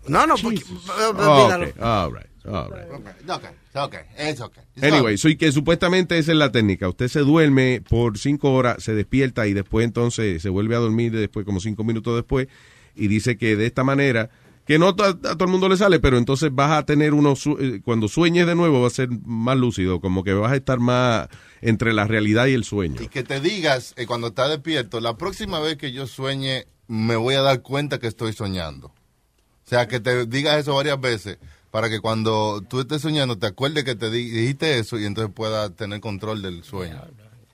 No, 0.08 0.26
no, 0.26 0.34
porque, 0.36 0.62
Oh, 1.00 1.10
ok, 1.10 1.20
all 1.20 2.12
right, 2.12 2.46
all 2.46 2.70
right. 2.70 3.30
Ok, 3.30 3.44
ok, 3.74 3.94
es 4.16 4.40
ok. 4.40 4.56
It's 4.74 4.82
Anyway, 4.82 5.00
okay. 5.00 5.18
soy 5.18 5.36
que 5.36 5.52
supuestamente 5.52 6.18
esa 6.18 6.32
es 6.32 6.38
la 6.38 6.50
técnica. 6.50 6.88
Usted 6.88 7.08
se 7.08 7.20
duerme 7.20 7.82
por 7.86 8.16
cinco 8.18 8.52
horas, 8.54 8.82
se 8.82 8.94
despierta 8.94 9.46
y 9.46 9.52
después 9.52 9.84
entonces 9.84 10.40
se 10.40 10.48
vuelve 10.48 10.74
a 10.74 10.78
dormir 10.78 11.12
después 11.12 11.44
como 11.44 11.60
cinco 11.60 11.84
minutos 11.84 12.16
después 12.16 12.48
y 12.96 13.08
dice 13.08 13.36
que 13.36 13.54
de 13.54 13.66
esta 13.66 13.84
manera 13.84 14.30
que 14.68 14.78
no 14.78 14.88
a, 14.88 14.90
a 14.90 14.94
todo 15.14 15.44
el 15.46 15.50
mundo 15.50 15.68
le 15.68 15.76
sale, 15.76 15.98
pero 15.98 16.16
entonces 16.18 16.50
vas 16.52 16.70
a 16.72 16.84
tener 16.84 17.14
unos 17.14 17.40
su- 17.40 17.56
eh, 17.58 17.80
cuando 17.84 18.06
sueñes 18.06 18.46
de 18.46 18.54
nuevo 18.54 18.80
va 18.82 18.86
a 18.86 18.90
ser 18.90 19.08
más 19.24 19.56
lúcido, 19.56 20.00
como 20.00 20.22
que 20.22 20.34
vas 20.34 20.52
a 20.52 20.56
estar 20.56 20.78
más 20.78 21.26
entre 21.60 21.92
la 21.92 22.06
realidad 22.06 22.46
y 22.46 22.52
el 22.52 22.62
sueño. 22.64 23.00
Y 23.02 23.08
que 23.08 23.24
te 23.24 23.40
digas 23.40 23.94
eh, 23.96 24.06
cuando 24.06 24.28
estás 24.28 24.50
despierto, 24.50 25.00
la 25.00 25.16
próxima 25.16 25.58
vez 25.58 25.76
que 25.78 25.90
yo 25.90 26.06
sueñe, 26.06 26.66
me 26.86 27.16
voy 27.16 27.34
a 27.34 27.40
dar 27.42 27.62
cuenta 27.62 27.98
que 27.98 28.06
estoy 28.06 28.32
soñando. 28.34 28.88
O 28.88 29.68
sea, 29.68 29.88
que 29.88 30.00
te 30.00 30.26
digas 30.26 30.58
eso 30.60 30.74
varias 30.74 31.00
veces 31.00 31.38
para 31.70 31.90
que 31.90 32.00
cuando 32.00 32.62
tú 32.68 32.80
estés 32.80 33.02
soñando 33.02 33.36
te 33.38 33.46
acuerdes 33.46 33.84
que 33.84 33.94
te 33.94 34.10
di- 34.10 34.30
dijiste 34.30 34.78
eso 34.78 34.98
y 34.98 35.04
entonces 35.06 35.32
puedas 35.34 35.74
tener 35.76 36.00
control 36.00 36.40
del 36.42 36.62
sueño. 36.62 37.02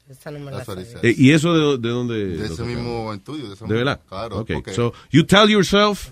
Esa 0.09 0.31
no 0.31 0.39
me 0.41 0.51
la. 0.51 0.63
Eh, 1.03 1.15
¿Y 1.17 1.31
eso 1.33 1.55
de, 1.55 1.79
de 1.79 1.89
dónde? 1.89 2.15
De 2.37 2.47
ese 2.47 2.63
mismo 2.65 3.13
estudio. 3.15 3.49
De, 3.49 3.55
ese 3.55 3.65
¿De 3.65 3.69
mismo- 3.71 3.79
verdad? 3.79 4.01
Claro. 4.09 4.39
Ok, 4.41 4.51
porque 4.55 4.75
so 4.75 4.93
you 5.11 5.25
tell 5.25 5.49
yourself 5.49 6.11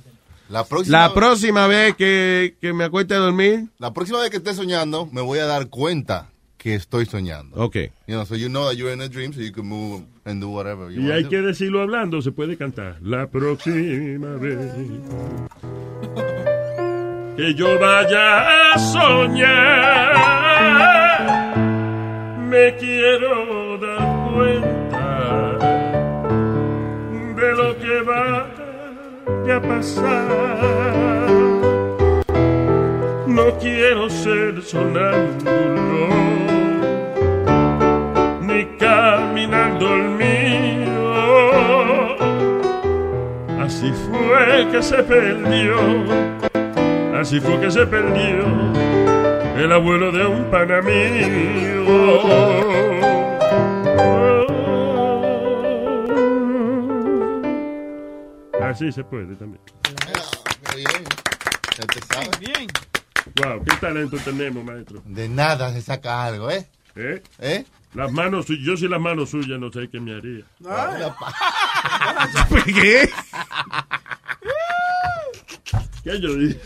la 0.52 0.64
próxima, 0.64 0.98
la 0.98 1.14
próxima 1.14 1.66
vez 1.66 1.94
que, 1.96 2.56
que 2.60 2.72
me 2.74 2.84
acueste 2.84 3.14
a 3.14 3.18
dormir. 3.18 3.68
la 3.78 3.92
próxima 3.94 4.20
vez 4.20 4.28
que 4.30 4.36
esté 4.36 4.52
soñando, 4.52 5.06
me 5.10 5.22
voy 5.22 5.38
a 5.38 5.46
dar 5.46 5.68
cuenta 5.68 6.28
que 6.58 6.74
estoy 6.74 7.06
soñando. 7.06 7.56
Ok. 7.56 7.76
You 8.06 8.14
know, 8.14 8.24
so 8.26 8.36
you 8.36 8.48
know 8.48 8.68
that 8.68 8.76
you're 8.76 8.92
in 8.92 9.00
a 9.00 9.08
dream, 9.08 9.32
so 9.32 9.40
you 9.40 9.50
can 9.50 9.66
move 9.66 10.04
and 10.24 10.40
do 10.40 10.50
whatever 10.50 10.90
you 10.90 11.00
Y 11.00 11.04
want 11.06 11.14
hay 11.14 11.22
to 11.24 11.30
que 11.30 11.40
decirlo 11.42 11.80
hablando, 11.80 12.20
se 12.22 12.30
puede 12.32 12.56
cantar. 12.56 12.98
La 13.02 13.26
próxima 13.28 14.36
vez 14.36 14.72
que 17.36 17.54
yo 17.54 17.78
vaya 17.80 18.74
a 18.74 18.78
soñar, 18.78 20.12
me 22.48 22.76
quiero 22.76 23.78
dar 23.78 24.32
cuenta 24.34 25.58
de 27.40 27.56
lo 27.56 27.76
que 27.78 28.02
a 29.50 29.60
pasar. 29.60 31.28
No 33.26 33.58
quiero 33.58 34.08
ser 34.08 34.62
sonámbulo, 34.62 36.08
ni 38.42 38.64
caminando 38.78 39.94
el 39.94 40.10
mío. 40.10 41.12
Así 43.60 43.92
fue 43.92 44.68
que 44.70 44.82
se 44.82 45.02
perdió, 45.02 45.76
así 47.18 47.40
fue 47.40 47.58
que 47.60 47.70
se 47.70 47.86
perdió 47.86 48.44
el 49.56 49.72
abuelo 49.72 50.12
de 50.12 50.26
un 50.26 50.44
pana 50.50 50.82
mío. 50.82 51.82
Así 58.82 58.90
se 58.90 59.04
puede 59.04 59.36
también. 59.36 59.60
Bien. 60.74 61.04
Ya 61.78 61.86
te 61.86 62.00
sabes. 62.12 62.40
Bien. 62.40 62.66
Wow, 63.36 63.62
qué 63.64 63.76
talento 63.76 64.16
tenemos, 64.24 64.64
maestro. 64.64 65.00
De 65.06 65.28
nada 65.28 65.72
se 65.72 65.80
saca 65.80 66.24
algo, 66.24 66.50
¿eh? 66.50 66.66
¿Eh? 66.96 67.22
¿Eh? 67.38 67.64
Las 67.94 68.10
manos 68.10 68.46
suyas, 68.46 68.64
yo 68.64 68.76
si 68.76 68.88
las 68.88 69.00
manos 69.00 69.30
suyas 69.30 69.60
no 69.60 69.70
sé 69.70 69.88
qué 69.88 70.00
me 70.00 70.16
haría. 70.16 70.44
¿Qué? 72.64 73.08
¿Qué 76.02 76.20
yo 76.20 76.34
dije? 76.34 76.60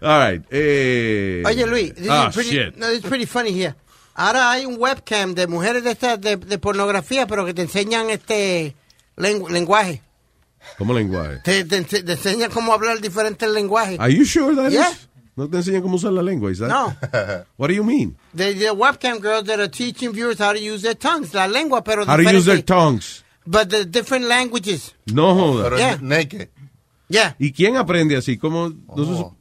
All 0.00 0.32
right. 0.32 0.44
Eh, 0.50 1.44
Oye, 1.46 1.64
Luis, 1.66 1.94
this, 1.94 2.08
ah, 2.10 2.26
is 2.28 2.34
pretty, 2.34 2.50
shit. 2.50 2.76
no, 2.76 2.88
this 2.88 2.98
is 2.98 3.04
pretty 3.04 3.26
funny 3.26 3.52
here. 3.52 3.76
Ahora 4.14 4.50
hay 4.50 4.66
un 4.66 4.78
webcam 4.80 5.34
de 5.36 5.46
mujeres 5.46 5.84
de 5.84 5.92
estas 5.92 6.20
de, 6.20 6.36
de 6.36 6.58
pornografía, 6.58 7.28
pero 7.28 7.46
que 7.46 7.54
te 7.54 7.62
enseñan 7.62 8.10
este 8.10 8.74
lengu- 9.16 9.48
lenguaje. 9.50 10.02
¿Cómo 10.78 10.92
lenguaje? 10.94 11.38
Te, 11.42 11.64
te, 11.64 11.82
te 11.82 12.12
enseñan 12.12 12.50
cómo 12.50 12.72
hablar 12.72 13.00
diferentes 13.00 13.48
lenguajes. 13.50 13.98
Are 13.98 14.12
you 14.14 14.24
sure 14.24 14.54
that 14.54 14.70
Yeah. 14.70 14.90
is? 14.90 15.08
No 15.34 15.48
te 15.48 15.56
enseñan 15.56 15.82
cómo 15.82 15.96
usar 15.96 16.12
la 16.12 16.22
lengua, 16.22 16.52
that? 16.54 16.68
No. 16.68 16.94
What 17.56 17.68
do 17.68 17.74
you 17.74 17.82
mean? 17.84 18.16
The, 18.34 18.52
the 18.54 18.70
webcam 18.72 19.20
girls 19.20 19.44
that 19.46 19.58
are 19.58 19.68
teaching 19.70 20.12
viewers 20.12 20.38
how 20.38 20.52
to 20.52 20.58
use 20.60 20.82
their 20.82 20.94
tongues, 20.96 21.32
la 21.34 21.46
lengua, 21.46 21.82
pero 21.82 22.04
How 22.04 22.16
to 22.16 22.22
use 22.22 22.44
their 22.44 22.62
tongues. 22.62 23.24
But 23.44 23.70
the 23.70 23.84
different 23.86 24.26
languages. 24.26 24.94
No 25.06 25.34
joda. 25.34 25.64
Pero 25.64 25.78
Yeah. 25.78 25.98
naked. 26.00 26.48
Yeah. 27.08 27.34
¿Y 27.38 27.52
quién 27.52 27.76
aprende 27.76 28.16
así? 28.16 28.38
¿Cómo? 28.38 28.70
sup- 28.94 29.34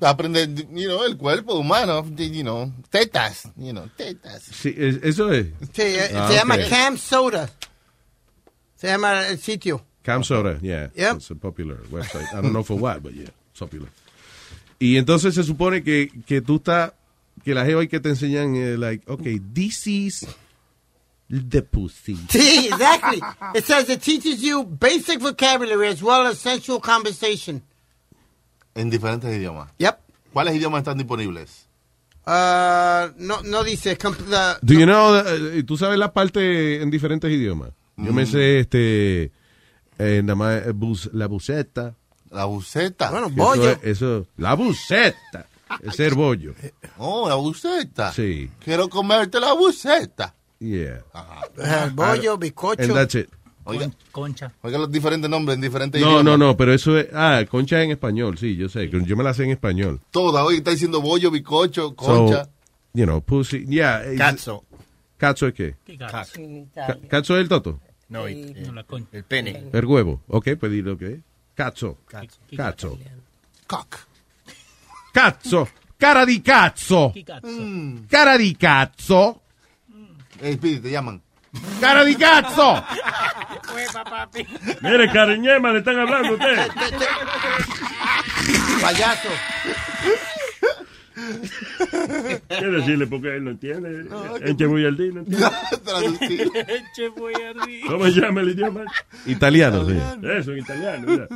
Aprende, 0.00 0.48
you 0.74 0.88
know, 0.88 1.04
el 1.04 1.16
cuerpo 1.16 1.54
humano, 1.54 2.04
you 2.16 2.42
know, 2.42 2.72
tetas, 2.90 3.44
you 3.56 3.70
know, 3.70 3.88
tetas. 3.96 4.42
Sí, 4.42 4.74
es- 4.76 4.98
eso 5.02 5.30
es. 5.32 5.46
Sí, 5.72 5.82
eh, 5.82 6.10
Ah, 6.14 6.26
se 6.28 6.34
llama 6.34 6.56
ok. 6.56 6.68
Cam 6.68 6.98
Soda. 6.98 7.48
Se 8.76 8.86
llama 8.88 9.26
el 9.28 9.38
sitio. 9.38 9.84
Cam 10.02 10.22
Soda, 10.22 10.58
yeah. 10.60 10.90
Yep. 10.94 11.16
It's 11.16 11.30
a 11.30 11.34
popular 11.34 11.78
website. 11.90 12.26
I 12.32 12.40
don't 12.42 12.52
know 12.52 12.62
for 12.62 12.76
what, 12.78 13.02
but 13.02 13.12
yeah, 13.14 13.28
it's 13.50 13.58
popular. 13.58 13.88
Y 14.78 14.96
entonces 14.98 15.34
se 15.34 15.42
supone 15.42 15.82
que, 15.82 16.10
que 16.26 16.40
tú 16.42 16.56
estás, 16.56 16.92
que 17.44 17.54
la 17.54 17.64
jeva 17.64 17.80
hay 17.80 17.88
que 17.88 17.98
te 18.00 18.10
enseñan, 18.10 18.54
eh, 18.56 18.76
like, 18.76 19.02
okay, 19.10 19.40
this 19.54 19.86
is 19.86 20.26
the 21.28 21.62
pussy. 21.62 22.14
Sí, 22.28 22.68
exactly. 22.70 23.20
It 23.54 23.64
says 23.64 23.88
it 23.88 24.00
teaches 24.02 24.40
you 24.42 24.64
basic 24.64 25.18
vocabulary 25.20 25.88
as 25.88 26.02
well 26.02 26.26
as 26.26 26.38
sensual 26.38 26.78
conversation. 26.80 27.62
En 28.74 28.90
diferentes 28.90 29.34
idiomas. 29.34 29.70
Yep. 29.78 29.98
¿Cuáles 30.32 30.54
idiomas 30.54 30.80
están 30.82 30.98
disponibles? 30.98 31.66
Uh, 32.26 33.08
no, 33.16 33.40
no 33.42 33.64
dice. 33.64 33.96
the- 33.96 34.58
Do 34.62 34.74
you 34.74 34.84
know, 34.84 35.16
eh, 35.16 35.62
tú 35.64 35.76
sabes 35.78 35.98
la 35.98 36.12
parte 36.12 36.82
en 36.82 36.90
diferentes 36.90 37.30
idiomas. 37.30 37.70
Yo 37.96 38.12
me 38.12 38.24
Mm. 38.24 38.26
sé, 38.26 38.58
este, 38.60 39.32
eh, 39.98 40.20
nada 40.22 40.34
más, 40.34 40.66
eh, 40.66 40.72
bus- 40.72 41.10
la 41.12 41.26
buceta. 41.26 41.94
La 42.30 42.44
buceta. 42.44 43.10
Bueno, 43.10 43.28
Que 43.28 43.40
Eso, 43.62 43.70
es- 43.70 43.78
eso, 43.84 44.26
la 44.36 44.54
buceta. 44.54 45.46
Es 45.82 45.96
ser 45.96 46.14
bollo. 46.14 46.54
Oh, 46.98 47.28
la 47.28 47.34
buceta. 47.36 48.12
Sí. 48.12 48.50
Quiero 48.64 48.88
comerte 48.88 49.40
la 49.40 49.52
buceta. 49.54 50.34
Yeah. 50.58 51.02
El 51.84 51.90
bollo, 51.90 52.36
bizcocho. 52.38 52.82
And 52.82 52.94
that's 52.94 53.14
it. 53.16 53.28
Oiga, 53.64 53.90
Concha. 54.12 54.52
oiga 54.62 54.78
los 54.78 54.92
diferentes 54.92 55.28
nombres 55.28 55.56
en 55.56 55.60
diferentes 55.62 56.00
No, 56.00 56.06
idiomas. 56.06 56.24
no, 56.24 56.38
no, 56.38 56.56
pero 56.56 56.72
eso 56.72 56.96
es. 56.96 57.08
Ah, 57.12 57.44
concha 57.50 57.82
en 57.82 57.90
español, 57.90 58.38
sí, 58.38 58.54
yo 58.54 58.68
sé. 58.68 58.88
que 58.88 59.04
Yo 59.04 59.16
me 59.16 59.24
la 59.24 59.34
sé 59.34 59.42
en 59.42 59.50
español. 59.50 60.00
Toda, 60.12 60.44
hoy 60.44 60.58
está 60.58 60.70
diciendo 60.70 61.00
bollo, 61.00 61.32
bicocho, 61.32 61.96
concha. 61.96 62.44
So, 62.44 62.50
you 62.94 63.04
know, 63.04 63.20
pussy. 63.20 63.66
Yeah. 63.66 64.02
Cazzo. 64.16 64.64
¿Cazzo 65.16 65.48
es 65.48 65.54
qué? 65.54 65.74
¿Qué 65.84 65.96
gato? 65.96 66.12
Ca- 66.74 66.98
¿Cazzo 67.08 67.34
es 67.36 67.42
el 67.42 67.48
toto? 67.48 67.80
No, 68.08 68.24
concha. 68.86 69.08
el 69.12 69.24
pene. 69.24 69.64
El 69.72 69.84
huevo. 69.84 70.22
Ok, 70.28 70.50
pues 70.58 70.72
dilo 70.72 70.96
que 70.96 71.06
es. 71.14 71.18
Cazzo. 71.54 71.98
Cazzo. 72.06 72.38
Cazzo. 72.56 72.98
Cock. 73.66 73.96
Cazzo. 75.12 75.68
Cara 75.98 76.26
di 76.26 76.42
cazzo. 76.42 77.10
¿Qué 77.12 77.22
gato? 77.22 77.48
Cara 78.08 78.36
di 78.36 78.54
cazzo. 78.54 79.40
Eh, 80.40 80.56
te 80.56 80.90
llaman. 80.90 81.20
Cara 81.80 82.04
di 82.04 82.14
cazzo. 82.16 82.84
Mire, 84.82 85.10
cariñema, 85.10 85.72
le 85.72 85.78
están 85.78 85.98
hablando 85.98 86.28
a 86.28 86.32
usted. 86.32 86.70
Payaso. 88.82 89.28
¿Qué 92.48 92.66
decirle? 92.66 93.06
Porque 93.06 93.36
él 93.36 93.44
no 93.44 93.50
entiende. 93.52 94.06
En 94.42 94.56
Chebuyaldí 94.56 95.12
no 95.12 95.20
entiende. 95.20 95.46
Traducir. 95.84 96.50
Che, 96.94 97.08
voy 97.08 97.34
a 97.34 97.64
rir. 97.64 97.82
¿Cómo 97.86 98.04
se 98.06 98.20
llama 98.20 98.40
el 98.42 98.50
idioma? 98.50 98.84
Italiano, 99.26 99.88
sí. 99.88 99.96
Eso, 100.38 100.52
en 100.52 100.58
italiano. 100.58 101.06
mira. 101.06 101.28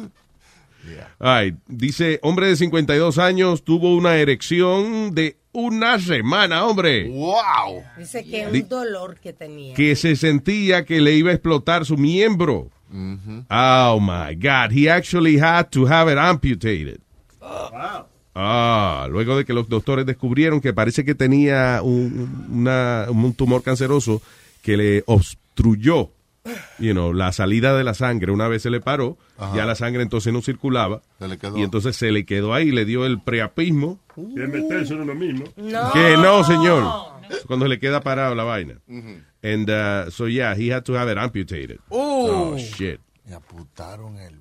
Ay, 1.18 1.54
dice, 1.66 2.18
hombre 2.22 2.48
de 2.48 2.56
52 2.56 3.18
años 3.18 3.64
tuvo 3.64 3.94
una 3.94 4.16
erección 4.16 5.14
de 5.14 5.36
una 5.52 5.98
semana, 5.98 6.64
hombre. 6.64 7.08
¡Wow! 7.08 7.82
Dice 7.98 8.24
que 8.24 8.46
un 8.46 8.68
dolor 8.68 9.18
que 9.20 9.32
tenía. 9.32 9.74
Que 9.74 9.96
se 9.96 10.16
sentía 10.16 10.84
que 10.84 11.00
le 11.00 11.12
iba 11.12 11.30
a 11.30 11.34
explotar 11.34 11.84
su 11.84 11.96
miembro. 11.96 12.70
Oh 12.92 14.00
my 14.00 14.34
God, 14.34 14.72
he 14.72 14.88
actually 14.90 15.38
had 15.38 15.70
to 15.70 15.86
have 15.86 16.10
it 16.10 16.18
amputated. 16.18 17.00
Ah, 18.42 19.06
luego 19.10 19.36
de 19.36 19.44
que 19.44 19.52
los 19.52 19.68
doctores 19.68 20.06
descubrieron 20.06 20.60
que 20.60 20.72
parece 20.72 21.04
que 21.04 21.14
tenía 21.14 21.80
un, 21.82 22.46
una- 22.50 23.06
un 23.10 23.34
tumor 23.34 23.62
canceroso 23.62 24.22
que 24.62 24.76
le 24.76 25.02
obstruyó 25.06 26.10
you 26.78 26.92
know, 26.92 27.12
la 27.12 27.32
salida 27.32 27.76
de 27.76 27.84
la 27.84 27.92
sangre. 27.92 28.32
Una 28.32 28.48
vez 28.48 28.62
se 28.62 28.70
le 28.70 28.80
paró, 28.80 29.18
Ajá. 29.36 29.54
ya 29.56 29.66
la 29.66 29.74
sangre 29.74 30.02
entonces 30.02 30.32
no 30.32 30.40
circulaba. 30.40 31.02
Se 31.18 31.28
le 31.28 31.36
quedó. 31.36 31.58
Y 31.58 31.62
entonces 31.62 31.96
se 31.96 32.10
le 32.10 32.24
quedó 32.24 32.54
ahí, 32.54 32.70
le 32.70 32.84
dio 32.86 33.04
el 33.04 33.20
preapismo. 33.20 33.98
Que 34.14 34.46
meterse 34.46 34.94
en 34.94 35.02
uno 35.02 35.14
mismo. 35.14 35.44
No. 35.56 35.92
Que 35.92 36.16
no, 36.16 36.42
señor. 36.44 36.84
Cuando 37.46 37.68
le 37.68 37.78
queda 37.78 38.00
parado 38.00 38.34
la 38.34 38.44
vaina. 38.44 38.74
And 39.42 39.70
uh, 39.70 40.10
so 40.10 40.28
yeah, 40.28 40.54
he 40.56 40.72
had 40.72 40.82
to 40.84 40.94
have 40.96 41.10
it 41.12 41.18
amputated. 41.18 41.78
Oh, 41.90 42.56
shit. 42.58 43.00
Me 43.26 43.34
apuntaron 43.34 44.16
el 44.18 44.34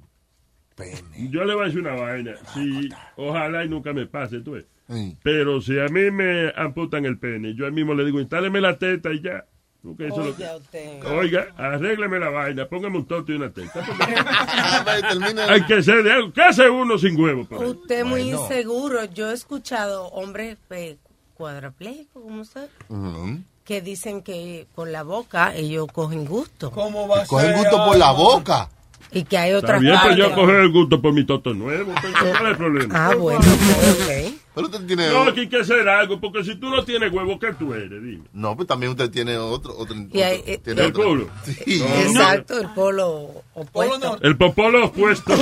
pene. 0.79 1.29
Yo 1.29 1.43
le 1.43 1.53
voy 1.53 1.63
a 1.63 1.65
decir 1.67 1.81
una 1.81 1.93
vaina. 1.95 2.33
Si, 2.53 2.89
ojalá 3.17 3.63
y 3.65 3.69
nunca 3.69 3.93
me 3.93 4.05
pase, 4.07 4.39
tú 4.39 4.51
ves. 4.53 4.65
Sí. 4.89 5.15
Pero 5.21 5.61
si 5.61 5.77
a 5.79 5.85
mí 5.85 6.09
me 6.09 6.51
amputan 6.55 7.05
el 7.05 7.19
pene, 7.19 7.53
yo 7.53 7.65
ahí 7.65 7.71
mismo 7.71 7.93
le 7.93 8.05
digo, 8.05 8.19
instáleme 8.19 8.59
la 8.61 8.77
teta 8.79 9.11
y 9.13 9.21
ya. 9.21 9.45
Porque 9.83 10.07
eso 10.07 10.21
es 10.21 10.27
lo 10.27 10.35
que- 10.35 10.43
Oiga 10.43 10.57
usted. 10.57 11.03
Oiga, 11.05 11.47
arrégleme 11.55 12.19
la 12.19 12.29
vaina, 12.29 12.65
póngame 12.67 12.97
un 12.97 13.05
toto 13.05 13.31
y 13.31 13.35
una 13.35 13.49
teta. 13.51 13.81
Hay 15.49 15.63
que 15.65 15.81
ser 15.83 16.03
de 16.03 16.11
algo. 16.11 16.33
¿Qué 16.33 16.41
hace 16.41 16.69
uno 16.69 16.97
sin 16.97 17.19
huevo? 17.19 17.47
Usted 17.49 17.99
es 17.99 18.05
muy 18.05 18.23
Bueno. 18.23 18.41
inseguro. 18.41 19.05
Yo 19.05 19.29
he 19.29 19.33
escuchado 19.33 20.07
hombres 20.07 20.57
eh, 20.71 20.97
cuadraplégicos, 21.35 22.21
como 22.23 22.41
usted, 22.41 22.67
Ujú. 22.89 23.39
que 23.63 23.81
dicen 23.81 24.21
que 24.21 24.67
con 24.75 24.91
la 24.91 25.03
boca 25.03 25.55
ellos 25.55 25.87
cogen 25.93 26.25
gusto. 26.25 26.71
¿Cómo 26.71 27.07
va 27.07 27.21
a 27.23 27.25
Coge 27.25 27.45
el 27.47 27.53
ser? 27.53 27.59
gusto 27.61 27.85
por 27.85 27.97
la 27.97 28.11
boca. 28.11 28.69
Y 29.11 29.23
que 29.23 29.37
hay 29.39 29.53
otras 29.53 29.81
bien, 29.81 29.95
pues 30.03 30.15
yo 30.17 30.25
partes. 30.25 30.39
coger 30.39 30.55
el 30.57 30.71
gusto 30.71 31.01
por 31.01 31.13
mi 31.13 31.23
toto 31.25 31.51
nuevo. 31.53 31.93
pues, 31.99 32.13
¿Cuál 32.13 32.27
es 32.45 32.51
el 32.51 32.57
problema? 32.57 33.07
Ah, 33.07 33.15
bueno, 33.15 33.39
ok. 33.39 34.33
Pero 34.53 34.67
usted 34.67 34.85
tiene. 34.87 35.09
No, 35.09 35.23
aquí 35.23 35.39
hay 35.41 35.47
que 35.47 35.59
hacer 35.61 35.87
algo, 35.89 36.19
porque 36.19 36.43
si 36.43 36.55
tú 36.55 36.69
no 36.69 36.83
tienes 36.83 37.11
huevo, 37.11 37.39
¿qué 37.39 37.53
tú 37.53 37.73
eres? 37.73 37.89
Dime. 37.89 38.23
No, 38.33 38.55
pues 38.55 38.67
también 38.67 38.91
usted 38.91 39.09
tiene 39.09 39.37
otro. 39.37 39.75
otro, 39.77 39.95
Y 40.11 40.21
hay- 40.21 40.39
otro- 40.39 40.53
eh, 40.53 40.57
tiene 40.63 40.81
¿El 40.83 40.87
otro- 40.89 41.03
culo? 41.03 41.29
Sí. 41.43 41.83
Exacto, 42.05 42.59
el 42.59 42.67
polo 42.69 43.29
opuesto. 43.53 44.17
El 44.21 44.37
popolo 44.37 44.85
opuesto. 44.85 45.33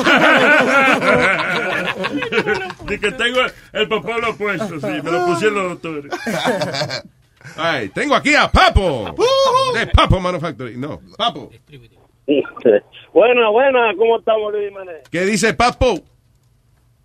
Di 2.87 2.99
que 2.99 3.11
tengo 3.11 3.39
el 3.73 3.87
popolo 3.87 4.29
opuesto, 4.31 4.79
sí, 4.79 4.87
me 5.03 5.11
lo 5.11 5.25
pusieron 5.25 5.55
los 5.55 5.69
doctores. 5.81 6.11
Ay, 7.57 7.89
tengo 7.89 8.15
aquí 8.15 8.35
a 8.35 8.51
Papo. 8.51 9.15
De 9.73 9.87
Papo 9.87 10.19
Manufacturing. 10.19 10.79
No, 10.79 10.99
Papo. 11.17 11.49
Buena, 13.13 13.49
buena, 13.49 13.95
¿cómo 13.97 14.19
estamos, 14.19 14.51
Luis 14.53 14.69
Jiménez? 14.69 15.03
¿Qué 15.11 15.21
dice 15.25 15.53
Papo? 15.53 15.95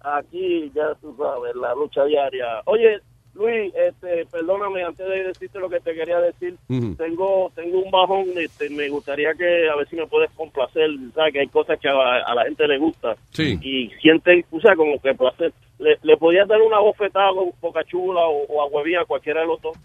Aquí, 0.01 0.70
ya 0.75 0.95
tú 1.01 1.14
sabes, 1.16 1.55
la 1.55 1.75
lucha 1.75 2.05
diaria. 2.05 2.61
Oye, 2.64 2.99
Luis, 3.35 3.73
este, 3.75 4.27
perdóname, 4.27 4.83
antes 4.83 5.07
de 5.09 5.23
decirte 5.25 5.59
lo 5.61 5.70
que 5.70 5.81
te 5.81 5.95
quería 5.95 6.18
decir, 6.18 6.57
tengo 6.99 7.51
tengo 7.55 7.79
un 7.81 7.91
bajón, 7.91 8.27
este, 8.37 8.68
me 8.70 8.89
gustaría 8.89 9.33
que 9.35 9.68
a 9.70 9.77
ver 9.77 9.89
si 9.89 9.97
me 9.97 10.07
puedes 10.07 10.31
complacer, 10.33 10.91
¿sabes? 11.14 11.33
Que 11.33 11.41
hay 11.41 11.49
cosas 11.49 11.79
que 11.81 11.89
a, 11.89 11.93
a 12.27 12.35
la 12.35 12.45
gente 12.45 12.66
le 12.66 12.79
gusta 12.79 13.14
Sí. 13.31 13.59
y 13.62 13.89
sienten, 14.01 14.45
o 14.51 14.61
sea, 14.61 14.75
como 14.75 15.01
que 15.01 15.14
placer. 15.14 15.53
¿Le, 15.79 15.99
le 16.03 16.16
podías 16.16 16.47
dar 16.47 16.61
una 16.61 16.79
bofetada 16.81 17.31
con 17.33 17.51
Boca 17.61 17.83
Chula 17.85 18.20
o, 18.27 18.45
o 18.49 18.62
a 18.62 19.01
a 19.01 19.05
cualquiera 19.05 19.41
de 19.41 19.47
los 19.47 19.62
dos? 19.62 19.77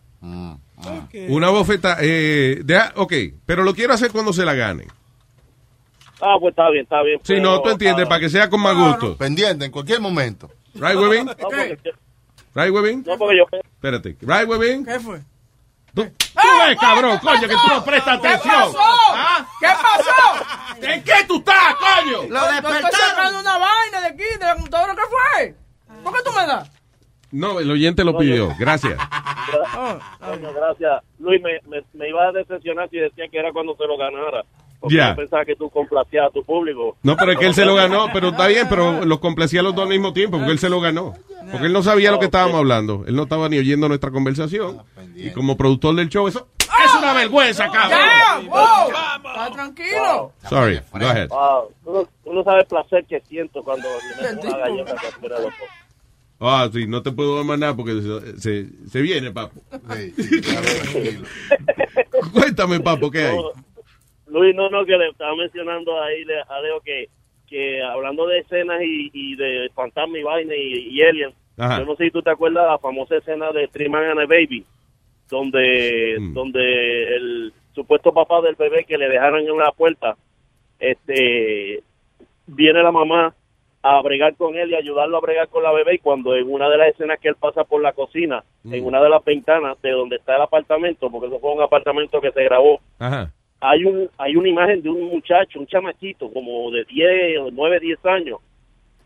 Una 1.29 1.49
bofeta. 1.49 1.97
Eh, 2.01 2.61
ok, 2.95 3.13
pero 3.45 3.63
lo 3.63 3.73
quiero 3.73 3.93
hacer 3.93 4.11
cuando 4.11 4.33
se 4.33 4.45
la 4.45 4.53
ganen. 4.53 4.88
Ah, 6.22 6.36
pues 6.39 6.51
está 6.51 6.70
bien, 6.70 6.84
está 6.84 7.01
bien. 7.03 7.20
Si 7.24 7.34
pero, 7.34 7.43
no, 7.43 7.61
tú 7.61 7.70
entiendes, 7.70 8.05
ah, 8.05 8.09
para 8.09 8.22
que 8.22 8.30
sea 8.30 8.49
con 8.49 8.61
más 8.61 8.76
gusto. 8.76 9.18
Pendiente 9.18 9.65
en 9.65 9.72
cualquier 9.72 9.99
momento. 10.01 10.49
Right, 10.74 10.95
Webin? 10.95 11.26
no, 11.26 11.36
porque, 11.38 11.78
Right, 12.55 12.72
Webin? 12.72 13.03
no, 13.05 13.18
porque 13.18 13.38
yo... 13.38 13.43
Espérate. 13.51 14.18
Right, 14.22 14.47
Webin? 14.47 14.86
¿Qué 14.86 14.99
fue? 14.99 15.20
Tú, 15.93 16.03
tú 16.03 16.47
ves, 16.68 16.78
cabrón, 16.80 17.18
coño, 17.20 17.41
que 17.41 17.47
tú 17.47 17.68
no 17.70 17.84
prestas 17.84 18.20
¿Qué 18.20 18.28
atención. 18.28 18.53
pasó? 18.74 18.78
¿Ah? 19.13 19.47
¿Qué 19.59 19.68
pasó? 19.68 20.82
¿En 20.82 21.03
qué 21.03 21.13
tú 21.28 21.38
estás, 21.38 21.76
coño? 21.76 22.18
Lo 22.30 22.38
Estoy 22.38 22.55
sacando 22.55 22.78
despertaron. 22.88 23.36
una 23.36 23.57
vaina 23.57 24.01
de 24.01 24.07
aquí, 24.07 24.24
de 24.39 24.45
la 24.45 24.53
computadora. 24.53 24.93
¿Qué 24.95 25.01
fue? 25.09 25.55
¿Por 26.03 26.13
qué 26.13 26.20
tú 26.24 26.32
me 26.32 26.45
das? 26.45 26.72
No, 27.32 27.59
el 27.59 27.70
oyente 27.72 28.03
lo 28.03 28.18
pidió. 28.18 28.53
Gracias. 28.59 28.97
Ah, 29.49 30.36
ibas 32.07 32.30
a 32.30 32.32
decepcionar 32.34 32.89
si 32.89 32.97
decía 32.97 33.26
que 33.32 33.39
era 33.39 33.53
cuando 33.53 33.76
se 33.78 33.86
lo 33.88 33.97
ganara. 33.97 34.43
Porque 34.80 34.95
Ya. 34.95 35.09
yo 35.09 35.15
pensaba 35.15 35.45
que 35.45 35.55
tú 35.55 35.69
complacías 35.69 36.28
a 36.28 36.30
tu 36.30 36.43
público. 36.43 36.97
No, 37.03 37.15
pero 37.17 37.32
es 37.32 37.39
que 37.39 37.45
él 37.47 37.53
se 37.53 37.65
lo 37.65 37.75
ganó, 37.75 38.07
pero 38.13 38.30
está 38.30 38.47
bien, 38.47 38.67
pero 38.69 39.05
los 39.05 39.19
complacía 39.19 39.63
los 39.63 39.73
dos 39.73 39.84
al 39.84 39.89
mismo 39.89 40.13
tiempo, 40.13 40.38
porque 40.38 40.51
él 40.51 40.59
se 40.59 40.69
lo 40.69 40.80
ganó. 40.80 41.13
Porque 41.51 41.67
él 41.67 41.73
no 41.73 41.82
sabía 41.82 42.11
lo 42.11 42.19
que 42.19 42.25
estábamos 42.25 42.57
hablando. 42.57 43.03
Él 43.07 43.15
no 43.15 43.23
estaba 43.23 43.49
ni 43.49 43.57
oyendo 43.57 43.88
nuestra 43.88 44.11
conversación. 44.11 44.82
Y 45.15 45.32
como 45.32 45.57
productor 45.57 45.95
del 45.95 46.09
show, 46.09 46.28
eso 46.28 46.47
es 46.59 46.93
una 46.95 47.13
vergüenza, 47.13 47.69
cabrón. 47.71 47.99
Damn, 47.99 48.47
wow. 48.47 48.88
Está 48.88 49.51
tranquilo. 49.51 50.32
Sorry, 50.49 50.80
go 50.93 51.05
ahead. 51.07 51.30
Wow, 51.30 51.71
tú, 51.84 51.93
no, 51.93 52.03
tú 52.23 52.34
no 52.34 52.43
sabes 52.43 52.63
el 52.63 52.67
placer 52.67 53.05
que 53.07 53.19
siento 53.21 53.63
cuando 53.63 53.88
me 54.21 54.47
una 54.49 54.57
galleta 54.57 54.95
los 55.21 55.41
dos. 55.43 55.53
Ah, 56.39 56.69
sí, 56.71 56.86
no 56.86 57.01
te 57.01 57.11
puedo 57.11 57.36
dar 57.38 57.45
más 57.45 57.57
nada 57.57 57.75
porque 57.75 57.99
se, 57.99 58.39
se, 58.39 58.67
se 58.91 59.01
viene, 59.01 59.32
papo. 59.32 59.59
Cuéntame, 62.34 62.80
papo, 62.80 63.09
¿qué 63.09 63.28
hay? 63.28 63.38
Luis, 64.28 64.55
no, 64.55 64.69
no, 64.69 64.86
que 64.86 64.97
le 64.97 65.09
estaba 65.09 65.36
mencionando 65.36 66.01
ahí 66.01 66.23
le- 66.25 66.41
a 66.41 66.61
Leo 66.61 66.80
que, 66.82 67.07
que 67.47 67.82
hablando 67.82 68.28
de 68.28 68.39
escenas 68.39 68.82
y, 68.84 69.09
y 69.13 69.36
de 69.36 69.69
fantasma 69.73 70.17
y 70.17 70.23
vaina 70.23 70.55
y, 70.55 70.89
y 70.89 70.97
yo 71.80 71.86
no 71.86 71.95
sé 71.95 72.05
si 72.05 72.11
tú 72.11 72.21
te 72.21 72.30
acuerdas 72.30 72.65
de 72.65 72.69
la 72.71 72.78
famosa 72.78 73.15
escena 73.17 73.51
de 73.51 73.67
Three 73.69 73.89
Man 73.89 74.03
and 74.05 74.19
a 74.19 74.25
Baby, 74.25 74.63
donde, 75.30 76.17
Mm. 76.19 76.34
donde 76.34 77.15
el 77.15 77.53
supuesto 77.73 78.13
papá 78.13 78.41
del 78.41 78.55
bebé 78.55 78.84
que 78.86 78.97
le 78.97 79.07
dejaron 79.09 79.41
en 79.41 79.57
la 79.57 79.71
puerta, 79.71 80.15
este, 80.80 81.82
viene 82.45 82.84
la 82.84 82.91
mamá 82.91 83.34
a 83.84 84.01
bregar 84.01 84.36
con 84.36 84.55
él 84.57 84.71
y 84.71 84.75
ayudarlo 84.75 85.17
a 85.17 85.21
bregar 85.21 85.47
con 85.49 85.63
la 85.63 85.71
bebé 85.71 85.95
y 85.95 85.99
cuando 85.99 86.36
en 86.36 86.51
una 86.51 86.69
de 86.69 86.78
las 86.78 86.89
escenas 86.89 87.19
que 87.19 87.30
él 87.30 87.36
pasa 87.39 87.63
por 87.63 87.82
la 87.82 87.93
cocina, 87.93 88.43
en 88.65 88.84
una 88.86 89.01
de 89.01 89.09
las 89.09 89.23
ventanas 89.23 89.82
de 89.82 89.91
donde 89.91 90.17
está 90.17 90.36
el 90.36 90.41
apartamento, 90.41 91.09
porque 91.09 91.28
eso 91.28 91.39
fue 91.39 91.53
un 91.53 91.61
apartamento 91.61 92.19
que 92.19 92.32
se 92.32 92.43
grabó, 92.43 92.82
Ajá. 92.99 93.32
Hay 93.59 93.85
un 93.85 94.09
hay 94.17 94.35
una 94.35 94.49
imagen 94.49 94.81
de 94.81 94.89
un 94.89 95.05
muchacho, 95.05 95.59
un 95.59 95.67
chamaquito 95.67 96.31
como 96.31 96.69
de 96.71 96.83
10 96.85 97.39
o 97.39 97.49
9, 97.51 97.79
10 97.79 98.05
años. 98.05 98.39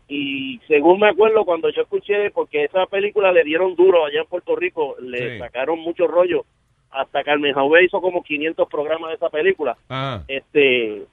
Y 0.08 0.58
según 0.68 1.00
me 1.00 1.08
acuerdo 1.08 1.44
cuando 1.44 1.70
yo 1.70 1.82
escuché, 1.82 2.30
porque 2.32 2.64
esa 2.64 2.84
película 2.86 3.32
le 3.32 3.44
dieron 3.44 3.74
duro 3.74 4.04
allá 4.04 4.20
en 4.20 4.26
Puerto 4.26 4.54
Rico, 4.56 4.96
le 5.00 5.34
Sí. 5.34 5.38
sacaron 5.38 5.78
mucho 5.80 6.06
rollo. 6.06 6.44
Hasta 6.90 7.24
Carmen 7.24 7.54
Jauve 7.54 7.84
hizo 7.84 8.00
como 8.02 8.22
500 8.22 8.68
programas 8.68 9.08
de 9.10 9.16
esa 9.16 9.30
película. 9.30 9.76
Este, 10.28 11.04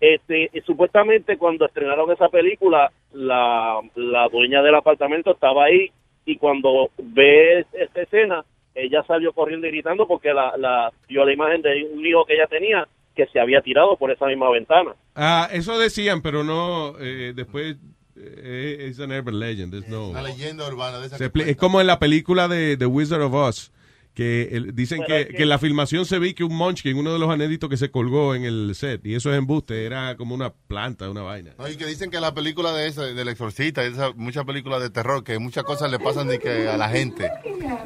este, 0.00 0.50
supuestamente 0.64 1.36
cuando 1.36 1.66
estrenaron 1.66 2.10
esa 2.10 2.28
película, 2.30 2.90
la, 3.12 3.80
la 3.94 4.28
dueña 4.28 4.62
del 4.62 4.74
apartamento 4.76 5.32
estaba 5.32 5.64
ahí 5.64 5.90
y 6.24 6.36
cuando 6.36 6.88
ve 6.98 7.66
esta 7.72 8.00
escena, 8.02 8.44
ella 8.74 9.02
salió 9.06 9.32
corriendo 9.32 9.66
y 9.66 9.70
gritando 9.70 10.06
porque 10.06 10.32
la, 10.32 10.56
la 10.56 10.92
vio 11.08 11.24
la 11.24 11.32
imagen 11.32 11.62
de 11.62 11.84
un 11.92 12.04
hijo 12.06 12.24
que 12.24 12.34
ella 12.34 12.46
tenía 12.46 12.86
que 13.14 13.26
se 13.26 13.38
había 13.40 13.60
tirado 13.60 13.96
por 13.98 14.10
esa 14.10 14.26
misma 14.26 14.50
ventana. 14.50 14.94
Ah, 15.14 15.48
eso 15.52 15.78
decían, 15.78 16.22
pero 16.22 16.42
no, 16.44 16.94
eh, 16.98 17.32
después 17.36 17.76
eh, 18.16 18.86
es 18.88 18.98
an 19.00 19.10
urban 19.12 19.38
legend. 19.38 19.70
there's 19.72 19.88
no- 19.88 20.08
Una 20.08 20.22
leyenda 20.22 20.66
urbana 20.66 20.98
de 21.00 21.06
esa 21.08 21.18
Se 21.18 21.30
que 21.30 21.38
expli- 21.40 21.48
es 21.48 21.56
como 21.56 21.80
en 21.80 21.86
la 21.86 21.98
película 21.98 22.48
de 22.48 22.76
The 22.78 22.86
Wizard 22.86 23.20
of 23.22 23.34
Oz, 23.34 23.72
que 24.14 24.50
el- 24.52 24.74
dicen 24.74 25.02
que, 25.06 25.26
que- 25.28 25.34
que 25.36 25.42
en 25.44 25.48
la 25.48 25.58
filmación 25.58 26.04
se 26.04 26.18
ve 26.18 26.34
que 26.34 26.44
un 26.44 26.54
munchkin, 26.54 26.98
uno 26.98 27.14
de 27.14 27.18
los 27.18 27.30
anéditos 27.30 27.70
que 27.70 27.78
se 27.78 27.90
colgó 27.90 28.34
en 28.34 28.44
el 28.44 28.74
set, 28.74 29.00
y 29.06 29.14
eso 29.14 29.32
es 29.32 29.38
embuste, 29.38 29.86
era 29.86 30.16
como 30.18 30.34
una 30.34 30.52
planta, 30.52 31.08
una 31.08 31.22
vaina. 31.22 31.54
No, 31.58 31.66
y 31.66 31.76
que 31.76 31.86
dicen 31.86 32.10
que 32.10 32.20
la 32.20 32.34
película 32.34 32.72
de 32.72 32.88
esa, 32.88 33.04
del 33.04 33.28
exorcista, 33.28 33.82
esa, 33.84 34.12
muchas 34.12 34.44
películas 34.44 34.82
de 34.82 34.90
terror, 34.90 35.24
que 35.24 35.38
muchas 35.38 35.64
cosas 35.64 35.90
le 35.90 35.98
pasan 35.98 36.28
de 36.28 36.38
que 36.38 36.68
a 36.68 36.76
la 36.76 36.90
gente, 36.90 37.30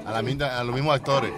a, 0.05 0.11
la, 0.13 0.23
misma- 0.23 0.59
a 0.59 0.65
los 0.65 0.75
mismos 0.75 0.95
actores. 0.97 1.33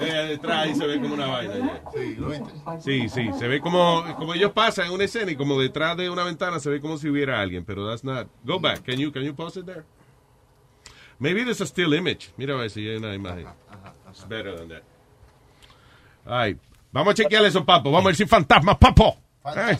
Eh, 0.00 0.26
detrás 0.28 0.66
ahí 0.66 0.74
se 0.76 0.86
ve 0.86 1.00
como 1.00 1.14
una 1.14 1.26
vaina. 1.26 1.54
ya. 1.58 1.82
Sí, 1.92 2.14
¿lo 2.16 2.28
viste? 2.28 2.50
Sí, 2.80 3.08
sí, 3.08 3.30
se 3.36 3.48
ve 3.48 3.60
como, 3.60 4.04
como 4.16 4.34
ellos 4.34 4.52
pasan 4.52 4.86
en 4.86 4.92
una 4.92 5.04
escena 5.04 5.32
y 5.32 5.36
como 5.36 5.60
detrás 5.60 5.96
de 5.96 6.08
una 6.10 6.22
ventana 6.22 6.60
se 6.60 6.70
ve 6.70 6.80
como 6.80 6.96
si 6.96 7.08
hubiera 7.08 7.40
alguien, 7.40 7.64
pero 7.64 7.88
that's 7.88 8.04
not. 8.04 8.28
Go 8.44 8.60
back, 8.60 8.84
can 8.84 8.98
you, 8.98 9.10
can 9.10 9.24
you 9.24 9.34
post 9.34 9.56
it 9.56 9.66
there? 9.66 9.82
Maybe 11.18 11.42
there's 11.42 11.60
a 11.60 11.66
still 11.66 11.92
image. 11.94 12.30
Mira 12.36 12.54
a 12.54 12.58
ver 12.58 12.70
si 12.70 12.86
hay 12.88 12.96
una 12.96 13.12
imagen. 13.12 13.46
It's 14.10 14.26
better 14.28 14.56
than 14.56 14.68
that. 14.68 14.82
Ay, 16.24 16.56
vamos 16.92 17.12
a 17.12 17.14
chequear 17.14 17.44
esos 17.44 17.64
papos, 17.64 17.92
vamos 17.92 18.06
a 18.06 18.08
ver 18.08 18.16
si 18.16 18.26
fantasmas, 18.26 18.76
papo. 18.78 19.16
Eh. 19.56 19.78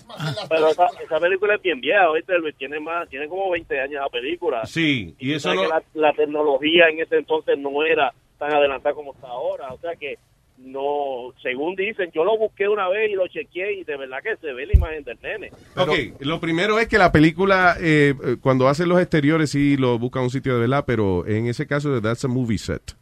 Pero 0.49 0.69
esa, 0.69 0.87
esa 1.05 1.21
película 1.21 1.55
es 1.57 1.63
bien 1.63 1.81
vieja. 1.81 2.01
Luis? 2.41 2.57
Tiene 2.57 2.81
más, 2.81 3.07
tiene 3.09 3.29
como 3.29 3.51
20 3.51 3.79
años 3.81 4.01
la 4.03 4.09
película. 4.09 4.65
Sí, 4.65 5.15
y 5.19 5.35
eso 5.35 5.53
no- 5.55 5.69
la, 5.69 5.83
la 5.95 6.13
tecnología 6.15 6.89
en 6.89 7.01
ese 7.01 7.17
entonces 7.19 7.59
no 7.59 7.85
era 7.85 8.13
tan 8.39 8.53
adelantada 8.55 8.95
como 8.95 9.13
está 9.13 9.27
ahora, 9.27 9.73
o 9.73 9.79
sea 9.79 9.95
que 9.97 10.17
no, 10.59 11.33
según 11.43 11.77
dicen, 11.77 12.11
yo 12.15 12.25
lo 12.25 12.37
busqué 12.39 12.67
una 12.69 12.89
vez 12.89 13.11
y 13.11 13.15
lo 13.15 13.29
chequeé 13.29 13.75
y 13.75 13.85
de 13.85 13.97
verdad 13.97 14.19
que 14.23 14.37
se 14.39 14.53
ve 14.53 14.67
la 14.67 14.73
imagen 14.73 15.05
del 15.05 15.19
nene. 15.23 15.51
Ok, 15.77 16.21
lo 16.21 16.41
primero 16.41 16.79
es 16.79 16.89
que 16.89 16.99
la 16.99 17.13
película, 17.13 17.77
eh, 17.81 18.15
eh, 18.25 18.37
cuando 18.41 18.69
hacen 18.69 18.89
los 18.89 19.01
exteriores, 19.01 19.51
sí 19.51 19.77
lo 19.77 19.99
buscan 19.99 20.23
un 20.25 20.31
sitio 20.31 20.55
de 20.55 20.61
verdad, 20.61 20.85
pero 20.87 21.27
en 21.27 21.47
ese 21.47 21.67
caso, 21.67 22.01
that's 22.01 22.25
a 22.25 22.29
movie 22.29 22.59
set. 22.59 22.97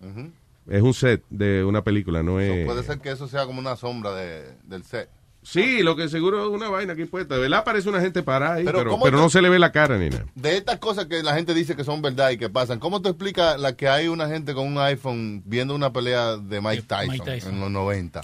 Ujú. 0.00 0.30
Es 0.68 0.82
un 0.82 0.94
set 0.94 1.22
de 1.30 1.62
una 1.64 1.82
película, 1.84 2.22
no 2.22 2.40
es... 2.40 2.64
Puede 2.66 2.82
ser 2.82 2.98
que 3.00 3.10
eso 3.10 3.28
sea 3.28 3.44
como 3.46 3.58
una 3.60 3.76
sombra 3.76 4.14
de, 4.14 4.44
del 4.64 4.82
set. 4.84 5.10
Sí, 5.42 5.82
lo 5.82 5.94
que 5.94 6.08
seguro 6.08 6.42
es 6.42 6.48
una 6.48 6.70
vaina 6.70 6.94
aquí 6.94 7.04
puesta. 7.04 7.34
De 7.34 7.40
verdad 7.42 7.64
parece 7.64 7.90
una 7.90 8.00
gente 8.00 8.22
parada 8.22 8.54
ahí, 8.54 8.64
Pero 8.64 8.78
pero, 8.78 8.90
¿cómo 8.92 9.04
pero 9.04 9.18
te- 9.18 9.22
no 9.24 9.28
se 9.28 9.42
le 9.42 9.50
ve 9.50 9.58
la 9.58 9.72
cara 9.72 9.98
ni 9.98 10.08
nada. 10.08 10.24
De 10.34 10.56
estas 10.56 10.78
cosas 10.78 11.04
que 11.04 11.22
la 11.22 11.34
gente 11.34 11.52
dice 11.52 11.76
que 11.76 11.84
son 11.84 12.00
verdad 12.00 12.30
y 12.30 12.38
que 12.38 12.48
pasan, 12.48 12.78
¿cómo 12.78 13.02
te 13.02 13.10
explica 13.10 13.58
la 13.58 13.76
que 13.76 13.86
hay 13.88 14.08
una 14.08 14.26
gente 14.26 14.54
con 14.54 14.66
un 14.66 14.78
iPhone 14.78 15.42
viendo 15.44 15.74
una 15.74 15.92
pelea 15.92 16.38
de 16.38 16.62
Mike 16.62 16.84
Tyson, 16.88 17.08
Mike 17.10 17.24
Tyson. 17.26 17.54
en 17.56 17.60
los 17.60 17.70
90? 17.70 18.22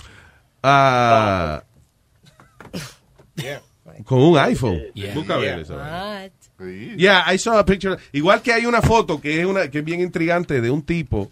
Ah, 0.62 1.62
con 4.04 4.18
un 4.22 4.38
iPhone. 4.38 4.80
Yeah. 4.94 5.14
Busca 5.14 5.36
ver 5.36 5.44
Yeah. 5.56 5.60
eso. 5.60 5.76
What? 5.76 6.30
Sí. 6.58 6.94
Yeah, 6.96 7.34
I 7.34 7.38
saw 7.38 7.58
a 7.58 7.64
picture. 7.64 7.96
Igual 8.12 8.40
que 8.42 8.52
hay 8.52 8.66
una 8.66 8.80
foto 8.82 9.20
que 9.20 9.40
es 9.40 9.46
una 9.46 9.68
que 9.70 9.78
es 9.80 9.84
bien 9.84 10.00
intrigante 10.00 10.60
de 10.60 10.70
un 10.70 10.82
tipo 10.82 11.30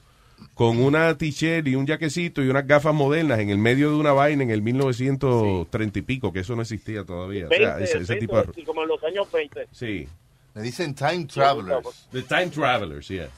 con 0.59 0.81
una 0.81 1.17
t-shirt 1.17 1.69
y 1.69 1.77
un 1.77 1.87
jaquecito 1.87 2.43
y 2.43 2.49
unas 2.49 2.67
gafas 2.67 2.93
modernas 2.93 3.39
en 3.39 3.49
el 3.49 3.59
medio 3.59 3.91
de 3.91 3.97
una 3.97 4.11
vaina 4.11 4.43
en 4.43 4.51
el 4.51 4.61
1930 4.61 6.01
y 6.01 6.03
pico, 6.03 6.33
que 6.33 6.41
eso 6.41 6.57
no 6.57 6.63
existía 6.63 7.05
todavía. 7.05 7.47
O 7.47 7.49
sea, 7.49 7.77
20, 7.77 7.85
ese, 7.85 7.99
ese 7.99 8.15
20, 8.15 8.19
tipo 8.19 8.43
de... 8.43 8.53
sí, 8.53 8.65
como 8.65 8.83
en 8.83 8.89
los 8.89 9.05
años 9.05 9.31
20. 9.31 9.69
Sí. 9.71 10.09
Le 10.57 10.63
dicen 10.63 10.97
time 10.97 11.27
travelers. 11.27 12.09
The 12.11 12.23
Time 12.23 12.49
Travelers, 12.49 13.07
yeah. 13.07 13.29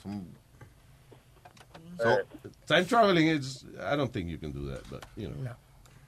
So, 1.98 2.20
Time 2.66 2.84
traveling 2.86 3.28
is, 3.28 3.66
I 3.78 3.96
don't 3.96 4.10
think 4.10 4.30
you 4.30 4.38
can 4.38 4.52
do 4.52 4.70
that, 4.70 4.80
but, 4.90 5.04
you 5.14 5.28
know. 5.28 5.54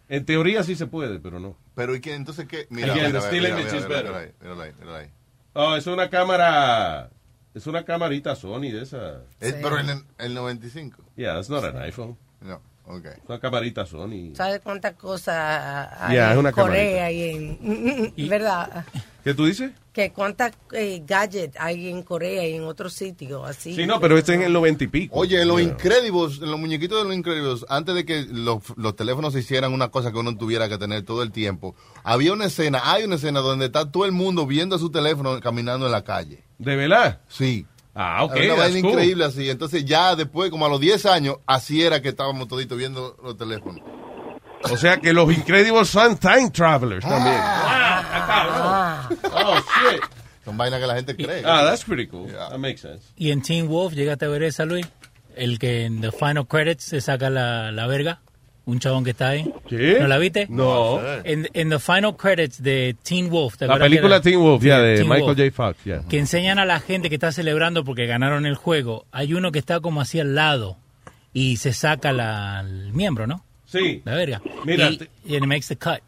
En 0.09 0.25
teoría 0.25 0.63
sí 0.63 0.77
se 0.77 0.87
puede, 0.87 1.19
pero 1.21 1.39
no. 1.39 1.57
pero 1.75 1.95
¿y 1.95 2.01
qué? 2.01 2.15
Entonces, 2.15 2.49
¿qué? 2.49 2.67
Mira, 2.71 2.95
Again, 2.95 3.09
mira, 3.09 3.09
the 3.09 3.13
mira, 3.13 3.27
still 3.29 3.43
mira, 3.43 3.49
image 3.51 3.67
mira, 3.67 3.77
is 3.77 3.85
mira, 3.85 3.97
better. 3.97 4.13
mira 4.13 4.19
ahí, 4.23 4.33
míralo 4.41 4.63
ahí, 4.63 4.73
míralo 4.79 4.97
ahí. 4.97 5.11
Oh, 5.53 5.77
es 5.77 5.87
una 5.87 6.09
cámara, 6.09 7.11
es 7.55 7.67
una 7.67 7.85
camarita 7.85 8.35
Sony 8.35 8.71
de 8.73 8.83
esa. 8.83 9.23
Es, 9.41 9.55
Pero 9.55 9.79
en 9.79 9.91
el, 9.91 10.05
el 10.19 10.35
95. 10.35 11.03
Yeah, 11.17 11.39
it's 11.39 11.51
not 11.51 11.65
an 11.65 11.77
iPhone. 11.79 12.17
No, 12.41 12.61
ok. 12.87 13.07
Es 13.07 13.29
una 13.29 13.41
camarita 13.41 13.87
Sony. 13.87 14.35
¿Sabes 14.35 14.61
cuántas 14.61 14.95
cosas 14.95 15.89
hay 15.99 16.17
es 16.17 16.23
en 16.33 16.39
una 16.39 16.53
Corea 16.53 17.11
y 17.11 17.31
en... 17.31 18.15
¿Verdad? 18.29 18.85
¿Qué 19.25 19.35
tú 19.35 19.45
dices? 19.45 19.71
Que 19.93 20.11
cuántas 20.11 20.53
eh, 20.73 21.03
gadgets 21.07 21.57
hay 21.61 21.89
en 21.89 22.03
Corea 22.03 22.49
y 22.49 22.55
en 22.55 22.65
otros 22.65 22.93
sitios 22.93 23.49
así. 23.49 23.75
Sí, 23.77 23.87
no, 23.87 24.01
pero 24.01 24.19
este 24.19 24.33
es 24.33 24.41
en 24.41 24.47
el 24.47 24.53
90 24.53 24.85
y 24.85 24.87
pico. 24.89 25.15
Oye, 25.17 25.45
los 25.45 25.61
Yeah. 25.61 25.69
Incredibles, 25.71 26.39
los 26.39 26.59
muñequitos 26.59 26.99
de 26.99 27.05
los 27.05 27.15
Incredibles, 27.15 27.65
antes 27.69 27.95
de 27.95 28.05
que 28.05 28.23
los, 28.23 28.63
los 28.77 28.97
teléfonos 28.97 29.33
se 29.33 29.41
hicieran 29.41 29.73
una 29.73 29.91
cosa 29.91 30.11
que 30.11 30.19
uno 30.19 30.37
tuviera 30.37 30.69
que 30.69 30.79
tener 30.79 31.05
todo 31.05 31.23
el 31.23 31.31
tiempo, 31.31 31.77
había 32.03 32.33
una 32.33 32.47
escena, 32.47 32.81
hay 32.85 33.05
una 33.05 33.17
escena 33.17 33.41
donde 33.41 33.67
está 33.67 33.91
todo 33.93 34.07
el 34.07 34.13
mundo 34.13 34.47
viendo 34.47 34.79
su 34.79 34.91
teléfono 34.91 35.39
caminando 35.41 35.87
en 35.87 35.93
la 35.93 36.03
calle. 36.03 36.43
¿De 36.59 36.75
verdad? 36.75 37.21
Sí. 37.29 37.67
Ah, 37.95 38.25
ok. 38.25 38.37
Era 38.37 38.55
una 38.55 38.63
that's 38.63 38.73
vaina 38.73 38.81
cool. 38.89 38.91
increíble 38.93 39.25
así. 39.25 39.51
Entonces 39.51 39.85
ya 39.85 40.17
después, 40.17 40.51
como 40.51 40.67
a 40.67 40.69
los 40.69 40.81
10 40.81 41.07
años, 41.07 41.37
así 41.47 41.83
era 41.83 42.01
que 42.01 42.09
estábamos 42.09 42.49
toditos 42.49 42.77
viendo 42.79 43.17
los 43.23 43.37
teléfonos. 43.37 43.83
O 44.71 44.77
sea 44.77 44.99
que 44.99 45.13
los 45.13 45.33
Incredibles 45.33 45.89
son 45.89 46.17
time 46.19 46.51
travelers 46.51 47.05
también. 47.05 47.37
Ah. 47.41 49.09
Oh, 49.25 49.57
shit. 49.57 50.03
Son 50.45 50.57
vainas 50.57 50.81
que 50.81 50.87
la 50.87 50.95
gente 50.95 51.17
cree. 51.17 51.43
Ah, 51.45 51.65
that's 51.65 51.85
pretty 51.85 52.07
cool. 52.07 52.29
That 52.33 52.59
makes 52.59 52.79
sense. 52.81 53.05
Y 53.17 53.31
en 53.31 53.43
Teen 53.43 53.69
Wolf, 53.69 53.95
llegaste 53.95 54.25
a 54.25 54.29
ver 54.29 54.43
esa, 54.43 54.65
Luis. 54.65 54.87
El 55.37 55.59
que 55.59 55.85
en 55.85 56.01
The 56.01 56.13
Final 56.13 56.47
Credits 56.47 56.85
se 56.85 57.01
saca 57.01 57.31
la, 57.31 57.73
la 57.73 57.87
verga. 57.87 58.21
Un 58.65 58.79
chabón 58.79 59.03
que 59.03 59.11
está 59.11 59.31
ahí. 59.31 59.53
¿Qué? 59.69 59.99
¿No 60.01 60.07
la 60.07 60.19
viste? 60.19 60.47
No. 60.49 61.01
En, 61.25 61.49
en 61.53 61.71
The 61.71 61.79
Final 61.81 62.17
Credits 62.17 62.63
de 62.63 62.95
Teen 63.03 63.29
Wolf. 63.29 63.57
¿te 63.57 63.67
La 63.67 63.77
película 63.77 64.21
Teen 64.21 64.39
Wolf, 64.39 64.63
ya, 64.63 64.79
de 64.79 64.97
Teen 64.99 65.09
Michael 65.09 65.35
Wolf. 65.35 65.39
J. 65.39 65.51
Fox, 65.53 65.85
ya. 65.85 66.03
Que 66.09 66.19
enseñan 66.19 66.59
a 66.61 66.65
la 66.65 66.79
gente 66.79 67.09
que 67.09 67.17
está 67.17 67.33
celebrando 67.33 67.83
porque 67.83 68.07
ganaron 68.07 68.47
el 68.47 68.55
juego. 68.55 69.07
Hay 69.11 69.35
uno 69.35 69.51
que 69.51 69.59
está 69.59 69.81
como 69.81 70.01
así 70.01 70.21
al 70.21 70.35
lado 70.37 70.77
y 71.33 71.57
se 71.57 71.73
saca 71.73 72.13
la, 72.13 72.61
el 72.61 72.93
miembro, 72.93 73.27
¿no? 73.27 73.45
Sí. 73.73 74.03
La 74.05 74.15
verga. 74.15 74.43
Mira, 74.65 74.91
Y, 74.91 75.37
it 75.37 75.43
makes 75.45 75.67
the 75.69 75.77
cut. 75.77 76.01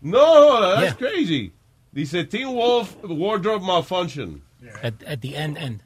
No, 0.00 0.60
that's 0.60 0.82
Yeah. 0.82 0.94
crazy. 1.10 1.52
Dice 1.92 2.24
Teen 2.24 2.48
Wolf 2.54 2.96
Wardrobe 3.04 3.64
Malfunction. 3.64 4.42
At, 4.82 4.94
at 5.06 5.18
the 5.20 5.36
end, 5.36 5.56
end. 5.58 5.80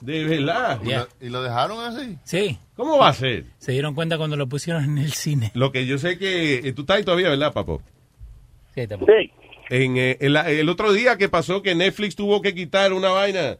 De 0.00 0.24
verdad. 0.24 0.80
¿Y, 0.84 0.90
lo, 0.92 1.08
y 1.20 1.28
lo 1.28 1.42
dejaron 1.42 1.84
así? 1.84 2.16
Sí. 2.24 2.58
¿Cómo 2.76 2.98
va 2.98 3.08
a 3.08 3.12
ser? 3.14 3.44
Se 3.58 3.72
dieron 3.72 3.94
cuenta 3.94 4.16
cuando 4.16 4.36
lo 4.36 4.46
pusieron 4.48 4.84
en 4.84 4.98
el 4.98 5.12
cine. 5.12 5.50
Lo 5.54 5.72
que 5.72 5.86
yo 5.86 5.98
sé 5.98 6.18
que 6.18 6.58
eh, 6.58 6.72
tú 6.72 6.82
estás 6.82 6.98
ahí 6.98 7.04
todavía, 7.04 7.28
¿verdad, 7.30 7.52
papo? 7.52 7.82
Sí, 8.74 8.82
estamos. 8.82 9.06
Sí. 9.08 9.32
En, 9.70 9.96
eh, 9.96 10.16
en 10.20 10.32
la- 10.34 10.48
el 10.50 10.68
otro 10.68 10.92
día 10.92 11.18
que 11.18 11.28
pasó 11.28 11.62
que 11.62 11.74
Netflix 11.74 12.14
tuvo 12.16 12.40
que 12.40 12.54
quitar 12.54 12.92
una 12.92 13.10
vaina. 13.10 13.58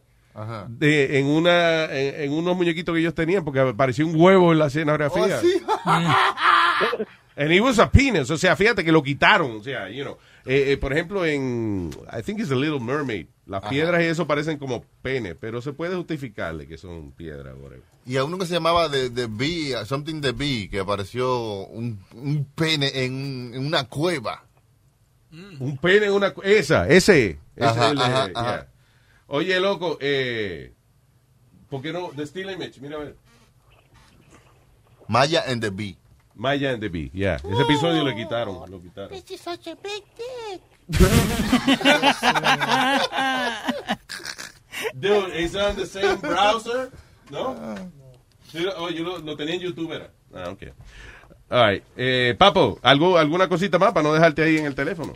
De, 0.69 1.19
en 1.19 1.27
una 1.27 1.85
en, 1.87 2.23
en 2.23 2.33
unos 2.33 2.57
muñequitos 2.57 2.95
que 2.95 3.01
ellos 3.01 3.15
tenían 3.15 3.45
porque 3.45 3.61
apareció 3.61 4.07
un 4.07 4.15
huevo 4.21 4.53
en 4.53 4.59
la 4.59 4.67
escenografía. 4.67 5.39
Oh, 5.39 5.41
sí. 5.41 5.63
And 7.37 7.53
it 7.53 7.61
was 7.61 7.79
a 7.79 7.89
penis. 7.91 8.31
O 8.31 8.37
sea, 8.37 8.57
fíjate 8.57 8.85
que 8.85 8.91
lo 8.91 9.03
quitaron. 9.03 9.53
O 9.59 9.63
sea, 9.63 9.89
you 9.91 10.03
know. 10.03 10.17
Eh, 10.45 10.73
eh, 10.73 10.77
por 10.77 10.93
ejemplo, 10.93 11.25
en 11.25 11.91
I 12.13 12.23
think 12.23 12.41
it's 12.41 12.49
The 12.49 12.57
Little 12.57 12.81
Mermaid. 12.81 13.27
Las 13.47 13.63
Ajá. 13.63 13.71
piedras 13.71 14.03
y 14.03 14.07
eso 14.07 14.27
parecen 14.27 14.59
como 14.59 14.85
pene, 15.03 15.35
pero 15.35 15.63
se 15.63 15.73
puede 15.73 15.95
justificarle 15.97 16.67
que 16.67 16.77
son 16.79 17.13
piedras. 17.13 17.55
whatever. 17.59 17.83
Y 18.05 18.17
a 18.17 18.25
uno 18.25 18.39
que 18.39 18.47
se 18.47 18.55
llamaba 18.55 18.91
The, 18.91 19.11
The 19.11 19.27
Bee, 19.31 19.75
uh, 19.75 19.85
Something 19.87 20.21
the 20.21 20.33
Bee, 20.33 20.69
que 20.69 20.81
apareció 20.81 21.67
un, 21.67 22.01
un 22.15 22.45
pene 22.57 22.91
en, 23.05 23.53
en 23.55 23.65
una 23.67 23.85
cueva. 23.85 24.45
Un 25.61 25.77
pene 25.79 26.07
en 26.07 26.13
una... 26.13 26.33
cu- 26.33 26.43
Esa, 26.43 26.89
ese. 26.89 27.39
ese 27.55 27.67
Ajá, 27.67 27.87
es 27.87 27.93
el, 27.93 27.99
ajá, 28.01 28.29
ajá. 28.35 28.55
yeah. 28.57 28.69
Oye, 29.29 29.61
loco, 29.61 29.99
eh, 30.01 30.73
¿por 31.69 31.83
qué 31.83 31.93
no? 31.93 32.11
The 32.17 32.27
Still 32.27 32.51
Image, 32.51 32.81
mira 32.81 32.97
a 32.97 33.01
ver. 33.01 33.17
Maya 35.07 35.45
and 35.47 35.63
the 35.63 35.71
Bee. 35.71 35.97
Maya 36.35 36.73
and 36.73 36.81
the 36.81 36.89
Bee, 36.89 37.11
yeah. 37.13 37.37
Ese 37.37 37.63
episodio 37.63 38.05
lo 38.05 38.15
quitaron, 38.15 38.71
lo 38.71 38.81
quitaron. 38.81 39.11
This 39.11 39.31
is 39.33 39.41
such 39.41 39.67
a 39.67 39.77
big 39.77 40.03
dick. 40.17 40.63
Dude, 44.99 45.35
it's 45.35 45.55
on 45.55 45.77
the 45.77 45.85
same 45.85 46.17
browser, 46.17 46.91
¿no? 47.31 47.55
Oh, 48.77 48.89
yo 48.89 49.05
lo, 49.05 49.19
lo 49.19 49.37
tenía 49.37 49.57
en 49.57 49.61
YouTube, 49.61 49.93
era. 49.93 50.11
Ah, 50.35 50.49
ok. 50.51 50.63
All 51.51 51.67
right. 51.71 51.85
Eh, 51.97 52.35
Papo, 52.39 52.79
¿algo, 52.83 53.19
¿alguna 53.19 53.49
cosita 53.49 53.79
más 53.79 53.93
para 53.93 54.05
no 54.09 54.15
dejarte 54.15 54.43
ahí 54.43 54.57
en 54.57 54.65
el 54.67 54.75
teléfono? 54.75 55.13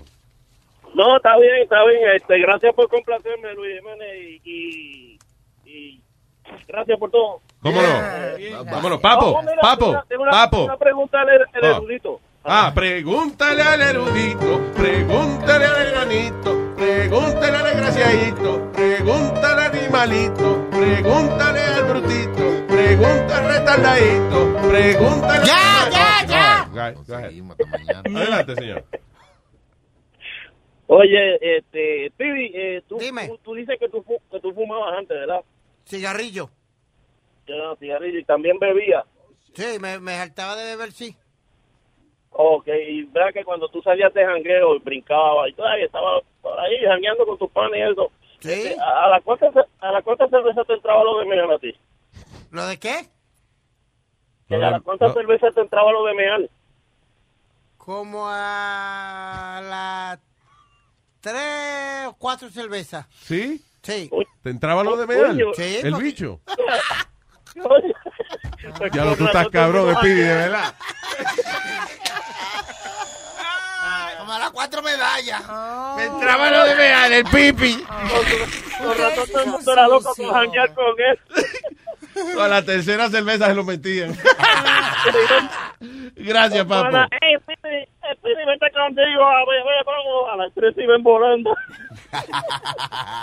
No, 0.94 1.16
está 1.16 1.36
bien, 1.38 1.62
está 1.62 1.84
bien. 1.84 2.00
Este, 2.14 2.38
gracias 2.40 2.74
por 2.74 2.88
complacerme, 2.88 3.54
Luis 3.54 3.78
Jiménez, 3.78 4.08
y, 4.14 4.40
y, 4.44 5.18
y 5.64 6.02
gracias 6.68 6.98
por 6.98 7.10
todo. 7.10 7.40
¿Cómo 7.62 7.80
no? 7.80 7.88
Vámonos, 8.70 9.00
Papo, 9.00 9.26
Oh, 9.26 9.42
mira, 9.42 9.56
Papo, 9.62 9.78
tengo 9.86 9.90
una- 9.92 10.04
tengo 10.08 10.22
una- 10.24 10.32
Papo. 10.32 10.64
Una 10.64 10.76
pregunta 10.76 11.20
al 11.20 11.28
al 11.30 11.46
Ah. 11.62 11.76
erudito. 11.76 12.20
Ah, 12.44 12.72
pregúntale 12.74 13.62
al 13.62 13.80
erudito, 13.80 14.60
pregúntale 14.76 15.64
al 15.64 15.90
granito, 15.92 16.74
pregúntale 16.76 17.56
al 17.56 17.64
desgraciadito, 17.64 18.72
pregúntale 18.72 19.62
al 19.62 19.72
animalito, 19.76 20.68
pregúntale 20.72 21.60
al 21.60 21.84
brutito, 21.84 22.66
pregúntale 22.66 23.34
al 23.34 23.48
retardadito, 23.60 24.58
pregúntale 24.68 25.46
Ya, 25.46 25.84
al... 25.84 25.92
ya, 25.92 26.26
ya. 26.74 26.92
Go 27.06 27.14
ahead. 27.14 27.32
Adelante, 28.16 28.54
señor. 28.56 28.84
Oye, 30.94 31.56
este, 31.56 32.12
Pibi, 32.18 32.52
eh, 32.54 32.82
tú, 32.86 32.98
Dime. 32.98 33.26
tú, 33.28 33.38
tú 33.38 33.54
dices 33.54 33.78
que 33.78 33.88
tú, 33.88 34.04
que 34.30 34.40
tú 34.40 34.52
fumabas 34.52 34.98
antes, 34.98 35.16
¿verdad? 35.16 35.40
Cigarrillo. 35.86 36.50
Ya, 37.46 37.74
cigarrillo, 37.78 38.18
y 38.18 38.24
también 38.24 38.58
bebía. 38.58 39.02
Sí, 39.54 39.78
me, 39.80 39.98
me 40.00 40.16
saltaba 40.16 40.54
de 40.54 40.64
beber, 40.64 40.92
sí. 40.92 41.16
Ok, 42.30 42.68
y 42.68 43.04
vea 43.04 43.32
que 43.32 43.42
cuando 43.44 43.68
tú 43.68 43.80
salías 43.82 44.12
de 44.12 44.24
jangueo 44.24 44.76
y 44.76 44.78
brincabas 44.80 45.48
y 45.48 45.54
todavía 45.54 45.86
estaba 45.86 46.20
por 46.42 46.58
ahí 46.60 46.76
jangueando 46.86 47.24
con 47.26 47.38
tus 47.38 47.50
panes 47.50 47.78
y 47.78 47.92
eso. 47.92 48.10
este, 48.40 48.80
¿A, 48.80 49.04
a 49.04 49.08
la 49.08 49.20
cuánta, 49.22 49.50
a 49.80 49.92
la 49.92 50.02
cuánta 50.02 50.28
cerveza 50.28 50.62
te 50.64 50.74
entraba 50.74 51.04
lo 51.04 51.18
de 51.20 51.24
meal 51.26 51.50
a 51.52 51.58
ti? 51.58 51.74
¿Lo 52.50 52.66
de 52.66 52.78
qué? 52.78 53.06
Que 54.48 54.56
¿A 54.56 54.58
la 54.58 54.80
cuánta 54.80 55.10
cerveza 55.14 55.50
te 55.52 55.60
entraba 55.62 55.90
lo 55.92 56.04
de 56.04 56.14
meal? 56.14 56.50
Como 57.78 58.24
a 58.28 59.60
las 59.62 60.31
tres 61.22 62.06
o 62.08 62.14
cuatro 62.18 62.50
cervezas. 62.50 63.06
¿Sí? 63.24 63.64
Sí. 63.82 64.10
¿Te 64.42 64.50
entraba 64.50 64.84
lo 64.84 64.96
de 64.96 65.06
meal? 65.06 65.36
Sí, 65.56 65.76
¿El 65.82 65.92
porque- 65.92 66.04
bicho? 66.04 66.40
Ya 68.92 69.04
lo 69.04 69.16
tú 69.16 69.26
estás 69.26 69.48
cabrón 69.48 69.88
de 69.88 69.96
Pidi, 70.00 70.14
de 70.20 70.34
verdad. 70.34 70.74
Como 74.18 74.38
las 74.38 74.50
cuatro 74.50 74.82
medallas. 74.82 75.42
Me 75.96 76.04
entraba 76.04 76.50
lo 76.50 76.64
de 76.64 76.74
mear, 76.76 77.12
el 77.12 77.24
pipi. 77.24 77.84
Con 78.78 78.98
razón 78.98 79.28
todo 79.30 79.42
el 79.42 79.50
mundo 79.50 79.72
era 79.72 79.88
loco 79.88 80.14
por 80.16 80.32
janguear 80.32 80.74
con 80.74 80.84
él. 80.98 81.18
A 82.40 82.48
la 82.48 82.64
tercera 82.64 83.08
cerveza 83.08 83.46
se 83.46 83.54
lo 83.54 83.64
metían. 83.64 84.16
Gracias, 86.16 86.64
papo. 86.66 86.88
Hola, 86.88 87.08
Ey, 87.20 87.36
Pibi, 87.38 87.76
eh, 87.76 87.88
Pibi, 88.22 88.44
vente 88.46 88.70
contigo 88.72 89.24
a 90.30 90.36
las 90.36 90.52
tres 90.54 90.74
y 90.76 90.86
ven 90.86 91.02
volando. 91.02 91.54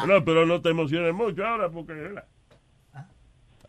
No, 0.07 0.23
pero 0.23 0.45
no 0.45 0.61
te 0.61 0.69
emociones 0.69 1.13
mucho 1.13 1.45
ahora 1.45 1.69
porque... 1.69 1.93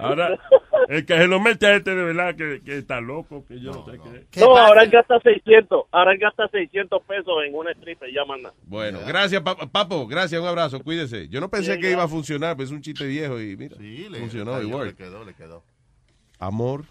Ahora, 0.01 0.39
el 0.89 1.05
que 1.05 1.17
se 1.17 1.27
lo 1.27 1.41
mete 1.41 1.67
a 1.67 1.77
este 1.77 1.95
de 1.95 2.03
verdad 2.03 2.35
que, 2.35 2.61
que 2.65 2.79
está 2.79 3.01
loco, 3.01 3.45
que 3.47 3.61
yo 3.61 3.73
no, 3.73 3.85
sé 3.85 3.99
qué. 4.31 4.41
No, 4.41 4.57
ahora 4.57 4.83
él 4.83 4.91
gasta 4.91 5.21
600, 5.21 5.85
ahora 5.91 6.13
él 6.13 6.19
gasta 6.19 6.49
600 6.49 7.03
pesos 7.05 7.35
en 7.47 7.55
una 7.55 7.73
stripper, 7.73 8.11
ya 8.13 8.25
manda. 8.25 8.53
Bueno, 8.65 9.01
gracias, 9.07 9.43
pa- 9.43 9.57
Papo. 9.57 10.07
Gracias, 10.07 10.41
un 10.41 10.47
abrazo. 10.49 10.81
Cuídese. 10.81 11.29
Yo 11.29 11.41
no 11.41 11.49
pensé 11.51 11.79
que 11.79 11.91
iba 11.91 12.03
a 12.03 12.09
funcionar, 12.09 12.57
pero 12.57 12.65
es 12.65 12.73
un 12.73 12.81
chiste 12.83 13.07
viejo 13.07 13.41
y 13.41 13.57
mira, 13.57 13.77
funcionó. 14.19 14.59
Le 14.59 14.67
worked. 14.67 14.97
quedó, 14.97 15.25
le 15.25 15.35
quedó. 15.35 15.63
Amor, 16.39 16.85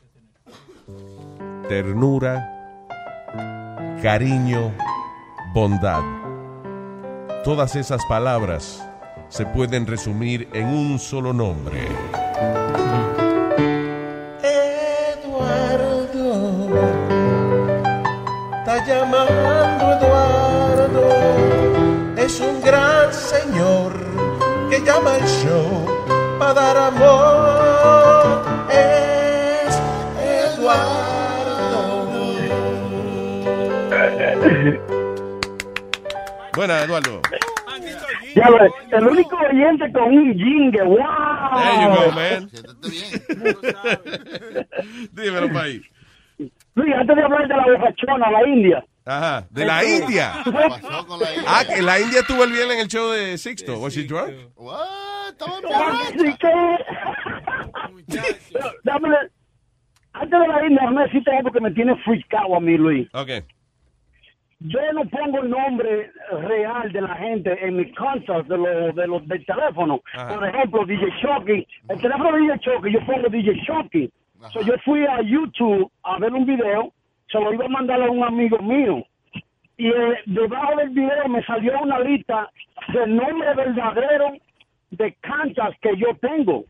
ternura, 1.67 2.45
cariño, 4.01 4.73
bondad. 5.53 6.01
Todas 7.43 7.75
esas 7.75 8.05
palabras 8.05 8.85
se 9.29 9.45
pueden 9.45 9.87
resumir 9.87 10.47
en 10.53 10.67
un 10.67 10.99
solo 10.99 11.33
nombre. 11.33 11.87
Llamando 18.99 19.93
Eduardo. 19.95 21.03
Es 22.17 22.39
un 22.39 22.61
gran 22.61 23.13
señor 23.13 23.93
que 24.69 24.81
llama 24.81 25.15
al 25.15 25.25
show 25.25 25.87
para 26.37 26.53
dar 26.53 26.77
amor. 26.77 28.43
Es 28.69 29.81
Eduardo. 30.55 30.89
Buena, 36.55 36.83
Eduardo. 36.83 37.21
Ya 38.35 38.47
el 38.97 39.07
único 39.07 39.35
oyente 39.37 39.91
con 39.91 40.03
un 40.03 40.33
jingle, 40.35 40.83
wow. 40.83 40.97
There 41.57 41.81
you 41.81 41.89
go, 41.95 42.11
man. 42.11 42.49
Dímelo, 45.13 45.51
país. 45.51 45.81
Luis, 46.79 46.95
antes 46.95 47.15
de 47.15 47.21
hablar 47.21 47.47
de 47.47 47.55
la 47.55 47.65
bocachona, 47.65 48.31
la 48.31 48.47
India. 48.47 48.85
Ajá, 49.05 49.47
de 49.49 49.65
la 49.65 49.83
India. 49.83 50.33
Ah, 51.47 51.63
que 51.67 51.81
la 51.81 51.99
India 51.99 52.19
estuvo 52.19 52.43
el 52.43 52.51
viernes 52.51 52.75
en 52.75 52.81
el 52.81 52.87
show 52.87 53.11
de 53.11 53.37
Sixto. 53.37 53.79
Was 53.79 53.93
she 53.93 54.03
drunk? 54.03 54.31
Así 56.07 56.37
que... 56.37 56.53
Pero, 58.51 58.71
dame, 58.83 59.09
antes 60.13 60.39
de 60.39 60.47
la 60.47 60.63
India, 60.63 60.79
déjame 60.81 61.03
decirte 61.03 61.31
algo 61.35 61.51
que 61.51 61.61
me 61.61 61.71
tiene 61.71 61.95
freakado 61.97 62.55
a 62.55 62.59
mí, 62.59 62.77
Luis. 62.77 63.07
Ok. 63.13 63.29
Yo 64.61 64.79
no 64.93 65.05
pongo 65.05 65.41
el 65.41 65.49
nombre 65.49 66.11
real 66.31 66.91
de 66.91 67.01
la 67.01 67.15
gente 67.15 67.65
en 67.65 67.77
mis 67.77 67.95
contacts 67.95 68.49
de 68.49 68.57
los 68.57 68.95
de 68.95 69.07
los 69.07 69.25
del 69.27 69.45
teléfono. 69.45 70.01
Ajá. 70.13 70.35
Por 70.35 70.47
ejemplo, 70.47 70.85
DJ 70.85 71.05
Shocky. 71.21 71.67
El 71.87 72.01
teléfono 72.01 72.33
de 72.33 72.41
DJ 72.41 72.57
Shocky, 72.57 72.91
yo 72.91 73.05
pongo 73.05 73.29
DJ 73.29 73.53
Shocky. 73.65 74.11
So, 74.53 74.61
yo 74.61 74.73
fui 74.85 75.05
a 75.05 75.21
YouTube 75.21 75.91
a 76.03 76.17
ver 76.19 76.33
un 76.33 76.45
video, 76.45 76.93
se 77.29 77.39
lo 77.39 77.53
iba 77.53 77.65
a 77.65 77.69
mandar 77.69 78.01
a 78.01 78.09
un 78.09 78.23
amigo 78.23 78.57
mío. 78.59 79.05
Y 79.77 79.87
eh, 79.87 80.17
debajo 80.25 80.75
del 80.77 80.89
video 80.89 81.27
me 81.27 81.43
salió 81.45 81.79
una 81.81 81.99
lista 81.99 82.49
del 82.93 83.15
nombre 83.15 83.53
verdadero 83.53 84.33
de 84.91 85.13
cantas 85.21 85.75
que 85.81 85.95
yo 85.97 86.15
tengo. 86.21 86.65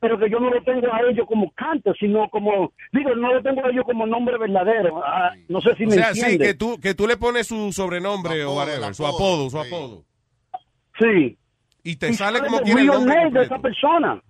Pero 0.00 0.18
que 0.18 0.28
yo 0.28 0.38
no 0.38 0.50
lo 0.50 0.62
tengo 0.62 0.92
a 0.92 1.00
ellos 1.08 1.26
como 1.26 1.50
cantas, 1.52 1.96
sino 1.98 2.28
como, 2.28 2.72
digo, 2.92 3.14
no 3.14 3.32
lo 3.32 3.42
tengo 3.42 3.64
a 3.64 3.70
ellos 3.70 3.84
como 3.86 4.06
nombre 4.06 4.36
verdadero. 4.36 5.02
Ah, 5.02 5.32
no 5.48 5.60
sé 5.62 5.74
si 5.76 5.84
O 5.84 5.88
me 5.88 5.94
sea, 5.94 6.14
sí, 6.14 6.36
que 6.36 6.54
tú, 6.54 6.78
que 6.78 6.94
tú 6.94 7.06
le 7.06 7.16
pones 7.16 7.46
su 7.46 7.72
sobrenombre 7.72 8.44
o 8.44 8.54
whatever, 8.54 8.94
su 8.94 9.06
apodo, 9.06 9.48
su 9.48 9.58
apodo. 9.58 10.04
Sí. 11.00 11.38
Y 11.82 11.96
te 11.96 12.10
Y 12.10 12.14
sale 12.14 12.40
como 12.40 12.60
quiere 12.60 12.82
el 12.82 12.86
nombre 12.88 13.14
name 13.14 13.30
de 13.30 13.42
esa 13.44 13.58
persona. 13.58 14.20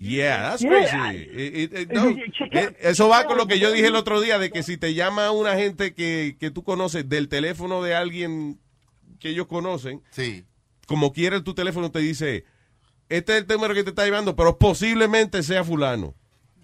Yeah, 0.00 0.50
that's 0.50 0.62
Yeah. 0.62 0.70
crazy. 0.70 1.22
It- 1.32 1.56
it- 1.72 1.78
it- 1.80 1.92
no, 1.92 2.08
eh, 2.10 2.76
eso 2.80 3.08
va 3.08 3.24
con 3.24 3.36
lo 3.36 3.46
que 3.48 3.58
yo 3.58 3.72
dije 3.72 3.88
el 3.88 3.96
otro 3.96 4.20
día, 4.20 4.38
de 4.38 4.50
que 4.50 4.62
si 4.62 4.76
te 4.76 4.94
llama 4.94 5.32
una 5.32 5.56
gente 5.56 5.92
que, 5.92 6.36
que 6.38 6.50
tú 6.52 6.62
conoces 6.62 7.08
del 7.08 7.28
teléfono 7.28 7.82
de 7.82 7.94
alguien 7.96 8.60
que 9.18 9.30
ellos 9.30 9.48
conocen, 9.48 10.00
sí. 10.10 10.44
como 10.86 11.12
quiera 11.12 11.42
tu 11.42 11.52
teléfono 11.54 11.90
te 11.90 11.98
dice, 11.98 12.44
este 13.08 13.38
es 13.38 13.42
el 13.42 13.48
número 13.48 13.74
que 13.74 13.82
te 13.82 13.90
está 13.90 14.04
llevando, 14.04 14.36
pero 14.36 14.56
posiblemente 14.56 15.42
sea 15.42 15.64
fulano. 15.64 16.14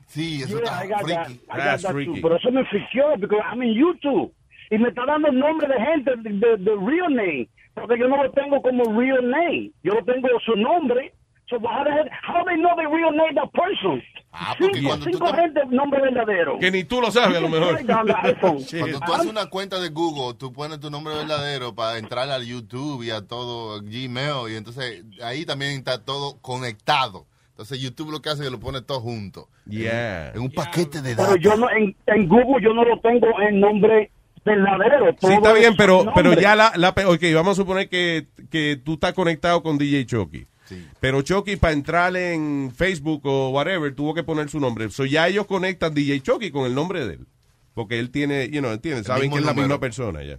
Sí, 0.07 0.43
eso 0.43 0.59
está 0.59 0.83
freaky. 1.01 1.41
That's 1.49 1.87
freaky. 1.89 2.21
Pero 2.21 2.37
eso 2.37 2.53
me 2.53 2.65
friqueó, 2.67 3.05
porque 3.19 3.35
I'm 3.51 3.63
in 3.65 3.75
YouTube. 3.75 4.33
Y 4.71 4.79
me 4.79 4.91
está 4.91 5.05
dando 5.07 5.29
el 5.29 5.39
nombre 5.39 5.67
de 5.67 5.75
gente, 5.85 6.13
de, 6.19 6.31
de- 6.31 6.57
de 6.59 6.71
real 6.87 7.13
name. 7.15 7.49
Porque 7.75 7.99
yo 7.99 8.07
no 8.07 8.23
lo 8.23 8.31
tengo 8.31 8.63
como 8.63 8.85
real 8.99 9.29
name. 9.29 9.73
Yo 9.83 9.95
lo 9.95 10.05
tengo 10.05 10.29
su 10.47 10.55
nombre. 10.55 11.13
So 11.49 11.59
how, 11.59 11.85
the 11.85 11.91
heck, 11.91 12.11
how 12.23 12.43
they 12.45 12.57
know 12.57 12.75
the 12.77 12.89
real 12.89 13.13
name 13.13 13.37
of 13.39 13.53
person? 13.53 14.03
cinco 14.59 14.97
cinco 15.05 15.33
gente 15.35 15.61
nombre 15.69 16.01
verdadero. 16.01 16.59
Que 16.59 16.71
ni 16.71 16.85
tú 16.85 17.01
lo 17.01 17.11
sabes, 17.11 17.37
a 17.37 17.41
lo 17.41 17.49
mejor. 17.49 17.79
Cuando 17.87 19.01
tú 19.01 19.13
haces 19.13 19.31
una 19.31 19.47
cuenta 19.47 19.79
de 19.79 19.91
Google, 19.91 20.37
tú 20.39 20.53
pones 20.53 20.81
tu 20.81 20.91
nombre 20.91 21.15
verdadero 21.15 21.75
para 21.75 21.99
entrar 21.99 22.31
al 22.31 22.45
YouTube 22.45 23.03
y 23.05 23.11
a 23.11 23.21
todo 23.27 23.81
Gmail 23.83 24.51
y 24.53 24.57
entonces 24.57 25.05
ahí 25.23 25.45
también 25.45 25.73
está 25.73 26.05
todo 26.05 26.39
conectado. 26.41 27.27
Entonces 27.51 27.81
YouTube 27.81 28.11
lo 28.11 28.21
que 28.21 28.31
hace 28.31 28.43
es 28.43 28.49
que 28.49 28.51
lo 28.51 28.59
pone 28.59 28.83
todo 28.83 29.01
junto. 29.01 29.49
Yeah. 29.69 30.31
En 30.31 30.41
un 30.41 30.51
paquete 30.51 31.03
de 31.03 31.15
Pero 31.15 31.29
datos. 31.29 31.41
yo 31.41 31.57
no, 31.57 31.71
en, 31.71 31.95
en 32.07 32.29
Google 32.29 32.61
yo 32.65 32.75
no 32.75 32.85
lo 32.85 32.99
tengo 33.01 33.41
en 33.41 33.61
nombre 33.61 34.11
verdadero. 34.45 35.15
Sí, 35.21 35.33
está 35.33 35.53
bien, 35.53 35.73
es 35.73 35.77
pero, 35.79 36.05
pero 36.15 36.33
ya 36.33 36.57
la, 36.57 36.73
la... 36.75 36.89
Ok, 36.89 37.23
vamos 37.33 37.53
a 37.53 37.63
suponer 37.63 37.89
que, 37.89 38.27
que 38.51 38.81
tú 38.85 38.95
estás 38.95 39.13
conectado 39.13 39.63
con 39.63 39.79
DJ 39.79 40.05
Chucky. 40.07 40.47
Pero 41.01 41.23
Chucky, 41.23 41.57
para 41.57 41.73
entrar 41.75 42.17
en 42.17 42.73
Facebook 42.75 43.23
o 43.27 43.51
whatever, 43.51 43.95
tuvo 43.95 44.15
que 44.15 44.23
poner 44.23 44.49
su 44.49 44.61
nombre. 44.61 44.89
So 44.91 45.05
ya 45.05 45.29
ellos 45.29 45.47
conectan 45.47 45.95
DJ 45.95 46.21
Chucky 46.21 46.51
con 46.51 46.65
el 46.67 46.75
nombre 46.75 47.07
de 47.07 47.15
él. 47.15 47.27
Porque 47.75 47.99
él 47.99 48.11
tiene, 48.11 48.49
you 48.51 48.61
know, 48.61 48.73
entienden, 48.73 49.03
saben 49.05 49.31
que 49.31 49.39
es 49.39 49.45
la 49.45 49.53
misma 49.55 49.79
persona 49.81 50.23
ya. 50.23 50.39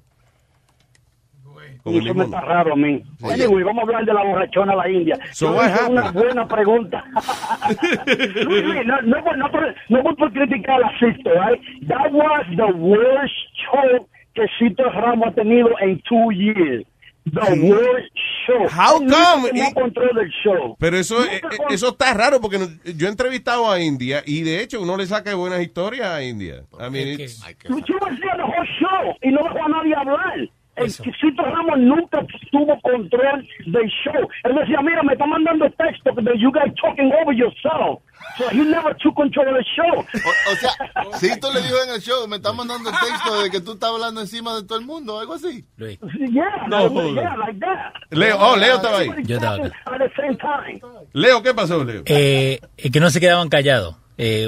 El 1.86 1.98
eso 1.98 2.16
me 2.16 2.24
está 2.24 2.42
raro 2.42 2.74
a 2.74 2.76
mí. 2.76 3.04
Anyway, 3.22 3.64
vamos 3.64 3.84
a 3.84 3.86
hablar 3.86 4.06
de 4.06 4.14
la 4.14 4.24
borrachona 4.24 4.74
a 4.74 4.76
la 4.78 4.90
India. 4.90 5.20
So 5.34 5.52
una 5.90 6.10
buena 6.12 6.48
pregunta. 6.48 7.04
Luis, 8.44 8.64
Luis, 8.64 8.86
no, 8.86 9.02
no, 9.04 9.24
por- 9.24 9.38
no, 9.38 9.52
por- 9.52 9.76
no 9.90 10.02
por- 10.04 10.16
por 10.16 10.34
criticar 10.34 10.82
a 10.84 10.90
Sisto, 10.98 11.30
right? 11.30 11.62
That 11.88 12.12
was 12.12 12.46
the 12.56 12.72
worst 12.74 13.36
show 13.54 14.08
que 14.34 14.48
Sisto 14.58 14.84
Ramos 14.90 15.28
ha 15.28 15.32
tenido 15.34 15.70
en 15.80 16.02
two 16.02 16.32
years. 16.32 16.86
The 17.26 17.60
worst 17.60 18.12
show. 18.46 18.68
How 18.70 19.00
come? 19.00 19.50
Y- 19.52 19.74
control 19.74 20.10
del 20.16 20.30
show. 20.44 20.76
Pero 20.80 20.98
eso, 20.98 21.24
eh, 21.26 21.38
eh, 21.38 21.58
con- 21.58 21.74
eso 21.74 21.90
está 21.90 22.14
raro 22.14 22.40
porque 22.40 22.60
no- 22.60 22.68
yo 22.96 23.08
he 23.08 23.10
entrevistado 23.10 23.70
a 23.72 23.80
India 23.82 24.22
y 24.26 24.44
de 24.44 24.62
hecho 24.62 24.80
uno 24.80 24.96
le 24.96 25.08
saca 25.08 25.34
buenas 25.34 25.62
historias 25.62 26.08
a 26.08 26.22
India. 26.24 26.64
I 26.80 26.90
mean, 26.92 27.08
it's- 27.20 27.42
Luchó 27.68 27.96
hacía 28.06 28.36
the 28.38 28.44
whole 28.44 28.70
show 28.80 29.16
y 29.24 29.32
no 29.32 29.42
dejó 29.44 29.66
a 29.66 29.70
nadie 29.70 29.96
hablar. 29.96 30.50
El 30.76 30.92
Cito 30.92 31.42
Ramos 31.42 31.80
nunca 31.80 32.26
tuvo 32.52 32.80
control 32.82 33.48
del 33.66 33.90
show. 34.04 34.30
Él 34.44 34.56
decía, 34.56 34.82
mira, 34.82 35.04
me 35.04 35.14
está 35.14 35.26
mandando 35.26 35.70
texto 35.72 36.14
que 36.14 36.40
you 36.40 36.52
guys 36.52 36.74
talking 36.82 37.12
over 37.22 37.34
yourself. 37.34 38.02
So 38.38 38.50
he 38.50 38.64
never 38.66 38.94
took 38.96 39.16
control 39.16 39.48
of 39.48 39.56
the 39.56 39.64
show. 39.64 39.96
O, 39.96 40.52
o 40.52 40.56
sea, 40.56 40.72
si 41.18 41.40
tú 41.40 41.48
le 41.54 41.62
dijo 41.62 41.76
en 41.84 41.92
el 41.92 42.02
show, 42.02 42.28
me 42.28 42.38
está 42.38 42.52
mandando 42.52 42.90
el 42.90 42.96
texto 42.96 43.42
de 43.42 43.50
que 43.50 43.62
tú 43.62 43.74
estás 43.74 43.90
hablando 43.92 44.22
encima 44.22 44.56
de 44.56 44.64
todo 44.64 44.80
el 44.80 44.86
mundo, 44.86 45.20
algo 45.20 45.36
así. 45.36 45.66
Yeah, 45.78 46.68
No, 46.68 46.90
like, 46.90 47.14
yeah, 47.14 47.36
like 47.38 47.60
that. 47.60 47.94
Leo, 48.12 48.38
oh, 48.40 48.56
Leo 48.58 48.76
estaba 48.76 48.98
ahí. 49.00 49.10
Yo 49.24 49.36
estaba 49.36 49.58
talking 49.58 49.72
At 49.86 50.00
the 50.00 50.12
same 50.16 50.38
time. 50.38 50.82
Leo, 51.14 51.42
¿qué 51.42 51.54
pasó, 51.54 51.84
Leo? 51.84 52.04
Eh, 52.06 52.60
eh, 52.78 52.92
que 52.92 53.00
no 53.00 53.10
se 53.10 53.20
quedaban 53.20 53.48
callados. 53.48 53.96
Eh, 54.18 54.48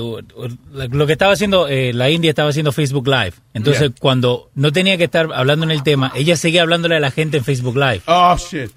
lo 0.91 1.05
que 1.07 1.11
estaba 1.11 1.34
haciendo, 1.34 1.68
eh, 1.68 1.91
la 1.93 2.09
India 2.09 2.30
estaba 2.30 2.49
haciendo 2.49 2.72
Facebook 2.72 3.07
Live. 3.07 3.34
Entonces, 3.53 3.89
Yeah. 3.89 3.95
cuando 3.99 4.49
no 4.55 4.72
tenía 4.72 4.97
que 4.97 5.03
estar 5.05 5.28
hablando 5.34 5.65
en 5.65 5.72
el 5.72 5.84
tema, 5.84 6.11
ella 6.15 6.38
seguía 6.38 6.61
hablándole 6.61 6.95
a 6.95 6.99
la 7.01 7.11
gente 7.11 7.38
en 7.38 7.43
Facebook 7.43 7.76
Live. 7.76 8.01
Oh, 8.05 8.36
shit. 8.38 8.72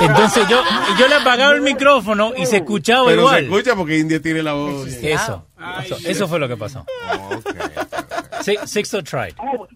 Entonces 0.00 0.48
yo, 0.48 0.60
yo 0.98 1.08
le 1.08 1.14
apagaba 1.14 1.52
el 1.54 1.60
micrófono 1.60 2.32
y 2.36 2.46
se 2.46 2.56
escuchaba 2.58 3.06
Pero 3.06 3.20
igual. 3.22 3.36
se 3.40 3.44
escucha 3.44 3.76
porque 3.76 3.98
India 3.98 4.20
tiene 4.20 4.42
la 4.42 4.54
voz. 4.54 4.88
Eso, 4.88 5.46
eso, 5.84 5.96
eso 6.04 6.26
fue 6.28 6.38
lo 6.40 6.48
que 6.48 6.56
pasó. 6.56 6.84
Si- 8.42 8.56
Sixto 8.64 9.02
tried. 9.04 9.34
Oh, 9.38 9.68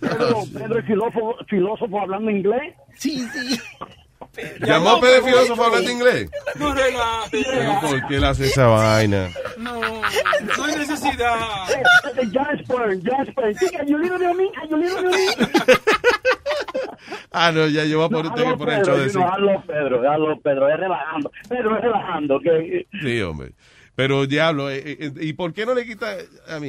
Pedro, 0.00 0.44
Pedro, 0.52 0.78
el 0.78 0.84
filósofo, 0.84 1.36
filósofo 1.48 2.00
hablando 2.00 2.30
inglés. 2.30 2.74
Sí, 2.96 3.24
sí. 3.32 3.60
¿Llamó 4.60 4.90
a 4.90 5.00
Pedro 5.00 5.24
Filósofo 5.24 5.62
a 5.62 5.66
hablar 5.66 5.82
de 5.82 5.92
inglés? 5.92 6.30
No. 6.56 6.74
Pero 7.30 7.80
¿Por 7.80 8.06
qué 8.08 8.16
él 8.16 8.24
hace 8.24 8.46
esa 8.46 8.66
vaina? 8.66 9.30
No, 9.58 9.80
no 9.80 10.64
hay 10.64 10.76
necesidad. 10.76 11.38
Jasper, 12.32 13.02
Jasper. 13.02 13.56
Sí, 13.58 13.76
ayudito 13.76 14.18
de 14.18 14.34
mí, 14.34 14.50
ayudito 14.62 15.02
de 15.02 15.08
mí. 15.08 15.26
Ah, 17.32 17.52
no, 17.52 17.66
ya 17.66 17.84
yo 17.84 17.98
voy 17.98 18.06
a 18.06 18.08
poner, 18.08 18.32
tengo 18.32 18.52
que 18.52 18.56
poner 18.56 18.78
el 18.78 18.84
show 18.84 18.96
de 18.96 19.06
Pedro, 19.06 19.20
sí. 19.20 19.28
hazlo, 19.30 19.62
Pedro, 19.66 20.10
hazlo, 20.10 20.40
Pedro, 20.40 20.68
es 20.70 20.80
relajando. 20.80 21.32
Pedro, 21.48 21.76
es 21.76 21.82
relajando. 21.82 22.40
Sí, 23.02 23.20
hombre. 23.20 23.52
Pero 23.94 24.26
diablo, 24.26 24.70
eh, 24.70 24.82
eh, 24.84 25.12
¿y 25.20 25.32
por 25.34 25.52
qué 25.52 25.66
no 25.66 25.74
le 25.74 25.84
quita, 25.84 26.16
I 26.18 26.60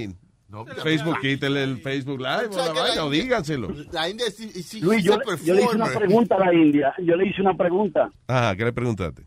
mean, 0.50 0.66
Facebook, 0.84 1.20
quítele 1.22 1.64
el 1.64 1.78
Facebook 1.78 2.20
Live 2.20 2.50
o 2.52 2.58
la 2.58 2.74
vaina, 2.74 3.04
o 3.06 3.10
díganselo. 3.10 3.70
La 3.92 4.10
India 4.10 4.26
sí, 4.30 4.50
sí, 4.64 4.82
Luis, 4.82 5.04
yo, 5.04 5.18
le 5.18 5.64
hice 5.64 5.76
una 5.76 5.88
pregunta 5.88 6.36
a 6.36 6.40
la 6.40 6.54
India. 6.54 6.94
Yo 7.00 7.16
le 7.16 7.28
hice 7.28 7.42
una 7.42 7.54
pregunta. 7.54 8.10
Ajá, 8.28 8.56
¿qué 8.56 8.66
le 8.66 8.74
preguntaste? 8.74 9.24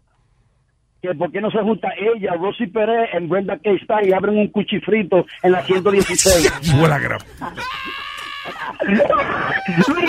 Que 1.02 1.14
por 1.14 1.32
qué 1.32 1.40
no 1.40 1.50
se 1.50 1.58
junta 1.58 1.88
ella, 1.96 2.34
Rosy 2.34 2.66
Pérez, 2.66 3.10
en 3.14 3.28
Brenda 3.28 3.56
K. 3.58 3.70
Style 3.82 4.08
y 4.08 4.12
abren 4.12 4.36
un 4.36 4.48
cuchifrito 4.48 5.24
en 5.42 5.52
la 5.52 5.64
116. 5.64 6.76
Buena 6.78 6.98
gran. 6.98 7.20
Luis, 8.86 9.00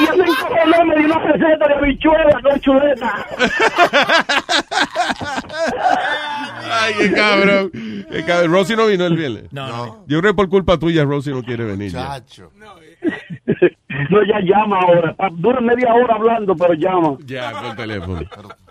yo 0.08 0.16
me 0.18 0.24
encojoné, 0.24 0.86
me 0.86 0.96
dio 0.98 1.06
una 1.08 1.20
receta 1.20 1.68
de 1.68 1.74
habichuela 1.76 2.40
con 2.42 2.60
chuleta. 2.62 3.28
Ay, 6.72 6.94
qué 6.98 7.12
cabrón. 7.12 7.72
Qué 8.10 8.24
cabrón. 8.26 8.52
Rosy 8.52 8.76
no 8.76 8.88
vino 8.88 9.06
el 9.06 9.18
viernes. 9.18 9.44
No, 9.52 9.68
no. 9.68 10.06
Yo 10.08 10.20
creo 10.20 10.32
que 10.34 10.36
por 10.36 10.50
culpa 10.50 10.78
tuya 10.78 11.04
Rosy 11.04 11.32
no 11.32 11.44
quiere 11.44 11.66
venir. 11.66 11.92
ya. 11.92 12.08
Chacho. 12.08 12.52
No, 14.10 14.24
ya 14.24 14.39
llama 14.41 14.80
ahora. 14.80 15.16
Dura 15.34 15.60
media 15.62 15.93
hora 15.93 16.16
hablando, 16.16 16.56
pero 16.56 16.74
llama. 16.74 17.18
Ya, 17.26 17.52
por 17.52 17.76
teléfono. 17.76 18.22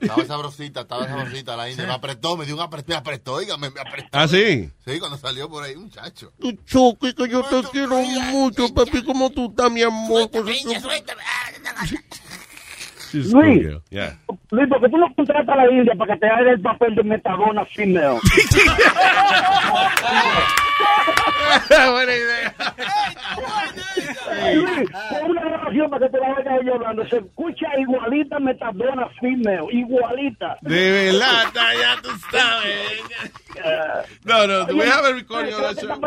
Estaba 0.00 0.24
sabrosita, 0.24 0.80
estaba 0.80 1.06
sabrosita 1.06 1.56
la 1.56 1.70
India. 1.70 1.86
Me 1.86 1.92
apretó, 1.92 2.36
me 2.36 2.46
dio 2.46 2.54
un 2.54 2.60
apretó, 2.62 2.88
me 2.88 2.96
apretó, 2.96 3.34
oiga, 3.34 3.56
me, 3.56 3.70
me 3.70 3.80
apretó. 3.80 4.08
¿Ah, 4.12 4.26
sí? 4.26 4.70
Sí, 4.84 4.98
cuando 4.98 5.18
salió 5.18 5.48
por 5.48 5.62
ahí, 5.62 5.76
muchacho. 5.76 6.32
Chucky, 6.66 7.12
que 7.14 7.28
yo 7.28 7.42
te 7.42 7.62
quiero 7.70 7.96
mucho, 7.98 8.72
papi, 8.74 9.04
como 9.04 9.30
tú 9.30 9.50
estás, 9.50 9.70
mi 9.70 9.82
amor. 9.82 10.30
She's 13.10 13.32
Luis. 13.32 13.66
cool. 13.66 13.82
Yeah. 13.90 14.16
Luis, 14.50 14.68
¿por 14.68 14.80
qué 14.80 14.88
tú 14.88 14.96
no 14.98 15.12
contratas 15.14 15.48
a 15.48 15.56
la 15.56 15.70
India 15.70 15.94
para 15.96 16.14
que 16.14 16.20
te 16.20 16.26
haga 16.28 16.50
el 16.52 16.60
papel 16.60 16.94
de 16.94 17.02
metadona 17.02 17.64
female? 17.66 18.20
Buena 21.90 22.12
idea. 22.14 22.54
Luis, 24.54 24.90
pon 25.10 25.30
una 25.30 25.44
grabación 25.44 25.90
para 25.90 26.06
que 26.06 26.12
te 26.12 26.20
la 26.20 26.28
oiga 26.34 26.56
ella 26.56 26.72
hablando. 26.74 27.08
Se 27.08 27.16
escucha 27.18 27.66
igualita 27.78 28.38
metadona 28.38 29.08
female, 29.20 29.66
igualita. 29.72 30.56
De 30.62 30.90
verdad, 31.12 31.52
ya 31.54 31.96
tú 32.02 32.10
sabes. 32.30 33.00
No, 34.24 34.46
no, 34.46 34.64
do 34.64 34.76
we 34.76 34.86
have 34.86 35.04
a 35.04 35.12
recording 35.12 35.52
of 35.52 35.60
that 35.60 35.78
show? 35.80 36.00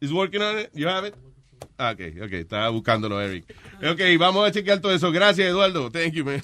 Is 0.00 0.12
working 0.12 0.42
on 0.42 0.58
it? 0.58 0.70
You 0.74 0.86
have 0.88 1.04
it? 1.04 1.14
Ah, 1.78 1.90
ok, 1.92 2.00
ok, 2.24 2.32
estaba 2.34 2.68
buscándolo, 2.68 3.20
Eric. 3.20 3.44
Ok, 3.78 4.00
vamos 4.18 4.46
a 4.46 4.52
chequear 4.52 4.80
todo 4.80 4.92
eso. 4.94 5.10
Gracias, 5.10 5.48
Eduardo. 5.48 5.90
Thank 5.90 6.12
you, 6.12 6.24
man. 6.24 6.42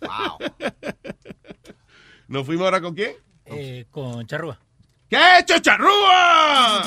Wow. 0.00 0.38
¿Nos 2.28 2.46
fuimos 2.46 2.64
ahora 2.66 2.80
con 2.80 2.94
quién? 2.94 3.12
Eh, 3.46 3.86
con 3.90 4.26
Charrúa. 4.26 4.58
¿Qué 5.08 5.16
ha 5.16 5.38
hecho 5.40 5.58
Charrúa? 5.60 6.82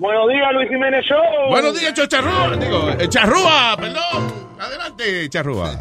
Buenos 0.00 0.28
días, 0.28 0.52
Luis 0.54 0.68
Jiménez 0.68 1.04
Show. 1.04 1.48
Buenos 1.48 1.78
días, 1.78 1.94
Charrúa. 2.08 2.56
Digo, 2.56 2.90
eh, 2.98 3.08
Charrúa, 3.08 3.76
perdón. 3.78 4.48
Adelante, 4.58 5.28
Charrúa. 5.28 5.70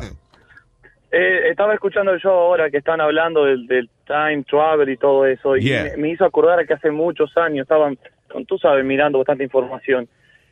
Eh, 1.09 1.49
estaba 1.51 1.73
escuchando 1.73 2.11
el 2.11 2.19
show 2.19 2.31
ahora 2.33 2.69
que 2.69 2.77
están 2.77 2.99
hablando 2.99 3.45
del, 3.45 3.65
del 3.65 3.89
time 4.05 4.43
travel 4.43 4.89
y 4.89 4.97
todo 4.97 5.25
eso 5.25 5.55
y 5.55 5.61
Yeah. 5.63 5.83
me, 5.95 5.97
me 5.97 6.09
hizo 6.11 6.25
acordar 6.25 6.67
que 6.67 6.73
hace 6.73 6.91
muchos 6.91 7.31
años 7.37 7.63
estaban, 7.63 7.97
con- 8.29 8.45
tú 8.45 8.57
sabes, 8.57 8.83
mirando 8.83 9.17
bastante 9.17 9.45
información 9.45 10.09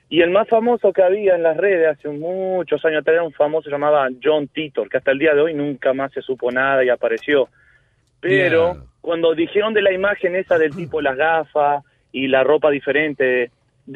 y 0.10 0.22
el 0.22 0.30
más 0.30 0.48
famoso 0.48 0.94
que 0.94 1.02
había 1.02 1.36
en 1.36 1.44
las 1.44 1.58
redes 1.58 1.88
hace 1.98 2.10
muchos 2.10 2.84
años 2.86 3.02
atrás 3.02 3.16
era 3.16 3.24
un 3.24 3.34
famoso 3.34 3.70
llamado 3.70 3.98
John 4.24 4.48
Titor 4.48 4.88
que 4.90 4.98
hasta 4.98 5.12
el 5.12 5.20
día 5.20 5.34
de 5.34 5.42
hoy 5.42 5.54
nunca 5.54 5.94
más 5.94 6.12
se 6.14 6.22
supo 6.22 6.52
nada 6.52 6.84
y 6.84 6.90
apareció 6.90 7.50
pero 8.22 8.74
Yeah. 8.74 8.84
cuando 9.02 9.34
dijeron 9.36 9.74
de 9.74 9.82
la 9.82 9.92
imagen 9.94 10.36
esa 10.36 10.58
del 10.58 10.76
tipo 10.76 11.02
las 11.02 11.16
gafas 11.18 11.84
y 12.12 12.28
la 12.28 12.44
ropa 12.44 12.70
diferente 12.72 13.52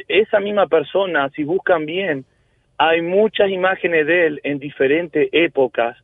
esa 0.08 0.40
misma 0.40 0.68
persona 0.68 1.30
si 1.36 1.44
buscan 1.44 1.86
bien 1.86 2.26
hay 2.78 3.02
muchas 3.02 3.50
imágenes 3.50 4.08
de 4.08 4.28
él 4.28 4.40
en 4.44 4.60
diferentes 4.60 5.30
épocas 5.32 5.98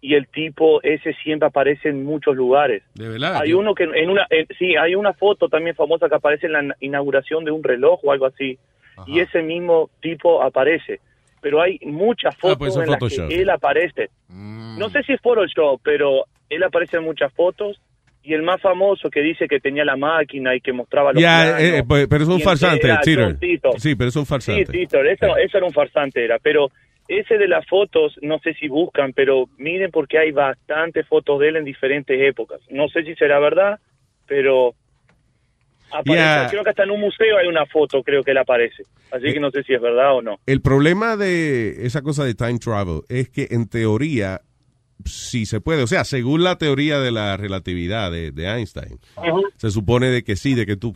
y 0.00 0.14
el 0.14 0.28
tipo 0.28 0.80
ese 0.82 1.12
siempre 1.22 1.48
aparece 1.48 1.88
en 1.88 2.04
muchos 2.04 2.36
lugares. 2.36 2.82
De 2.94 3.08
verdad. 3.08 3.40
Hay 3.42 3.52
uno 3.54 3.74
que 3.74 3.84
en 3.84 4.08
una 4.10 4.26
en- 4.30 4.46
sí, 4.58 4.76
hay 4.76 4.94
una 4.94 5.12
foto 5.14 5.48
también 5.48 5.74
famosa 5.74 6.08
que 6.08 6.14
aparece 6.14 6.46
en 6.46 6.52
la 6.52 6.62
na- 6.62 6.76
inauguración 6.80 7.44
de 7.44 7.50
un 7.50 7.64
reloj 7.64 8.00
o 8.04 8.12
algo 8.12 8.26
así 8.26 8.56
y 9.06 9.20
ese 9.20 9.42
mismo 9.42 9.90
tipo 10.00 10.42
aparece. 10.42 11.00
Pero 11.40 11.60
hay 11.60 11.78
muchas 11.82 12.36
fotos 12.36 12.58
pues 12.58 12.70
eso 12.72 12.82
es 12.82 12.88
en 12.88 12.92
las 12.92 13.28
que 13.28 13.40
él 13.42 13.50
aparece. 13.50 14.10
No 14.28 14.90
sé 14.90 15.02
si 15.04 15.12
es 15.12 15.20
Photoshop, 15.20 15.80
pero 15.82 16.24
él 16.48 16.62
aparece 16.62 16.96
en 16.96 17.04
muchas 17.04 17.32
fotos 17.32 17.80
y 18.22 18.34
el 18.34 18.42
más 18.42 18.60
famoso 18.60 19.08
que 19.08 19.20
dice 19.20 19.46
que 19.46 19.60
tenía 19.60 19.84
la 19.84 19.96
máquina 19.96 20.54
y 20.56 20.60
que 20.60 20.72
mostraba 20.72 21.12
los 21.12 21.22
Ya, 21.22 21.42
planos, 21.44 21.60
eh, 21.62 21.84
pues, 21.86 22.08
pero 22.08 22.24
es 22.24 22.28
un 22.28 22.40
farsante, 22.40 22.92
Tito. 23.38 23.72
Sí, 23.78 23.94
pero 23.94 24.08
es 24.08 24.16
un 24.16 24.24
Sí, 24.24 24.28
farsante. 24.28 24.64
Tito, 24.64 25.00
eso, 25.04 25.36
eso 25.36 25.58
era 25.58 25.66
un 25.66 25.72
farsante, 25.72 26.24
era. 26.24 26.38
Pero 26.40 26.70
ese 27.06 27.38
de 27.38 27.46
las 27.46 27.64
fotos, 27.68 28.16
no 28.22 28.40
sé 28.40 28.54
si 28.54 28.66
buscan, 28.66 29.12
pero 29.12 29.48
miren 29.58 29.92
porque 29.92 30.18
hay 30.18 30.32
bastantes 30.32 31.06
fotos 31.06 31.38
de 31.38 31.48
él 31.50 31.56
en 31.56 31.64
diferentes 31.64 32.20
épocas. 32.20 32.60
No 32.68 32.88
sé 32.88 33.04
si 33.04 33.14
será 33.14 33.38
verdad, 33.38 33.78
pero 34.26 34.74
aparece, 35.92 36.14
Yeah. 36.14 36.48
creo 36.50 36.64
que 36.64 36.70
hasta 36.70 36.82
en 36.84 36.90
un 36.90 37.00
museo 37.00 37.38
hay 37.38 37.46
una 37.46 37.66
foto, 37.66 38.02
creo 38.02 38.22
que 38.22 38.30
él 38.32 38.38
aparece. 38.38 38.82
Así 39.10 39.32
que 39.32 39.40
no 39.40 39.50
sé 39.50 39.62
si 39.62 39.74
es 39.74 39.80
verdad 39.80 40.14
o 40.16 40.22
no. 40.22 40.38
El 40.46 40.60
problema 40.60 41.16
de 41.16 41.86
esa 41.86 42.02
cosa 42.02 42.24
de 42.24 42.34
time 42.34 42.58
travel 42.58 43.02
es 43.08 43.28
que 43.28 43.48
en 43.50 43.68
teoría 43.68 44.40
sí 45.04 45.46
se 45.46 45.60
puede, 45.60 45.82
o 45.82 45.86
sea, 45.86 46.04
según 46.04 46.42
la 46.42 46.56
teoría 46.56 46.98
de 46.98 47.12
la 47.12 47.36
relatividad 47.36 48.10
de, 48.10 48.32
de 48.32 48.46
Einstein, 48.46 48.98
se 49.56 49.70
supone 49.70 50.06
de 50.08 50.24
que 50.24 50.36
sí, 50.36 50.54
de 50.54 50.66
que 50.66 50.76
tú 50.76 50.94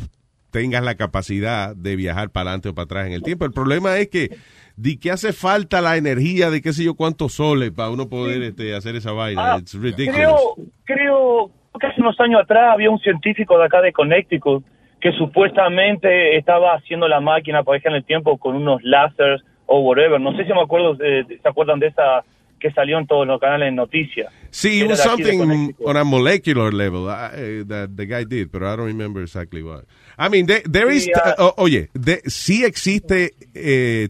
tengas 0.51 0.82
la 0.82 0.97
capacidad 0.97 1.76
de 1.76 1.95
viajar 1.97 2.30
para 2.30 2.51
adelante 2.51 2.70
o 2.70 2.74
para 2.74 2.84
atrás 2.84 3.07
en 3.07 3.12
el 3.12 3.22
tiempo. 3.22 3.45
El 3.45 3.53
problema 3.53 3.99
es 3.99 4.09
que 4.09 4.36
de 4.76 4.99
que 4.99 5.11
hace 5.12 5.32
falta 5.32 5.80
la 5.80 5.97
energía 5.97 6.51
de 6.51 6.61
qué 6.62 6.72
sé 6.72 6.82
yo 6.82 6.95
cuántos 6.95 7.34
soles 7.34 7.70
para 7.70 7.91
uno 7.91 8.09
poder 8.09 8.43
este, 8.43 8.74
hacer 8.74 8.97
esa 8.97 9.12
vaina. 9.12 9.53
Ah, 9.55 9.59
It's 9.61 9.74
ridiculous. 9.74 10.14
Creo, 10.16 10.55
creo 10.84 11.51
que 11.78 11.86
hace 11.86 12.01
unos 12.01 12.18
años 12.18 12.41
atrás 12.43 12.72
había 12.72 12.91
un 12.91 12.99
científico 12.99 13.59
de 13.59 13.66
acá 13.66 13.80
de 13.80 13.93
Connecticut 13.93 14.64
que 15.01 15.13
supuestamente 15.13 16.37
estaba 16.37 16.75
haciendo 16.75 17.09
la 17.09 17.21
máquina 17.21 17.63
para 17.63 17.77
viajar 17.79 17.93
en 17.93 17.97
el 17.99 18.05
tiempo 18.05 18.39
con 18.39 18.57
unos 18.57 18.83
láseres 18.83 19.41
o 19.67 19.81
whatever. 19.81 20.21
No 20.21 20.37
sé 20.37 20.45
si 20.45 20.53
me 20.53 20.61
acuerdo, 20.61 20.97
eh, 21.03 21.25
¿se 21.43 21.49
acuerdan 21.49 21.81
de 21.81 21.87
esa 21.89 22.23
que 22.59 22.71
salió 22.73 22.99
en 22.99 23.07
todos 23.07 23.27
los 23.27 23.41
canales 23.41 23.69
de 23.69 23.73
noticias? 23.73 24.31
Sí, 24.51 24.83
it 24.83 24.89
was 24.91 25.03
something 25.03 25.73
on 25.85 25.97
a 25.97 26.05
molecular 26.05 26.75
level 26.75 27.05
uh, 27.05 27.31
uh, 27.33 27.65
that 27.67 27.89
the 27.97 28.05
guy 28.05 28.25
did, 28.25 28.51
but 28.53 28.63
I 28.63 28.77
don't 28.77 28.87
remember 28.87 29.23
exactly 29.23 29.63
what. 29.63 29.85
I 30.19 30.29
mean, 30.29 30.45
there, 30.47 30.63
there 30.71 30.91
is, 30.95 31.05
Sí, 31.07 31.13
ah. 31.15 31.55
oye, 31.57 31.89
de- 31.95 32.21
sí 32.27 32.65
existe, 32.65 33.31
eh, 33.55 34.09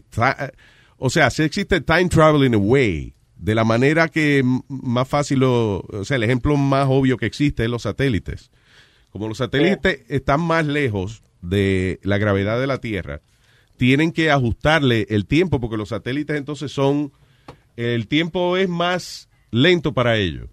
o 0.97 1.09
sea, 1.09 1.29
sí 1.29 1.43
existe 1.43 1.79
time 1.79 2.09
travel 2.09 2.43
in 2.43 2.53
a 2.55 2.57
way, 2.57 3.13
de 3.37 3.55
la 3.55 3.63
manera 3.63 4.09
que 4.09 4.43
más 4.67 5.07
fácil, 5.07 5.39
lo- 5.39 5.79
o 5.79 6.03
sea, 6.03 6.17
el 6.17 6.23
ejemplo 6.23 6.57
más 6.57 6.87
obvio 6.89 7.15
que 7.17 7.27
existe 7.27 7.63
es 7.63 7.69
los 7.69 7.83
satélites. 7.83 8.51
Como 9.11 9.27
los 9.27 9.37
satélites 9.37 10.01
están 10.07 10.41
más 10.41 10.65
lejos 10.65 11.23
de 11.41 11.99
la 12.03 12.17
gravedad 12.17 12.59
de 12.59 12.67
la 12.67 12.79
Tierra, 12.79 13.21
tienen 13.77 14.11
que 14.11 14.31
ajustarle 14.31 15.07
el 15.09 15.25
tiempo 15.25 15.59
porque 15.59 15.77
los 15.77 15.89
satélites 15.89 16.37
entonces 16.37 16.71
son, 16.71 17.11
el 17.75 18.07
tiempo 18.07 18.57
es 18.57 18.69
más 18.69 19.29
lento 19.49 19.93
para 19.93 20.17
ellos, 20.17 20.49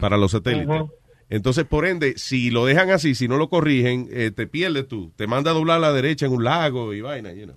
para 0.00 0.16
los 0.16 0.32
satélites. 0.32 0.82
Entonces, 1.30 1.66
por 1.66 1.84
ende, 1.84 2.14
si 2.16 2.50
lo 2.50 2.64
dejan 2.64 2.90
así, 2.90 3.14
si 3.14 3.28
no 3.28 3.36
lo 3.36 3.50
corrigen, 3.50 4.08
eh, 4.10 4.30
te 4.34 4.46
pierdes 4.46 4.88
tú. 4.88 5.12
Te 5.14 5.26
manda 5.26 5.50
a 5.50 5.54
doblar 5.54 5.76
a 5.76 5.80
la 5.80 5.92
derecha 5.92 6.24
en 6.24 6.32
un 6.32 6.42
lago 6.42 6.94
y 6.94 7.02
vaina, 7.02 7.34
you 7.34 7.44
know. 7.44 7.56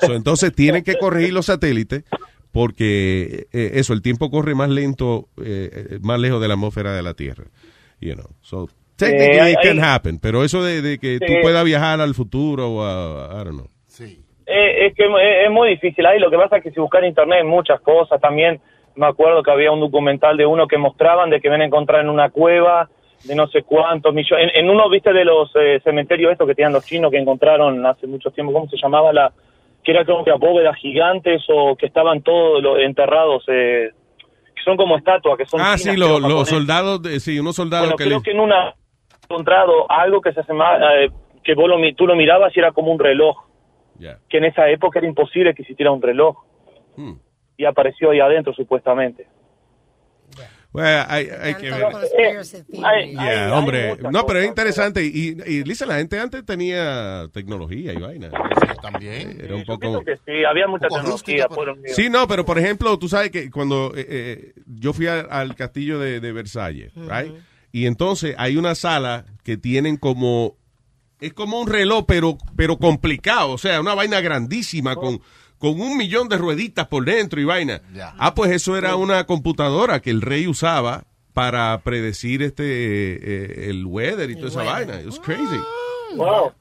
So, 0.00 0.14
entonces, 0.14 0.54
tienen 0.54 0.84
que 0.84 0.96
corregir 0.96 1.34
los 1.34 1.46
satélites 1.46 2.04
porque 2.52 3.46
eh, 3.52 3.72
eso, 3.74 3.92
el 3.92 4.02
tiempo 4.02 4.30
corre 4.30 4.54
más 4.54 4.70
lento, 4.70 5.28
eh, 5.38 5.88
eh, 5.90 5.98
más 6.02 6.18
lejos 6.18 6.40
de 6.40 6.48
la 6.48 6.54
atmósfera 6.54 6.94
de 6.94 7.02
la 7.02 7.14
Tierra. 7.14 7.44
You 8.00 8.14
know. 8.14 8.30
So, 8.40 8.70
technically 9.00 9.48
Eh, 9.48 9.52
it 9.52 9.58
can 9.62 9.78
hay- 9.82 9.94
happen. 9.94 10.18
Pero 10.20 10.44
eso 10.44 10.62
de, 10.62 10.80
de 10.82 10.98
que 10.98 11.18
tú 11.18 11.26
Sí. 11.26 11.38
puedas 11.42 11.64
viajar 11.64 12.00
al 12.00 12.14
futuro 12.14 12.68
o 12.70 12.84
a, 12.84 13.40
I 13.40 13.44
don't 13.44 13.50
know. 13.58 13.68
Eh, 14.52 14.86
es 14.86 14.94
que 14.94 15.04
es, 15.04 15.46
es 15.46 15.50
muy 15.50 15.70
difícil 15.70 16.04
ahí. 16.06 16.18
Lo 16.18 16.30
que 16.30 16.36
pasa 16.36 16.56
es 16.56 16.62
que 16.64 16.70
si 16.70 16.80
buscar 16.80 17.02
en 17.04 17.10
internet 17.10 17.44
muchas 17.44 17.80
cosas. 17.82 18.20
También 18.20 18.60
me 18.96 19.06
acuerdo 19.06 19.42
que 19.42 19.50
había 19.50 19.70
un 19.70 19.80
documental 19.80 20.36
de 20.36 20.44
uno 20.46 20.66
que 20.66 20.76
mostraban 20.78 21.30
de 21.30 21.40
que 21.40 21.48
ven 21.48 21.60
a 21.60 21.64
encontrar 21.66 22.00
en 22.02 22.10
una 22.10 22.30
cueva 22.30 22.88
de 23.24 23.34
no 23.34 23.46
sé 23.48 23.62
cuántos 23.62 24.12
millones. 24.14 24.50
En, 24.54 24.64
en 24.64 24.70
uno, 24.70 24.88
viste, 24.88 25.12
de 25.12 25.24
los 25.24 25.50
eh, 25.54 25.80
cementerios 25.84 26.32
estos 26.32 26.48
que 26.48 26.54
tenían 26.54 26.72
los 26.72 26.84
chinos 26.84 27.10
que 27.10 27.18
encontraron 27.18 27.84
hace 27.86 28.06
mucho 28.06 28.30
tiempo, 28.30 28.52
¿cómo 28.52 28.68
se 28.68 28.76
llamaba? 28.76 29.12
la 29.12 29.30
Que 29.84 29.92
era 29.92 30.04
como 30.04 30.24
que 30.24 30.32
bóvedas 30.32 30.74
gigantes 30.76 31.42
o 31.48 31.76
que 31.76 31.86
estaban 31.86 32.22
todos 32.22 32.60
los 32.62 32.78
enterrados, 32.80 33.44
eh, 33.48 33.90
que 34.56 34.62
son 34.64 34.76
como 34.76 34.96
estatuas, 34.96 35.38
que 35.38 35.46
son 35.46 35.60
Ah, 35.60 35.74
chinas, 35.78 35.94
sí, 35.94 35.96
lo- 36.00 36.18
los 36.18 36.48
soldados, 36.48 37.02
de, 37.02 37.20
sí, 37.20 37.38
unos 37.38 37.54
soldados 37.56 37.86
Bueno, 37.90 37.96
que 37.96 38.04
creo 38.04 38.18
le- 38.18 38.22
que 38.24 38.30
en 38.32 38.40
una 38.40 38.74
encontrado 39.30 39.90
algo 39.90 40.20
que 40.20 40.32
se 40.32 40.40
asemejaba, 40.40 40.78
eh, 41.04 41.10
que 41.44 41.54
vos 41.54 41.68
lo, 41.68 41.76
tú 41.96 42.06
lo 42.06 42.16
mirabas 42.16 42.54
y 42.56 42.58
era 42.58 42.72
como 42.72 42.92
un 42.92 42.98
reloj. 42.98 43.36
Ya. 43.98 44.18
Que 44.28 44.38
en 44.38 44.44
esa 44.46 44.68
época 44.68 44.98
era 44.98 45.08
imposible 45.08 45.54
que 45.54 45.62
existiera 45.62 45.92
un 45.92 46.02
reloj. 46.02 46.36
Hmm. 46.96 47.14
Y 47.56 47.64
apareció 47.64 48.10
ahí 48.10 48.20
adentro, 48.20 48.52
supuestamente. 48.54 49.26
Bueno, 50.72 51.04
hay, 51.08 51.26
hay 51.28 51.54
que 51.56 51.68
ver. 51.68 51.84
Hay- 52.84 53.10
Yeah, 53.12 53.46
hay- 53.46 53.50
hombre. 53.52 53.96
no, 54.12 54.24
pero 54.24 54.38
es 54.38 54.46
interesante. 54.46 55.04
Y, 55.04 55.36
y 55.44 55.64
Lisa, 55.64 55.84
la 55.84 55.96
gente 55.96 56.18
antes 56.18 56.44
tenía 56.46 57.26
tecnología 57.32 57.92
y 57.92 57.96
vaina. 57.96 58.30
También. 58.80 59.36
Era 59.42 59.56
un 59.56 59.64
poco. 59.64 60.00
que 60.04 60.16
sí, 60.24 60.44
había 60.48 60.68
mucha 60.68 60.86
tecnología. 60.88 61.48
fueron- 61.50 61.80
Sí, 61.86 62.08
no, 62.08 62.26
pero 62.28 62.44
por 62.44 62.56
ejemplo, 62.58 62.96
tú 63.00 63.08
sabes 63.08 63.30
que 63.32 63.50
cuando 63.50 63.92
eh, 63.96 64.06
eh, 64.08 64.52
yo 64.66 64.92
fui 64.92 65.08
a- 65.08 65.20
al 65.22 65.56
castillo 65.56 65.98
de, 65.98 66.20
de 66.20 66.32
Versalles, 66.32 66.92
right? 66.94 67.34
Y 67.72 67.86
entonces 67.86 68.34
hay 68.38 68.56
una 68.56 68.74
sala 68.74 69.26
que 69.44 69.56
tienen 69.56 69.96
como 69.96 70.56
es 71.20 71.34
como 71.34 71.60
un 71.60 71.68
reloj, 71.68 72.04
pero 72.06 72.38
pero 72.56 72.78
complicado, 72.78 73.50
o 73.50 73.58
sea, 73.58 73.80
una 73.80 73.94
vaina 73.94 74.20
grandísima 74.20 74.96
con 74.96 75.20
con 75.58 75.78
un 75.80 75.96
millón 75.98 76.28
de 76.28 76.38
rueditas 76.38 76.88
por 76.88 77.04
dentro 77.04 77.40
y 77.40 77.44
vaina. 77.44 77.82
Ah, 78.18 78.34
pues 78.34 78.50
eso 78.50 78.76
era 78.76 78.96
una 78.96 79.24
computadora 79.26 80.00
que 80.00 80.10
el 80.10 80.22
rey 80.22 80.46
usaba 80.46 81.04
para 81.34 81.78
predecir 81.82 82.42
este 82.42 82.64
eh, 82.64 83.70
el 83.70 83.84
weather 83.84 84.30
y 84.30 84.36
toda 84.36 84.48
esa 84.48 84.62
vaina. 84.62 85.00
It 85.00 85.06
was 85.06 85.20
crazy. 85.20 85.60
Wow. 86.16 86.52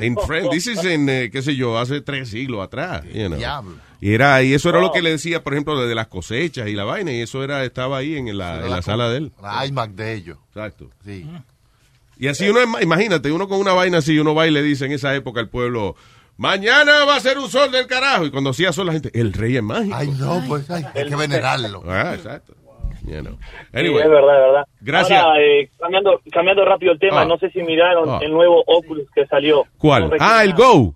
En 0.00 0.16
Friends, 0.16 0.50
this 0.50 0.66
is 0.66 0.84
en, 0.84 1.08
eh, 1.08 1.30
qué 1.30 1.42
sé 1.42 1.54
yo, 1.54 1.78
hace 1.78 2.00
tres 2.00 2.30
siglos 2.30 2.64
atrás. 2.64 3.04
you 3.12 3.26
know. 3.26 3.36
Diablo. 3.36 3.76
Y 4.00 4.14
era 4.14 4.42
y 4.42 4.54
eso 4.54 4.68
era 4.68 4.80
lo 4.80 4.92
que 4.92 5.02
le 5.02 5.10
decía, 5.10 5.42
por 5.42 5.54
ejemplo, 5.54 5.76
de 5.86 5.94
las 5.94 6.06
cosechas 6.06 6.68
y 6.68 6.74
la 6.74 6.84
vaina, 6.84 7.10
y 7.12 7.20
eso 7.22 7.42
era 7.42 7.64
estaba 7.64 7.98
ahí 7.98 8.16
en 8.16 8.38
la, 8.38 8.64
en 8.64 8.70
la 8.70 8.80
sala 8.82 9.08
de 9.10 9.16
él. 9.18 9.32
La 9.42 9.66
iMac 9.66 9.90
de 9.90 10.14
ellos. 10.14 10.38
Exacto. 10.48 10.88
Sí. 11.04 11.26
Y 12.18 12.28
así 12.28 12.48
uno, 12.48 12.60
imagínate, 12.80 13.30
uno 13.32 13.48
con 13.48 13.58
una 13.60 13.72
vaina 13.72 13.98
así, 13.98 14.18
uno 14.18 14.34
va 14.34 14.46
y 14.46 14.50
le 14.52 14.62
dice 14.62 14.86
en 14.86 14.92
esa 14.92 15.14
época 15.14 15.40
al 15.40 15.48
pueblo, 15.48 15.96
mañana 16.36 17.04
va 17.04 17.16
a 17.16 17.20
ser 17.20 17.38
un 17.38 17.48
sol 17.48 17.70
del 17.72 17.86
carajo. 17.88 18.24
Y 18.26 18.30
cuando 18.30 18.50
hacía 18.50 18.72
sol 18.72 18.86
la 18.86 18.92
gente, 18.92 19.10
el 19.14 19.32
rey 19.32 19.56
es 19.56 19.62
mágico. 19.62 19.96
Ay, 19.96 20.08
no, 20.18 20.42
pues 20.48 20.70
ay, 20.70 20.84
hay 20.94 21.08
que 21.08 21.16
venerarlo. 21.16 21.82
Ah, 21.86 22.14
exacto. 22.14 22.54
You 23.04 23.20
know. 23.20 23.38
Sí, 23.72 23.78
Anyway, 23.78 24.02
es 24.02 24.10
verdad, 24.10 24.34
es 24.36 24.46
verdad. 24.46 24.64
Gracias. 24.80 25.22
Ahora, 25.22 25.40
eh, 25.40 25.70
cambiando, 25.78 26.20
cambiando 26.32 26.64
rápido 26.64 26.92
el 26.92 26.98
tema, 26.98 27.22
Ah. 27.22 27.24
no 27.24 27.38
sé 27.38 27.50
si 27.50 27.62
miraron 27.62 28.08
Ah. 28.10 28.18
el 28.22 28.32
nuevo 28.32 28.62
Oculus 28.66 29.08
que 29.14 29.24
salió. 29.26 29.64
¿Cuál? 29.78 30.10
No 30.10 30.16
Ah, 30.20 30.44
el. 30.44 30.52
Go. 30.54 30.94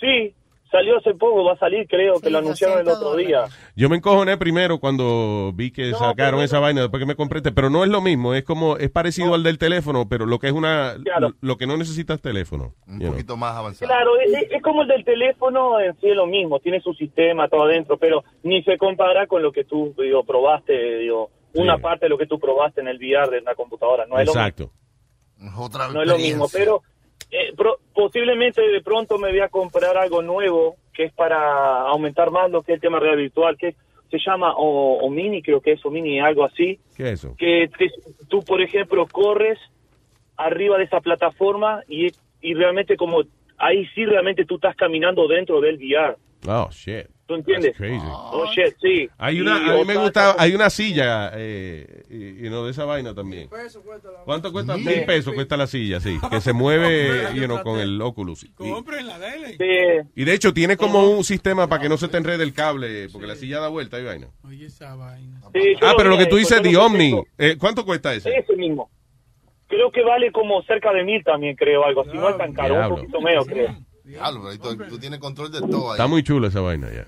Sí, 0.00 0.34
salió 0.76 0.98
hace 0.98 1.14
poco, 1.14 1.44
va 1.44 1.54
a 1.54 1.58
salir, 1.58 1.86
creo 1.88 2.20
que 2.20 2.30
lo 2.30 2.38
anunciaron 2.38 2.80
el 2.80 2.88
otro 2.88 3.16
día. 3.16 3.44
Yo 3.74 3.88
me 3.88 3.96
encojoné 3.96 4.36
primero 4.36 4.78
cuando 4.78 5.52
vi 5.54 5.70
que 5.70 5.92
sacaron 5.92 6.42
esa 6.42 6.58
vaina 6.58 6.82
después 6.82 7.00
que 7.00 7.06
me 7.06 7.16
compré 7.16 7.38
este, 7.38 7.52
pero 7.52 7.70
no 7.70 7.82
es 7.82 7.90
lo 7.90 8.00
mismo, 8.00 8.34
es 8.34 8.44
como 8.44 8.76
es 8.76 8.90
parecido 8.90 9.34
al 9.34 9.42
del 9.42 9.58
teléfono, 9.58 10.08
pero 10.08 10.26
lo 10.26 10.38
que 10.38 10.48
es 10.48 10.52
una 10.52 10.94
Claro. 11.02 11.32
lo 11.40 11.56
que 11.56 11.66
no 11.66 11.76
necesitas 11.76 12.20
teléfono. 12.20 12.74
Un 12.86 12.94
you 12.94 13.00
know. 13.00 13.12
poquito 13.12 13.36
más 13.36 13.56
avanzado. 13.56 13.88
Claro, 13.88 14.10
es, 14.20 14.62
como 14.62 14.82
el 14.82 14.88
del 14.88 15.04
teléfono 15.04 15.80
en 15.80 15.94
sí 16.00 16.08
es 16.08 16.16
lo 16.16 16.26
mismo, 16.26 16.60
tiene 16.60 16.80
su 16.80 16.92
sistema 16.94 17.48
todo 17.48 17.64
adentro, 17.64 17.96
pero 17.96 18.24
ni 18.42 18.62
se 18.62 18.76
compara 18.76 19.26
con 19.26 19.42
lo 19.42 19.52
que 19.52 19.64
tú 19.64 19.94
digo, 19.98 20.24
probaste, 20.24 20.98
digo, 20.98 21.30
una 21.54 21.78
parte 21.78 22.06
de 22.06 22.10
lo 22.10 22.18
que 22.18 22.26
tú 22.26 22.38
probaste 22.38 22.80
en 22.82 22.88
el 22.88 22.98
VR 22.98 23.30
de 23.30 23.38
una 23.38 23.54
computadora, 23.54 24.04
no 24.06 24.18
es 24.18 24.26
lo 24.26 24.32
mismo. 24.32 24.46
Exacto. 24.46 24.70
Otra 25.58 25.88
no 25.88 26.02
es 26.02 26.08
lo 26.08 26.16
mismo, 26.16 26.46
pero 26.52 26.82
eh, 27.30 27.52
pro- 27.56 27.78
posiblemente 27.94 28.62
de 28.62 28.80
pronto 28.80 29.18
me 29.18 29.30
voy 29.30 29.40
a 29.40 29.48
comprar 29.48 29.96
algo 29.96 30.22
nuevo 30.22 30.76
que 30.94 31.04
es 31.04 31.12
para 31.12 31.82
aumentar 31.82 32.30
más 32.30 32.50
lo 32.50 32.62
que 32.62 32.72
es 32.72 32.76
el 32.76 32.80
tema 32.80 32.98
real 33.00 33.16
virtual, 33.16 33.56
que 33.58 33.74
se 34.10 34.18
llama 34.24 34.54
o, 34.56 34.98
o 34.98 35.10
mini, 35.10 35.42
creo 35.42 35.60
que 35.60 35.72
es 35.72 35.84
o 35.84 35.90
mini, 35.90 36.20
algo 36.20 36.44
así, 36.44 36.78
¿Qué 36.96 37.02
es 37.12 37.24
eso? 37.24 37.34
que 37.36 37.68
te- 37.76 37.90
tú, 38.28 38.42
por 38.44 38.62
ejemplo, 38.62 39.06
corres 39.10 39.58
arriba 40.36 40.78
de 40.78 40.84
esa 40.84 41.00
plataforma 41.00 41.82
y, 41.88 42.08
y 42.40 42.54
realmente 42.54 42.96
como 42.96 43.22
ahí 43.58 43.86
sí 43.94 44.04
realmente 44.04 44.44
tú 44.44 44.56
estás 44.56 44.76
caminando 44.76 45.26
dentro 45.26 45.60
del 45.60 45.76
VR. 45.76 46.16
Oh, 46.48 46.68
shit. 46.70 47.06
¿Tú 47.26 47.34
entiendes? 47.34 47.72
That's 47.72 47.78
crazy. 47.78 48.06
Oh, 48.08 48.46
shit, 48.54 48.76
sí. 48.80 49.08
Hay 49.18 49.40
una, 49.40 49.56
a 49.56 49.76
mí 49.78 49.84
me 49.84 49.96
gusta, 49.96 50.36
hay 50.38 50.54
una 50.54 50.70
silla, 50.70 51.32
eh, 51.34 52.04
y, 52.08 52.46
y 52.46 52.50
no 52.50 52.64
de 52.64 52.70
esa 52.70 52.84
vaina 52.84 53.14
también. 53.14 53.48
¿Cuánto 54.24 54.52
cuesta? 54.52 54.76
Mil 54.76 55.04
pesos 55.04 55.34
cuesta 55.34 55.56
la 55.56 55.66
silla, 55.66 55.98
sí, 55.98 56.18
que 56.30 56.40
se 56.40 56.52
mueve, 56.52 57.28
you 57.34 57.46
know, 57.46 57.62
con 57.64 57.80
el 57.80 58.00
Oculus. 58.00 58.44
Y, 58.44 58.50
Comprenla, 58.52 59.18
dale. 59.18 59.56
Sí. 59.56 60.08
y 60.14 60.24
de 60.24 60.32
hecho 60.34 60.54
tiene 60.54 60.76
como 60.76 61.10
un 61.10 61.24
sistema 61.24 61.66
para 61.68 61.82
que 61.82 61.88
no 61.88 61.96
se 61.96 62.06
te 62.06 62.16
enrede 62.16 62.44
el 62.44 62.54
cable, 62.54 63.08
porque 63.10 63.26
la 63.26 63.34
silla 63.34 63.58
da 63.58 63.68
vuelta 63.68 63.98
y 63.98 64.04
vaina. 64.04 64.28
Oye, 64.44 64.66
esa 64.66 64.94
vaina. 64.94 65.40
Ah, 65.82 65.94
pero 65.96 66.10
lo 66.10 66.18
que 66.18 66.26
tú 66.26 66.36
dices, 66.36 66.62
vi 66.62 66.76
Omni, 66.76 67.08
eso. 67.08 67.24
eh, 67.38 67.56
¿cuánto 67.58 67.84
cuesta 67.84 68.14
ese? 68.14 68.30
Ese 68.36 68.54
mismo. 68.54 68.88
Creo 69.68 69.90
que 69.90 70.04
vale 70.04 70.30
como 70.30 70.62
cerca 70.62 70.92
de 70.92 71.02
mil 71.02 71.24
también, 71.24 71.56
creo, 71.56 71.84
algo 71.84 72.02
así. 72.02 72.12
No 72.14 72.28
es 72.28 72.38
tan 72.38 72.52
caro, 72.52 72.88
un 72.88 72.88
poquito 73.00 73.20
menos, 73.20 73.46
creo. 73.46 73.76
Diablo, 74.06 74.40
pero 74.42 74.52
ahí 74.52 74.76
tú, 74.76 74.84
tú 74.88 74.98
tienes 74.98 75.18
control 75.18 75.50
de 75.52 75.60
todo 75.60 75.88
ahí. 75.90 75.96
Está 75.96 76.06
muy 76.06 76.22
chula 76.22 76.48
esa 76.48 76.60
vaina 76.60 76.88
ya. 76.92 77.04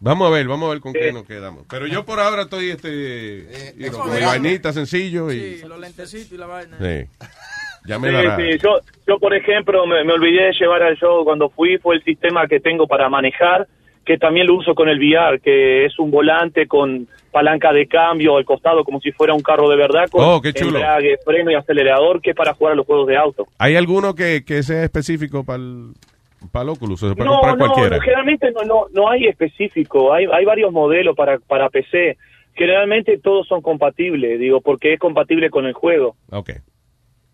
Vamos 0.00 0.26
a 0.28 0.30
ver, 0.30 0.48
vamos 0.48 0.66
a 0.68 0.72
ver 0.72 0.80
con 0.80 0.92
qué 0.92 1.12
nos 1.12 1.24
quedamos. 1.24 1.64
Pero 1.70 1.86
yo 1.86 2.04
por 2.04 2.18
ahora 2.18 2.42
estoy 2.42 2.70
este, 2.70 3.72
know, 3.76 3.92
con 4.00 4.12
mi 4.12 4.20
vainita 4.20 4.72
sencillo 4.72 5.30
y... 5.30 5.58
Sí, 5.58 5.62
los 5.66 5.78
lentecitos 5.78 6.32
y 6.32 6.36
la 6.38 6.46
vaina. 6.46 6.76
Sí. 6.80 7.08
Ya 7.86 7.98
me 7.98 8.08
Sí, 8.08 8.14
dará. 8.14 8.36
sí, 8.36 8.58
Yo, 8.62 8.80
yo, 9.06 9.18
por 9.18 9.34
ejemplo, 9.34 9.86
me, 9.86 10.02
me 10.04 10.12
olvidé 10.12 10.44
de 10.46 10.52
llevar 10.52 10.82
al 10.82 10.96
show 10.96 11.24
cuando 11.24 11.50
fui, 11.50 11.78
fue 11.78 11.94
el 11.96 12.04
sistema 12.04 12.46
que 12.48 12.58
tengo 12.60 12.86
para 12.88 13.08
manejar, 13.08 13.66
que 14.04 14.18
también 14.18 14.48
lo 14.48 14.56
uso 14.56 14.74
con 14.74 14.88
el 14.88 14.98
VR, 14.98 15.40
que 15.40 15.84
es 15.86 15.96
un 16.00 16.10
volante 16.10 16.66
con 16.66 17.06
palanca 17.30 17.72
de 17.72 17.86
cambio 17.86 18.36
al 18.36 18.44
costado 18.44 18.84
como 18.84 19.00
si 19.00 19.10
fuera 19.12 19.34
un 19.34 19.40
carro 19.42 19.68
de 19.70 19.76
verdad, 19.76 20.08
con 20.10 20.22
Oh, 20.24 20.40
qué 20.42 20.52
chulo. 20.52 20.78
embrague, 20.78 21.16
freno 21.24 21.50
y 21.50 21.54
acelerador, 21.54 22.20
que 22.20 22.30
es 22.30 22.36
para 22.36 22.54
jugar 22.54 22.72
a 22.72 22.76
los 22.76 22.86
juegos 22.86 23.06
de 23.06 23.16
auto. 23.16 23.46
¿Hay 23.58 23.76
alguno 23.76 24.14
que, 24.16 24.44
que 24.44 24.62
sea 24.64 24.82
específico 24.84 25.44
para 25.44 25.58
el, 25.62 25.92
para 26.50 26.64
el 26.64 26.68
Oculus? 26.70 27.02
¿O 27.02 27.08
se 27.10 27.14
puede 27.14 27.28
No, 27.28 27.34
comprar 27.40 27.58
no, 27.58 27.66
cualquiera? 27.66 27.96
no, 27.96 28.02
generalmente 28.02 28.50
no, 28.52 28.62
no, 28.64 28.86
no 28.92 29.08
hay 29.10 29.26
específico, 29.26 30.12
hay, 30.12 30.26
hay 30.32 30.44
varios 30.44 30.72
modelos 30.72 31.14
para, 31.16 31.38
para 31.38 31.68
PC. 31.70 32.16
Generalmente 32.54 33.18
todos 33.18 33.46
son 33.48 33.62
compatibles, 33.62 34.38
digo, 34.38 34.60
porque 34.60 34.94
es 34.94 34.98
compatible 35.00 35.48
con 35.50 35.64
el 35.66 35.72
juego. 35.72 36.16
Ok. 36.30 36.50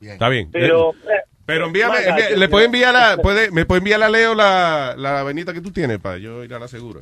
Está 0.01 0.28
bien. 0.28 0.48
Pero, 0.52 0.90
Eh, 0.93 1.22
pero 1.44 1.66
envíame, 1.66 1.97
le 2.36 2.48
puede 2.48 2.66
enviar 2.66 2.93
la, 2.94 3.16
puede, 3.22 3.51
me 3.51 3.64
puede 3.64 3.78
enviar 3.78 4.02
a 4.02 4.09
Leo 4.09 4.35
la, 4.35 4.94
la 4.97 5.22
venita 5.24 5.52
que 5.55 5.60
tú 5.60 5.72
tienes 5.72 5.98
para 5.98 6.18
yo 6.18 6.44
ir 6.44 6.52
a 6.55 6.59
la 6.59 6.68
segura. 6.68 7.01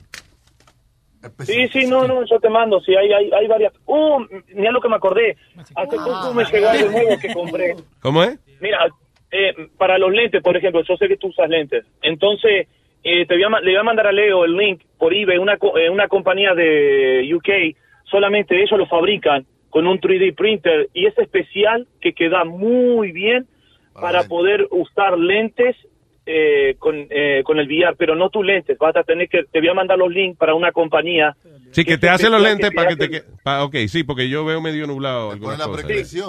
Sí, 1.45 1.67
sí, 1.73 1.87
no, 1.89 2.07
no, 2.07 2.25
yo 2.25 2.39
te 2.39 2.49
mando, 2.49 2.81
sí, 2.81 2.95
hay, 2.95 3.13
hay, 3.13 3.31
hay 3.33 3.49
varias. 3.49 3.73
Uh, 3.85 4.21
mira 4.55 4.71
lo 4.71 4.81
que 4.81 4.89
me 4.89 4.95
acordé. 4.97 5.37
Hace 5.75 5.97
poco 5.97 6.33
me 6.33 6.45
llegó 6.45 6.69
algo 6.69 6.91
nuevo 6.91 7.19
que 7.21 7.35
compré. 7.35 7.75
¿Cómo 8.01 8.23
es? 8.23 8.39
Mira, 8.61 8.87
eh, 9.37 9.69
para 9.77 9.99
los 9.99 10.13
lentes, 10.13 10.43
por 10.43 10.57
ejemplo, 10.57 10.83
yo 10.83 10.97
sé 10.97 11.09
que 11.09 11.17
tú 11.17 11.29
usas 11.29 11.49
lentes. 11.49 11.85
Entonces, 12.03 12.67
eh, 13.05 13.27
te 13.27 13.35
voy 13.35 13.43
a, 13.45 13.61
le 13.61 13.71
voy 13.73 13.77
a 13.77 13.83
mandar 13.83 14.07
a 14.07 14.13
Leo 14.13 14.45
el 14.45 14.57
link 14.57 14.81
por 14.99 15.15
eBay, 15.15 15.39
una, 15.39 15.57
co- 15.59 15.77
eh, 15.79 15.91
una 15.91 16.09
compañía 16.09 16.55
de 16.55 17.29
UK, 17.35 17.77
solamente 18.11 18.57
ellos 18.57 18.79
lo 18.79 18.87
fabrican 18.87 19.45
con 19.71 19.87
un 19.87 20.01
3D 20.01 20.35
printer 20.35 20.89
y 20.95 21.07
es 21.07 21.17
especial 21.19 21.87
que 22.01 22.13
queda 22.15 22.45
muy 22.45 23.13
bien 23.13 23.47
para 23.93 24.21
poder 24.29 24.67
usar 24.71 25.19
lentes 25.19 25.77
eh, 26.29 26.75
con, 26.79 27.07
eh, 27.11 27.43
con 27.45 27.59
el 27.61 27.67
VR, 27.69 27.95
pero 27.97 28.17
no 28.17 28.31
tus 28.31 28.45
lentes. 28.45 28.77
Vas 28.79 28.97
a 28.97 29.05
tener 29.05 29.29
que, 29.29 29.45
te 29.45 29.61
voy 29.61 29.69
a 29.69 29.75
mandar 29.75 29.97
los 29.99 30.11
links 30.13 30.37
para 30.39 30.55
una 30.55 30.73
compañía 30.73 31.37
Sí, 31.71 31.85
que 31.85 31.99
te 31.99 32.09
hace 32.09 32.31
los 32.31 32.41
lentes 32.43 32.71
que 32.71 32.75
para 32.77 32.89
que 32.89 32.97
te 32.97 33.09
te... 33.09 33.17
hace- 33.17 33.27
que- 33.27 33.33
pa- 33.43 33.63
ok, 33.65 33.75
sí, 33.89 34.03
porque 34.03 34.29
yo 34.29 34.45
veo 34.45 34.61
medio 34.63 34.87
nublado 34.87 35.31
algunas 35.31 35.59
cosas. 35.69 35.85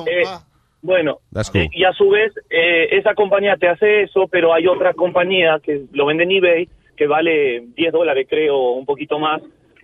Eh, 0.08 0.22
bueno, 0.82 1.20
cool. 1.52 1.70
y 1.72 1.84
a 1.84 1.94
su 1.94 2.10
vez, 2.10 2.34
eh, 2.50 2.90
esa 2.92 3.14
compañía 3.14 3.58
te 3.58 3.68
hace 3.68 4.04
eso, 4.04 4.28
pero 4.28 4.54
hay 4.54 4.68
otra 4.68 4.94
compañía 4.94 5.60
que 5.62 5.86
lo 5.92 6.06
vende 6.06 6.24
en 6.24 6.32
eBay, 6.32 6.70
que 6.96 7.08
vale 7.08 7.64
10 7.76 7.92
dólares, 7.92 8.28
creo, 8.30 8.72
un 8.72 8.86
poquito 8.86 9.20
más, 9.20 9.42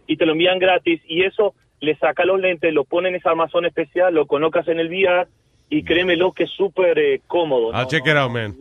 y 0.07 0.17
te 0.17 0.25
lo 0.25 0.33
envían 0.33 0.59
gratis, 0.59 1.01
y 1.07 1.23
eso 1.23 1.53
le 1.79 1.95
saca 1.97 2.25
los 2.25 2.39
lentes, 2.39 2.73
lo 2.73 2.85
pone 2.85 3.09
en 3.09 3.15
ese 3.15 3.27
armazón 3.27 3.65
especial, 3.65 4.13
lo 4.13 4.25
colocas 4.25 4.67
en 4.67 4.79
el 4.79 4.87
VR, 4.87 5.27
y 5.77 5.83
créemelo 5.83 6.31
que 6.33 6.43
es 6.43 6.51
súper 6.51 6.97
eh, 6.99 7.21
cómodo. 7.27 7.71
¿no? 7.71 7.79
I'll 7.79 7.87
check 7.87 8.05
it 8.05 8.15
out, 8.15 8.31
man. 8.31 8.55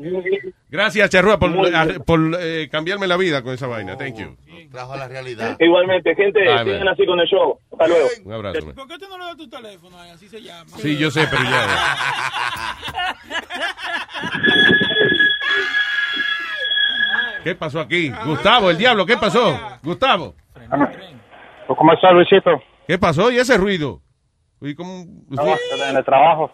Gracias, 0.71 1.11
Charrua, 1.11 1.39
por, 1.39 1.51
a- 1.75 1.87
por 2.07 2.21
eh, 2.41 2.69
cambiarme 2.71 3.07
la 3.07 3.17
vida 3.17 3.43
con 3.43 3.53
esa 3.55 3.67
vaina. 3.67 3.97
Thank 3.97 4.17
you. 4.17 4.37
Trajo 4.71 4.95
a 4.95 4.97
la 4.97 5.09
realidad. 5.09 5.57
Igualmente, 5.61 6.15
gente, 6.15 6.41
Ay, 6.49 6.65
sigan 6.65 6.79
man. 6.85 6.89
así 6.89 7.05
con 7.05 7.21
el 7.21 7.27
show. 7.29 7.59
Hasta 7.73 7.89
luego. 7.89 8.09
Un 8.25 8.33
abrazo, 8.33 8.67
man. 8.67 8.75
¿Por 8.75 8.89
qué 8.89 8.99
tú 8.99 9.07
no 9.09 9.19
le 9.19 9.25
das 9.25 9.37
tu 9.37 9.49
teléfono? 9.51 9.99
Así 9.99 10.29
se 10.29 10.41
llama. 10.41 10.71
Sí, 10.79 10.97
yo 10.97 11.11
sé, 11.11 11.27
pero 11.31 11.43
ya. 11.43 11.67
¿Qué 17.45 17.55
pasó 17.55 17.81
aquí? 17.81 18.11
Gustavo, 18.25 18.71
el 18.71 18.79
diablo, 18.79 19.05
¿qué 19.05 19.17
pasó? 19.17 19.59
Gustavo. 19.83 20.35
¿Cómo 21.67 21.93
está, 21.93 22.13
Luisito? 22.13 22.63
¿Qué 22.87 22.99
pasó? 22.99 23.31
¿Y 23.31 23.39
ese 23.39 23.57
ruido? 23.57 24.01
Oí 24.61 24.75
como 24.75 25.03
un- 25.03 25.27
En 25.89 25.97
el 25.97 26.05
trabajo. 26.05 26.51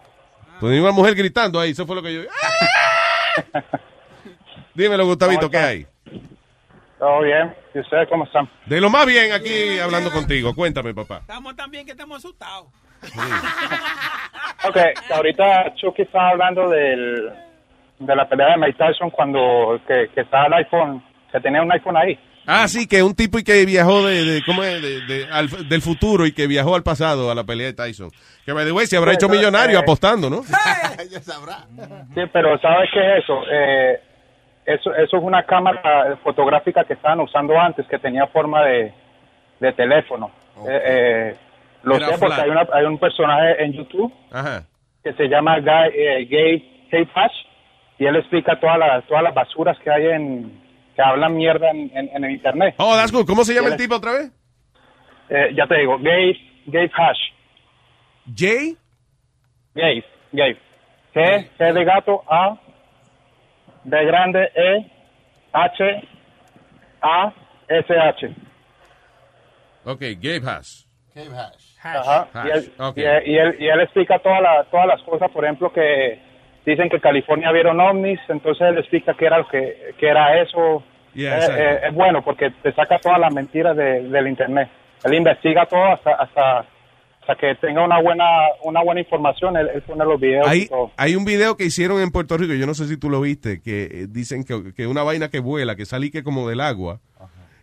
Pues 0.59 0.79
una 0.79 0.91
mujer 0.91 1.15
gritando 1.15 1.59
ahí, 1.59 1.71
eso 1.71 1.85
fue 1.85 1.95
lo 1.95 2.01
que 2.01 2.13
yo... 2.13 2.21
Dímelo, 4.73 5.05
Gustavito, 5.05 5.49
¿qué 5.49 5.57
hay? 5.57 5.87
¿Todo 6.97 7.21
bien? 7.21 7.55
¿Y 7.73 7.79
ustedes 7.79 8.09
cómo 8.09 8.25
están? 8.25 8.49
De 8.65 8.81
lo 8.81 8.89
más 8.89 9.05
bien 9.05 9.31
aquí 9.31 9.79
hablando 9.79 10.11
contigo. 10.11 10.53
Cuéntame, 10.53 10.93
papá. 10.93 11.19
Estamos 11.19 11.55
tan 11.55 11.71
bien 11.71 11.85
que 11.85 11.91
estamos 11.91 12.17
asustados. 12.17 12.67
Ok, 14.67 14.77
ahorita 15.11 15.73
Chucky 15.75 16.01
estaba 16.01 16.29
hablando 16.31 16.69
del, 16.69 17.31
de 17.99 18.15
la 18.15 18.27
pelea 18.27 18.49
de 18.49 18.57
Mike 18.57 18.77
Tyson 18.77 19.09
cuando 19.09 19.79
que, 19.87 20.09
que 20.13 20.21
estaba 20.21 20.47
el 20.47 20.53
iPhone, 20.53 21.01
que 21.31 21.39
tenía 21.39 21.61
un 21.61 21.71
iPhone 21.71 21.95
ahí. 21.95 22.19
Ah, 22.51 22.67
sí, 22.67 22.87
que 22.87 23.03
un 23.03 23.13
tipo 23.13 23.37
y 23.37 23.43
que 23.43 23.63
viajó 23.65 24.07
de, 24.07 24.23
de- 24.25 24.43
¿cómo 24.43 24.63
es? 24.63 24.81
De- 24.81 25.01
de- 25.01 25.27
al- 25.31 25.69
del 25.69 25.81
futuro 25.83 26.25
y 26.25 26.31
que 26.31 26.47
viajó 26.47 26.73
al 26.75 26.81
pasado 26.81 27.29
a 27.29 27.35
la 27.35 27.43
pelea 27.43 27.67
de 27.67 27.73
Tyson. 27.73 28.09
Que, 28.45 28.53
by 28.53 28.65
the 28.65 28.71
way, 28.71 28.87
se 28.87 28.97
habrá 28.97 29.11
Sí, 29.11 29.17
hecho 29.17 29.29
millonario 29.29 29.77
eh, 29.77 29.81
apostando, 29.81 30.29
¿no? 30.29 30.41
Sí, 32.15 32.21
pero 32.33 32.57
¿sabes 32.59 32.89
qué 32.93 32.99
es 33.17 33.23
eso? 33.23 33.41
Eh, 33.51 33.99
eso? 34.65 34.93
Eso 34.95 35.17
es 35.17 35.23
una 35.23 35.43
cámara 35.43 36.17
fotográfica 36.23 36.83
que 36.83 36.93
estaban 36.93 37.19
usando 37.19 37.59
antes, 37.59 37.85
que 37.87 37.99
tenía 37.99 38.25
forma 38.27 38.63
de, 38.63 38.93
de 39.59 39.73
teléfono. 39.73 40.31
Eh, 40.67 40.81
eh, 40.85 41.35
lo 41.83 41.95
Era 41.95 42.07
sé 42.09 42.17
porque 42.17 42.41
hay, 42.41 42.49
una, 42.49 42.67
hay 42.73 42.85
un 42.85 42.97
personaje 42.97 43.63
en 43.63 43.73
YouTube 43.73 44.13
Ajá. 44.31 44.63
que 45.03 45.13
se 45.13 45.27
llama 45.29 45.59
Guy, 45.59 45.91
eh, 45.95 46.27
Gay 46.29 46.87
Gay 46.91 47.05
Patch 47.05 47.31
y 47.99 48.05
él 48.05 48.15
explica 48.17 48.59
todas 48.59 48.77
las 48.79 49.05
todas 49.05 49.23
las 49.23 49.33
basuras 49.33 49.77
que 49.79 49.89
hay 49.91 50.07
en 50.07 50.58
que 50.99 51.03
hablan 51.03 51.33
mierda 51.37 51.69
en, 51.69 51.89
en, 51.95 52.09
en 52.13 52.23
el 52.25 52.31
internet. 52.31 52.75
Oh, 52.77 52.93
that's 52.93 53.09
good. 53.13 53.25
¿Cómo 53.25 53.45
se 53.45 53.53
llama 53.53 53.69
el 53.69 53.77
tipo 53.77 53.95
otra 53.95 54.11
vez? 54.11 54.31
Eh, 55.29 55.53
ya 55.55 55.65
te 55.65 55.77
digo, 55.77 55.97
Gay 55.99 56.33
Gay 56.65 56.89
Patch. 56.89 57.17
Jay. 58.35 58.75
Gay, 59.75 60.03
Gay. 60.33 60.57
G, 61.15 61.49
G 61.57 61.73
de 61.73 61.83
gato, 61.85 62.21
A, 62.29 62.59
de 63.85 64.05
grande, 64.05 64.51
E, 64.53 64.91
H, 65.53 66.09
A, 67.01 67.33
S, 67.69 67.93
H. 67.97 68.35
Ok, 69.85 70.01
Gabe 70.19 70.41
Hash. 70.45 70.83
Ajá. 71.81 72.27
Y, 72.45 72.49
él, 72.49 72.73
Ok. 72.77 72.97
y, 72.97 73.01
él, 73.03 73.23
y 73.25 73.37
él- 73.37 73.55
y 73.57 73.67
él 73.69 73.79
explica 73.79 74.19
todas 74.19 74.41
las 74.41 74.69
todas 74.69 74.85
las 74.87 75.01
cosas, 75.03 75.31
por 75.31 75.45
ejemplo, 75.45 75.71
que 75.71 76.19
dicen 76.65 76.89
que 76.89 76.97
en 76.97 77.01
California 77.01 77.51
vieron 77.53 77.79
ovnis, 77.79 78.19
entonces 78.27 78.67
él 78.67 78.77
explica 78.79 79.13
qué 79.13 79.25
era 79.27 79.37
lo 79.37 79.47
que, 79.47 79.95
qué 79.97 80.09
era 80.09 80.41
eso. 80.41 80.83
Yeah, 81.13 81.37
Eh, 81.37 81.49
eh, 81.57 81.79
es 81.89 81.93
bueno 81.93 82.23
porque 82.23 82.51
te 82.63 82.73
saca 82.73 82.99
todas 82.99 83.19
las 83.19 83.33
mentiras 83.33 83.75
de- 83.75 84.03
del 84.09 84.27
internet. 84.27 84.69
Él 85.03 85.13
investiga 85.15 85.65
todo 85.65 85.83
hasta 85.93 86.11
hasta 86.15 86.65
hasta 87.21 87.35
que 87.35 87.55
tenga 87.55 87.83
una 87.83 88.01
buena 88.01 88.25
una 88.63 88.81
buena 88.83 89.01
información, 89.01 89.55
él, 89.57 89.69
él 89.73 89.81
pone 89.83 90.03
los 90.03 90.19
videos 90.19 90.47
y 90.47 90.49
Hay, 90.49 90.67
todo. 90.67 90.91
hay 90.97 91.15
un 91.15 91.25
video 91.25 91.57
que 91.57 91.65
hicieron 91.65 92.01
en 92.01 92.09
Puerto 92.11 92.37
Rico, 92.37 92.53
yo 92.53 92.65
no 92.65 92.73
sé 92.73 92.87
si 92.87 92.97
tú 92.97 93.09
lo 93.09 93.21
viste, 93.21 93.61
que 93.61 93.83
eh, 93.83 94.07
dicen 94.09 94.43
que, 94.43 94.73
que 94.73 94.87
una 94.87 95.03
vaina 95.03 95.29
que 95.29 95.39
vuela, 95.39 95.75
que 95.75 95.85
sale 95.85 96.09
que 96.11 96.23
como 96.23 96.49
del 96.49 96.59
agua, 96.59 96.99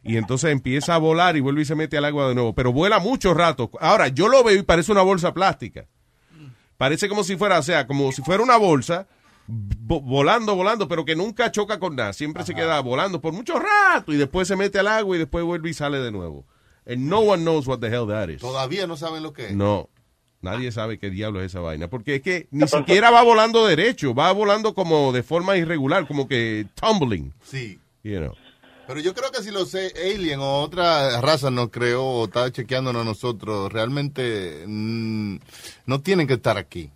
y 0.05 0.19
entonces 0.19 0.53
empieza 0.53 0.95
a 0.95 0.99
volar 0.99 1.37
y 1.37 1.41
vuelve 1.41 1.63
y 1.63 1.65
se 1.65 1.75
mete 1.75 1.97
al 1.99 2.05
agua 2.05 2.29
de 2.29 2.35
nuevo, 2.37 2.55
pero 2.55 2.73
vuela 2.73 3.01
mucho 3.01 3.35
rato. 3.35 3.69
Ahora, 3.81 4.07
yo 4.07 4.29
lo 4.29 4.45
veo 4.45 4.57
y 4.57 4.63
parece 4.63 4.93
una 4.93 5.03
bolsa 5.03 5.35
plástica. 5.35 5.87
Parece 6.77 7.09
como 7.09 7.25
si 7.25 7.37
fuera, 7.37 7.59
o 7.59 7.63
sea, 7.63 7.87
como 7.89 8.13
si 8.13 8.23
fuera 8.23 8.43
una 8.45 8.57
bolsa 8.59 9.09
volando, 9.49 10.55
volando, 10.55 10.89
pero 10.89 11.05
que 11.05 11.17
nunca 11.17 11.51
choca 11.51 11.79
con 11.79 11.97
nada. 11.97 12.13
Siempre 12.13 12.45
se 12.45 12.55
queda 12.55 12.81
volando 12.81 13.21
por 13.21 13.33
mucho 13.33 13.59
rato 13.59 14.13
y 14.13 14.17
después 14.17 14.49
se 14.49 14.57
mete 14.57 14.79
al 14.79 14.89
agua 14.89 15.17
y 15.17 15.19
después 15.19 15.45
vuelve 15.45 15.71
y 15.71 15.75
sale 15.75 15.99
de 15.99 16.11
nuevo. 16.11 16.47
And 16.87 17.09
no 17.09 17.21
one 17.21 17.43
knows 17.43 17.67
what 17.67 17.81
the 17.81 17.89
hell 17.89 18.07
that 18.09 18.29
is. 18.29 18.41
Todavía 18.41 18.87
no 18.87 18.97
saben 18.97 19.23
lo 19.23 19.33
que 19.33 19.47
es. 19.47 19.55
No, 19.55 19.89
nadie 20.41 20.71
sabe 20.73 20.99
qué 20.99 21.11
diablo 21.11 21.41
es 21.41 21.47
esa 21.47 21.61
vaina. 21.61 21.89
Porque 21.89 22.17
es 22.17 22.23
que 22.23 22.49
ni 22.51 22.67
siquiera 22.69 23.11
va 23.11 23.23
volando 23.23 23.67
derecho, 23.67 24.15
va 24.15 24.31
volando 24.33 24.75
como 24.75 25.13
de 25.13 25.23
forma 25.23 25.57
irregular, 25.57 26.07
como 26.07 26.29
que 26.29 26.67
tumbling. 26.75 27.33
Sí. 27.43 27.81
You 28.03 28.19
know. 28.19 28.35
Pero 28.87 29.01
yo 29.01 29.15
creo 29.15 29.33
que 29.33 29.43
si 29.43 29.51
los 29.51 29.75
alien 29.75 30.39
o 30.39 30.61
otra 30.61 31.21
raza 31.21 31.51
nos 31.51 31.71
creó 31.71 32.05
o 32.05 32.25
está 32.27 32.53
chequeándonos 32.53 33.03
a 33.03 33.05
nosotros, 33.05 33.73
realmente 33.73 34.65
mm, 34.67 35.39
no 35.87 36.01
tienen 36.03 36.29
que 36.29 36.35
estar 36.35 36.57
aquí. 36.57 36.93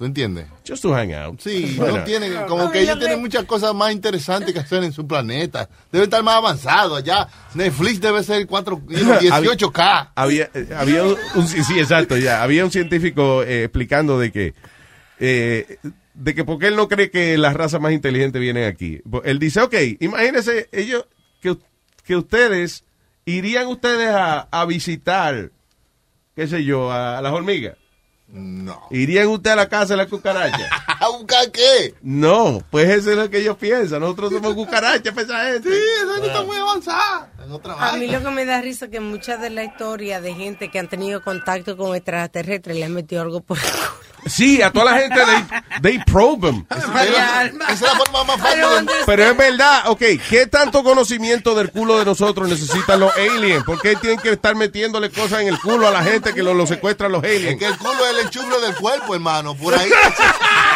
¿Tú 0.00 0.06
entiendes? 0.06 0.46
Just 0.66 0.80
to 0.80 0.94
hang 0.94 1.12
out. 1.12 1.38
Sí, 1.42 1.74
Bueno. 1.76 1.98
no 1.98 2.04
tienen, 2.04 2.32
como 2.48 2.70
que 2.72 2.80
ellos 2.80 2.98
tienen 2.98 3.20
muchas 3.20 3.44
cosas 3.44 3.74
más 3.74 3.92
interesantes 3.92 4.50
que 4.54 4.60
hacer 4.60 4.82
en 4.82 4.94
su 4.94 5.06
planeta. 5.06 5.68
Deben 5.92 6.04
estar 6.04 6.22
más 6.22 6.36
avanzados 6.36 6.96
allá. 6.96 7.28
Netflix 7.52 8.00
debe 8.00 8.22
ser 8.24 8.46
4, 8.46 8.80
18K. 8.80 10.12
Había, 10.14 10.48
había 10.74 11.04
un, 11.04 11.46
sí, 11.46 11.78
exacto, 11.78 12.16
ya. 12.16 12.42
Había 12.42 12.64
un 12.64 12.70
científico 12.70 13.42
eh, 13.42 13.64
explicando 13.64 14.18
de 14.18 14.32
que, 14.32 14.54
eh, 15.18 15.76
de 16.14 16.34
que 16.34 16.46
porque 16.46 16.68
él 16.68 16.76
no 16.76 16.88
cree 16.88 17.10
que 17.10 17.36
las 17.36 17.52
razas 17.52 17.78
más 17.82 17.92
inteligentes 17.92 18.40
vienen 18.40 18.64
aquí. 18.64 19.02
Él 19.24 19.38
dice, 19.38 19.60
ok, 19.60 19.74
imagínense 20.00 20.70
ellos, 20.72 21.04
que, 21.42 21.58
que 22.04 22.16
ustedes, 22.16 22.84
irían 23.26 23.66
ustedes 23.66 24.08
a, 24.08 24.48
a 24.50 24.64
visitar, 24.64 25.50
qué 26.34 26.46
sé 26.46 26.64
yo, 26.64 26.90
a 26.90 27.20
las 27.20 27.34
hormigas. 27.34 27.76
No. 28.32 28.82
¿Irían 28.90 29.28
ustedes 29.28 29.54
a 29.54 29.56
la 29.56 29.68
casa 29.68 29.94
de 29.94 29.96
la 29.98 30.06
cucaracha? 30.06 30.68
¿A 31.00 31.08
buscar 31.08 31.50
qué? 31.50 31.94
No, 32.02 32.62
pues 32.70 32.88
eso 32.90 33.10
es 33.10 33.16
lo 33.16 33.30
que 33.30 33.38
ellos 33.38 33.56
piensan. 33.56 34.00
Nosotros 34.00 34.32
somos 34.34 34.54
cucarachas, 34.54 35.14
pues, 35.14 35.24
esa 35.26 35.44
gente. 35.46 35.70
Sí, 35.70 35.78
esa 36.02 36.12
gente 36.12 36.26
está 36.28 36.42
muy 36.42 36.56
avanzada. 36.58 37.30
A 37.78 37.96
mí 37.96 38.06
lo 38.06 38.22
que 38.22 38.30
me 38.30 38.44
da 38.44 38.60
risa 38.60 38.84
es 38.84 38.90
que 38.90 39.00
muchas 39.00 39.40
de 39.40 39.48
la 39.48 39.64
historia 39.64 40.20
de 40.20 40.34
gente 40.34 40.70
que 40.70 40.78
han 40.78 40.88
tenido 40.88 41.22
contacto 41.24 41.76
con 41.76 41.96
extraterrestres 41.96 42.76
le 42.76 42.84
han 42.84 42.92
metido 42.92 43.22
algo 43.22 43.40
por 43.40 43.56
el 43.56 43.64
culo. 43.64 44.00
Sí, 44.26 44.60
a 44.60 44.70
toda 44.70 44.92
la 44.92 44.98
gente, 44.98 45.18
they, 45.24 45.80
they 45.80 46.04
probe 46.04 46.48
'em. 46.50 46.64
Esa 46.68 47.44
es 47.46 47.80
la 47.80 47.96
forma 47.96 48.24
más 48.24 48.38
fácil. 48.40 48.62
Pero 49.06 49.22
es 49.24 49.36
verdad, 49.36 49.84
ok, 49.86 50.02
¿qué 50.28 50.46
tanto 50.46 50.84
conocimiento 50.84 51.54
del 51.54 51.70
culo 51.70 51.98
de 51.98 52.04
nosotros 52.04 52.46
necesitan 52.46 53.00
los 53.00 53.16
aliens? 53.16 53.64
¿Por 53.64 53.80
qué 53.80 53.96
tienen 53.96 54.18
que 54.18 54.32
estar 54.32 54.54
metiéndole 54.54 55.10
cosas 55.10 55.40
en 55.40 55.48
el 55.48 55.58
culo 55.58 55.88
a 55.88 55.90
la 55.90 56.02
gente 56.02 56.34
que 56.34 56.42
lo, 56.42 56.52
lo 56.52 56.66
secuestran 56.66 57.10
los 57.10 57.24
aliens? 57.24 57.54
Es 57.54 57.58
que 57.58 57.66
el 57.66 57.78
culo 57.78 58.04
es 58.04 58.10
el 58.10 58.26
enchufe 58.26 58.60
del 58.60 58.74
cuerpo, 58.74 59.14
hermano. 59.14 59.54
Por 59.56 59.74
ahí. 59.74 59.90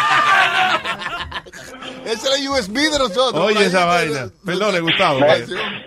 Ese 2.05 2.14
es 2.28 2.40
el 2.40 2.48
USB 2.48 2.74
de 2.93 2.98
nosotros. 2.98 3.44
Oye 3.44 3.64
esa 3.66 3.85
vaina. 3.86 4.26
Perdón, 4.44 4.81
Gustavo. 4.82 5.20
Me, 5.20 5.26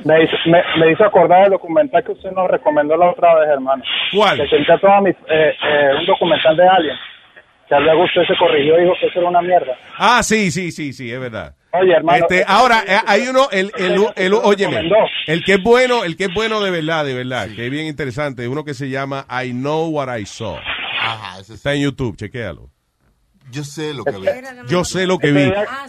me 0.05 0.23
hizo, 0.23 0.35
me, 0.47 0.61
me 0.79 0.91
hizo 0.91 1.03
acordar 1.05 1.43
del 1.43 1.51
documental 1.51 2.03
que 2.03 2.11
usted 2.11 2.31
nos 2.31 2.49
recomendó 2.49 2.97
la 2.97 3.11
otra 3.11 3.35
vez, 3.39 3.49
hermano. 3.49 3.83
¿Cuál? 4.15 4.37
Que 4.37 4.47
sentía 4.47 4.77
toda 4.79 5.01
mi, 5.01 5.09
eh, 5.11 5.15
eh, 5.29 5.89
un 5.99 6.05
documental 6.05 6.55
de 6.57 6.67
Alien. 6.67 6.95
Que 7.69 7.79
luego 7.81 8.03
usted 8.05 8.21
se 8.27 8.35
corrigió 8.37 8.77
y 8.79 8.83
dijo 8.83 8.93
que 8.99 9.07
eso 9.07 9.19
era 9.19 9.29
una 9.29 9.41
mierda. 9.41 9.73
Ah, 9.97 10.23
sí, 10.23 10.51
sí, 10.51 10.71
sí, 10.71 10.93
sí, 10.93 11.11
es 11.11 11.19
verdad. 11.19 11.53
Oye, 11.73 11.91
hermano. 11.91 12.17
Este, 12.19 12.43
ahora, 12.47 12.81
eh, 12.87 12.97
hay 13.05 13.27
uno, 13.27 13.49
el, 13.51 13.71
el, 13.77 13.91
el, 13.93 14.07
el- 14.15 14.33
óyeme, 14.33 14.89
el 15.27 15.43
que 15.43 15.55
es 15.55 15.61
bueno, 15.63 16.05
el 16.05 16.15
que 16.15 16.23
es 16.25 16.33
bueno 16.33 16.61
de 16.61 16.71
verdad, 16.71 17.03
de 17.03 17.13
verdad, 17.13 17.47
que 17.53 17.65
es 17.65 17.71
bien 17.71 17.85
interesante, 17.87 18.47
uno 18.47 18.63
que 18.63 18.73
se 18.73 18.89
llama 18.89 19.25
I 19.43 19.51
Know 19.51 19.89
What 19.89 20.15
I 20.17 20.25
Saw. 20.25 20.55
Ajá, 21.01 21.33
ese 21.41 21.53
es- 21.53 21.57
Está 21.59 21.73
en 21.73 21.81
YouTube, 21.83 22.15
chequéalo. 22.15 22.69
Yo 23.51 23.63
sé 23.63 23.93
lo 23.93 24.03
que 24.03 24.11
vi. 24.11 24.27
Yo 24.67 24.83
sé 24.83 25.05
lo 25.07 25.17
que 25.19 25.31
vi. 25.31 25.51
Ah. 25.55 25.87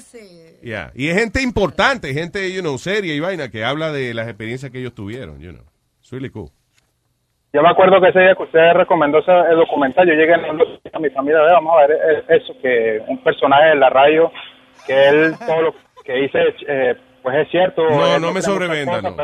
Yeah. 0.63 0.91
Y 0.95 1.09
es 1.09 1.17
gente 1.17 1.43
importante, 1.43 2.13
gente, 2.13 2.53
you 2.53 2.61
know, 2.61 2.79
seria 2.79 3.15
y 3.15 3.21
vaina, 3.21 3.49
que 3.49 3.65
habla 3.65 3.93
de 3.93 4.13
las 4.15 4.27
experiencias 4.29 4.73
que 4.73 4.79
ellos 4.81 4.95
tuvieron, 4.95 5.41
you 5.41 5.53
know. 5.53 5.65
It's 6.01 6.11
really 6.11 6.31
cool. 6.31 6.51
Yo 7.53 7.63
me 7.63 7.71
acuerdo 7.71 8.01
que 8.01 8.09
ese 8.09 8.21
día 8.21 8.35
que 8.35 8.43
usted 8.43 8.73
recomendó 8.75 9.19
ese 9.21 9.33
el 9.51 9.57
documental, 9.57 10.07
yo 10.07 10.13
llegué 10.15 10.35
a 10.35 10.99
mi 10.99 11.11
familia, 11.11 11.41
"Ve, 11.41 11.53
vamos 11.53 11.75
a 11.75 11.87
ver 11.87 11.93
eh, 11.93 12.25
eso, 12.29 12.53
que 12.61 13.01
un 13.09 13.23
personaje 13.23 13.69
de 13.71 13.77
la 13.77 13.89
radio, 13.89 14.31
que 14.87 15.09
él 15.09 15.35
todo 15.47 15.63
lo 15.63 15.75
que 16.05 16.13
dice, 16.15 16.39
eh, 16.67 16.95
pues 17.23 17.37
es 17.37 17.51
cierto. 17.51 17.89
No, 17.89 18.19
no 18.19 18.33
me 18.33 18.43
sobrevenda, 18.43 19.01
no. 19.01 19.17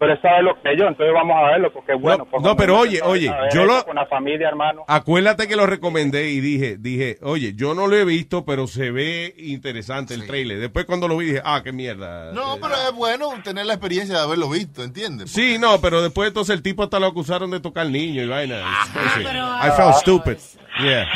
Pero, 0.00 0.12
él 0.14 0.18
sabe 0.22 0.42
lo 0.42 0.54
que 0.62 0.76
yo, 0.78 0.88
entonces 0.88 1.12
vamos 1.14 1.36
a 1.36 1.50
verlo, 1.50 1.72
porque 1.72 1.92
es 1.92 2.00
bueno. 2.00 2.24
por 2.24 2.42
no, 2.42 2.56
pero 2.56 2.78
oye, 2.78 3.02
oye, 3.02 3.30
yo 3.52 3.66
lo- 3.66 3.84
Con 3.84 3.96
la 3.96 4.06
familia, 4.06 4.48
hermano. 4.48 4.82
Acuérdate 4.88 5.46
que 5.46 5.54
lo 5.56 5.66
recomendé 5.66 6.30
y 6.30 6.40
dije, 6.40 6.76
dije, 6.78 7.18
oye, 7.22 7.52
yo 7.54 7.74
no 7.74 7.86
lo 7.86 7.96
he 7.96 8.04
visto, 8.06 8.44
pero 8.46 8.66
se 8.66 8.90
ve 8.90 9.34
interesante 9.36 10.14
el 10.14 10.26
trailer. 10.26 10.58
Después 10.58 10.86
cuando 10.86 11.06
lo 11.06 11.18
vi 11.18 11.26
dije, 11.26 11.42
ah, 11.44 11.60
qué 11.62 11.72
mierda. 11.72 12.32
No, 12.32 12.56
pero 12.60 12.74
es 12.74 12.92
bueno 12.94 13.30
tener 13.44 13.66
la 13.66 13.74
experiencia 13.74 14.16
de 14.16 14.22
haberlo 14.22 14.48
visto, 14.48 14.82
¿entiendes? 14.82 15.30
Sí, 15.30 15.58
no, 15.58 15.80
pero 15.80 16.00
después 16.02 16.28
entonces 16.28 16.54
el 16.56 16.62
tipo 16.62 16.82
hasta 16.82 16.98
lo 16.98 17.06
acusaron 17.06 17.50
de 17.50 17.60
tocar 17.60 17.86
niño 17.86 18.22
y 18.22 18.26
vaina. 18.28 18.62
Crazy. 18.92 19.20
pero- 19.22 19.46
I 19.58 19.70
felt 19.76 19.94
stupid. 19.96 20.36
Yeah. 20.82 21.06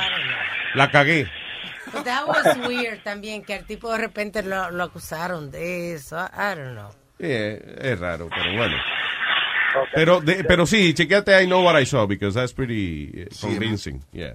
La 0.74 0.90
cagué. 0.90 1.27
That 2.05 2.27
was 2.27 2.59
weird 2.69 3.02
también, 3.02 3.43
que 3.44 3.55
al 3.55 3.65
tipo 3.65 3.90
de 3.93 3.98
repente 3.98 4.43
lo, 4.43 4.70
lo 4.73 4.82
acusaron 4.85 5.51
de 5.51 5.94
eso. 5.94 6.16
I 6.19 6.55
don't 6.59 6.73
know. 6.73 6.90
Yeah, 7.19 7.59
es 7.93 7.99
raro, 8.01 8.28
pero 8.35 8.57
bueno. 8.57 8.77
Pero, 9.95 10.20
de- 10.20 10.45
pero 10.45 10.66
sí, 10.66 10.95
chequeate 10.95 11.43
I 11.43 11.47
Know 11.47 11.65
What 11.65 11.81
I 11.81 11.86
Saw, 11.86 12.07
because 12.07 12.39
that's 12.39 12.53
pretty 12.53 13.11
eh, 13.15 13.28
convincing. 13.41 14.01
Yeah. 14.12 14.35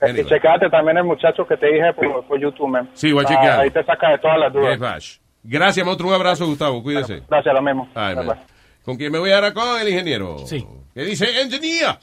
Y 0.00 0.24
checate 0.24 0.70
también 0.70 0.96
el 0.98 1.04
muchacho 1.04 1.44
que 1.46 1.56
te 1.56 1.66
dije 1.66 1.92
por, 1.94 2.24
por 2.26 2.38
YouTube, 2.40 2.68
man. 2.68 2.88
Sí, 2.94 3.10
voy 3.12 3.24
a 3.24 3.28
Ah, 3.28 3.30
chequear. 3.34 3.60
Ahí 3.60 3.70
te 3.70 3.82
saca 3.84 4.10
de 4.10 4.18
todas 4.18 4.38
las 4.38 4.52
dudas. 4.52 4.70
Yes, 4.70 4.78
Bash. 4.78 5.16
Gracias. 5.42 5.86
Un 5.86 6.12
abrazo, 6.12 6.46
Gustavo. 6.46 6.82
Cuídese. 6.82 7.22
Gracias, 7.28 7.52
lo 7.54 7.62
mismo. 7.62 7.88
Ay, 7.94 8.14
Bye, 8.14 8.24
man. 8.24 8.36
bye. 8.36 8.46
¿Con 8.84 8.96
quién 8.96 9.10
me 9.10 9.18
voy 9.18 9.32
ahora 9.32 9.52
con 9.52 9.80
el 9.80 9.88
ingeniero? 9.88 10.38
Sí. 10.46 10.64
¿Qué 10.94 11.02
dice, 11.02 11.26
engineer? 11.40 11.96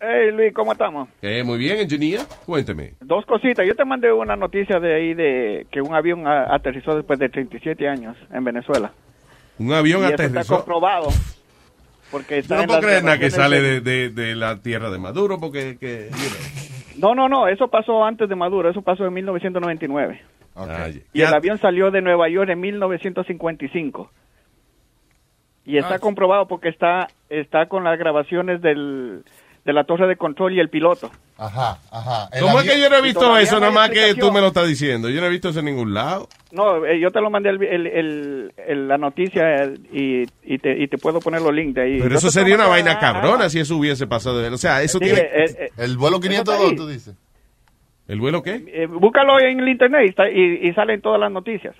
Hey 0.00 0.32
Luis, 0.32 0.52
¿cómo 0.52 0.72
estamos? 0.72 1.08
Eh, 1.22 1.44
muy 1.44 1.58
bien, 1.58 1.78
engineer. 1.78 2.22
Cuénteme. 2.44 2.94
Dos 3.00 3.24
cositas. 3.24 3.64
Yo 3.64 3.76
te 3.76 3.84
mandé 3.84 4.12
una 4.12 4.34
noticia 4.34 4.80
de 4.80 4.94
ahí 4.96 5.14
de 5.14 5.66
que 5.70 5.80
un 5.80 5.94
avión 5.94 6.26
aterrizó 6.26 6.96
después 6.96 7.20
de 7.20 7.28
37 7.28 7.88
años 7.88 8.16
en 8.32 8.42
Venezuela. 8.42 8.92
Un 9.58 9.72
avión 9.72 10.00
y 10.02 10.04
eso 10.04 10.12
está 10.12 10.24
aterrizó. 10.24 10.56
comprobado. 10.56 11.08
Porque 12.10 12.38
está 12.38 12.56
no 12.60 12.66
puedo 12.66 12.80
creer 12.80 13.04
nada 13.04 13.18
que 13.18 13.30
sale 13.30 13.80
de- 13.80 14.10
de, 14.10 14.34
la 14.36 14.60
tierra 14.60 14.90
de 14.90 14.98
Maduro, 14.98 15.38
porque... 15.40 15.78
Que, 15.78 16.10
you 16.10 16.98
No, 17.00 17.12
know. 17.14 17.14
no, 17.14 17.28
no, 17.28 17.48
eso 17.48 17.68
pasó 17.68 18.04
antes 18.04 18.28
de 18.28 18.34
Maduro, 18.36 18.68
eso 18.68 18.82
pasó 18.82 19.06
en 19.06 19.14
1999. 19.14 20.20
Ah, 20.54 20.88
Y 21.14 21.22
el 21.22 21.32
avión 21.32 21.56
salió 21.58 21.90
de 21.90 22.02
Nueva 22.02 22.28
York 22.28 22.50
en 22.50 22.60
1955. 22.60 24.10
Y 25.64 25.78
está 25.78 25.94
Ah. 25.94 25.98
comprobado 26.00 26.46
porque 26.48 26.68
está 26.68 27.08
está 27.30 27.66
con 27.66 27.84
las 27.84 27.98
grabaciones 27.98 28.60
del, 28.60 29.22
de 29.64 29.72
la 29.72 29.84
torre 29.84 30.06
de 30.08 30.16
control 30.16 30.52
y 30.52 30.60
el 30.60 30.68
piloto. 30.68 31.10
Ajá, 31.44 31.78
ajá. 31.90 32.28
El 32.32 32.42
¿Cómo 32.42 32.60
es 32.60 32.70
que 32.70 32.80
yo 32.80 32.88
no 32.88 32.96
he 32.96 33.02
visto 33.02 33.36
eso? 33.36 33.58
Nada 33.58 33.72
más 33.72 33.90
que 33.90 34.14
tú 34.14 34.30
me 34.30 34.40
lo 34.40 34.48
estás 34.48 34.68
diciendo. 34.68 35.08
Yo 35.10 35.20
no 35.20 35.26
he 35.26 35.30
visto 35.30 35.48
eso 35.48 35.58
en 35.58 35.64
ningún 35.64 35.92
lado. 35.92 36.28
No, 36.52 36.86
eh, 36.86 37.00
yo 37.00 37.10
te 37.10 37.20
lo 37.20 37.30
mandé 37.30 37.50
el, 37.50 37.62
el- 37.62 37.86
el- 37.88 38.52
el- 38.68 38.88
la 38.88 38.96
noticia 38.98 39.64
eh, 39.64 39.74
y, 39.92 40.22
y, 40.44 40.58
te, 40.58 40.80
y 40.80 40.86
te 40.86 40.98
puedo 40.98 41.18
poner 41.20 41.40
los 41.42 41.52
links 41.52 41.74
de 41.74 41.82
ahí. 41.82 41.98
Pero 41.98 42.10
Yo 42.10 42.16
eso 42.18 42.30
sería 42.30 42.54
una 42.54 42.68
vaina 42.68 42.98
cabrona 43.00 43.48
si 43.48 43.58
eso 43.58 43.76
hubiese 43.76 44.06
pasado. 44.06 44.38
de- 44.40 44.50
O 44.50 44.56
sea, 44.58 44.82
eso 44.82 44.98
Sí, 44.98 45.06
tiene... 45.06 45.20
eh, 45.20 45.44
eh, 45.58 45.68
El 45.78 45.96
vuelo 45.96 46.18
Eso 46.18 46.28
502, 46.28 46.54
está 46.54 46.68
ahí. 46.70 46.76
tú 46.76 46.86
dices. 46.86 47.16
¿El 48.06 48.20
vuelo 48.20 48.42
qué? 48.42 48.62
eh, 48.68 48.86
búscalo 48.86 49.40
en 49.40 49.60
el 49.60 49.68
internet 49.68 50.02
y, 50.04 50.08
está- 50.10 50.30
y, 50.30 50.68
y 50.68 50.72
salen 50.74 51.00
todas 51.00 51.18
las 51.18 51.32
noticias. 51.32 51.74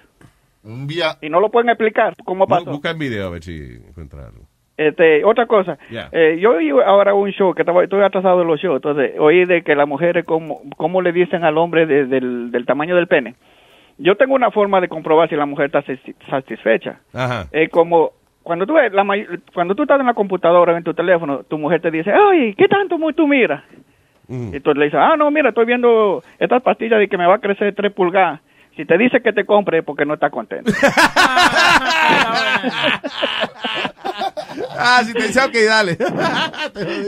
Un 0.65 0.87
vía... 0.87 1.19
Y 1.21 1.29
no 1.29 1.39
lo 1.41 1.51
pueden 1.51 1.69
explicar 1.71 2.15
cómo 2.25 2.47
pasó. 2.47 2.71
Busca 2.71 2.91
en 2.91 2.99
video 2.99 3.27
a 3.27 3.31
ver 3.31 3.43
si 3.45 3.57
encuentra 3.87 4.27
algo. 4.27 4.47
Este, 4.89 5.25
otra 5.25 5.47
cosa, 5.47 5.79
eh, 6.13 6.39
yo 6.41 6.53
oí 6.53 6.71
ahora 6.71 7.15
un 7.15 7.31
show 7.31 7.55
que 7.55 7.63
estaba, 7.63 7.83
estoy 7.85 8.03
atrasado 8.03 8.39
de 8.41 8.45
los 8.45 8.61
shows, 8.61 8.77
entonces 8.77 9.13
oí 9.19 9.45
de 9.45 9.63
que 9.63 9.75
las 9.75 9.87
mujeres 9.89 10.25
cómo, 10.25 10.61
cómo 10.77 11.01
le 11.03 11.13
dicen 11.13 11.45
al 11.45 11.59
hombre 11.59 11.87
de- 11.87 12.07
del, 12.07 12.51
del 12.51 12.67
tamaño 12.67 12.97
del 12.97 13.07
pene. 13.07 13.35
Yo 13.99 14.17
tengo 14.17 14.35
una 14.35 14.51
forma 14.51 14.81
de 14.81 14.89
comprobar 14.89 15.29
si 15.29 15.37
la 15.37 15.47
mujer 15.47 15.67
está 15.67 15.83
satis- 15.85 16.15
satisfecha. 16.29 17.01
Ajá. 17.15 17.47
Es 17.53 17.69
como 17.71 18.11
cuando 18.43 18.67
tú 18.67 18.75
la 18.75 19.05
cuando 19.55 19.75
tú 19.75 19.83
estás 19.83 20.01
en 20.01 20.07
la 20.07 20.15
computadora 20.15 20.73
o 20.73 20.77
en 20.77 20.83
tu 20.83 20.95
teléfono, 20.95 21.43
tu 21.45 21.59
mujer 21.59 21.81
te 21.81 21.91
dice, 21.91 22.11
"Ay, 22.13 22.55
¿qué 22.55 22.67
tanto 22.69 22.99
tú 23.15 23.29
miras?" 23.29 23.63
Mm. 24.29 24.55
Y 24.55 24.61
tú 24.61 24.73
le 24.75 24.87
dices, 24.87 24.99
"Ah, 25.01 25.15
no, 25.17 25.31
mira, 25.31 25.51
estoy 25.51 25.65
viendo 25.67 26.23
estas 26.39 26.63
pastillas 26.63 26.99
de 26.99 27.09
que 27.09 27.19
me 27.19 27.27
va 27.27 27.35
a 27.37 27.41
crecer 27.41 27.75
tres 27.75 27.93
pulgadas." 27.93 28.41
Si 28.77 28.85
te 28.87 28.97
dice 28.97 29.21
que 29.23 29.33
te 29.33 29.45
compre 29.45 29.79
es 29.79 29.85
porque 29.85 30.05
no 30.05 30.15
está 30.15 30.31
contento. 30.31 30.73
Ah, 34.79 35.03
si 35.05 35.13
te 35.13 35.27
dice, 35.29 35.41
ok, 35.41 35.55
dale. 35.67 35.93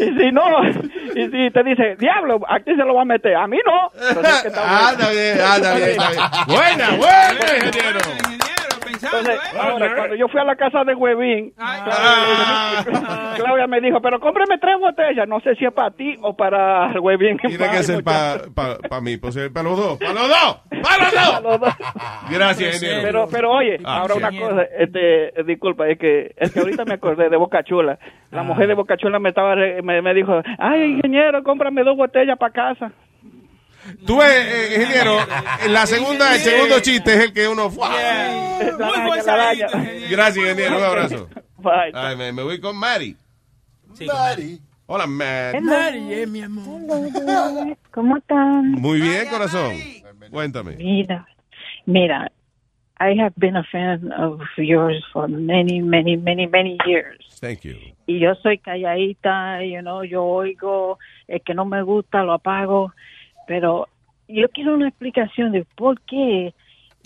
Y 0.00 0.18
si 0.18 0.32
no, 0.32 0.42
y 1.14 1.24
si 1.30 1.50
te 1.50 1.62
dice, 1.62 1.96
diablo, 1.98 2.40
aquí 2.48 2.70
se 2.74 2.84
lo 2.84 2.94
va 2.94 3.02
a 3.02 3.04
meter, 3.04 3.34
a 3.36 3.46
mí 3.46 3.58
no. 3.64 3.90
Entonces, 4.08 4.42
¿qué 4.42 4.48
está 4.48 4.88
Anda 4.88 5.10
bien, 5.10 5.38
está 5.38 5.74
bien. 5.74 5.96
Buena, 6.46 6.90
buena, 6.90 7.56
ingeniero. 7.56 8.00
Entonces, 9.04 9.40
ahora, 9.58 9.94
cuando 9.96 10.14
yo 10.16 10.28
fui 10.28 10.40
a 10.40 10.44
la 10.44 10.56
casa 10.56 10.84
de 10.84 10.94
Huevín, 10.94 11.52
Claudia, 11.56 13.34
Claudia 13.36 13.66
me 13.66 13.80
dijo, 13.80 14.00
pero 14.00 14.20
cómpreme 14.20 14.58
tres 14.58 14.76
botellas, 14.78 15.28
no 15.28 15.40
sé 15.40 15.54
si 15.56 15.64
es 15.64 15.72
para 15.72 15.90
ti 15.90 16.16
o 16.22 16.34
para 16.36 16.92
Huevín. 17.00 17.38
Tiene 17.38 17.70
que 17.70 17.82
ser 17.82 18.02
para 18.04 18.42
pa, 18.54 18.78
pa 18.88 19.00
mí, 19.00 19.16
pues, 19.16 19.36
para 19.52 19.64
los 19.68 19.76
dos. 19.78 19.98
¡Para 19.98 20.12
los 20.14 20.28
dos! 20.28 20.60
¡Para 20.82 21.40
los 21.40 21.60
dos! 21.60 21.74
Gracias, 22.30 22.82
ingeniero. 22.82 23.02
Pero, 23.06 23.28
pero 23.30 23.50
oye, 23.52 23.78
Ah, 23.84 24.00
ahora 24.00 24.14
sí. 24.14 24.18
una 24.20 24.30
cosa, 24.48 24.62
este, 24.78 25.40
eh, 25.40 25.44
disculpa, 25.44 25.88
es 25.88 25.98
que, 25.98 26.34
es 26.36 26.52
que 26.52 26.60
ahorita 26.60 26.84
me 26.84 26.94
acordé 26.94 27.28
de 27.28 27.36
Boca 27.36 27.62
Chula. 27.64 27.98
La 28.30 28.40
Ah. 28.40 28.44
mujer 28.44 28.66
de 28.68 28.74
Boca 28.74 28.96
Chula 28.96 29.18
me 29.18 29.28
estaba, 29.30 29.54
re- 29.54 29.82
me, 29.82 30.00
me 30.02 30.14
dijo, 30.14 30.40
ay, 30.58 30.94
ingeniero, 30.96 31.42
cómprame 31.42 31.82
dos 31.84 31.96
botellas 31.96 32.38
para 32.38 32.52
casa. 32.52 32.92
Tú 34.06 34.18
ves, 34.18 34.30
eh, 34.30 34.80
ingeniero, 34.80 35.18
la 35.68 35.86
segunda, 35.86 36.34
el 36.34 36.40
segundo 36.40 36.80
chiste 36.80 37.14
es 37.14 37.20
el 37.24 37.32
que 37.32 37.48
uno... 37.48 37.70
Araña, 37.82 39.22
la 39.24 39.34
araña. 39.34 39.66
Gracias, 40.10 40.36
ingeniero, 40.36 40.78
un 40.78 40.84
abrazo. 40.84 41.28
Bye. 41.58 41.92
Ay, 41.94 42.16
me, 42.16 42.32
me 42.32 42.42
voy 42.42 42.60
con 42.60 42.76
Mari. 42.76 43.16
Mari. 44.06 44.58
Hola, 44.86 45.06
Mari. 45.06 45.60
Mari, 45.60 46.14
eh, 46.14 46.26
mi 46.26 46.42
amor. 46.42 46.80
¿Cómo 47.90 48.16
están? 48.16 48.72
Muy 48.72 49.00
bien, 49.00 49.28
corazón. 49.28 49.74
Cuéntame. 50.30 50.76
Mira, 50.76 51.26
mira, 51.86 52.30
I 53.00 53.14
have 53.20 53.34
been 53.36 53.56
a 53.56 53.64
fan 53.64 54.12
of 54.12 54.40
yours 54.56 55.02
for 55.12 55.28
many, 55.28 55.80
many, 55.80 56.16
many, 56.16 56.46
many 56.46 56.78
years. 56.86 57.18
Thank 57.40 57.62
you. 57.64 57.76
Y 58.06 58.20
yo 58.20 58.34
soy 58.36 58.58
calladita, 58.58 59.62
you 59.64 59.80
know, 59.80 60.04
yo 60.04 60.24
oigo, 60.24 60.98
el 61.28 61.40
que 61.42 61.54
no 61.54 61.64
me 61.64 61.82
gusta 61.82 62.22
lo 62.22 62.32
apago, 62.32 62.92
pero 63.46 63.88
yo 64.28 64.48
quiero 64.48 64.74
una 64.74 64.88
explicación 64.88 65.52
de 65.52 65.64
por 65.76 66.00
qué 66.02 66.54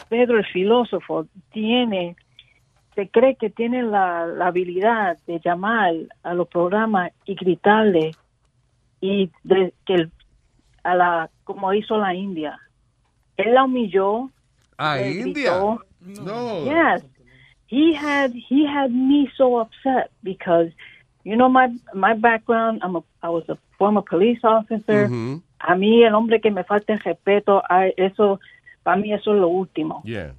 Pedro 0.09 0.39
el 0.39 0.47
filósofo 0.47 1.27
tiene, 1.53 2.17
se 2.95 3.09
cree 3.09 3.37
que 3.37 3.51
tiene 3.51 3.83
la, 3.83 4.27
la 4.27 4.47
habilidad 4.49 5.19
de 5.27 5.41
llamar 5.45 5.93
a 6.23 6.35
los 6.35 6.49
programas 6.49 7.13
y 7.25 7.35
gritarle 7.35 8.17
y 9.01 9.31
de, 9.45 9.73
que 9.87 9.95
el- 9.95 10.13
a 10.85 10.95
la 10.95 11.31
como 11.45 11.73
hizo 11.75 11.99
la 11.99 12.15
India. 12.15 12.59
Él 13.37 13.55
la 13.55 13.65
humilló. 13.65 14.31
¿A 14.79 14.97
le 14.97 15.11
India? 15.11 15.25
gritó. 15.59 15.85
No. 16.25 16.65
Yes. 16.65 17.05
he 17.71 17.93
had 17.95 18.33
he 18.33 18.65
had 18.67 18.91
me 18.91 19.29
so 19.37 19.61
upset 19.61 20.11
because 20.23 20.71
you 21.25 21.37
know 21.37 21.49
my 21.51 21.69
my 21.93 22.15
background 22.15 22.81
I'm 22.83 22.97
a 22.97 23.03
I 23.23 23.29
was 23.29 23.47
a 23.51 23.59
former 23.77 24.03
police 24.03 24.41
officer. 24.43 25.09
Mhm. 25.09 25.43
A 25.61 25.75
mí 25.75 26.03
el 26.05 26.15
hombre 26.15 26.41
que 26.41 26.51
me 26.51 26.65
falta 26.65 26.93
el 26.93 27.01
respeto, 27.01 27.63
I- 27.69 27.95
eso 27.97 28.41
para 28.83 28.97
mí 28.97 29.13
eso 29.13 29.35
es 29.35 29.41
lo 29.41 29.49
último. 29.49 30.03
Yeah. 30.05 30.33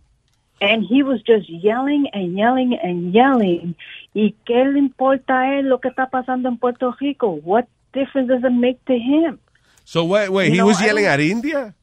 And 0.62 0.84
he 0.90 1.04
was 1.04 1.22
just 1.26 1.48
yelling 1.50 2.08
and 2.14 2.36
yelling 2.36 2.78
and 2.84 3.14
yelling. 3.14 3.76
¿Y 4.14 4.36
qué 4.46 4.66
le 4.66 4.80
importa 4.80 5.41
a 5.41 5.60
él 5.60 5.70
lo 5.70 5.80
que 5.80 5.88
está 5.90 6.10
pasando 6.10 6.50
en 6.50 6.58
Puerto 6.58 6.94
Rico? 7.00 7.40
What 7.44 7.66
difference 7.94 8.28
does 8.32 8.44
it 8.44 8.52
make 8.52 8.80
to 8.86 8.94
him? 8.94 9.40
So 9.86 10.04
wait, 10.04 10.30
wait, 10.30 10.48
You 10.48 10.54
he 10.54 10.58
know, 10.58 10.68
was 10.68 10.82
I 10.82 10.88
yelling 10.88 11.06
don't- 11.06 11.14
at 11.14 11.20
India? 11.20 11.74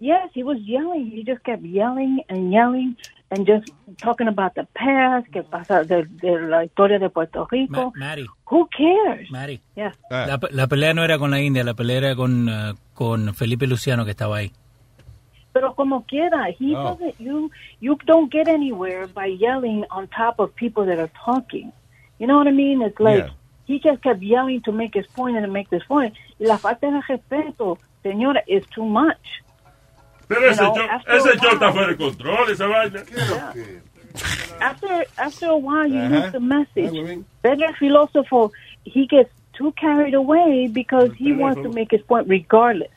Yes, 0.00 0.30
he 0.34 0.42
was 0.42 0.58
yelling. 0.66 1.10
He 1.10 1.22
just 1.24 1.42
kept 1.44 1.62
yelling 1.62 2.22
and 2.28 2.50
yelling 2.50 2.96
and 3.30 3.46
just 3.46 3.72
talking 3.98 4.28
about 4.28 4.54
the 4.54 4.64
past, 4.74 5.28
que 5.32 5.42
pasa 5.42 5.84
de, 5.84 6.04
de 6.04 6.40
la 6.48 6.64
historia 6.64 6.98
de 6.98 7.08
Puerto 7.10 7.46
Rico. 7.50 7.92
Mari, 7.96 8.26
Who 8.50 8.68
cares? 8.76 9.30
Mari. 9.30 9.60
Yeah. 9.76 9.94
La, 10.10 10.38
la 10.50 10.66
pelea 10.66 10.92
no 10.94 11.04
era 11.04 11.18
con 11.18 11.30
la 11.30 11.40
India, 11.40 11.62
la 11.62 11.74
pelea 11.74 11.98
era 11.98 12.16
con, 12.16 12.48
eh, 12.48 12.74
con 12.94 13.32
Felipe 13.34 13.66
Luciano 13.66 14.04
que 14.04 14.10
estaba 14.12 14.36
ahí. 14.38 14.52
Pero 15.52 15.74
como 15.74 16.04
quiera, 16.06 16.48
he 16.50 16.74
Oh. 16.76 16.94
doesn't. 16.96 17.18
You 17.18 17.50
you 17.80 17.96
don't 18.06 18.32
get 18.32 18.48
anywhere 18.48 19.06
by 19.06 19.26
yelling 19.36 19.84
on 19.90 20.06
top 20.08 20.38
of 20.38 20.52
people 20.54 20.84
that 20.86 20.98
are 21.00 21.10
talking. 21.24 21.72
You 22.18 22.26
know 22.26 22.38
what 22.38 22.46
I 22.48 22.52
mean? 22.52 22.82
It's 22.82 23.00
like 23.00 23.24
Yeah. 23.26 23.34
he 23.66 23.80
just 23.80 24.00
kept 24.02 24.22
yelling 24.22 24.60
to 24.62 24.72
make 24.72 24.94
his 24.94 25.06
point 25.08 25.36
and 25.36 25.44
to 25.46 25.50
make 25.50 25.68
this 25.70 25.84
point. 25.88 26.14
Y 26.38 26.46
la 26.46 26.56
falta 26.58 26.88
de 26.90 27.00
respeto, 27.00 27.78
señora, 28.04 28.42
is 28.46 28.64
too 28.68 28.84
much. 28.84 29.18
Pero 30.30 30.46
ese 30.48 30.60
know, 30.62 30.74
show, 30.76 30.86
after 30.88 31.14
ese 31.16 31.38
show 31.40 31.50
está 31.52 31.66
while- 31.66 31.72
fuera 31.72 31.88
de 31.88 31.96
control, 31.96 32.50
esa 32.50 32.66
vaina. 32.66 33.02
After 34.60 35.06
after 35.18 35.46
a 35.50 35.56
while, 35.56 35.86
you 35.88 35.98
Ajá. 35.98 36.08
lose 36.10 36.32
the 36.32 36.40
message. 36.40 37.24
Better 37.42 37.72
philosopher, 37.78 38.48
he 38.84 39.06
gets 39.06 39.30
too 39.54 39.72
carried 39.72 40.14
away 40.14 40.68
because 40.68 41.10
he 41.18 41.32
wants 41.32 41.60
to 41.62 41.68
make 41.70 41.90
his 41.90 42.02
point 42.02 42.28
regardless. 42.28 42.90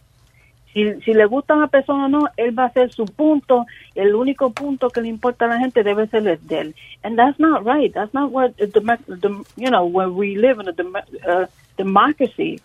Si, 0.74 0.82
si 1.06 1.14
le 1.14 1.26
gusta 1.28 1.54
a 1.54 1.58
una 1.58 1.68
persona 1.68 2.06
o 2.06 2.10
no, 2.10 2.28
él 2.36 2.58
va 2.58 2.64
a 2.64 2.68
hacer 2.68 2.92
su 2.92 3.06
punto. 3.06 3.66
El 3.96 4.16
único 4.16 4.52
punto 4.52 4.90
que 4.90 5.02
le 5.02 5.08
importa 5.08 5.46
a 5.46 5.50
la 5.50 5.60
gente 5.60 5.84
debe 5.84 6.08
ser 6.08 6.28
el 6.28 6.40
de 6.48 6.60
él. 6.60 6.76
And 7.04 7.16
that's 7.18 7.40
not 7.40 7.64
right. 7.64 7.94
That's 7.94 8.14
not 8.14 8.32
what, 8.32 8.54
the, 8.58 8.68
the, 8.68 9.30
you 9.56 9.70
know, 9.70 9.86
when 9.86 10.16
we 10.16 10.36
live 10.36 10.60
in 10.60 10.68
a 10.68 10.72
dem- 10.74 10.96
uh, 11.28 11.46
democracy. 11.78 12.60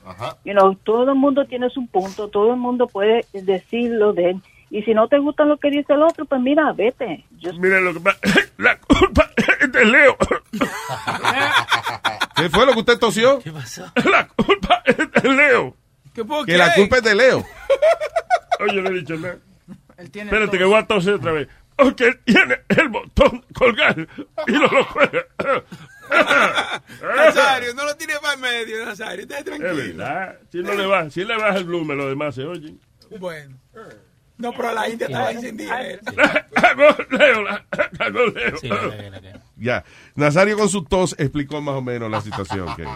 You 0.45 0.55
know, 0.55 0.75
todo 0.85 1.11
el 1.13 1.17
mundo 1.19 1.45
tiene 1.45 1.69
su 1.69 1.87
punto, 1.87 2.29
todo 2.29 2.53
el 2.53 2.59
mundo 2.59 2.87
puede 2.87 3.27
decir 3.35 3.91
lo 3.91 4.13
de 4.15 4.31
él. 4.31 4.41
Y 4.71 4.83
si 4.83 4.93
no 4.93 5.09
te 5.09 5.19
gusta 5.19 5.45
lo 5.45 5.57
que 5.59 5.71
dice 5.71 5.93
el 5.95 6.03
otro, 6.03 6.25
pues 6.27 6.41
mira, 6.43 6.73
vete. 6.73 7.25
Just 7.43 7.59
Miren 7.59 7.85
lo 7.85 7.95
que 7.95 8.01
pasa. 8.01 8.19
La 8.59 8.79
culpa 8.79 9.31
es 9.61 9.73
de 9.73 9.85
Leo. 9.85 10.17
¿Qué 12.37 12.51
fue 12.51 12.67
lo 12.67 12.73
que 12.73 12.81
usted 12.81 12.99
tosió? 12.99 13.39
¿Qué 13.41 13.51
pasó? 13.53 13.85
La 14.11 14.29
culpa 14.29 14.83
es 14.85 14.97
de 14.97 15.29
Leo. 15.33 15.75
¿Qué 16.15 16.25
por 16.25 16.45
Que 16.47 16.53
qué? 16.53 16.59
la 16.59 16.75
culpa 16.75 16.97
es 16.99 17.03
de 17.05 17.15
Leo. 17.15 17.45
Oye, 18.61 18.83
no 18.83 18.91
he 18.91 18.95
dicho 18.95 19.15
nada. 19.17 19.39
Él 19.97 20.11
tiene 20.11 20.29
Espérate 20.31 20.49
todo. 20.51 20.59
que 20.59 20.65
voy 20.65 20.79
a 20.79 20.87
toser 20.87 21.15
otra 21.15 21.33
vez. 21.33 21.49
Porque 21.77 22.07
él 22.09 22.21
tiene 22.25 22.59
el 22.69 22.89
botón 22.89 23.45
colgar 23.55 23.97
y 24.49 24.53
no 24.53 24.67
lo 24.67 24.85
juega. 24.85 25.25
Nazario, 27.17 27.75
no 27.75 27.85
lo 27.85 27.97
tire 27.97 28.15
para 28.21 28.35
el 28.35 28.41
medio, 28.41 28.85
Nazario. 28.85 29.23
Esté 29.23 29.39
Es 29.39 29.45
tranquilo. 29.45 29.77
verdad. 29.77 30.37
Si 30.51 30.59
no 30.59 30.75
le 30.75 30.87
baja, 30.87 31.11
si 31.11 31.25
le 31.25 31.37
baja 31.37 31.57
el 31.59 31.65
volumen, 31.65 31.99
los 31.99 32.09
demás 32.09 32.35
se 32.35 32.45
oyen. 32.45 32.81
Bueno. 33.21 33.57
No, 34.39 34.53
pero 34.53 34.73
la 34.73 34.89
India 34.89 35.07
estaba 35.09 35.33
eh. 35.33 35.99
La- 36.17 36.47
cagó 36.55 36.95
Leo. 37.11 37.45
Ya. 39.57 39.85
Nazario 40.15 40.57
con 40.57 40.69
su 40.69 40.85
tos 40.85 41.15
explicó 41.19 41.61
más 41.61 41.75
o 41.75 41.83
menos 41.83 42.11
la 42.11 42.21
situación. 42.21 42.75
que- 42.77 42.87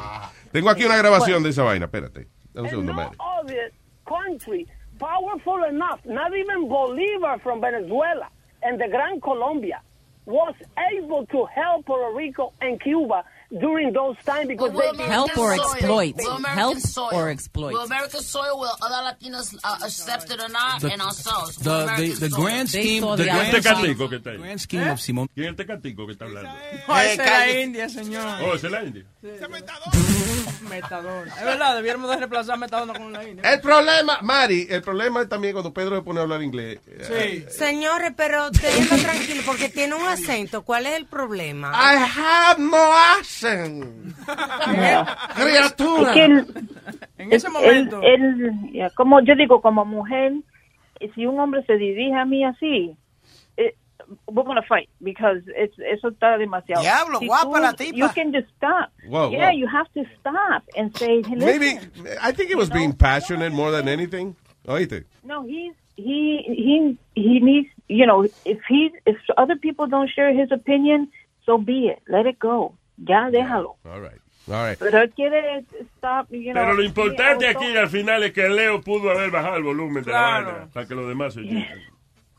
Tengo 0.53 0.71
aquí 0.71 0.85
una 0.85 0.97
grabación 0.97 1.43
de 1.43 1.51
esa 1.51 1.63
vaina. 1.65 1.87
Espérate. 1.87 2.29
Un 2.55 2.69
segundo, 2.69 2.93
other 3.19 3.73
country 4.05 4.69
powerful 4.99 5.65
enough, 5.65 5.99
not 6.05 6.33
even 6.35 6.69
Bolivar 6.69 7.41
from 7.41 7.61
Venezuela 7.61 8.31
and 8.63 8.79
the 8.79 8.89
Gran 8.89 9.19
Colombia 9.21 9.83
was 10.27 10.55
able 10.77 11.27
to 11.27 11.47
help 11.47 11.85
Puerto 11.87 12.15
Rico 12.17 12.53
and 12.61 12.79
Cuba 12.81 13.25
during 13.61 13.93
those 13.93 14.17
times 14.25 14.49
because 14.49 14.73
they 14.73 15.05
Help 15.05 15.37
or 15.37 15.53
exploit. 15.55 16.15
Will 16.17 16.31
American 16.37 16.59
Help 16.59 16.79
soil. 16.79 17.11
or 17.13 17.29
exploit. 17.29 17.73
Will 17.73 17.83
American 17.83 18.21
soil, 18.23 18.59
will 18.59 18.77
other 18.81 19.03
Latinos 19.13 19.55
uh, 19.63 19.79
accept 19.85 20.31
it 20.31 20.41
or 20.41 20.49
not, 20.49 20.81
The- 20.81 20.93
and 20.93 21.03
ourselves. 21.03 21.57
The, 21.57 21.87
the, 21.97 22.09
the 22.19 22.31
soil. 22.31 22.43
grand 22.45 22.69
scheme, 22.71 23.03
the 23.17 23.25
¿Quién 23.25 23.37
es 23.37 23.63
grand 23.63 23.79
scheme, 23.83 24.39
grand 24.39 24.61
scheme 24.61 24.89
of 24.91 25.01
Simón. 25.01 25.29
¿Quién 25.35 25.47
es 25.47 25.51
este 25.53 25.67
catico 25.67 26.07
que 26.07 26.13
está 26.13 26.25
hablando? 26.25 26.51
No, 26.89 26.99
esa 26.99 27.13
es 27.13 27.19
la. 27.19 27.61
India, 27.61 27.89
señor. 27.89 28.43
Oh, 28.43 28.55
esa 28.55 28.67
es 28.67 28.73
la 28.73 28.83
India. 28.85 29.05
Metadona. 30.69 31.35
Es 31.37 31.45
verdad, 31.45 31.77
debiéramos 31.77 32.11
de 32.11 32.17
reemplazar 32.17 32.59
Metadona 32.59 32.95
con 32.95 33.13
la 33.13 33.25
India. 33.29 33.53
El 33.53 33.61
problema, 33.61 34.19
Mari, 34.23 34.67
el 34.71 34.83
problema 34.83 35.23
es 35.23 35.29
también 35.29 35.53
cuando 35.53 35.73
Pedro 35.73 35.97
se 35.97 36.03
pone 36.03 36.21
a 36.21 36.23
hablar 36.23 36.43
inglés. 36.43 36.81
Sí. 37.03 37.45
Señores, 37.51 38.13
pero 38.17 38.51
déjenlo 38.51 38.97
tranquilo 39.03 39.43
porque 39.45 39.69
tiene 39.69 39.95
un 39.95 40.07
acento. 40.07 40.63
¿Cuál 40.63 40.87
es 40.87 40.95
el 40.95 41.07
problema? 41.07 41.71
I 41.73 41.97
have 42.17 42.59
no 42.61 42.93
accent. 42.93 43.42
Criatura. 45.35 46.11
Es 46.11 46.15
que 46.15 46.25
él- 46.25 46.47
En 47.19 47.33
ese 47.33 47.49
momento. 47.49 48.01
ya, 48.73 48.91
como 48.91 49.21
yo 49.21 49.35
digo, 49.35 49.61
como 49.61 49.85
mujer, 49.85 50.33
eh, 51.01 51.11
si 51.15 51.27
un 51.27 51.39
hombre 51.39 51.65
se 51.67 51.77
dirige 51.77 52.15
a 52.15 52.25
mí 52.25 52.45
así, 52.45 52.97
eh, 53.57 53.75
we're 54.27 54.47
gonna 54.47 54.63
fight 54.63 54.89
because 55.01 55.41
it's, 55.57 55.79
eso 55.79 56.09
está 56.09 56.37
demasiado. 56.39 56.83
Diablo, 56.83 57.19
Si 57.21 57.27
guapa 57.27 57.45
tú- 57.57 57.61
la 57.63 57.73
tipa. 57.75 57.97
You 57.97 58.09
can 58.15 58.33
just 58.33 58.49
stop. 58.57 58.91
Whoa, 59.09 59.31
yeah, 59.31 59.51
whoa. 59.51 59.59
you 59.59 59.67
have 59.69 59.89
to 59.95 60.03
stop 60.19 60.63
and 60.77 60.97
say, 60.97 61.23
hey, 61.23 61.37
Maybe, 61.37 61.75
listen. 61.97 62.19
I 62.21 62.33
think 62.33 62.51
it 62.51 62.57
was 62.57 62.71
being 62.71 62.93
passionate 62.93 63.53
more 63.53 63.71
than 63.71 63.89
anything. 63.89 64.35
Oíste. 64.67 65.05
No, 65.25 65.43
he's 65.45 65.75
he 65.97 66.43
he 66.47 66.97
he 67.15 67.41
needs 67.41 67.69
you 67.89 68.07
know 68.07 68.25
if 68.45 68.59
he 68.69 68.91
if 69.07 69.17
other 69.37 69.57
people 69.57 69.87
don't 69.87 70.09
share 70.11 70.33
his 70.33 70.51
opinion, 70.53 71.09
so 71.45 71.59
be 71.59 71.89
it. 71.89 72.01
Let 72.09 72.27
it 72.27 72.39
go. 72.39 72.75
Ya 72.97 73.31
déjalo. 73.31 73.77
All 73.85 74.01
right. 74.01 74.21
All 74.49 74.69
right. 74.69 74.79
Pero 74.79 74.99
él 75.03 75.11
quiere 75.15 75.65
stop, 75.99 76.29
you 76.31 76.53
know. 76.53 76.55
Pero 76.55 76.75
lo 76.75 76.83
importante 76.83 77.47
aquí 77.47 77.77
al 77.77 77.89
final 77.89 78.23
es 78.25 78.33
que 78.33 78.49
Leo 78.49 78.81
pudo 78.81 79.11
haber 79.11 79.31
bajado 79.31 79.57
el 79.57 79.63
volumen 79.63 80.03
de 80.05 80.11
la 80.13 80.19
Claro. 80.19 80.47
vaina 80.53 80.69
para 80.73 80.87
que 80.87 80.95
los 80.95 81.07
demás 81.09 81.35
se 81.35 81.41
oyeran. 81.41 81.79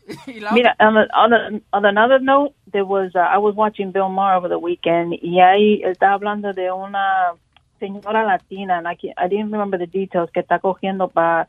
Mira, 0.54 0.76
on, 0.82 0.98
a- 0.98 1.08
on, 1.16 1.34
a- 1.34 1.62
on 1.72 1.86
another 1.86 2.20
note, 2.22 2.54
there 2.72 2.84
was 2.84 3.16
uh, 3.16 3.20
I 3.20 3.38
was 3.38 3.56
watching 3.56 3.92
Bill 3.94 4.10
Maher 4.10 4.36
over 4.36 4.50
the 4.50 4.58
weekend 4.60 5.14
y 5.22 5.40
ahí 5.40 5.82
él 5.82 5.92
está 5.92 6.12
hablando 6.12 6.52
de 6.54 6.70
una 6.74 7.36
señora 7.80 8.26
latina, 8.26 8.78
and 8.80 8.88
I, 8.88 8.98
I 9.18 9.28
didn't 9.30 9.52
remember 9.52 9.78
the 9.78 9.88
details, 9.88 10.30
que 10.32 10.42
está 10.42 10.60
cogiendo 10.60 11.08
para 11.10 11.48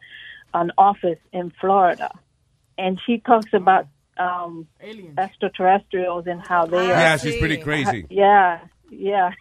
an 0.52 0.70
office 0.78 1.18
in 1.32 1.51
Florida, 1.60 2.10
and 2.78 3.01
she 3.05 3.18
talks 3.18 3.52
about 3.55 3.86
um, 4.18 4.68
extraterrestrials 5.18 6.26
and 6.28 6.40
how 6.40 6.64
they 6.66 6.78
are. 6.78 6.97
Yeah, 6.97 7.16
she's 7.16 7.36
pretty 7.39 7.59
crazy. 7.59 8.06
Yeah, 8.09 8.60
yeah. 8.96 9.36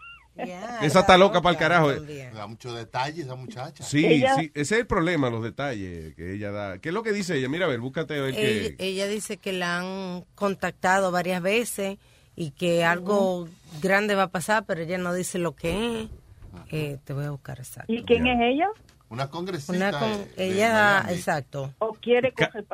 Esa 0.81 1.01
está 1.01 1.15
loca 1.17 1.41
para 1.41 1.53
el 1.53 1.59
carajo. 1.59 1.91
Da 2.33 2.47
mucho 2.47 2.73
detalle 2.73 3.21
esa 3.21 3.35
muchacha. 3.35 3.83
Sí, 3.83 4.03
Ella- 4.05 4.35
sí, 4.35 4.49
ese 4.55 4.75
es 4.75 4.81
el 4.81 4.87
problema, 4.87 5.29
los 5.29 5.43
detalles 5.43 6.15
que 6.15 6.33
ella 6.33 6.51
da. 6.51 6.79
¿Qué 6.79 6.89
es 6.89 6.93
lo 6.95 7.03
que 7.03 7.11
dice 7.11 7.37
ella? 7.37 7.49
Mira, 7.49 7.65
a 7.65 7.69
ver, 7.69 7.79
búscate 7.79 8.17
a 8.17 8.21
ver 8.23 8.33
Ella, 8.35 8.75
qué. 8.75 8.87
ella 8.89 9.07
dice 9.07 9.37
que 9.37 9.53
la 9.53 9.77
han 9.79 10.25
contactado 10.33 11.11
varias 11.11 11.41
veces 11.41 11.99
y 12.35 12.49
que 12.51 12.83
algo 12.83 13.47
grande 13.79 14.15
va 14.15 14.23
a 14.23 14.31
pasar, 14.31 14.65
pero 14.65 14.81
ella 14.81 14.97
no 14.97 15.13
dice 15.13 15.37
lo 15.37 15.55
que 15.55 16.01
es. 16.01 16.09
Eh, 16.71 16.97
te 17.03 17.13
voy 17.13 17.25
a 17.25 17.31
buscar 17.31 17.59
exacto. 17.59 17.91
¿Y 17.93 18.03
quién 18.03 18.25
es 18.25 18.39
ella? 18.41 18.67
Una 19.09 19.29
congresista. 19.29 19.73
Una 19.73 19.91
con- 19.91 20.11
de- 20.11 20.25
de 20.35 20.45
ella, 20.53 21.05
exacto. 21.09 21.73
¿O 21.79 21.93
quiere 21.93 22.33
coger 22.33 22.65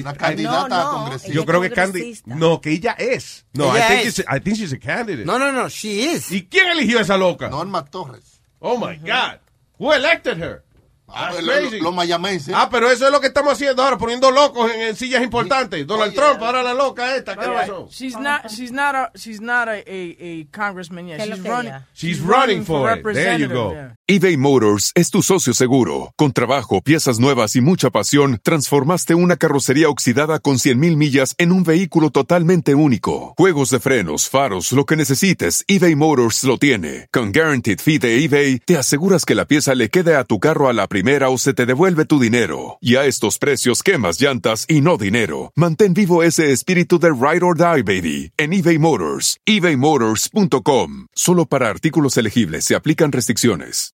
Una 0.00 0.12
candidata 0.14 0.68
No, 0.68 0.76
a 0.76 0.90
congresista. 0.92 1.32
Yo 1.32 1.46
creo 1.46 1.60
que 1.62 1.70
Candy. 1.70 2.20
No, 2.26 2.60
que 2.60 2.72
ella 2.72 2.92
es. 2.98 3.46
No, 3.54 3.66
I 3.74 3.78
Ella 3.78 3.88
think, 3.88 4.06
es. 4.06 4.18
I 4.18 4.40
think 4.40 4.56
she's 4.56 4.72
a 4.74 4.78
candidate. 4.78 5.24
No, 5.24 5.38
no, 5.38 5.50
no, 5.50 5.68
she 5.68 6.12
is. 6.12 6.30
¿Y 6.30 6.46
quién 6.46 6.68
eligió 6.68 6.98
a 6.98 7.02
esa 7.02 7.16
loca? 7.16 7.48
Norma 7.48 7.84
Torres. 7.86 8.40
Oh 8.58 8.76
my 8.76 8.96
God. 8.98 9.38
Who 9.78 9.92
elected 9.94 10.38
her? 10.42 10.62
Ah, 11.08 11.30
That's 11.32 11.42
lo- 11.44 11.52
crazy. 11.52 11.76
lo- 11.78 11.84
Los 11.84 11.94
mayamenses. 11.94 12.54
Ah, 12.54 12.68
pero 12.70 12.90
eso 12.90 13.06
es 13.06 13.12
lo 13.12 13.20
que 13.20 13.28
estamos 13.28 13.54
haciendo 13.54 13.82
ahora, 13.82 13.96
poniendo 13.96 14.30
locos 14.30 14.70
en, 14.70 14.80
en 14.82 14.96
sillas 14.96 15.22
importantes. 15.22 15.86
Donald 15.86 16.14
Trump, 16.14 16.42
ahora 16.42 16.62
la 16.62 16.74
loca 16.74 17.16
esta, 17.16 17.34
¿qué 17.34 17.46
pasó? 17.46 17.88
she's 17.90 18.18
not. 18.18 18.46
She's 18.50 18.70
not 18.72 18.94
a. 18.94 19.10
She's 19.14 19.40
not 19.40 19.68
a, 19.68 19.72
a, 19.72 19.80
a 19.80 20.46
congressman 20.52 21.06
yet. 21.08 21.16
¿Qué 21.16 21.22
es 21.22 21.28
lo 21.30 21.36
She's 21.36 21.46
running. 21.48 21.72
She's 21.94 22.20
running 22.20 22.64
for 22.64 22.92
it. 22.92 23.02
There 23.02 23.38
you 23.38 23.48
go. 23.48 23.72
yeah. 23.72 23.94
eBay 24.06 24.36
Motors 24.36 24.92
es 24.94 25.10
tu 25.10 25.22
socio 25.22 25.54
seguro. 25.54 26.12
Con 26.16 26.32
trabajo, 26.32 26.82
piezas 26.82 27.18
nuevas 27.18 27.56
y 27.56 27.60
mucha 27.62 27.90
pasión, 27.90 28.38
transformaste 28.42 29.14
una 29.14 29.36
carrocería 29.36 29.88
oxidada 29.88 30.38
con 30.40 30.56
100.000 30.56 30.96
millas 30.96 31.34
en 31.38 31.52
un 31.52 31.62
vehículo 31.64 32.10
totalmente 32.10 32.74
único. 32.74 33.34
Juegos 33.38 33.70
de 33.70 33.80
frenos, 33.80 34.28
faros, 34.28 34.72
lo 34.72 34.84
que 34.84 34.96
necesites, 34.96 35.64
eBay 35.68 35.94
Motors 35.94 36.44
lo 36.44 36.58
tiene. 36.58 37.06
Con 37.12 37.32
Guaranteed 37.32 37.78
Fee 37.80 37.98
de 37.98 38.24
eBay, 38.24 38.58
te 38.60 38.76
aseguras 38.76 39.24
que 39.24 39.34
la 39.34 39.44
pieza 39.46 39.74
le 39.74 39.88
quede 39.88 40.14
a 40.16 40.24
tu 40.24 40.38
carro 40.38 40.68
a 40.68 40.72
la 40.72 40.86
primera 40.86 40.97
primera 40.98 41.28
o 41.30 41.38
se 41.38 41.52
te 41.54 41.64
devuelve 41.64 42.06
tu 42.06 42.18
dinero. 42.18 42.78
Y 42.80 42.96
a 42.96 43.04
estos 43.04 43.38
precios, 43.38 43.84
quemas 43.84 44.20
llantas 44.20 44.64
y 44.68 44.80
no 44.80 44.96
dinero. 44.96 45.52
Mantén 45.54 45.94
vivo 45.94 46.24
ese 46.24 46.50
espíritu 46.50 46.98
de 46.98 47.10
Ride 47.10 47.44
or 47.44 47.56
Die, 47.56 47.82
baby, 47.82 48.32
en 48.36 48.52
eBay 48.52 48.78
Motors. 48.78 49.38
ebaymotors.com. 49.46 51.06
Solo 51.14 51.46
para 51.46 51.68
artículos 51.70 52.16
elegibles 52.16 52.64
se 52.64 52.74
aplican 52.74 53.12
restricciones. 53.12 53.92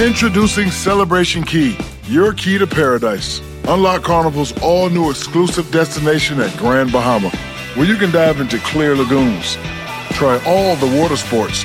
Introducing 0.00 0.70
Celebration 0.70 1.44
Key, 1.44 1.76
your 2.08 2.32
key 2.32 2.58
to 2.58 2.66
paradise. 2.66 3.40
Unlock 3.68 4.02
Carnival's 4.02 4.52
all 4.62 4.88
new 4.90 5.10
exclusive 5.10 5.70
destination 5.72 6.40
at 6.40 6.56
Grand 6.56 6.92
Bahama, 6.92 7.30
where 7.74 7.86
you 7.86 7.96
can 7.96 8.10
dive 8.12 8.40
into 8.40 8.58
clear 8.58 8.96
lagoons, 8.96 9.56
try 10.12 10.40
all 10.46 10.76
the 10.76 11.00
water 11.00 11.16
sports, 11.16 11.64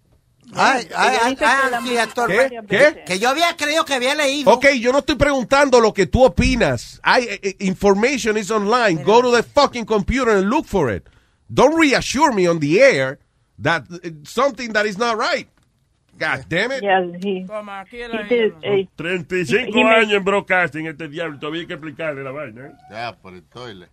Ay, 0.53 0.87
ay, 0.95 1.17
ay, 1.23 1.37
ay, 1.39 1.83
sí, 1.83 1.97
actor. 1.97 2.29
¿Qué? 2.29 2.59
¿Qué? 2.67 3.03
Que 3.05 3.19
yo 3.19 3.29
había 3.29 3.55
creído 3.55 3.85
que 3.85 3.93
había 3.93 4.15
leído. 4.15 4.51
Ok, 4.51 4.65
yo 4.79 4.91
no 4.91 4.99
estoy 4.99 5.15
preguntando 5.15 5.79
lo 5.79 5.93
que 5.93 6.07
tú 6.07 6.23
opinas. 6.25 6.99
Hay, 7.03 7.23
eh, 7.25 7.39
eh, 7.41 7.55
information 7.59 8.37
is 8.37 8.51
online. 8.51 9.01
Go 9.03 9.21
to 9.21 9.31
the 9.31 9.43
fucking 9.43 9.85
computer 9.85 10.31
and 10.35 10.49
look 10.49 10.65
for 10.65 10.91
it. 10.93 11.07
Don't 11.47 11.77
reassure 11.79 12.33
me 12.33 12.47
on 12.49 12.59
the 12.59 12.81
air 12.81 13.19
that 13.61 13.83
something 14.23 14.73
that 14.73 14.85
is 14.85 14.97
not 14.97 15.17
right. 15.17 15.47
God 16.17 16.45
damn 16.49 16.71
it. 16.71 16.83
He, 17.23 17.45
Toma, 17.47 17.79
aquí 17.85 17.97
he 18.01 18.07
la 18.07 18.23
did. 18.23 18.53
eh, 18.61 18.87
35 18.97 19.67
he 19.73 19.83
made- 19.83 19.95
años 20.05 20.13
en 20.17 20.23
broadcasting 20.23 20.85
este 20.87 21.07
diablo. 21.07 21.39
Todavía 21.39 21.61
hay 21.61 21.67
que 21.67 21.73
explicarle 21.75 22.23
la 22.23 22.31
vaina. 22.31 22.67
¿eh? 22.67 22.71
Ya, 22.91 23.15
por 23.15 23.33
el 23.33 23.43
toilet. 23.43 23.89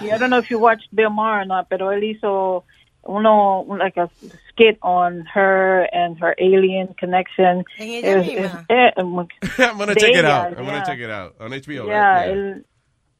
Yeah, 0.00 0.14
I 0.14 0.18
don't 0.18 0.30
know 0.30 0.38
if 0.38 0.48
you 0.50 0.58
watched 0.58 0.88
Bill 0.92 1.10
Maher 1.10 1.42
or 1.42 1.46
not, 1.46 1.66
pero 1.68 1.90
él 1.92 2.02
hizo 2.04 2.64
uno 3.02 3.64
like 3.78 3.96
a 4.00 4.08
skit 4.54 4.78
on 4.82 5.24
her 5.34 5.88
and 5.92 6.18
her 6.20 6.34
alien 6.38 6.94
connection. 6.98 7.64
En 7.78 8.04
ella 8.04 8.20
Es- 8.22 8.26
misma. 8.34 8.66
es- 8.68 8.92
I'm 8.96 9.78
gonna 9.78 9.94
check 9.94 10.14
it 10.14 10.24
out. 10.24 10.56
I'm 10.58 10.64
gonna 10.64 10.84
check 10.84 10.98
it 11.00 11.10
out. 11.10 11.34
On 11.40 11.52
HBO, 11.52 11.86
Yeah, 11.86 12.14
right? 12.14 12.26
Yeah. 12.26 12.32
él- 12.34 12.64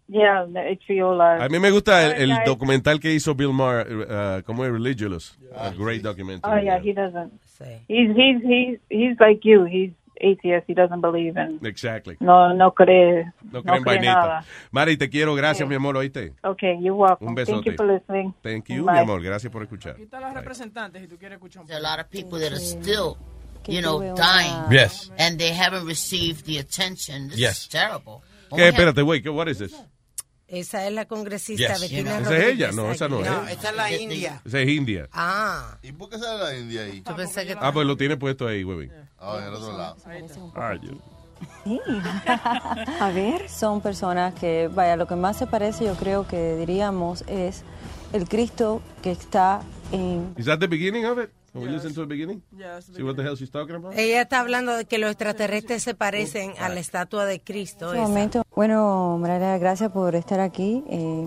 yeah, 0.08 0.44
the 0.46 0.60
HBO 0.86 1.14
Live. 1.16 1.42
A 1.42 1.48
mí 1.48 1.58
me 1.60 1.70
gusta 1.70 2.04
el, 2.06 2.12
el 2.22 2.28
Guys. 2.36 2.44
documental 2.46 3.00
que 3.00 3.12
hizo 3.12 3.34
Bill 3.34 3.52
Maher, 3.52 3.86
uh, 3.90 4.42
como 4.44 4.64
es 4.64 4.70
Religious. 4.70 5.36
A 5.56 5.70
great 5.70 6.02
documentary. 6.02 6.52
Oh 6.52 6.62
yeah, 6.62 6.78
he 6.78 6.92
doesn't. 6.92 7.32
He's 7.88 8.14
he's 8.14 8.42
he's 8.42 8.78
he's 8.90 9.18
like 9.20 9.40
you. 9.44 9.64
He's 9.64 9.92
atheist. 10.20 10.64
He 10.66 10.74
doesn't 10.74 11.00
believe 11.00 11.36
in. 11.36 11.58
Exactly. 11.64 12.16
No 12.20 12.52
no 12.54 12.72
cree. 12.72 13.24
No 13.52 13.60
No, 13.62 13.80
cree 13.82 14.00
nada. 14.00 14.44
Mari, 14.70 14.96
te 14.96 15.08
quiero. 15.08 15.34
Gracias, 15.34 15.68
mi 15.68 15.74
amor. 15.74 15.96
¿Oíste? 15.96 16.32
Okay, 16.42 16.76
you're 16.80 16.94
welcome. 16.96 17.28
Un 17.28 17.34
Thank 17.34 17.48
besote. 17.48 17.70
you 17.70 17.76
for 17.76 17.86
listening. 17.86 18.34
Thank 18.42 18.68
you, 18.68 18.84
Bye. 18.84 18.92
mi 18.94 18.98
amor. 19.00 19.22
Gracias 19.22 19.52
por 19.52 19.62
escuchar. 19.62 19.92
Aquí 19.94 20.02
están 20.04 20.22
las 20.22 20.34
representantes 20.34 21.02
si 21.02 21.08
tú 21.08 21.16
quieres 21.18 21.36
escuchar 21.36 21.62
un 21.62 21.68
There's 21.68 21.80
a 21.84 21.88
lot 21.88 22.00
of 22.00 22.10
people 22.10 22.38
that 22.40 22.52
are 22.52 22.60
still, 22.60 23.16
you 23.66 23.80
know, 23.80 24.00
dying. 24.14 24.70
Yes. 24.70 25.10
And 25.18 25.38
they 25.38 25.52
haven't 25.52 25.86
received 25.86 26.44
the 26.46 26.58
attention. 26.58 27.28
This 27.28 27.38
Yes. 27.38 27.60
is 27.62 27.68
terrible. 27.68 28.20
¿Qué? 28.54 28.68
Espérate. 28.68 29.02
¿qué- 29.22 29.30
What 29.30 29.48
is 29.48 29.58
this? 29.58 29.74
Esa 30.46 30.86
es 30.86 30.92
la 30.92 31.06
congresista 31.06 31.72
Yes. 31.72 31.80
Bettina 31.80 32.18
Esa 32.18 32.36
es 32.36 32.44
ella, 32.44 32.72
no, 32.72 32.90
esa 32.92 33.08
no 33.08 33.20
es. 33.20 33.30
No, 33.30 33.48
esa 33.48 33.70
es 33.70 33.76
la 33.76 33.92
India. 33.92 34.42
Esa 34.44 34.60
es 34.60 34.68
India. 34.68 35.08
Ah. 35.12 35.78
¿Y 35.82 35.92
por 35.92 36.10
qué 36.10 36.18
sale 36.18 36.42
la 36.44 36.56
India 36.58 36.82
ahí? 36.82 37.02
Yo 37.06 37.16
pensé 37.16 37.46
que... 37.46 37.56
Ah, 37.58 37.72
pues 37.72 37.86
lo 37.86 37.96
tiene 37.96 38.16
puesto 38.16 38.46
ahí, 38.46 38.62
güey. 38.62 38.90
Ah, 39.18 39.38
en 39.40 39.48
el 39.48 39.54
otro 39.54 39.76
lado. 39.78 39.96
Ay, 40.54 40.80
yo- 40.82 40.98
Sí. 41.64 41.80
A 43.00 43.10
ver. 43.12 43.48
Son 43.48 43.80
personas 43.80 44.34
que, 44.34 44.68
vaya, 44.72 44.96
lo 44.96 45.06
que 45.06 45.16
más 45.16 45.36
se 45.38 45.46
parece, 45.46 45.84
yo 45.84 45.94
creo 45.94 46.26
que 46.26 46.56
diríamos, 46.56 47.24
es 47.26 47.64
el 48.12 48.28
Cristo 48.28 48.80
que 49.02 49.10
está 49.10 49.60
en... 49.92 50.34
Is 50.38 50.46
that 50.46 50.58
the 50.58 50.66
beginning 50.66 51.04
of 51.06 51.18
it? 51.18 51.30
Can 51.54 51.62
we 51.62 51.68
listen 51.70 51.94
to 51.94 52.00
the 52.00 52.06
beginning? 52.06 52.42
Yes, 52.58 52.86
See 52.86 53.02
what 53.04 53.14
the 53.14 53.22
hell 53.22 53.36
she's 53.36 53.48
talking 53.50 53.76
about? 53.76 53.96
Ella 53.96 54.20
está 54.22 54.40
hablando 54.40 54.76
de 54.76 54.86
que 54.86 54.98
los 54.98 55.08
extraterrestres 55.12 55.82
se 55.84 55.94
parecen 55.94 56.52
a 56.60 56.68
la 56.68 56.80
estatua 56.80 57.24
de 57.26 57.40
Cristo. 57.40 57.86
este 57.92 57.98
esa. 58.00 58.08
momento. 58.08 58.42
Bueno, 58.56 59.16
María, 59.20 59.56
gracias 59.58 59.92
por 59.92 60.16
estar 60.16 60.40
aquí. 60.40 60.82
Eh, 60.88 61.26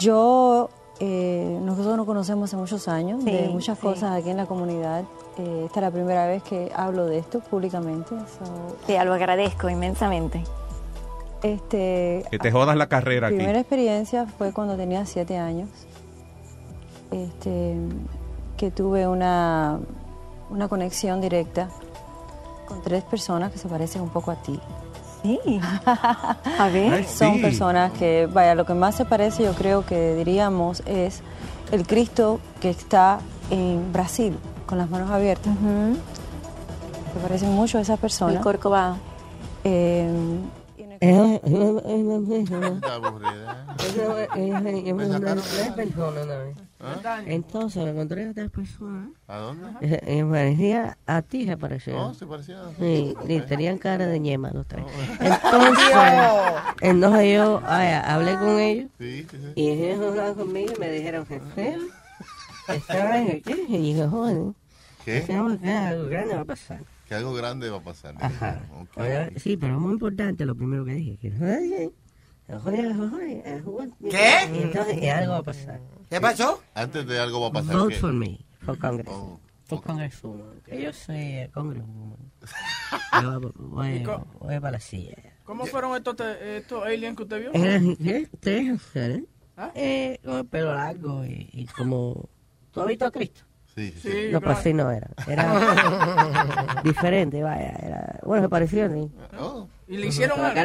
yo, 0.00 0.68
eh, 0.98 1.58
nosotros 1.62 1.96
nos 1.96 2.06
conocemos 2.06 2.50
hace 2.50 2.56
muchos 2.56 2.88
años, 2.88 3.24
de 3.24 3.46
Sí, 3.46 3.52
muchas 3.52 3.78
sí. 3.78 3.82
cosas 3.82 4.18
aquí 4.18 4.30
en 4.30 4.36
la 4.38 4.46
comunidad. 4.46 5.04
Eh, 5.38 5.62
esta 5.66 5.78
es 5.80 5.82
la 5.84 5.90
primera 5.92 6.26
vez 6.26 6.42
que 6.42 6.72
hablo 6.74 7.06
de 7.06 7.18
esto 7.18 7.38
públicamente. 7.40 8.10
so- 8.10 8.76
Te 8.86 9.02
lo 9.04 9.14
agradezco 9.14 9.68
inmensamente. 9.70 10.42
Este, 11.44 12.24
Que 12.30 12.38
te 12.38 12.50
jodas 12.50 12.76
la 12.76 12.88
carrera 12.88 13.28
Mi 13.28 13.34
aquí. 13.34 13.36
primera 13.44 13.60
experiencia 13.60 14.26
fue 14.26 14.52
cuando 14.52 14.76
tenía 14.76 15.06
siete 15.06 15.38
años. 15.38 15.68
Este, 17.12 17.76
que 18.60 18.70
tuve 18.70 19.08
una, 19.08 19.78
una 20.50 20.68
conexión 20.68 21.22
directa 21.22 21.70
con 22.68 22.82
tres 22.82 23.02
personas 23.02 23.50
que 23.50 23.56
se 23.56 23.68
parecen 23.68 24.02
un 24.02 24.10
poco 24.10 24.32
a 24.32 24.34
ti. 24.34 24.60
Sí. 25.22 25.40
A 25.86 26.68
ver. 26.70 26.92
Ay, 26.92 27.04
Son 27.04 27.40
personas 27.40 27.90
que, 27.92 28.28
vaya, 28.30 28.54
lo 28.54 28.66
que 28.66 28.74
más 28.74 28.96
se 28.96 29.06
parece, 29.06 29.44
yo 29.44 29.54
creo 29.54 29.86
que 29.86 30.14
diríamos, 30.14 30.82
es 30.84 31.22
el 31.72 31.86
Cristo 31.86 32.38
que 32.60 32.68
está 32.68 33.20
en 33.48 33.94
Brasil, 33.94 34.38
con 34.66 34.76
las 34.76 34.90
manos 34.90 35.10
abiertas. 35.10 35.54
Se 37.14 37.18
parecen 37.18 37.52
mucho 37.52 37.78
a 37.78 37.80
esas 37.80 37.98
personas. 37.98 38.36
El 38.36 38.42
Corcovado. 38.42 38.98
Eh, 39.64 40.06
Entonces 47.26 47.84
me 47.84 47.90
encontré 47.90 48.28
a 48.28 48.34
tres 48.34 48.50
personas. 48.50 49.08
¿A 49.26 49.38
dónde? 49.38 49.66
Eh, 49.80 50.00
eh, 50.06 50.24
parecía 50.24 50.98
a 51.06 51.22
ti, 51.22 51.46
se 51.46 51.56
parecía. 51.56 51.96
Oh, 51.96 52.14
se 52.14 52.26
parecía. 52.26 52.58
Sí, 52.78 53.14
tenían 53.48 53.78
cara 53.78 54.06
de 54.06 54.20
ñema 54.20 54.50
los 54.52 54.66
tres. 54.66 54.84
Entonces, 55.20 55.94
entonces 56.80 57.34
yo 57.34 57.62
ay, 57.64 57.88
hablé 58.04 58.34
con 58.36 58.58
ellos 58.58 58.90
Sí, 58.98 59.26
sí, 59.30 59.36
sí. 59.38 59.52
y 59.54 59.68
ellos 59.70 60.10
hablaron 60.10 60.34
conmigo 60.34 60.72
y 60.76 60.80
me 60.80 60.90
dijeron 60.90 61.26
que 61.26 61.36
el 61.36 61.42
qué. 63.42 63.64
Y 63.68 63.78
dije, 63.78 64.06
joder, 64.06 64.52
¿Qué? 65.04 65.24
algo 65.32 66.08
grande 66.08 66.34
va 66.34 66.42
a 66.42 66.44
pasar. 66.44 66.80
Que 67.10 67.16
algo 67.16 67.34
grande 67.34 67.68
va 67.68 67.78
a 67.78 67.82
pasar. 67.82 68.14
Ajá. 68.20 68.62
Sí, 69.36 69.56
pero 69.56 69.80
muy 69.80 69.94
importante 69.94 70.46
lo 70.46 70.54
primero 70.54 70.84
que 70.84 70.94
dije. 70.94 71.18
Que. 71.18 71.30
¿Qué? 74.08 74.48
Y 74.54 74.62
entonces 74.62 75.02
y 75.02 75.08
algo 75.08 75.32
va 75.32 75.38
a 75.38 75.42
pasar. 75.42 75.80
¿Qué 76.08 76.20
pasó? 76.20 76.62
Antes 76.72 77.08
de 77.08 77.18
algo 77.18 77.40
va 77.40 77.48
a 77.48 77.50
pasar. 77.50 77.76
Vote 77.76 77.94
¿qué? 77.94 78.00
for 78.00 78.12
me, 78.12 78.38
for 78.60 78.78
Congress. 78.78 79.08
Oh, 79.10 79.40
For 79.64 79.82
Congresswoman. 79.82 80.60
Que 80.64 80.82
yo 80.82 80.92
soy 80.92 81.16
eh, 81.16 81.50
Congresswoman. 81.52 82.16
Yo 83.22 83.40
voy, 83.56 83.88
¿Y 83.88 84.02
co- 84.04 84.24
voy 84.38 84.60
para 84.60 84.70
la 84.70 84.80
silla. 84.80 85.16
¿Cómo 85.42 85.66
fueron 85.66 85.96
estos, 85.96 86.14
te- 86.14 86.58
estos 86.58 86.84
aliens 86.84 87.16
que 87.16 87.22
usted 87.24 87.40
vio? 87.40 87.50
Tres 88.38 88.64
mujeres. 88.66 89.24
¿Ah? 89.56 89.72
Eh, 89.74 90.20
con 90.24 90.36
el 90.36 90.46
pelo 90.46 90.72
largo 90.72 91.24
y, 91.24 91.50
y 91.52 91.66
como... 91.66 92.28
¿Tú 92.70 92.82
has 92.82 92.86
visto 92.86 93.06
a 93.06 93.10
Cristo? 93.10 93.40
Sí, 93.80 93.94
sí. 94.02 94.08
No, 94.30 94.40
claro. 94.40 94.44
pues 94.46 94.58
así 94.58 94.72
no 94.74 94.90
era. 94.90 95.08
Era 95.26 96.82
diferente, 96.84 97.42
vaya. 97.42 97.70
Era, 97.82 98.20
bueno, 98.24 98.42
se 98.42 98.48
pareció 98.48 98.84
a 98.84 98.88
mí. 98.88 99.10
¿Y 99.88 99.96
le 99.96 100.06
hicieron 100.08 100.38
algo? 100.40 100.60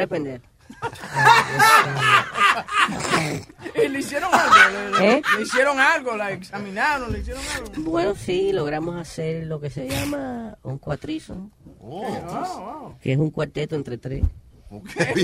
¿Y 3.74 3.88
le 3.88 3.98
hicieron 3.98 4.30
algo? 4.32 4.98
¿Le, 4.98 5.12
¿Eh? 5.12 5.22
le 5.36 5.42
hicieron 5.42 5.78
algo? 5.80 6.16
¿La 6.16 6.32
examinaron? 6.32 7.12
¿Le 7.12 7.20
hicieron 7.20 7.42
algo? 7.54 7.70
Bueno, 7.90 8.14
sí, 8.14 8.52
logramos 8.52 8.96
hacer 8.96 9.46
lo 9.46 9.60
que 9.60 9.70
se 9.70 9.88
llama 9.88 10.58
un 10.62 10.78
cuatrizo. 10.78 11.50
Oh. 11.80 12.94
Que 13.00 13.12
es 13.12 13.18
un 13.18 13.30
cuarteto 13.30 13.76
entre 13.76 13.98
tres. 13.98 14.24
Porque 14.68 15.14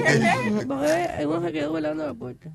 uno 1.27 1.43
se 1.43 1.53
quedó 1.53 1.73
velando 1.73 2.07
la 2.07 2.15
puerta. 2.15 2.51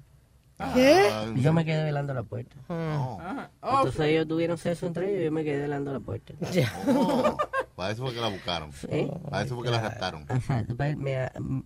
¿Qué? 0.74 1.34
Yo 1.36 1.54
me 1.54 1.64
quedé 1.66 1.84
velando 1.84 2.14
la 2.14 2.24
puerta. 2.24 2.56
Ajá. 2.68 3.52
Entonces 3.62 4.02
ellos 4.02 4.28
tuvieron 4.28 4.58
sexo 4.58 4.88
entre 4.88 5.10
ellos 5.10 5.22
y 5.22 5.26
yo 5.26 5.32
me 5.32 5.44
quedé 5.44 5.62
velando 5.62 5.94
la 5.94 6.00
puerta. 6.00 6.34
Oh, 6.88 7.38
para 7.76 7.92
eso 7.92 8.04
fue 8.04 8.14
que 8.14 8.22
la 8.22 8.30
buscaron. 8.30 8.72
¿Eh? 8.90 9.12
Para 9.30 9.44
eso 9.44 9.56
fue 9.56 9.66
que 9.66 9.72
la 9.72 9.82
raptaron. 9.82 10.26
Exacto. 10.30 10.76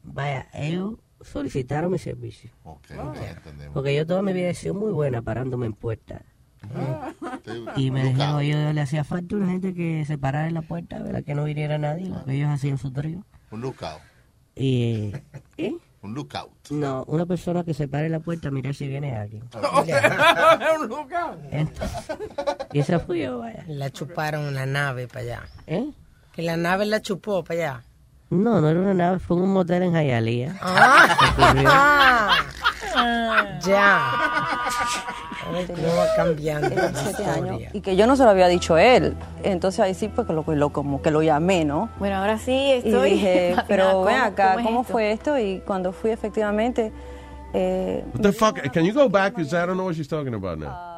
Vaya, 0.04 0.50
ellos 0.54 0.96
solicitaron 1.22 1.92
mi 1.92 2.00
servicio. 2.00 2.52
Ok, 2.64 2.88
ok, 2.98 3.16
entendemos. 3.16 3.74
Porque 3.74 3.96
yo 3.96 4.06
toda 4.06 4.22
mi 4.22 4.34
vida 4.34 4.50
he 4.50 4.54
sido 4.54 4.74
muy 4.74 4.92
buena 4.92 5.22
parándome 5.22 5.68
en 5.68 5.74
puertas. 5.74 6.24
Y 7.78 7.92
me 7.92 8.04
dijeron, 8.04 8.42
yo 8.42 8.74
le 8.74 8.82
hacía 8.82 9.04
falta 9.04 9.36
una 9.36 9.48
gente 9.48 9.74
que 9.74 10.04
se 10.06 10.18
parara 10.18 10.48
en 10.48 10.54
la 10.54 10.62
puerta, 10.62 11.02
¿verdad? 11.02 11.24
que 11.24 11.34
no 11.34 11.46
viniera 11.46 11.78
nadie, 11.78 12.10
porque 12.10 12.34
ellos 12.34 12.50
hacían 12.50 12.78
su 12.78 12.92
trío. 12.92 13.24
Un 13.52 13.62
lookout. 13.62 14.02
Y, 14.56 15.14
¿eh? 15.58 15.76
Un 16.04 16.16
lookout. 16.16 16.72
No, 16.72 17.04
una 17.08 17.26
persona 17.28 17.64
que 17.64 17.76
se 17.76 17.88
pare 17.88 18.08
en 18.08 18.14
la 18.14 18.20
puerta 18.20 18.48
a 18.48 18.52
mirar 18.52 18.74
si 18.74 18.88
viene 18.88 19.16
alguien. 19.16 19.44
un 20.82 20.88
lookout. 20.88 21.40
Entonces, 21.52 22.18
y 22.74 22.80
esa 22.80 23.00
fui 23.00 23.22
yo, 23.22 23.40
vaya. 23.40 23.64
La 23.68 23.92
chuparon 23.92 24.48
en 24.48 24.56
la 24.56 24.66
nave 24.66 25.08
para 25.08 25.22
allá. 25.22 25.44
¿Eh? 25.68 25.92
Que 26.34 26.42
la 26.42 26.58
nave 26.58 26.86
la 26.86 27.02
chupó 27.02 27.44
para 27.44 27.60
allá. 27.60 27.84
No, 28.32 28.62
no 28.62 28.70
era 28.70 28.80
una 28.80 28.94
nave, 28.94 29.20
fue 29.20 29.36
un 29.36 29.52
motel 29.52 29.84
en 29.84 29.94
Hialeah. 29.94 30.58
Ah, 30.62 31.60
ya. 33.66 34.12
A 35.60 35.96
va 35.96 36.08
cambiando. 36.16 36.70
Tenía 36.70 36.84
la 36.92 36.94
siete 36.94 37.10
historia. 37.24 37.34
años 37.54 37.62
y 37.74 37.82
que 37.82 37.96
yo 37.96 38.08
no 38.08 38.16
se 38.16 38.24
lo 38.24 38.30
había 38.30 38.48
dicho 38.48 38.78
él. 38.78 39.16
Entonces 39.44 39.80
ahí 39.80 39.94
sí, 39.94 40.08
pues 40.08 40.26
que 40.28 40.34
lo, 40.34 40.44
lo- 40.48 40.70
como 40.72 41.02
que 41.02 41.12
lo 41.12 41.22
llamé, 41.22 41.66
¿no? 41.66 41.90
Bueno, 42.00 42.16
ahora 42.18 42.38
sí 42.38 42.52
Y 42.52 42.72
estoy. 42.72 43.12
dije, 43.12 43.56
pero 43.68 44.04
ven 44.04 44.16
¿Cómo- 44.16 44.26
acá, 44.28 44.54
cómo 44.54 44.60
es 44.60 44.66
¿cómo 44.66 44.82
esto? 44.82 44.92
fue 44.94 45.12
esto? 45.12 45.40
Y 45.40 45.60
cuando 45.66 45.92
fui 45.92 46.12
efectivamente... 46.12 46.92
Eh, 47.54 48.04
What 48.14 48.22
the 48.22 48.32
fuck? 48.32 48.60
Can 48.72 48.86
you 48.86 48.94
go 48.94 49.10
back? 49.10 49.36
Because 49.36 49.54
I 49.56 49.66
don't 49.66 49.74
know 49.74 49.86
what 49.86 49.94
she's 49.96 50.08
talking 50.08 50.34
about 50.34 50.58
now. 50.58 50.92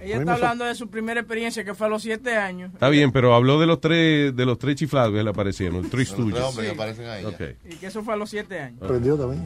Ella 0.00 0.18
está 0.18 0.34
hablando 0.34 0.64
de 0.64 0.76
su 0.76 0.88
primera 0.88 1.18
experiencia 1.18 1.64
que 1.64 1.74
fue 1.74 1.88
a 1.88 1.90
los 1.90 2.02
siete 2.02 2.36
años. 2.36 2.72
Está 2.72 2.88
bien, 2.88 3.10
pero 3.10 3.34
habló 3.34 3.58
de 3.58 3.66
los 3.66 3.80
tres, 3.80 4.36
de 4.36 4.46
los 4.46 4.56
tres 4.56 4.76
chiflados 4.76 5.12
que 5.12 5.24
le 5.24 5.30
aparecieron, 5.30 5.82
los 5.82 5.90
tres 5.90 6.14
tuyos. 6.14 6.38
hombres 6.40 6.68
que 6.68 6.74
aparecen 6.74 7.06
ahí. 7.08 7.24
Ok. 7.24 7.40
Y 7.68 7.74
que 7.76 7.86
eso 7.88 8.04
fue 8.04 8.14
a 8.14 8.16
los 8.16 8.30
siete 8.30 8.60
años. 8.60 8.80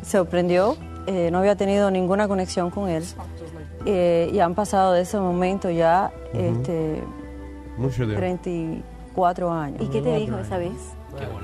Se 0.03 0.11
sorprendió, 0.19 0.77
eh, 1.07 1.31
no 1.33 1.39
había 1.39 1.57
tenido 1.57 1.91
ninguna 1.91 2.29
conexión 2.29 2.71
con 2.71 2.91
él. 2.91 3.03
Eh, 3.85 4.31
y 4.33 4.39
han 4.39 4.55
pasado 4.55 4.93
de 4.93 5.03
ese 5.03 5.19
momento 5.19 5.71
ya 5.71 6.13
este, 6.33 7.03
Mucho 7.77 8.07
de 8.07 8.17
34 8.17 9.51
años. 9.51 9.81
¿Y 9.83 9.87
qué 9.89 10.01
te 10.03 10.17
dijo 10.17 10.39
esa 10.39 10.59
vez? 10.59 10.73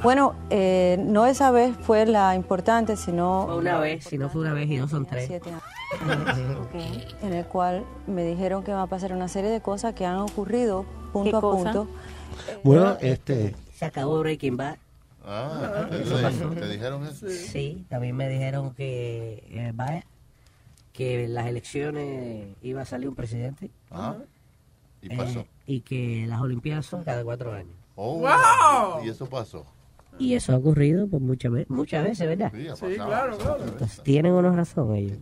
Bueno, 0.02 0.34
eh, 0.50 0.96
no 1.00 1.26
esa 1.26 1.50
vez 1.50 1.76
fue 1.82 2.06
la 2.06 2.34
importante, 2.34 2.96
sino... 2.96 3.44
Fue 3.46 3.58
una 3.58 3.78
vez, 3.78 4.04
si 4.04 4.16
no 4.16 4.28
fue 4.28 4.42
una 4.42 4.54
vez 4.54 4.70
y 4.70 4.76
no 4.78 4.88
son 4.88 5.04
tres. 5.04 5.26
Siete 5.26 5.50
años. 5.50 5.62
En 7.22 7.32
el 7.32 7.44
cual 7.46 7.84
me 8.06 8.24
dijeron 8.24 8.62
que 8.62 8.72
va 8.72 8.82
a 8.82 8.86
pasar 8.86 9.12
una 9.12 9.28
serie 9.28 9.50
de 9.50 9.60
cosas 9.60 9.94
que 9.94 10.04
han 10.04 10.18
ocurrido 10.18 10.84
punto 11.12 11.38
a 11.38 11.40
cosa? 11.40 11.72
punto. 11.72 11.88
Bueno, 12.62 12.96
este... 13.00 13.54
Se 13.74 13.84
acabó 13.86 14.18
Breaking 14.20 14.56
Bad. 14.56 14.76
Ah, 15.24 15.88
Eso 15.90 16.16
¿te-. 16.16 16.60
¿te 16.60 16.68
dijeron 16.68 17.04
eso? 17.06 17.28
Sí, 17.28 17.84
también 17.88 18.16
me 18.16 18.28
dijeron 18.28 18.74
que, 18.74 19.44
eh, 19.50 19.72
vaya, 19.74 20.04
que 20.98 21.24
en 21.26 21.32
las 21.34 21.46
elecciones 21.46 22.56
iba 22.60 22.82
a 22.82 22.84
salir 22.84 23.08
un 23.08 23.14
presidente. 23.14 23.70
Ah, 23.88 24.16
y 25.00 25.06
Eh, 25.12 25.16
pasó. 25.16 25.46
y 25.64 25.82
que 25.82 26.26
las 26.26 26.40
Olimpiadas 26.40 26.86
son 26.86 27.04
cada 27.04 27.22
cuatro 27.22 27.52
años. 27.52 27.70
Oh, 27.94 28.18
¡Wow! 28.18 29.04
Y 29.04 29.08
eso 29.08 29.26
pasó. 29.28 29.64
Y 30.18 30.34
eso 30.34 30.52
ha 30.52 30.56
ocurrido 30.56 31.06
pues, 31.06 31.22
muchas, 31.22 31.52
veces, 31.52 31.70
muchas 31.70 32.02
veces, 32.02 32.26
¿verdad? 32.26 32.50
Sí, 32.52 32.66
Sí, 32.74 32.94
claro, 32.96 33.38
claro. 33.38 33.64
Entonces, 33.64 34.02
tienen 34.02 34.32
una 34.32 34.50
razón 34.50 34.92
ellos. 34.96 35.18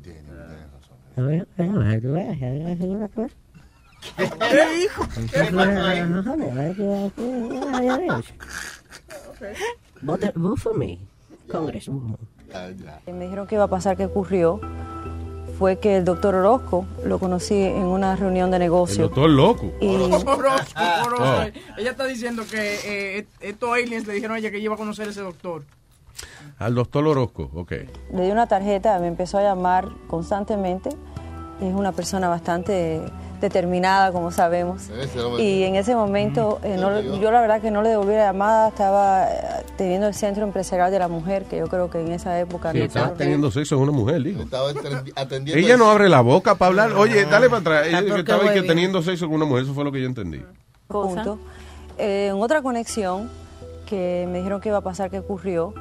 A 1.14 1.20
ver, 1.20 1.46
a 1.58 1.62
ver, 1.62 1.70
a 1.70 1.78
ver, 1.78 2.00
tú 2.00 2.08
a 2.08 2.12
ver, 2.12 2.26
a 2.26 2.48
ver, 2.48 2.62
a 2.62 2.66
ver, 2.68 2.78
qué- 6.74 7.12
qué- 7.14 7.48
qué 7.50 7.68
había 7.74 8.18
hecho. 8.18 8.34
Vote, 10.00 10.32
for 10.56 10.74
me, 10.78 10.98
Congresswoman. 11.48 12.16
Me 13.06 13.24
dijeron 13.24 13.46
que 13.46 13.56
iba 13.56 13.64
a 13.64 13.68
pasar, 13.68 13.96
que 13.96 14.06
ocurrió, 14.06 14.60
fue 15.58 15.78
que 15.78 15.96
el 15.96 16.04
doctor 16.04 16.34
Orozco 16.34 16.86
lo 17.04 17.18
conocí 17.18 17.54
en 17.54 17.82
una 17.84 18.14
reunión 18.16 18.50
de 18.50 18.56
El 18.56 18.62
negocio. 18.64 19.04
doctor 19.04 19.30
loco. 19.30 19.72
Y 19.80 19.86
Orozco, 19.96 20.32
Orozco. 20.32 20.80
Oh. 21.18 21.42
Ella 21.78 21.90
está 21.90 22.04
diciendo 22.04 22.42
que 22.50 23.18
eh, 23.18 23.26
estos 23.40 23.70
aliens 23.72 24.06
le 24.06 24.14
dijeron 24.14 24.36
a 24.36 24.38
ella 24.38 24.50
que 24.50 24.58
iba 24.58 24.74
a 24.74 24.78
conocer 24.78 25.06
a 25.08 25.10
ese 25.10 25.22
doctor. 25.22 25.62
Al 26.58 26.74
doctor 26.74 27.06
Orozco, 27.06 27.50
ok. 27.54 27.72
le 28.12 28.22
di 28.24 28.30
una 28.30 28.46
tarjeta, 28.46 28.98
me 28.98 29.06
empezó 29.08 29.38
a 29.38 29.42
llamar 29.42 29.88
constantemente. 30.08 30.90
Es 31.60 31.74
una 31.74 31.92
persona 31.92 32.28
bastante 32.28 33.00
determinada, 33.40 34.12
como 34.12 34.30
sabemos. 34.30 34.88
Y 35.38 35.62
en 35.64 35.74
ese 35.76 35.94
momento, 35.94 36.58
eh, 36.62 36.76
no 36.78 37.00
yo 37.00 37.30
la 37.30 37.40
verdad 37.40 37.60
que 37.60 37.70
no 37.70 37.82
le 37.82 37.90
devolví 37.90 38.12
la 38.14 38.26
llamada, 38.26 38.68
estaba 38.68 39.28
eh, 39.30 39.38
teniendo 39.76 40.06
el 40.06 40.14
Centro 40.14 40.44
Empresarial 40.44 40.90
de 40.90 40.98
la 40.98 41.08
Mujer, 41.08 41.44
que 41.44 41.58
yo 41.58 41.66
creo 41.68 41.90
que 41.90 42.00
en 42.00 42.12
esa 42.12 42.38
época 42.38 42.72
Sí, 42.72 42.78
no 42.78 42.84
estaba 42.84 43.06
estaba. 43.06 43.18
teniendo 43.18 43.50
sexo 43.50 43.76
con 43.76 43.88
una 43.88 43.96
mujer. 43.96 44.26
Estaba 44.26 44.70
atendiendo. 45.16 45.60
Ella 45.66 45.76
no 45.76 45.90
abre 45.90 46.08
la 46.08 46.20
boca 46.20 46.54
para 46.54 46.68
hablar. 46.68 46.92
Oye, 46.94 47.24
dale 47.26 47.48
para 47.48 47.60
atrás. 47.60 47.86
Ella 47.88 48.02
que 48.04 48.20
estaba 48.20 48.52
que 48.52 48.62
teniendo 48.62 49.02
sexo 49.02 49.26
con 49.26 49.36
una 49.36 49.44
mujer, 49.44 49.64
eso 49.64 49.74
fue 49.74 49.84
lo 49.84 49.92
que 49.92 50.00
yo 50.00 50.06
entendí. 50.06 50.42
Punto. 50.88 51.38
Eh, 51.98 52.28
en 52.30 52.40
otra 52.42 52.62
conexión 52.62 53.28
que 53.86 54.26
me 54.30 54.38
dijeron 54.38 54.60
que 54.60 54.68
iba 54.68 54.78
a 54.78 54.82
pasar, 54.82 55.10
que 55.10 55.18
ocurrió, 55.20 55.72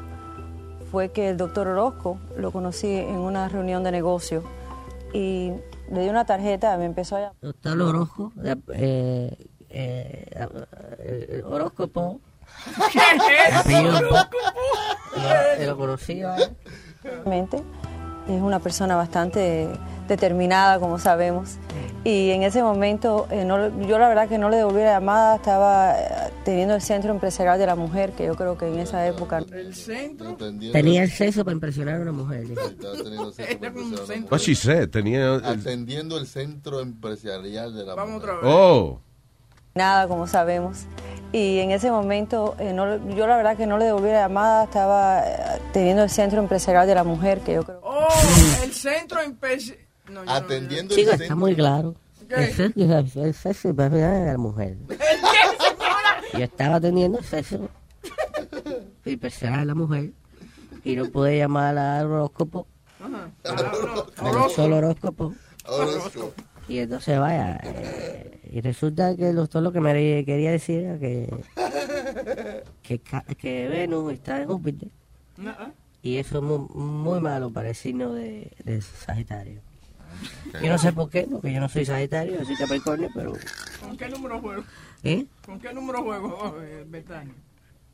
fue 0.91 1.09
que 1.09 1.29
el 1.29 1.37
doctor 1.37 1.67
Orozco 1.67 2.17
lo 2.37 2.51
conocí 2.51 2.87
en 2.95 3.17
una 3.17 3.49
reunión 3.49 3.83
de 3.83 3.91
negocio 3.91 4.43
y 5.13 5.51
le 5.91 6.01
di 6.01 6.09
una 6.09 6.25
tarjeta, 6.25 6.77
me 6.77 6.85
empezó 6.85 7.15
a 7.15 7.19
llamar. 7.19 7.35
Doctor 7.41 7.81
Orozco, 7.81 8.31
eh, 8.43 8.55
eh, 8.73 9.37
eh, 9.69 10.27
eh, 10.99 11.43
Horóscopo. 11.45 12.19
Lo, 15.59 15.65
lo 15.65 15.77
conocí, 15.77 16.21
¿vale? 16.23 16.49
Mente. 17.25 17.61
Es 18.27 18.41
una 18.41 18.59
persona 18.59 18.95
bastante 18.95 19.67
determinada, 20.07 20.79
como 20.79 20.97
sabemos. 20.99 21.57
Y 22.03 22.31
en 22.31 22.43
ese 22.43 22.61
momento, 22.63 23.27
eh, 23.31 23.45
no- 23.45 23.81
yo 23.81 23.97
la 23.99 24.07
verdad 24.09 24.27
que 24.27 24.37
no 24.37 24.49
le 24.49 24.57
devolví 24.57 24.79
la 24.81 24.93
llamada, 24.93 25.35
estaba 25.35 25.99
eh, 25.99 26.24
teniendo 26.45 26.75
el 26.75 26.81
Centro 26.81 27.11
Empresarial 27.11 27.59
de 27.59 27.65
la 27.65 27.75
Mujer, 27.75 28.11
que 28.13 28.25
yo 28.27 28.35
creo 28.35 28.57
que 28.57 28.67
en 28.67 28.79
esa 28.79 29.05
época... 29.05 29.39
El 29.51 29.75
centro. 29.75 30.37
Tenía 30.71 31.03
el 31.03 31.11
sexo 31.11 31.43
para 31.43 31.53
impresionar 31.55 31.95
a 31.95 32.01
una 32.03 32.11
mujer. 32.13 32.47
dijo. 32.47 32.61
Estaba 32.61 32.93
teniendo 32.95 33.31
sexo 33.33 33.57
con 33.59 33.67
el 33.67 33.73
What 34.23 34.29
Pues 34.29 34.41
she 34.43 34.55
said, 34.55 34.89
tenía... 34.89 35.35
el- 35.35 35.43
Atendiendo 35.45 36.17
el 36.17 36.27
centro 36.27 36.79
empresarial 36.79 37.75
de 37.75 37.83
la 37.83 37.95
Vamos 37.95 38.21
otra 38.21 38.33
vez. 38.35 38.41
Oh. 38.45 39.01
Nada, 39.73 40.07
como 40.07 40.25
sabemos. 40.27 40.85
Y 41.33 41.59
en 41.59 41.71
ese 41.71 41.91
momento, 41.91 42.55
eh, 42.59 42.71
no- 42.71 43.09
yo 43.15 43.27
la 43.27 43.35
verdad 43.35 43.57
que 43.57 43.65
no 43.67 43.77
le 43.77 43.85
devolví 43.85 44.07
la 44.07 44.21
llamada, 44.27 44.63
estaba 44.63 45.21
eh, 45.27 45.59
teniendo 45.73 46.03
el 46.03 46.09
Centro 46.09 46.39
Empresarial 46.39 46.87
de 46.87 46.95
la 46.95 47.03
Mujer, 47.03 47.41
que 47.41 47.55
yo 47.55 47.63
creo... 47.63 47.81
Oh, 47.83 48.07
el 48.63 48.71
centro 48.71 49.19
empe- 49.21 49.75
no, 50.09 50.19
yo 50.21 50.25
no- 50.25 50.31
Atendiendo 50.31 50.93
Chico, 50.95 51.09
el 51.09 51.13
está 51.15 51.17
centro. 51.25 51.35
muy 51.37 51.55
claro. 51.55 51.95
¿Qué? 52.29 52.35
El 52.35 52.53
sexo, 52.53 53.23
el 53.23 53.33
sexo 53.33 53.69
a 53.77 53.89
la 53.89 54.37
mujer. 54.37 54.77
Yo 56.37 56.43
estaba 56.43 56.79
teniendo 56.79 57.21
sexo 57.23 57.69
y 59.05 59.11
impresionar 59.11 59.59
a 59.59 59.65
la 59.65 59.75
mujer 59.75 60.11
y 60.83 60.95
no 60.95 61.05
pude 61.05 61.37
llamar 61.37 61.77
al 61.77 62.07
horóscopo, 62.07 62.67
al 62.99 64.49
solo 64.51 64.77
horóscopo. 64.77 65.33
Orozco. 65.67 66.33
Y 66.67 66.79
entonces 66.79 67.19
vaya, 67.19 67.59
eh, 67.63 68.39
y 68.51 68.61
resulta 68.61 69.15
que 69.15 69.29
el 69.29 69.35
doctor 69.35 69.61
lo 69.61 69.71
que 69.71 69.79
me 69.79 69.93
quería 70.25 70.51
decir 70.51 70.83
era 70.83 70.97
que, 70.97 71.31
que, 72.81 73.01
que 73.37 73.67
Venus 73.67 74.13
está 74.13 74.41
en 74.41 74.47
Júpiter 74.47 74.89
y 76.01 76.17
eso 76.17 76.37
es 76.37 76.43
muy, 76.43 76.59
muy 76.69 77.19
malo 77.19 77.51
para 77.51 77.69
el 77.69 77.75
signo 77.75 78.13
de, 78.13 78.51
de 78.63 78.81
Sagitario. 78.81 79.61
Yo 80.61 80.69
no 80.69 80.77
sé 80.77 80.93
por 80.93 81.09
qué, 81.09 81.27
porque 81.29 81.51
yo 81.51 81.59
no 81.59 81.67
soy 81.67 81.85
Sagitario, 81.85 82.45
soy 82.45 82.55
Capricornio, 82.55 83.09
pero 83.13 83.33
¿Con 83.81 83.97
qué 83.97 84.07
número 84.09 84.39
juego? 84.39 84.63
¿Eh? 85.03 85.25
¿Con 85.45 85.59
qué 85.59 85.73
número 85.73 86.03
juego, 86.03 86.55
eh, 86.61 86.85
Betania? 86.87 87.33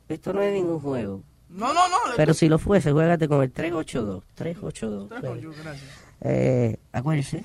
esto 0.08 0.32
no 0.32 0.42
es 0.42 0.52
ningún 0.52 0.80
juego. 0.80 1.22
No, 1.48 1.72
no, 1.72 1.88
no. 1.88 1.96
Pero 2.16 2.34
si 2.34 2.48
lo 2.48 2.58
fuese, 2.58 2.90
juégate 2.92 3.28
con 3.28 3.42
el 3.42 3.52
382. 3.52 4.24
382. 4.34 5.08
Tres 5.08 5.20
pues. 5.20 5.38
ocho, 5.38 5.52
gracias. 5.62 5.90
Eh, 6.20 6.76
acuérdense, 6.92 7.44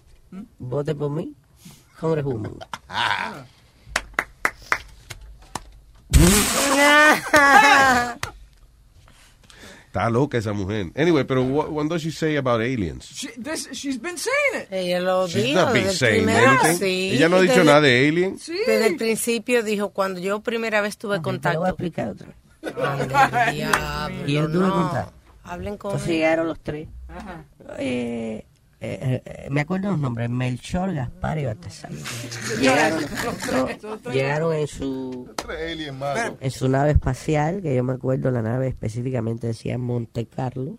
vote 0.59 0.95
por 0.95 1.11
mí, 1.11 1.33
Congresswoman. 1.99 2.57
Está 9.97 10.09
loca 10.09 10.37
esa 10.37 10.53
mujer. 10.53 10.87
Anyway, 10.95 11.23
pero 11.25 11.43
what, 11.43 11.69
what 11.69 11.85
does 11.87 12.01
she 12.01 12.11
say 12.11 12.35
about 12.37 12.61
aliens? 12.61 13.05
She, 13.05 13.29
this, 13.41 13.69
she's 13.71 13.99
been 13.99 14.17
saying 14.17 14.63
it. 14.63 14.67
Ella 14.71 14.99
lo 15.01 15.27
She's 15.27 15.43
dijo 15.43 15.55
not 15.61 15.73
been 15.73 15.83
desde 15.85 15.89
el 15.91 15.97
saying 15.97 16.25
primero, 16.25 16.49
anything. 16.51 16.77
sí, 16.79 17.09
Ella 17.13 17.29
no 17.29 17.35
ha 17.37 17.41
dicho 17.41 17.53
desde- 17.55 17.65
nada 17.65 17.81
de 17.81 18.07
alien. 18.07 18.39
Sí. 18.39 18.57
Desde 18.65 18.87
el 18.87 18.95
principio 18.97 19.63
dijo, 19.63 19.89
cuando 19.89 20.19
yo 20.19 20.39
primera 20.41 20.81
vez 20.81 20.97
tuve 20.97 21.15
Te 21.15 21.17
lo 21.17 21.21
voy 21.23 21.31
a 21.31 21.41
contacto. 21.41 21.67
explicar 21.67 22.07
otra 22.09 22.27
vez. 22.27 22.35
Y 24.27 24.33
yo 24.33 24.47
tuve 24.49 24.67
no. 24.67 24.73
contacto. 24.73 25.13
Hablen 25.43 25.77
con 25.77 25.91
Entonces 25.91 26.09
él. 26.09 26.15
llegaron 26.15 26.47
los 26.47 26.59
tres. 26.59 26.87
Ajá. 27.07 27.45
Eh, 27.79 28.45
eh, 28.79 29.23
eh, 29.25 29.47
me 29.49 29.61
acuerdo 29.61 29.89
los 29.89 29.99
nombres, 29.99 30.29
Melchor, 30.29 30.93
Gaspar 30.93 31.39
y 31.39 31.45
Baltasar. 31.45 31.91
Llegaron, 32.59 33.05
no, 33.51 34.11
llegaron 34.11 34.53
en 34.53 34.67
su 34.67 35.33
en 36.39 36.51
su 36.51 36.69
nave 36.69 36.91
espacial, 36.91 37.61
que 37.63 37.75
yo 37.75 37.83
me 37.83 37.93
acuerdo 37.93 38.29
la 38.29 38.43
nave 38.43 38.67
específicamente 38.67 39.47
decía 39.47 39.79
Monte 39.79 40.27
Carlo. 40.27 40.77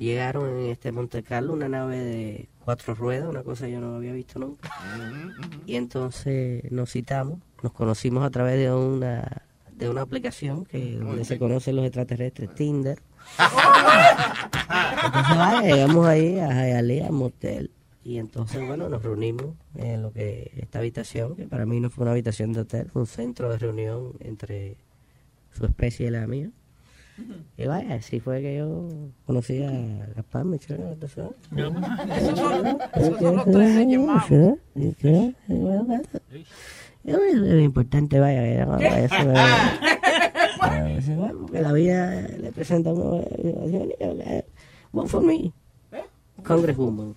Llegaron 0.00 0.48
en 0.48 0.70
este 0.70 0.90
Monte 0.90 1.22
Carlo, 1.22 1.52
una 1.52 1.68
nave 1.68 1.98
de 1.98 2.48
cuatro 2.64 2.94
ruedas, 2.94 3.28
una 3.28 3.44
cosa 3.44 3.66
que 3.66 3.72
yo 3.72 3.80
no 3.80 3.94
había 3.94 4.12
visto 4.12 4.40
nunca. 4.40 4.68
Y 5.64 5.76
entonces 5.76 6.70
nos 6.72 6.90
citamos, 6.90 7.38
nos 7.62 7.72
conocimos 7.72 8.24
a 8.24 8.30
través 8.30 8.58
de 8.58 8.72
una 8.72 9.42
de 9.78 9.88
una 9.88 10.02
aplicación 10.02 10.64
que 10.64 10.96
donde 10.96 11.24
se 11.24 11.38
conocen 11.38 11.76
los 11.76 11.84
extraterrestres, 11.84 12.52
Tinder. 12.56 12.98
Entonces, 15.04 15.36
vaya, 15.36 15.62
llegamos 15.62 16.06
ahí 16.06 16.38
a 16.38 16.78
al 16.78 17.12
motel. 17.12 17.70
Y 18.04 18.18
entonces, 18.18 18.66
bueno, 18.66 18.88
nos 18.88 19.02
reunimos 19.02 19.46
en 19.76 20.02
lo 20.02 20.12
que 20.12 20.50
esta 20.56 20.78
habitación, 20.78 21.36
que 21.36 21.44
para 21.46 21.66
mí 21.66 21.78
no 21.80 21.90
fue 21.90 22.02
una 22.02 22.12
habitación 22.12 22.52
de 22.52 22.60
hotel, 22.60 22.88
fue 22.90 23.02
un 23.02 23.06
centro 23.06 23.50
de 23.50 23.58
reunión 23.58 24.12
entre 24.20 24.76
su 25.52 25.66
especie 25.66 26.06
y 26.06 26.10
la 26.10 26.26
mía. 26.26 26.50
Y 27.56 27.66
vaya, 27.66 27.96
así 27.96 28.20
fue 28.20 28.40
que 28.40 28.56
yo 28.58 28.88
conocí 29.26 29.62
a 29.64 29.70
Gaspar 30.14 30.44
Michel. 30.44 30.80
Lo 37.04 37.60
importante, 37.60 38.20
vaya, 38.20 38.46
era- 38.46 38.66
vaya, 38.66 39.08
vaya, 40.94 41.16
bueno, 41.16 41.46
que 41.46 41.60
la 41.60 41.72
vida 41.72 42.20
le 42.20 42.52
presenta 42.52 42.92
una 42.92 43.22
Vote 44.92 45.08
for 45.08 45.22
me. 45.22 45.52
Congresswoman. 46.44 47.14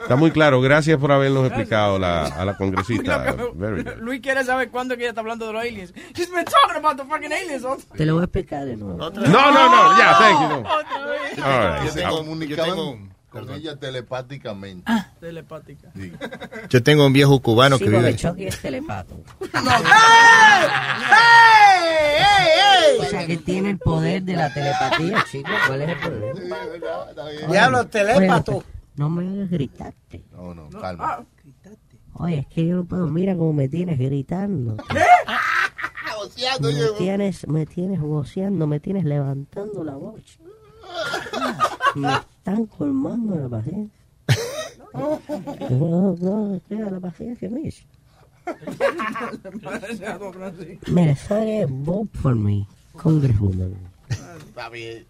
Está 0.00 0.16
muy 0.16 0.30
claro. 0.30 0.60
Gracias 0.60 0.96
por 0.98 1.10
habernos 1.10 1.46
explicado 1.46 1.98
la, 1.98 2.26
a 2.26 2.44
la 2.44 2.56
congresista. 2.56 3.34
Very 3.54 3.82
good. 3.82 3.96
Luis 3.98 4.20
quiere 4.20 4.44
saber 4.44 4.70
cuándo 4.70 4.96
que 4.96 5.02
ella 5.02 5.10
está 5.10 5.20
hablando 5.22 5.46
de 5.46 5.52
los 5.52 5.62
aliens. 5.62 5.92
He's 6.16 6.30
been 6.30 6.44
talking 6.44 6.76
about 6.76 6.96
the 6.96 7.04
fucking 7.04 7.32
aliens. 7.32 7.64
Te 7.96 8.06
lo 8.06 8.14
voy 8.14 8.22
a 8.22 8.24
explicar 8.24 8.64
de 8.64 8.76
nuevo. 8.76 8.96
No, 8.96 9.10
no, 9.10 9.52
no, 9.52 9.98
ya, 9.98 10.18
thank 10.18 10.40
you. 10.40 10.48
no. 10.48 10.68
All 11.44 11.82
right. 11.82 12.48
Yo 12.48 12.56
tengo 12.56 12.98
con 13.28 13.50
ella 13.50 13.76
telepáticamente. 13.76 14.90
Telepática. 15.20 15.90
Yo 16.70 16.82
tengo 16.82 17.06
un 17.06 17.12
viejo 17.12 17.40
cubano 17.40 17.78
Sí, 17.78 17.84
que 17.84 17.90
vive. 17.90 18.16
Chucky 18.16 18.46
es 18.46 18.60
telepato. 18.60 19.20
¡Ey! 22.18 22.98
O 23.00 23.04
sea, 23.04 23.26
que 23.26 23.36
tiene 23.38 23.70
el 23.70 23.78
poder 23.78 24.22
de 24.22 24.34
la 24.34 24.52
telepatía, 24.52 25.24
chicos. 25.30 25.52
¿Cuál 25.66 25.82
es 25.82 25.88
el 25.90 25.98
problema? 25.98 26.56
Diablo, 27.50 27.86
telépato. 27.86 28.56
Oye, 28.56 28.66
No 28.96 29.10
me 29.10 29.28
hagas 29.28 29.50
gritarte. 29.50 30.24
No, 30.32 30.54
no, 30.54 30.68
calma. 30.70 31.24
Oye, 32.14 32.38
es 32.38 32.46
que 32.48 32.66
yo 32.66 32.76
no 32.76 32.84
puedo. 32.84 33.06
Mira 33.06 33.36
cómo 33.36 33.52
me 33.52 33.68
tienes 33.68 33.98
gritando. 33.98 34.76
Me 36.60 36.88
tienes, 36.98 37.46
me 37.46 37.66
tienes 37.66 38.00
voceando, 38.00 38.66
me 38.66 38.80
tienes 38.80 39.04
levantando 39.04 39.84
la 39.84 39.94
voz. 39.94 40.38
Me 41.94 42.08
están 42.48 42.66
colmando 42.66 43.36
la 43.36 43.48
paciencia. 43.48 43.98
No, 44.94 46.16
no, 46.18 46.60
queda 46.66 46.90
la 46.90 46.98
paciencia, 46.98 47.48
Mish. 47.50 47.86
Mira, 50.88 51.14
soy 51.14 51.66
vote 51.68 52.18
for 52.18 52.34
me, 52.34 52.66
Congresswoman. 52.94 53.74
Está 54.08 54.70
bien. 54.70 55.04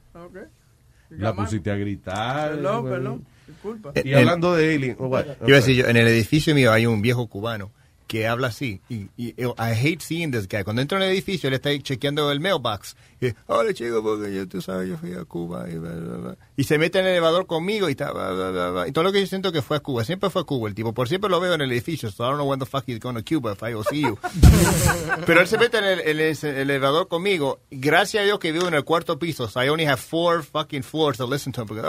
La 1.11 1.35
pusiste 1.35 1.71
a 1.71 1.77
gritar. 1.77 2.57
Perdón, 2.57 2.85
perdón. 2.85 3.25
Disculpa. 3.47 3.93
Y 4.05 4.13
hablando 4.13 4.57
de 4.57 4.75
alien. 4.75 4.97
oh, 4.99 5.07
what? 5.07 5.27
Iba 5.47 5.59
a 5.59 5.61
decir 5.61 5.77
yo, 5.77 5.87
en 5.87 5.97
el 5.97 6.09
edificio 6.09 6.55
mío 6.57 6.73
hay 6.73 6.87
un 6.87 7.01
viejo 7.01 7.29
cubano 7.29 7.71
que 8.09 8.27
habla 8.27 8.49
así. 8.49 8.81
Y, 8.89 9.07
y- 9.17 9.35
I 9.39 9.73
hate 9.81 10.01
seeing 10.01 10.33
this 10.33 10.49
guy. 10.49 10.65
Cuando 10.65 10.83
entro 10.83 10.99
en 10.99 11.05
el 11.05 11.11
edificio, 11.11 11.47
él 11.47 11.55
está 11.55 11.69
ahí 11.69 11.81
chequeando 11.81 12.33
el 12.33 12.41
mailbox. 12.41 12.97
Y, 13.21 13.29
hola 13.47 13.73
chico, 13.75 14.03
porque 14.03 14.33
yo, 14.35 14.49
tú 14.49 14.61
sabes, 14.63 14.89
yo 14.89 14.97
fui 14.97 15.13
a 15.13 15.25
Cuba. 15.25 15.69
Y, 15.71 15.77
bla, 15.79 15.93
bla, 15.93 16.17
bla". 16.17 16.37
Y 16.57 16.65
se 16.65 16.79
mete 16.79 16.99
en 16.99 17.05
el 17.07 17.13
elevador 17.13 17.47
conmigo 17.47 17.89
y 17.89 17.93
está, 17.93 18.11
bla, 18.13 18.31
bla, 18.33 18.51
bla, 18.51 18.71
bla. 18.71 18.89
Y 18.89 18.93
todo 18.93 19.05
lo 19.05 19.13
que 19.13 19.21
yo 19.21 19.27
siento 19.27 19.53
que 19.53 19.63
fue 19.63 19.77
a 19.77 19.81
Cuba. 19.81 20.05
Siempre 20.05 20.31
fue 20.31 20.43
a 20.43 20.45
Cuba 20.45 20.69
el 20.69 20.75
tipo. 20.75 20.93
Por 20.93 21.09
siempre 21.09 21.31
lo 21.31 21.39
veo 21.39 21.55
en 21.55 21.61
el 21.61 21.71
edificio. 21.71 22.11
So 22.11 22.25
I 22.25 22.27
don't 22.29 22.39
know 22.39 22.49
when 22.51 22.59
the 22.59 22.67
fuck 22.67 22.85
he's 22.87 22.99
going 22.99 23.15
to 23.17 23.23
Cuba 23.23 23.53
if 23.53 23.63
I 23.63 23.73
go 23.75 23.85
see 23.85 24.01
you. 24.03 24.19
Pero 25.27 25.41
él 25.41 25.47
se 25.47 25.59
mete 25.59 25.79
en 25.79 25.85
el, 25.85 26.01
el- 26.01 26.21
el 26.21 26.45
elevador 26.71 27.09
conmigo. 27.09 27.61
Gracias 27.71 28.23
a 28.23 28.25
Dios 28.25 28.39
que 28.39 28.53
vivo 28.53 28.67
en 28.69 28.75
el 28.75 28.85
cuarto 28.85 29.19
piso. 29.19 29.49
So 29.49 29.63
I 29.63 29.69
only 29.69 29.85
have 29.85 29.99
four 30.01 30.43
fucking 30.43 30.83
floors 30.83 31.19
to 31.19 31.27
listen 31.27 31.53
to 31.53 31.63
him. 31.63 31.69
Porque. 31.69 31.83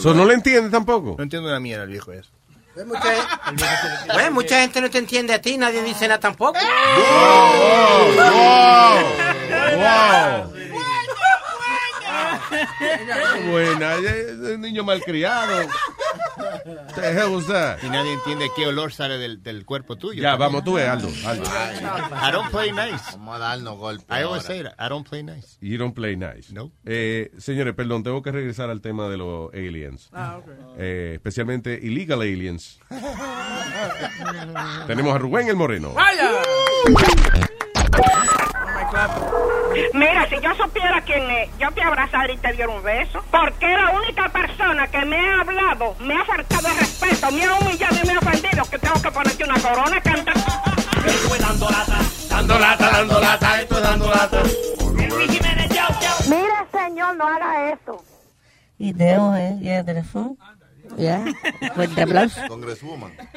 So, 0.00 0.14
¿No 0.14 0.24
le 0.24 0.34
entiendes 0.34 0.70
tampoco? 0.72 1.14
No 1.16 1.22
entiendo 1.22 1.48
una 1.48 1.60
mierda 1.60 1.84
el 1.84 1.90
viejo 1.90 2.12
eso. 2.12 2.30
Pues 2.74 2.86
mucha, 2.86 3.02
pues 4.12 4.30
mucha 4.32 4.60
gente 4.60 4.80
no 4.80 4.90
te 4.90 4.98
entiende 4.98 5.32
a 5.32 5.40
ti, 5.40 5.56
nadie 5.56 5.82
dice 5.82 6.08
nada 6.08 6.18
tampoco. 6.18 6.58
Buena, 13.50 13.94
es 13.94 14.38
un 14.38 14.60
niño 14.60 14.82
malcriado. 14.82 15.68
What 16.36 16.94
the 16.94 17.12
hell 17.12 17.32
was 17.34 17.46
that? 17.46 17.78
Y 17.82 17.88
nadie 17.88 18.12
entiende 18.14 18.50
qué 18.56 18.66
olor 18.66 18.92
sale 18.92 19.18
del, 19.18 19.42
del 19.42 19.64
cuerpo 19.64 19.96
tuyo. 19.96 20.22
Ya, 20.22 20.36
vamos, 20.36 20.64
tú 20.64 20.74
ves, 20.74 20.88
Aldo. 20.88 21.08
Aldo. 21.26 21.44
I 21.44 22.32
don't 22.32 22.50
play 22.50 22.72
nice. 22.72 23.12
Vamos 23.12 23.36
a 23.36 23.38
darnos 23.38 23.78
golpes. 23.78 24.06
I 24.10 24.22
always 24.22 24.42
say 24.44 24.62
that. 24.62 24.74
I 24.78 24.88
don't 24.88 25.08
play 25.08 25.22
nice. 25.22 25.56
You 25.60 25.78
don't 25.78 25.94
play 25.94 26.16
nice. 26.16 26.52
No. 26.52 26.72
Eh, 26.84 27.30
señores, 27.38 27.74
perdón, 27.74 28.02
tengo 28.02 28.22
que 28.22 28.32
regresar 28.32 28.70
al 28.70 28.80
tema 28.80 29.08
de 29.08 29.16
los 29.16 29.52
aliens. 29.52 30.08
Ah, 30.12 30.38
ok. 30.38 30.48
Eh, 30.78 31.12
especialmente 31.14 31.78
illegal 31.82 32.20
aliens. 32.22 32.78
Tenemos 34.86 35.14
a 35.14 35.18
Rubén 35.18 35.48
el 35.48 35.56
Moreno. 35.56 35.92
¡Vaya! 35.92 36.30
Mira, 39.92 40.28
si 40.28 40.36
yo 40.40 40.54
supiera 40.54 41.00
quién 41.02 41.30
es, 41.30 41.50
yo 41.58 41.70
te 41.72 41.82
abrazara 41.82 42.32
y 42.32 42.36
te 42.38 42.52
diera 42.52 42.68
un 42.68 42.82
beso. 42.82 43.22
Porque 43.30 43.72
es 43.72 43.80
la 43.80 43.90
única 43.90 44.28
persona 44.28 44.86
que 44.88 45.04
me 45.04 45.16
ha 45.18 45.40
hablado, 45.40 45.96
me 46.00 46.14
ha 46.14 46.24
faltado 46.24 46.68
el 46.68 46.78
respeto, 46.78 47.30
me 47.32 47.44
ha 47.44 47.54
humillado 47.54 47.96
y 48.02 48.06
me 48.06 48.12
ha 48.14 48.18
ofendido 48.18 48.64
que 48.70 48.78
tengo 48.78 49.02
que 49.02 49.10
ponerte 49.10 49.44
una 49.44 49.60
corona 49.60 50.00
canta. 50.00 50.32
Estoy 51.06 51.38
dando 51.38 51.68
lata, 51.70 51.98
Dando 52.30 52.58
lata, 52.58 52.90
dando 52.90 53.20
lata, 53.20 53.60
esto 53.60 53.76
es 53.76 53.82
dando 53.82 54.10
lata. 54.10 54.42
Mira, 56.28 56.66
señor, 56.72 57.16
no 57.16 57.26
haga 57.26 57.72
eso. 57.72 58.02
Y 58.78 58.92
tenemos 58.94 59.38
eh, 59.38 59.56
ya 59.60 59.78
el 59.80 59.84
teléfono. 59.84 60.36
Ya, 60.96 61.24
fuerte 61.74 62.02
aplauso. 62.02 62.40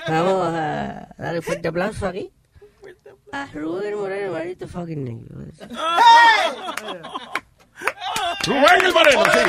Vamos 0.08 0.54
a 0.54 1.08
darle 1.18 1.42
fuerte 1.42 1.68
aplauso 1.68 2.08
aquí. 2.08 2.32
A 3.32 3.46
Rubén 3.54 3.96
Moreno, 3.98 4.34
marito 4.34 4.68
fucking 4.68 5.04
negro. 5.04 5.36
Rubén 8.46 8.86
el 8.86 8.94
Moreno, 8.94 9.24
sí. 9.26 9.40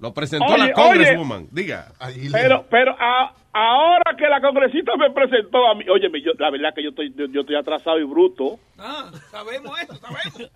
Lo 0.00 0.12
presentó 0.12 0.46
Oye, 0.46 0.66
la 0.68 0.72
Congresswoman. 0.72 1.46
Diga. 1.52 1.92
Pero, 2.32 2.66
pero 2.68 2.96
a- 2.98 3.34
ahora 3.52 4.16
que 4.18 4.26
la 4.28 4.40
congresista 4.40 4.96
me 4.96 5.10
presentó 5.12 5.64
a 5.68 5.74
mí, 5.76 5.84
oye, 5.88 6.08
yo, 6.24 6.32
la 6.38 6.50
verdad 6.50 6.74
que 6.74 6.82
yo 6.82 6.88
estoy, 6.90 7.14
yo, 7.16 7.26
yo 7.26 7.42
estoy 7.42 7.54
atrasado 7.56 7.98
y 8.00 8.04
bruto. 8.04 8.58
Ah, 8.78 9.10
sabemos 9.30 9.80
eso, 9.80 9.94
sabemos. 9.96 10.50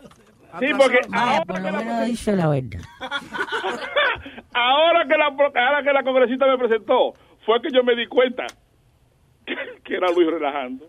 Sí, 0.58 0.66
porque 0.76 1.00
Vaya, 1.08 1.36
ahora, 1.38 1.44
por 1.44 2.06
dicho 2.06 2.32
la 2.32 2.48
verdad. 2.48 2.80
ahora 4.54 5.06
que 5.06 5.16
la 5.16 5.26
ahora 5.26 5.82
que 5.84 5.92
la 5.92 6.02
congresista 6.02 6.46
me 6.46 6.58
presentó, 6.58 7.12
fue 7.44 7.60
que 7.62 7.68
yo 7.72 7.84
me 7.84 7.94
di 7.94 8.06
cuenta 8.06 8.46
que, 9.84 9.94
era 9.94 10.10
Luis 10.12 10.28
relajando. 10.30 10.88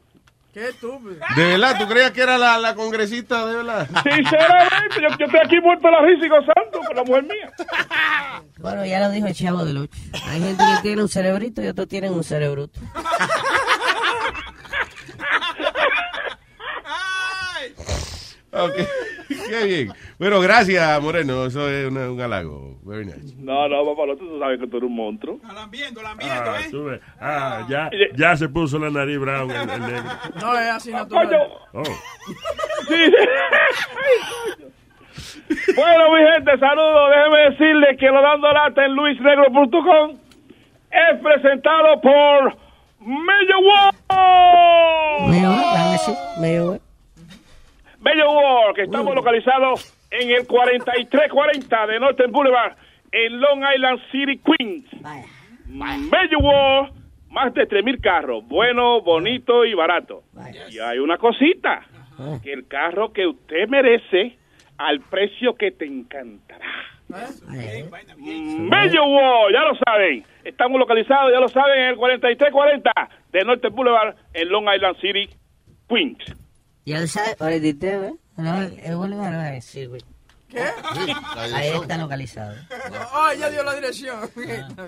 Qué 0.54 0.70
estúpido. 0.70 1.18
¿De 1.36 1.44
verdad? 1.44 1.78
¿Tú 1.78 1.88
creías 1.88 2.12
que 2.12 2.22
era 2.22 2.38
la, 2.38 2.58
la 2.58 2.74
congresista 2.74 3.46
de 3.46 3.58
verdad? 3.58 3.88
Sinceramente, 4.04 4.96
yo, 4.96 5.18
yo 5.20 5.26
estoy 5.26 5.40
aquí 5.44 5.62
muerto 5.62 5.88
de 5.88 5.92
la 5.92 6.02
risa 6.02 6.26
y 6.26 6.30
gozando 6.30 6.80
con 6.88 6.96
la 6.96 7.04
mujer 7.04 7.24
mía. 7.24 7.52
Bueno, 8.60 8.86
ya 8.86 9.00
lo 9.00 9.12
dijo 9.12 9.28
el 9.28 9.36
chavo 9.36 9.64
de 9.64 9.74
Lucho. 9.74 10.00
Hay 10.26 10.42
gente 10.42 10.64
que 10.64 10.82
tiene 10.82 11.02
un 11.04 11.10
cerebrito 11.10 11.62
y 11.62 11.68
otros 11.68 11.88
tienen 11.88 12.14
un 12.14 12.24
cerebruto. 12.24 12.80
Ok. 18.66 18.74
Qué 19.50 19.66
bien. 19.66 19.92
Bueno, 20.20 20.40
gracias, 20.40 21.02
Moreno. 21.02 21.46
Eso 21.46 21.68
es 21.70 21.88
una- 21.90 22.10
un 22.10 22.20
halago. 22.22 22.80
Very 22.84 23.06
nice. 23.06 23.36
No, 23.38 23.68
no, 23.68 23.84
papá, 23.86 24.04
tú 24.18 24.40
sabes 24.40 24.58
que 24.60 24.68
tú 24.68 24.78
eres 24.78 24.88
un 24.90 24.96
monstruo. 24.96 25.40
Ah, 25.44 25.68
tú 26.72 26.86
ves. 26.86 27.02
Ah, 27.20 27.66
ya, 27.70 27.90
ya 28.16 28.36
se 28.38 28.48
puso 28.50 28.80
la 28.80 28.90
nariz 28.90 29.20
brown 29.20 29.52
el, 29.52 29.70
el 29.70 29.82
negro. 29.82 30.04
No, 30.42 30.58
es 30.58 30.68
así 30.70 30.92
natural. 30.92 31.50
Oh. 31.74 31.84
Sí. 32.88 32.96
bueno, 35.76 36.12
mi 36.14 36.20
gente, 36.34 36.58
saludos. 36.60 37.10
Déjeme 37.16 37.40
decirle 37.52 37.98
que 37.98 38.08
lo 38.08 38.22
dando 38.22 38.52
lata 38.52 38.86
en 38.86 38.94
luisnegro.com 38.96 40.18
es 40.92 41.20
presentado 41.22 42.02
por 42.02 42.58
Mello 43.02 43.60
World. 43.60 43.98
Medio 46.40 46.80
Mello 48.00 48.32
World, 48.32 48.76
que 48.76 48.84
estamos 48.84 49.14
localizados 49.16 49.94
en 50.12 50.30
el 50.32 50.48
4340 50.48 51.88
de 51.88 52.00
Northern 52.00 52.32
Boulevard 52.32 52.76
en 53.12 53.40
Long 53.40 53.64
Island 53.76 54.00
City, 54.12 54.40
Queens. 54.40 54.86
Mello 55.68 56.40
World, 56.40 56.94
más 57.30 57.54
de 57.54 57.68
3.000 57.68 58.02
carros, 58.02 58.48
bueno, 58.48 59.02
bonito 59.02 59.66
y 59.66 59.74
barato. 59.74 60.24
Y 60.70 60.80
hay 60.80 61.00
una 61.00 61.18
cosita, 61.18 61.82
que 62.44 62.54
el 62.54 62.68
carro 62.68 63.12
que 63.12 63.28
usted 63.28 63.68
merece 63.68 64.38
al 64.78 65.02
precio 65.02 65.56
que 65.56 65.72
te 65.72 65.86
encantará. 65.86 66.66
Mello 68.18 69.06
World, 69.06 69.54
ya 69.54 69.62
lo 69.64 69.76
saben. 69.76 70.24
Estamos 70.44 70.80
localizados, 70.80 71.32
ya 71.32 71.40
lo 71.40 71.48
saben, 71.48 71.80
en 71.80 71.88
el 71.90 71.96
4340 71.96 72.92
de 73.32 73.44
Norte 73.44 73.70
Boulevard 73.70 74.16
en 74.34 74.50
Long 74.50 74.68
Island 74.74 74.98
City, 75.00 75.30
Queens. 75.90 76.47
Ya 76.88 77.02
lo 77.02 77.08
sabes, 77.08 77.36
ahorita, 77.42 77.88
¿eh? 77.88 78.14
No, 78.38 78.62
el 78.62 78.96
vuelve 78.96 79.20
a 79.26 79.52
decir, 79.52 79.90
güey. 79.90 80.02
¿Qué? 80.48 80.62
Ahí 81.36 81.72
está 81.82 81.98
localizado. 81.98 82.56
Ah, 83.12 83.34
ya 83.38 83.50
dio 83.50 83.62
la 83.62 83.76
dirección. 83.76 84.18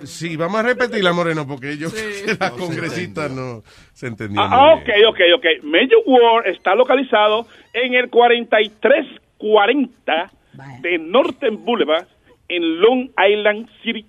Sí, 0.05 0.37
vamos 0.37 0.61
a 0.61 0.63
repetirla, 0.63 1.11
Moreno, 1.11 1.45
porque 1.45 1.77
yo 1.77 1.89
Sí. 1.89 1.97
que 2.25 2.35
la 2.39 2.51
congresista 2.51 3.27
no 3.27 3.63
se 3.91 4.07
entendió. 4.07 4.39
Ah, 4.41 4.75
ok, 4.75 4.87
ok, 5.09 5.19
ok. 5.39 5.45
Major 5.63 6.01
Ward 6.05 6.47
está 6.47 6.73
localizado 6.73 7.45
en 7.73 7.95
el 7.95 8.09
4340 8.09 10.31
de 10.79 10.97
Northern 10.99 11.65
Boulevard 11.65 12.07
en 12.47 12.79
Long 12.79 13.09
Island 13.29 13.67
City, 13.83 14.05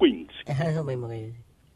Queens. 0.00 0.32
Es 0.44 0.58
eso 0.58 0.82
mismo 0.82 1.08
que 1.08 1.34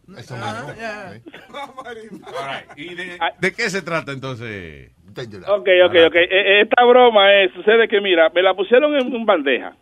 yo 0.09 0.19
Eso 0.19 0.35
¿De 3.41 3.53
qué 3.53 3.71
se 3.71 3.83
trata 3.83 4.11
entonces? 4.11 4.91
Ok, 5.17 5.69
ok, 5.87 5.95
ok. 6.09 6.15
Eh, 6.17 6.29
eh, 6.31 6.61
Esta 6.63 6.85
broma 6.85 7.33
es, 7.35 7.53
sucede 7.55 7.89
que, 7.89 8.01
mira, 8.01 8.31
me 8.35 8.43
la 8.43 8.55
pusieron 8.55 8.95
en 8.97 9.15
un 9.15 9.25
bandeja. 9.25 9.75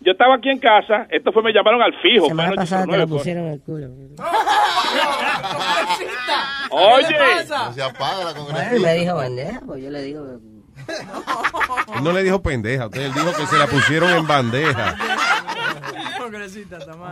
Yo 0.00 0.12
estaba 0.12 0.34
aquí 0.34 0.50
en 0.50 0.58
casa, 0.58 1.06
esto 1.08 1.32
fue, 1.32 1.42
me 1.42 1.52
llamaron 1.52 1.80
al 1.80 1.94
fijo. 2.00 2.26
Semana 2.26 2.52
pasada 2.52 2.84
te 2.84 2.90
809, 2.90 2.98
lo 2.98 3.08
fue. 3.08 3.16
pusieron 3.18 3.44
en 3.46 3.52
el 3.52 3.60
culo. 3.62 3.86
Oye. 6.70 7.16
No 7.48 7.72
se 7.72 7.82
apaga 7.82 8.24
la 8.24 8.32
Bueno, 8.32 8.80
me 8.82 8.94
dijo 8.94 9.14
bandeja, 9.14 9.60
pues 9.64 9.82
yo 9.82 9.90
le 9.90 10.02
digo... 10.02 10.40
No 12.02 12.12
le 12.12 12.22
dijo 12.22 12.42
pendeja, 12.42 12.86
usted 12.86 13.06
él 13.06 13.14
dijo 13.14 13.32
que 13.32 13.46
se 13.46 13.56
la 13.56 13.66
pusieron 13.66 14.10
en 14.10 14.26
bandeja. 14.26 14.94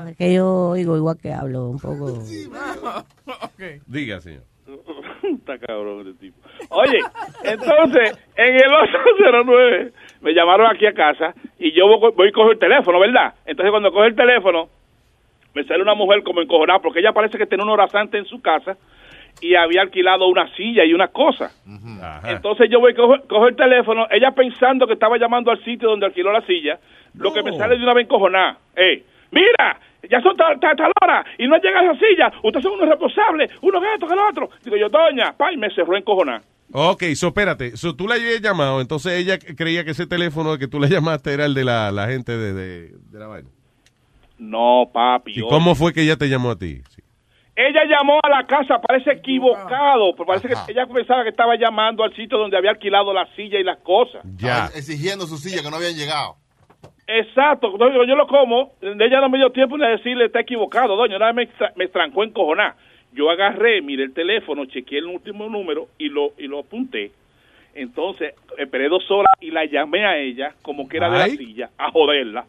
Es 0.08 0.16
que 0.16 0.34
yo 0.34 0.68
oigo 0.70 0.96
igual 0.96 1.16
que 1.16 1.32
hablo, 1.32 1.68
un 1.68 1.78
poco... 1.78 2.22
Diga, 3.86 4.20
señor. 4.20 4.44
Está 5.22 5.58
cabrón 5.58 6.06
este 6.06 6.26
tipo. 6.26 6.36
Oye, 6.70 7.00
entonces, 7.44 8.18
en 8.36 8.54
el 8.54 8.72
809 8.72 9.92
me 10.20 10.32
llamaron 10.32 10.66
aquí 10.66 10.86
a 10.86 10.92
casa 10.92 11.34
y 11.58 11.72
yo 11.72 11.86
voy, 11.86 12.12
voy 12.16 12.28
a 12.28 12.32
coger 12.32 12.52
el 12.52 12.58
teléfono, 12.58 13.00
¿verdad? 13.00 13.34
Entonces 13.44 13.70
cuando 13.70 13.92
coge 13.92 14.08
el 14.08 14.16
teléfono, 14.16 14.68
me 15.54 15.64
sale 15.64 15.82
una 15.82 15.94
mujer 15.94 16.22
como 16.22 16.40
encojonada 16.40 16.80
porque 16.80 17.00
ella 17.00 17.12
parece 17.12 17.38
que 17.38 17.46
tenía 17.46 17.64
un 17.64 17.70
horazante 17.70 18.18
en 18.18 18.24
su 18.24 18.40
casa 18.40 18.76
y 19.40 19.54
había 19.54 19.82
alquilado 19.82 20.28
una 20.28 20.48
silla 20.54 20.84
y 20.84 20.94
una 20.94 21.08
cosa. 21.08 21.50
Entonces 22.24 22.70
yo 22.70 22.80
voy 22.80 22.92
a 22.92 22.96
coger, 22.96 23.22
coger 23.28 23.50
el 23.50 23.56
teléfono, 23.56 24.06
ella 24.10 24.30
pensando 24.32 24.86
que 24.86 24.94
estaba 24.94 25.18
llamando 25.18 25.50
al 25.50 25.62
sitio 25.64 25.88
donde 25.88 26.06
alquiló 26.06 26.32
la 26.32 26.42
silla, 26.42 26.78
lo 27.14 27.32
que 27.32 27.42
me 27.42 27.52
sale 27.56 27.76
de 27.76 27.82
una 27.82 27.94
vez 27.94 28.04
encojonada. 28.04 28.58
Eh, 28.76 29.02
mira, 29.30 29.78
ya 30.10 30.20
son 30.20 30.36
tal, 30.36 30.58
tal, 30.60 30.76
tal 30.76 30.92
hora 31.02 31.24
y 31.38 31.46
no 31.46 31.56
llega 31.58 31.80
a 31.80 31.84
esa 31.84 31.98
silla, 31.98 32.32
ustedes 32.42 32.62
son 32.62 32.74
unos 32.74 32.88
responsables, 32.88 33.50
uno 33.62 33.80
que 33.80 33.94
esto, 33.94 34.06
que 34.06 34.16
lo 34.16 34.28
otro. 34.28 34.50
Digo 34.64 34.76
yo, 34.76 34.88
doña, 34.88 35.32
pa, 35.36 35.52
y 35.52 35.56
me 35.56 35.70
cerró 35.74 35.96
encojonada. 35.96 36.42
Ok, 36.72 37.02
so 37.14 37.28
espérate, 37.28 37.76
so, 37.76 37.94
tú 37.94 38.08
la 38.08 38.14
habías 38.14 38.40
llamado, 38.40 38.80
entonces 38.80 39.12
ella 39.12 39.38
creía 39.38 39.84
que 39.84 39.90
ese 39.90 40.06
teléfono 40.06 40.56
que 40.58 40.68
tú 40.68 40.80
le 40.80 40.88
llamaste 40.90 41.32
era 41.32 41.44
el 41.44 41.54
de 41.54 41.64
la, 41.64 41.92
la 41.92 42.08
gente 42.08 42.36
de, 42.36 42.52
de, 42.52 42.88
de 43.10 43.18
la 43.18 43.26
vaina. 43.26 43.48
No, 44.38 44.90
papi. 44.92 45.32
¿Y 45.36 45.42
oye. 45.42 45.50
cómo 45.50 45.74
fue 45.74 45.92
que 45.92 46.02
ella 46.02 46.16
te 46.16 46.28
llamó 46.28 46.50
a 46.50 46.58
ti? 46.58 46.82
Ella 47.54 47.82
llamó 47.84 48.18
a 48.22 48.28
la 48.30 48.46
casa, 48.46 48.80
parece 48.80 49.12
equivocado, 49.12 50.14
pero 50.16 50.26
parece 50.26 50.48
que 50.48 50.54
ella 50.72 50.86
pensaba 50.86 51.22
que 51.22 51.28
estaba 51.28 51.54
llamando 51.56 52.02
al 52.02 52.14
sitio 52.16 52.38
donde 52.38 52.56
había 52.56 52.70
alquilado 52.70 53.12
la 53.12 53.26
silla 53.36 53.60
y 53.60 53.62
las 53.62 53.78
cosas. 53.80 54.22
Ya. 54.36 54.70
Exigiendo 54.74 55.26
su 55.26 55.36
silla 55.36 55.62
que 55.62 55.70
no 55.70 55.76
habían 55.76 55.94
llegado. 55.94 56.36
Exacto, 57.06 57.76
yo 57.78 58.14
lo 58.16 58.26
como, 58.26 58.72
ella 58.80 59.20
no 59.20 59.28
me 59.28 59.38
dio 59.38 59.50
tiempo 59.50 59.76
de 59.76 59.88
decirle 59.88 60.26
está 60.26 60.40
equivocado, 60.40 60.96
doña, 60.96 61.18
nada 61.18 61.32
me, 61.32 61.48
me 61.76 61.88
trancó 61.88 62.22
en 62.24 62.30
cojonar. 62.30 62.74
Yo 63.12 63.28
agarré, 63.28 63.82
miré 63.82 64.04
el 64.04 64.14
teléfono, 64.14 64.64
chequeé 64.64 64.98
el 64.98 65.06
último 65.06 65.48
número 65.48 65.88
y 65.98 66.08
lo 66.08 66.32
y 66.38 66.46
lo 66.46 66.60
apunté. 66.60 67.12
Entonces, 67.74 68.34
esperé 68.56 68.88
dos 68.88 69.10
horas 69.10 69.32
y 69.40 69.50
la 69.50 69.64
llamé 69.64 70.06
a 70.06 70.16
ella 70.16 70.54
como 70.62 70.88
que 70.88 70.98
era 70.98 71.10
de 71.10 71.18
la 71.18 71.24
Ay. 71.24 71.36
silla 71.36 71.70
a 71.76 71.90
joderla. 71.90 72.46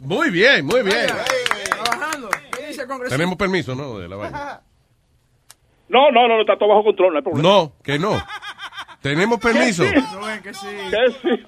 Muy 0.00 0.30
bien, 0.30 0.64
muy 0.64 0.82
bien. 0.82 1.06
Trabajando. 1.68 2.28
¿Qué 2.56 2.66
dice 2.66 2.82
el 2.82 2.88
congresista? 2.88 3.16
Tenemos 3.16 3.36
permiso, 3.36 3.74
¿no? 3.74 3.98
De 3.98 4.08
la 4.08 4.16
vaina. 4.16 4.60
No, 5.90 6.08
no, 6.12 6.28
no, 6.28 6.36
no, 6.36 6.42
está 6.42 6.56
todo 6.56 6.68
bajo 6.68 6.84
control, 6.84 7.12
no 7.14 7.18
hay 7.18 7.24
problema. 7.24 7.48
No, 7.48 7.72
que 7.82 7.98
no. 7.98 8.12
Tenemos 9.02 9.38
permiso. 9.40 9.82
No 9.84 10.20
ven 10.26 10.42
que 10.42 10.52
sí. 10.54 10.66
Que 10.90 11.12
sí. 11.22 11.42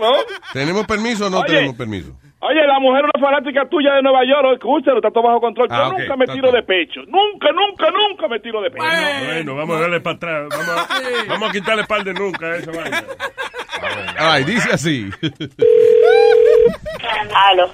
¿No? 0.00 0.12
¿Tenemos 0.52 0.86
permiso 0.86 1.26
o 1.26 1.30
no 1.30 1.38
Oye. 1.40 1.46
tenemos 1.54 1.76
permiso? 1.76 2.16
Oye, 2.40 2.66
la 2.66 2.78
mujer 2.78 3.04
una 3.04 3.20
fanática 3.26 3.66
tuya 3.70 3.94
de 3.94 4.02
Nueva 4.02 4.20
York, 4.24 4.54
escúchalo, 4.58 4.98
está 4.98 5.10
todo 5.10 5.22
bajo 5.24 5.40
control. 5.40 5.66
Yo 5.68 5.74
Ah, 5.74 5.90
nunca 5.96 6.16
me 6.16 6.26
tiro 6.26 6.52
de 6.52 6.62
pecho. 6.62 7.00
Nunca, 7.08 7.48
nunca, 7.52 7.90
nunca 7.90 8.28
me 8.28 8.38
tiro 8.40 8.60
de 8.60 8.70
pecho. 8.70 8.84
Bueno, 9.24 9.56
vamos 9.56 9.76
a 9.76 9.80
darle 9.80 10.00
para 10.00 10.16
atrás. 10.16 10.48
Vamos 10.50 10.68
a, 10.68 10.88
vamos 11.28 11.48
a 11.48 11.52
quitarle 11.52 11.84
par 11.84 12.04
de 12.04 12.12
nunca 12.14 12.46
a 12.46 12.56
esa 12.56 12.70
vaina. 12.70 13.02
Ay, 14.18 14.44
dice 14.44 14.68
así. 14.72 15.10
Aló. 17.34 17.70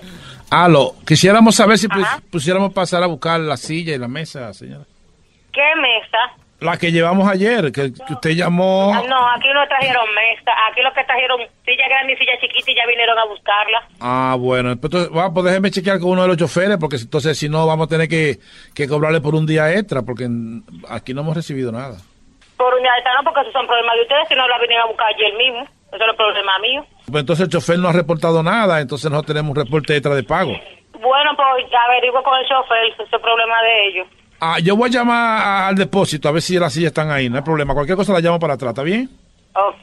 Aló, 0.51 0.95
quisiéramos 1.07 1.55
saber 1.55 1.79
si 1.79 1.87
pus- 1.89 2.07
pusiéramos 2.31 2.73
pasar 2.73 3.03
a 3.03 3.07
buscar 3.07 3.39
la 3.41 3.57
silla 3.57 3.95
y 3.95 3.99
la 3.99 4.09
mesa, 4.09 4.53
señora. 4.53 4.85
¿Qué 5.53 5.63
mesa? 5.77 6.40
La 6.61 6.77
que 6.77 6.93
llevamos 6.93 7.27
ayer, 7.29 7.73
que, 7.73 7.93
que 7.93 8.13
usted 8.13 8.31
llamó. 8.31 8.93
Ah, 8.95 9.03
No, 9.09 9.31
aquí 9.33 9.49
no 9.55 9.67
trajeron 9.67 10.05
mesa. 10.15 10.53
Aquí 10.71 10.83
lo 10.83 10.93
que 10.93 11.03
trajeron 11.05 11.41
silla 11.65 11.89
grande 11.89 12.13
y 12.13 12.17
silla 12.17 12.33
chiquita 12.41 12.71
y 12.71 12.75
ya 12.75 12.87
vinieron 12.87 13.19
a 13.19 13.25
buscarla. 13.25 13.83
Ah, 14.01 14.37
bueno, 14.39 14.69
pues, 14.77 14.85
entonces, 14.93 15.11
bueno, 15.11 15.33
pues 15.33 15.45
déjeme 15.47 15.71
chequear 15.71 15.99
con 16.01 16.11
uno 16.11 16.23
de 16.23 16.29
los 16.29 16.37
choferes, 16.37 16.77
porque 16.79 16.97
entonces 16.97 17.39
si 17.39 17.49
no 17.49 17.67
vamos 17.67 17.87
a 17.87 17.89
tener 17.89 18.09
que, 18.09 18.39
que 18.75 18.87
cobrarle 18.89 19.21
por 19.23 19.35
un 19.35 19.47
día 19.47 19.73
extra, 19.73 20.03
porque 20.03 20.29
aquí 20.91 21.15
no 21.15 21.23
hemos 21.23 21.35
recibido 21.35 21.73
nada. 21.73 21.97
Por 22.59 22.75
una 22.75 22.91
esta 22.99 23.15
no, 23.15 23.25
porque 23.25 23.41
esos 23.41 23.55
son 23.55 23.67
problemas 23.67 23.97
de 23.97 24.03
ustedes. 24.03 24.29
Si 24.29 24.35
no 24.35 24.47
la 24.47 24.59
vinieron 24.59 24.85
a 24.85 24.89
buscar 24.89 25.07
ayer 25.15 25.33
mismo. 25.39 25.63
Eso 25.93 26.05
es 26.05 26.11
el 26.11 26.17
problema 26.17 26.59
mío. 26.61 26.85
Pues 27.11 27.21
entonces 27.23 27.45
el 27.47 27.51
chofer 27.51 27.79
no 27.79 27.89
ha 27.89 27.93
reportado 27.93 28.43
nada, 28.43 28.81
entonces 28.81 29.11
nosotros 29.11 29.35
tenemos 29.35 29.57
un 29.57 29.65
reporte 29.65 29.97
extra 29.97 30.15
de 30.15 30.23
pago. 30.23 30.53
Bueno, 30.93 31.31
pues 31.35 31.65
averiguo 31.73 32.23
con 32.23 32.39
el 32.39 32.47
chofer. 32.47 32.85
Ese 32.93 33.03
es 33.05 33.13
el 33.15 33.21
problema 33.21 33.63
de 33.63 33.87
ellos. 33.89 34.07
Ah, 34.41 34.59
yo 34.59 34.75
voy 34.75 34.89
a 34.89 34.93
llamar 34.93 35.69
al 35.69 35.75
depósito 35.75 36.29
a 36.29 36.33
ver 36.33 36.41
si 36.41 36.59
las 36.59 36.73
sillas 36.73 36.89
están 36.89 37.11
ahí, 37.11 37.29
no 37.29 37.37
hay 37.37 37.43
problema. 37.43 37.75
Cualquier 37.75 37.97
cosa 37.97 38.13
la 38.15 38.21
llamo 38.21 38.39
para 38.39 38.55
atrás, 38.55 38.71
¿está 38.71 38.83
bien? 38.83 39.09
Ok. 39.55 39.83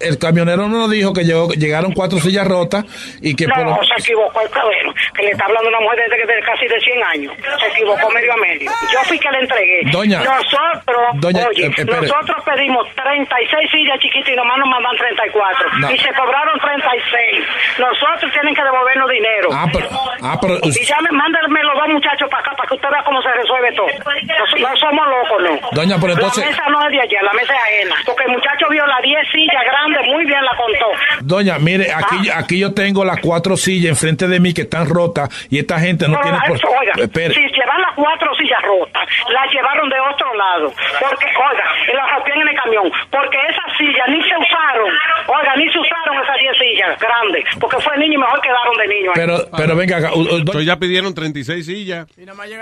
El 0.00 0.18
camionero 0.18 0.68
nos 0.68 0.90
dijo 0.90 1.12
que 1.12 1.24
llegó- 1.24 1.52
llegaron 1.52 1.92
cuatro 1.92 2.18
sillas 2.18 2.46
rotas 2.46 2.84
y 3.22 3.34
que... 3.34 3.46
No, 3.46 3.54
por 3.76 3.86
se 3.86 3.94
equivocó 3.98 4.40
el 4.40 4.50
cabero, 4.50 4.92
que 5.14 5.22
le 5.22 5.30
está 5.30 5.44
hablando 5.44 5.68
una 5.68 5.80
mujer 5.80 5.98
desde 6.08 6.16
que 6.26 6.32
de 6.34 6.40
casi 6.42 6.66
de 6.66 6.80
100 6.80 7.04
años. 7.04 7.32
Se 7.60 7.66
equivocó 7.68 8.10
medio 8.10 8.32
a 8.32 8.36
medio. 8.36 8.70
Yo 8.92 9.00
fui 9.04 9.18
que 9.18 9.30
le 9.30 9.38
entregué. 9.40 9.80
Doña. 9.92 10.18
Nosotros, 10.24 11.02
Doña, 11.14 11.46
oye, 11.48 11.66
eh, 11.66 11.84
nosotros 11.84 12.36
pedimos 12.44 12.86
36 12.94 13.70
sillas 13.70 13.98
chiquitas 14.00 14.32
y 14.32 14.36
nomás 14.36 14.58
nos 14.58 14.68
mandan 14.68 14.96
34. 14.96 15.68
No. 15.78 15.90
Y 15.92 15.98
se 15.98 16.10
cobraron 16.14 16.58
36. 16.60 17.44
Nosotros 17.78 18.32
tienen 18.32 18.54
que 18.54 18.62
devolvernos 18.62 19.08
dinero. 19.10 19.48
Ah, 19.52 19.66
pero... 19.72 19.88
Ah, 20.22 20.38
pero 20.40 20.58
Y 20.62 20.70
ya 20.84 20.98
me 21.00 21.10
mándenme 21.12 21.62
los 21.62 21.74
dos 21.74 21.88
muchachos 21.88 22.28
para 22.30 22.42
acá 22.42 22.56
para 22.56 22.68
que 22.68 22.74
usted 22.74 22.88
vea 22.90 23.02
cómo 23.04 23.22
se 23.22 23.30
resuelve 23.32 23.72
todo. 23.72 23.86
No, 23.88 24.68
no 24.68 24.76
somos 24.76 25.04
locos, 25.08 25.38
no. 25.42 25.68
Doña, 25.72 25.96
pero 26.00 26.12
entonces- 26.14 26.44
La 26.44 26.50
mesa 26.50 26.64
no 26.70 26.84
es 26.86 26.90
de 26.90 27.00
allá, 27.00 27.22
la 27.22 27.32
mesa 27.32 27.52
es 27.54 27.60
ajena. 27.60 27.96
Porque 28.06 28.24
el 28.24 28.32
muchacho 28.32 28.66
vio 28.70 28.86
las 28.86 29.02
10 29.02 29.33
sillas 29.34 29.64
grandes, 29.66 30.06
muy 30.06 30.24
bien 30.24 30.38
la 30.44 30.56
contó. 30.56 30.86
Doña, 31.26 31.58
mire, 31.58 31.92
aquí, 31.92 32.30
Ah. 32.30 32.38
aquí 32.38 32.58
yo 32.60 32.72
tengo 32.72 33.04
las 33.04 33.18
cuatro 33.20 33.56
sillas 33.56 33.90
enfrente 33.90 34.28
de 34.28 34.38
mí 34.40 34.54
que 34.54 34.62
están 34.62 34.88
rotas 34.88 35.28
y 35.50 35.58
esta 35.58 35.78
gente 35.80 36.06
no 36.08 36.16
Pero 36.22 36.38
tiene 36.38 36.38
por... 36.60 36.70
oiga, 36.80 36.92
Espere. 36.96 37.34
si 37.34 37.40
llevan 37.40 37.80
las 37.82 37.94
cuatro 37.96 38.30
sillas 38.36 38.62
rotas, 38.62 39.02
las 39.32 39.52
llevaron 39.52 39.88
de 39.90 39.96
otro 40.00 40.34
lado. 40.34 40.72
Porque, 41.00 41.26
oiga, 41.26 41.64
y 41.92 41.96
las 41.96 42.10
rompían 42.14 42.40
en 42.40 42.48
el 42.48 42.54
camión. 42.56 42.92
Porque 43.10 43.36
esas 43.50 43.76
sillas 43.76 44.08
ni 44.08 44.22
se 44.22 44.34
usaron. 44.38 44.88
Oiga, 45.26 45.56
ni 45.56 45.68
se 45.72 45.78
usaron 45.78 46.22
esas 46.22 46.36
10 46.38 46.56
sillas 46.58 46.98
grandes. 47.00 47.44
Porque 47.60 47.76
fue 47.82 47.96
niño 47.98 48.14
y 48.14 48.18
mejor 48.18 48.40
quedaron 48.40 48.74
de 48.78 48.86
niño. 48.88 49.10
ahí. 49.10 49.14
Pero, 49.16 49.36
pero 49.56 49.76
venga 49.76 49.96
acá. 49.98 50.10
Entonces 50.14 50.66
ya 50.66 50.76
pidieron 50.78 51.14
36 51.14 51.66
sillas. 51.66 52.06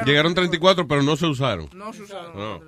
Llegaron 0.07 0.35
34, 0.35 0.87
pero 0.89 1.03
no 1.03 1.17
se 1.17 1.27
usaron. 1.27 1.69
No 1.75 1.93
se 1.93 2.03
usaron. 2.03 2.33
No. 2.37 2.61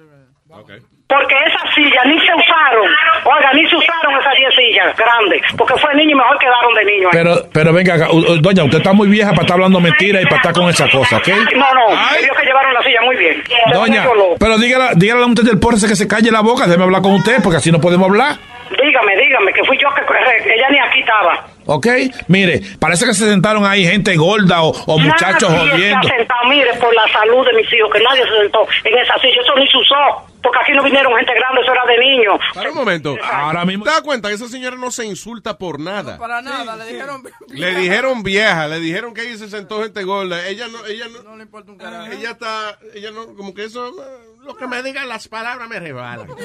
Porque 1.14 1.34
esas 1.46 1.74
sillas 1.74 2.04
ni 2.06 2.18
se 2.18 2.34
usaron. 2.34 2.86
Oiga, 3.24 3.52
ni 3.54 3.64
se 3.70 3.76
usaron 3.76 4.18
esas 4.20 4.34
10 4.34 4.54
sillas 4.54 4.96
grandes. 4.96 5.42
Porque 5.56 5.74
fue 5.78 5.94
niño 5.94 6.10
y 6.10 6.14
mejor 6.18 6.38
quedaron 6.38 6.74
de 6.74 6.84
niño. 6.84 7.08
ahí. 7.08 7.18
Pero, 7.18 7.34
pero 7.52 7.72
venga 7.72 7.94
acá. 7.94 8.08
Doña, 8.40 8.64
usted 8.64 8.78
está 8.78 8.92
muy 8.92 9.08
vieja 9.08 9.30
para 9.30 9.42
estar 9.42 9.54
hablando 9.54 9.80
mentiras 9.80 10.22
y 10.22 10.26
para 10.26 10.36
estar 10.36 10.52
con 10.52 10.68
esa 10.68 10.90
cosa, 10.90 11.18
¿ok? 11.18 11.28
No, 11.54 11.72
no, 11.74 11.86
ellos 12.18 12.36
que 12.36 12.46
llevaron 12.46 12.74
la 12.74 12.82
silla 12.82 13.00
muy 13.02 13.16
bien. 13.16 13.42
Doña, 13.72 14.04
pero 14.40 14.58
dígale, 14.58 14.94
dígale 14.96 15.18
a 15.18 15.22
la 15.22 15.28
mujer 15.28 15.44
del 15.44 15.60
porce 15.60 15.86
que 15.86 15.94
se 15.94 16.08
calle 16.08 16.30
la 16.32 16.40
boca, 16.40 16.66
déjeme 16.66 16.84
hablar 16.84 17.02
con 17.02 17.14
usted, 17.14 17.36
porque 17.42 17.58
así 17.58 17.70
no 17.70 17.80
podemos 17.80 18.08
hablar. 18.08 18.36
Dígame, 18.70 19.16
dígame, 19.16 19.52
que 19.52 19.62
fui 19.64 19.78
yo 19.78 19.88
que 19.94 20.02
ella 20.54 20.68
ni 20.70 20.78
aquí 20.80 21.00
estaba. 21.00 21.46
¿Ok? 21.66 21.86
Mire, 22.28 22.60
parece 22.80 23.06
que 23.06 23.14
se 23.14 23.28
sentaron 23.28 23.64
ahí 23.64 23.84
gente 23.84 24.16
gorda 24.16 24.62
o, 24.62 24.70
o 24.86 24.98
muchachos 24.98 25.50
Nadie 25.50 25.70
jodiendo. 25.70 26.08
se 26.08 26.14
ha 26.14 26.18
sentado, 26.18 26.48
mire, 26.48 26.74
por 26.80 26.94
la 26.94 27.06
salud 27.08 27.46
de 27.46 27.52
mis 27.54 27.72
hijos, 27.72 27.90
que 27.92 28.00
nadie 28.00 28.22
se 28.24 28.42
sentó 28.42 28.66
en 28.84 28.98
esa 28.98 29.18
silla, 29.18 29.40
eso 29.40 29.54
ni 29.56 29.68
se 29.68 29.76
usó. 29.78 30.33
Porque 30.44 30.58
aquí 30.62 30.72
no 30.74 30.82
vinieron 30.84 31.12
gente 31.16 31.32
grande, 31.34 31.62
eso 31.62 31.72
era 31.72 31.84
de 31.86 31.98
niños. 31.98 32.38
Para 32.54 32.68
un 32.70 32.76
momento. 32.76 33.16
Ahora 33.24 33.64
mismo. 33.64 33.84
¿Te 33.84 33.90
das 33.90 34.02
cuenta 34.02 34.28
que 34.28 34.34
esa 34.34 34.46
señora 34.46 34.76
no 34.76 34.90
se 34.90 35.06
insulta 35.06 35.56
por 35.58 35.80
nada? 35.80 36.18
Para 36.18 36.42
nada, 36.42 36.76
le 36.76 36.84
dijeron. 36.92 37.22
Le 37.48 37.74
dijeron 37.74 38.22
vieja, 38.22 38.68
le 38.68 38.78
dijeron 38.78 39.14
que 39.14 39.22
ahí 39.22 39.36
se 39.38 39.48
sentó 39.48 39.82
gente 39.82 40.04
gorda. 40.04 40.46
Ella 40.46 40.68
no, 40.68 40.84
ella 40.86 41.06
no, 41.08 41.22
No 41.30 41.36
le 41.36 41.44
importa 41.44 41.72
un 41.72 41.78
carajo. 41.78 42.12
ella 42.12 42.30
está, 42.32 42.78
ella 42.94 43.10
no, 43.10 43.34
como 43.34 43.54
que 43.54 43.64
eso, 43.64 43.88
eh, 43.88 43.92
lo 44.44 44.54
que 44.54 44.66
me 44.66 44.82
digan 44.82 45.08
las 45.08 45.26
palabras 45.28 45.66
me 45.68 45.80
rebalan. 45.80 46.28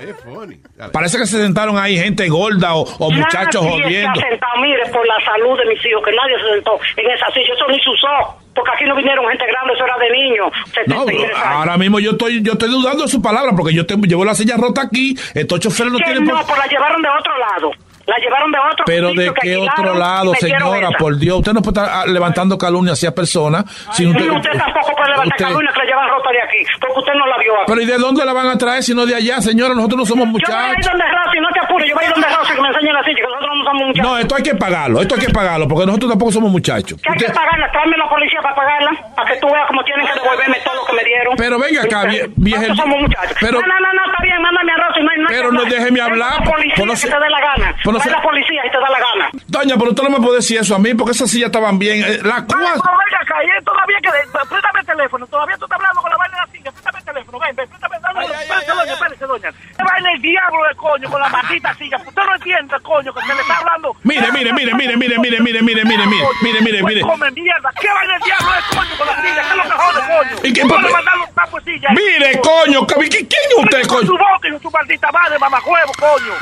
Es 0.00 0.16
funny. 0.22 0.60
Parece 0.92 1.16
que 1.18 1.26
se 1.26 1.40
sentaron 1.40 1.78
ahí 1.78 1.96
gente 1.96 2.28
gorda 2.28 2.74
o, 2.74 2.82
o 2.82 3.10
muchachos 3.10 3.64
jodiendo. 3.64 4.20
se 4.20 4.26
ha 4.26 4.28
sentado, 4.30 4.60
mire, 4.60 4.82
por 4.92 5.06
la 5.06 5.18
salud 5.24 5.58
de 5.58 5.66
mis 5.66 5.84
hijos, 5.86 6.02
que 6.04 6.12
nadie 6.12 6.36
se 6.38 6.54
sentó 6.54 6.78
en 6.96 7.10
esa 7.10 7.26
silla. 7.32 7.54
Eso 7.54 7.66
ni 7.68 7.80
se 7.80 7.90
usó. 7.90 8.39
Porque 8.54 8.70
aquí 8.74 8.84
no 8.84 8.96
vinieron 8.96 9.26
gente 9.28 9.46
grande, 9.46 9.72
eso 9.74 9.84
era 9.84 9.96
de 9.98 10.10
niños. 10.10 10.46
No, 10.86 11.04
73 11.04 11.30
años. 11.36 11.46
ahora 11.56 11.76
mismo 11.76 11.98
yo 12.00 12.10
estoy, 12.12 12.42
yo 12.42 12.52
estoy 12.52 12.68
dudando 12.70 13.04
de 13.04 13.08
su 13.08 13.22
palabra 13.22 13.52
porque 13.56 13.72
yo 13.72 13.86
te, 13.86 13.94
llevo 13.96 14.24
la 14.24 14.34
silla 14.34 14.56
rota 14.56 14.82
aquí. 14.82 15.16
Estos 15.34 15.60
choferes 15.60 15.92
no 15.92 15.98
tienen 15.98 16.24
no, 16.24 16.36
por- 16.36 16.46
pues 16.46 16.58
la 16.58 16.66
llevaron 16.66 17.00
de 17.02 17.08
otro 17.08 17.38
lado. 17.38 17.70
La 18.10 18.18
llevaron 18.18 18.50
de 18.50 18.58
otro 18.58 18.84
Pero 18.86 19.08
de 19.14 19.32
qué 19.40 19.56
otro 19.56 19.94
lado, 19.94 20.34
señora, 20.34 20.88
por 20.98 21.16
Dios, 21.16 21.38
usted 21.38 21.52
no 21.52 21.62
puede 21.62 21.80
estar 21.80 21.88
ah, 22.02 22.06
levantando 22.06 22.58
calumnia 22.58 22.94
hacia 22.94 23.14
personas. 23.14 23.64
sin 23.92 24.08
Y 24.08 24.28
usted 24.30 24.50
tampoco 24.58 24.90
puede 24.96 25.10
levantar 25.10 25.26
usted- 25.36 25.44
calumnia 25.46 25.70
que 25.72 25.78
la 25.78 25.84
llevan 25.84 26.08
rota 26.08 26.30
de 26.32 26.42
aquí, 26.42 26.58
porque 26.80 26.98
usted 26.98 27.12
no 27.14 27.26
la 27.26 27.38
vio 27.38 27.54
aquí. 27.54 27.64
Pero 27.68 27.80
¿y 27.80 27.86
de 27.86 27.98
dónde 27.98 28.24
la 28.24 28.32
van 28.32 28.48
a 28.48 28.58
traer 28.58 28.82
si 28.82 28.94
no 28.94 29.06
de 29.06 29.14
allá, 29.14 29.40
señora? 29.40 29.74
Nosotros 29.74 29.98
no 30.00 30.06
somos 30.06 30.26
Yo 30.26 30.32
voy 30.32 30.42
a 30.42 30.48
ir 30.48 30.74
muchachos. 30.74 30.90
donde 30.90 31.04
Rosy, 31.06 31.38
no 31.40 31.48
te 31.54 31.60
apures, 31.60 31.88
yo 31.88 31.94
voy 31.94 32.04
a 32.04 32.06
ir 32.08 32.12
donde 32.14 32.28
Rosy 32.36 32.52
que 32.54 32.60
me 32.62 32.68
enseñe 32.68 32.92
la 32.92 33.02
silla, 33.04 33.16
que 33.16 33.22
nosotros 33.30 33.52
no 33.54 33.64
somos 33.70 33.82
muchachos. 33.86 34.10
No, 34.10 34.18
esto 34.18 34.34
hay 34.34 34.42
que 34.42 34.54
pagarlo, 34.56 35.00
esto 35.02 35.14
hay 35.14 35.20
que 35.20 35.32
pagarlo, 35.32 35.68
porque 35.68 35.86
nosotros 35.86 36.10
tampoco 36.10 36.32
somos 36.32 36.50
muchachos. 36.50 37.00
Que 37.00 37.10
hay 37.12 37.18
que 37.18 37.30
pagarla, 37.30 37.70
tráeme 37.70 37.96
la 37.96 38.08
policía 38.10 38.40
para 38.42 38.54
pagarla, 38.56 38.90
para 39.14 39.26
que 39.30 39.36
tú 39.38 39.46
veas 39.46 39.66
cómo 39.68 39.82
tienen 39.84 40.06
que 40.06 40.14
devolverme 40.18 40.56
todo 40.64 40.74
lo 40.74 40.84
que 40.84 40.92
me 40.98 41.04
dieron. 41.04 41.32
Pero 41.36 41.54
venga 41.62 41.82
acá, 41.86 42.04
vie- 42.10 42.26
vieja- 42.34 42.66
Nosotros 42.66 42.78
somos 42.90 42.98
muchachos. 43.06 43.36
pero- 43.40 43.60
no, 43.62 43.66
no, 43.66 43.90
no, 43.94 44.02
está 44.10 44.18
bien, 44.26 44.42
mándame 44.42 44.72
a 44.72 44.76
Rosy, 44.82 45.00
no 45.04 45.10
hay 45.10 45.18
Pero 45.30 45.52
no 45.52 45.64
déjeme 45.64 46.00
hablar, 46.00 46.40
la 46.40 46.50
policía 46.50 46.74
pues 46.84 47.02
que 47.04 47.08
te 47.10 47.18
dé 47.20 47.30
la 47.30 47.40
gana. 47.40 47.76
No 48.00 48.04
sé- 48.04 48.10
la 48.10 48.22
policía 48.22 48.62
y 48.66 48.70
te 48.70 48.78
da 48.78 48.88
la 48.90 48.98
gana. 48.98 49.30
Doña, 49.46 49.74
pero 49.76 49.90
usted 49.90 50.02
no 50.02 50.10
me 50.10 50.20
puede 50.24 50.36
decir 50.36 50.58
eso 50.60 50.74
a 50.74 50.78
mí, 50.78 50.94
porque 50.94 51.12
esas 51.12 51.30
sillas 51.30 51.46
estaban 51.46 51.78
bien. 51.78 52.00
La 52.26 52.44
cuatro. 52.44 52.56
venga 52.58 53.20
acá, 53.22 53.36
todavía 53.64 53.98
que... 54.02 54.10
Préstame 54.48 54.80
el 54.80 54.86
teléfono, 54.86 55.26
todavía 55.26 55.56
tú 55.58 55.64
estás 55.64 55.76
hablando 55.78 56.00
con 56.00 56.10
la 56.10 56.16
vaina 56.16 56.36
de 56.36 56.46
la 56.46 56.52
silla, 56.52 56.72
teléfono, 57.20 57.38
ven, 57.38 57.56
ven, 57.56 57.68
préstame, 57.68 57.96
dame, 58.00 58.24
espérese, 58.24 58.72
doña, 58.72 58.92
espérese, 58.94 59.26
doña. 59.26 59.52
Qué 59.76 59.82
vaina 59.84 60.12
el 60.12 60.22
diablo 60.22 60.60
de 60.68 60.74
coño 60.76 61.10
con 61.10 61.20
la 61.20 61.28
maldita 61.28 61.74
silla, 61.74 61.96
usted 61.98 62.22
no 62.22 62.34
entiende, 62.34 62.76
coño, 62.82 63.12
que 63.14 63.20
se 63.20 63.34
le 63.34 63.40
está 63.40 63.56
hablando... 63.58 63.96
Mire, 64.04 64.32
mire, 64.32 64.52
mire, 64.52 64.74
mire, 64.74 64.96
mire, 64.96 65.18
mire, 65.18 65.40
mire, 65.40 65.62
mire, 65.62 65.84
mire, 65.84 66.06
mire, 66.06 66.26
mire, 66.42 66.60
mire, 66.62 66.82
mire. 66.82 67.00
Come 67.02 67.30
mierda, 67.32 67.70
qué 67.80 67.88
vaina 67.88 68.14
el 68.16 68.22
diablo 68.22 68.50
de 68.50 68.76
coño 68.76 68.96
con 68.98 69.06
la 69.06 69.16
silla, 69.16 69.42
qué 69.42 69.50
es 69.50 69.56
lo 69.56 69.62
que 69.62 69.70
jode, 69.70 70.00
coño. 70.00 70.36
¿Y 70.44 70.52
qué 70.52 70.60
¿Cómo 70.62 70.74
pa- 70.74 70.82
le 70.82 70.90
mandaron 70.92 71.20
un 71.22 71.34
tapo 71.34 71.60
de 71.60 71.64
silla? 71.72 71.88
Mire, 71.90 72.40
coño, 72.40 72.86
que- 72.86 72.94
¿qui- 72.96 73.28
¿quién 73.28 73.44
es 73.50 73.58
usted, 73.64 73.86
coño? 73.86 74.06
su 74.06 74.12
boca 74.18 74.48
y 74.48 74.58
su 74.60 74.70
maldita 74.70 75.12
madre, 75.12 75.38
mamajuevo, 75.38 75.92
coño. 75.98 76.32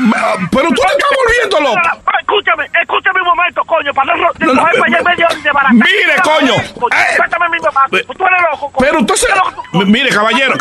Pero 0.51 0.69
tú 0.69 0.75
te 0.83 0.93
estás 0.93 1.11
volviendo 1.19 1.61
loco. 1.61 1.89
Escúchame, 2.21 2.71
escúchame 2.83 3.21
un 3.23 3.27
momento, 3.29 3.65
coño, 3.65 3.93
para 3.95 4.15
no, 4.15 4.29
coger 4.29 4.55
para 4.55 4.87
allá 4.87 4.99
en 4.99 5.05
medio 5.05 5.29
de 5.43 5.51
barata. 5.51 5.73
Mire, 5.75 6.15
coño. 6.23 6.55
Eh. 6.55 7.15
Cuéntame 7.17 7.49
mi 7.49 7.59
mamá, 7.61 7.85
tú 7.91 7.97
eres 7.97 8.43
loco, 8.51 8.71
coño. 8.73 8.87
Pero 8.87 9.01
usted 9.01 9.15
se... 9.15 9.29
Mire, 9.73 10.11
caballero, 10.11 10.55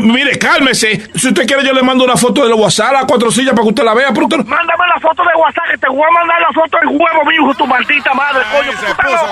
mire, 0.00 0.38
cálmese. 0.38 1.10
Si 1.14 1.28
usted 1.28 1.46
quiere, 1.46 1.64
yo 1.64 1.72
le 1.72 1.82
mando 1.82 2.04
una 2.04 2.16
foto 2.16 2.42
de 2.42 2.48
los 2.50 2.58
WhatsApp 2.58 2.94
a 2.96 3.06
cuatro 3.06 3.30
sillas 3.30 3.52
para 3.52 3.62
que 3.62 3.68
usted 3.68 3.84
la 3.84 3.94
vea, 3.94 4.08
pero 4.12 4.26
usted 4.26 4.38
no- 4.38 4.44
Mándame 4.44 4.84
la 4.94 5.00
foto 5.00 5.22
de 5.22 5.34
WhatsApp, 5.40 5.64
que 5.70 5.78
te 5.78 5.88
voy 5.88 6.02
a 6.08 6.12
mandar 6.12 6.40
la 6.40 6.48
foto 6.52 6.76
del 6.78 6.88
huevo 6.88 7.24
mío, 7.24 7.54
tu 7.56 7.66
maldita 7.66 8.12
madre, 8.14 8.42
coño. 8.50 8.72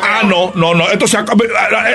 Ah, 0.02 0.20
no, 0.24 0.52
no, 0.54 0.74
no, 0.74 0.88
esto 0.88 1.06
se 1.06 1.16
acaba... 1.18 1.44
eh, 1.44 1.48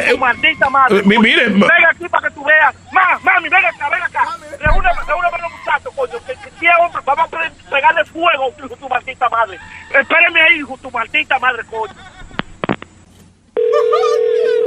eh, 0.07 0.11
Tu 0.11 0.17
maldita 0.17 0.69
madre. 0.69 1.01
Mi- 1.03 1.17
mire. 1.17 1.47
Venga 1.49 1.89
aquí 1.91 2.07
para 2.09 2.27
que 2.29 2.33
tú 2.35 2.43
veas. 2.43 2.73
Ma, 2.91 3.19
mami, 3.23 3.49
ven 3.49 3.65
acá, 3.65 3.89
ven 3.89 4.01
acá. 4.03 4.23
Reúneme, 4.59 5.01
reúneme 5.07 5.37
los 5.41 5.51
muchachos, 5.51 5.93
coño. 5.95 6.13
Que, 6.25 6.33
que 6.59 6.67
vamos 7.05 7.27
a 7.27 7.69
pegarle 7.69 8.05
fuego, 8.05 8.53
hijo, 8.63 8.75
tu 8.77 8.89
maldita 8.89 9.29
madre. 9.29 9.59
Espéreme 9.89 10.41
ahí, 10.41 10.59
hijo, 10.59 10.77
tu 10.81 10.91
maldita 10.91 11.39
madre, 11.39 11.63
coño. 11.69 11.93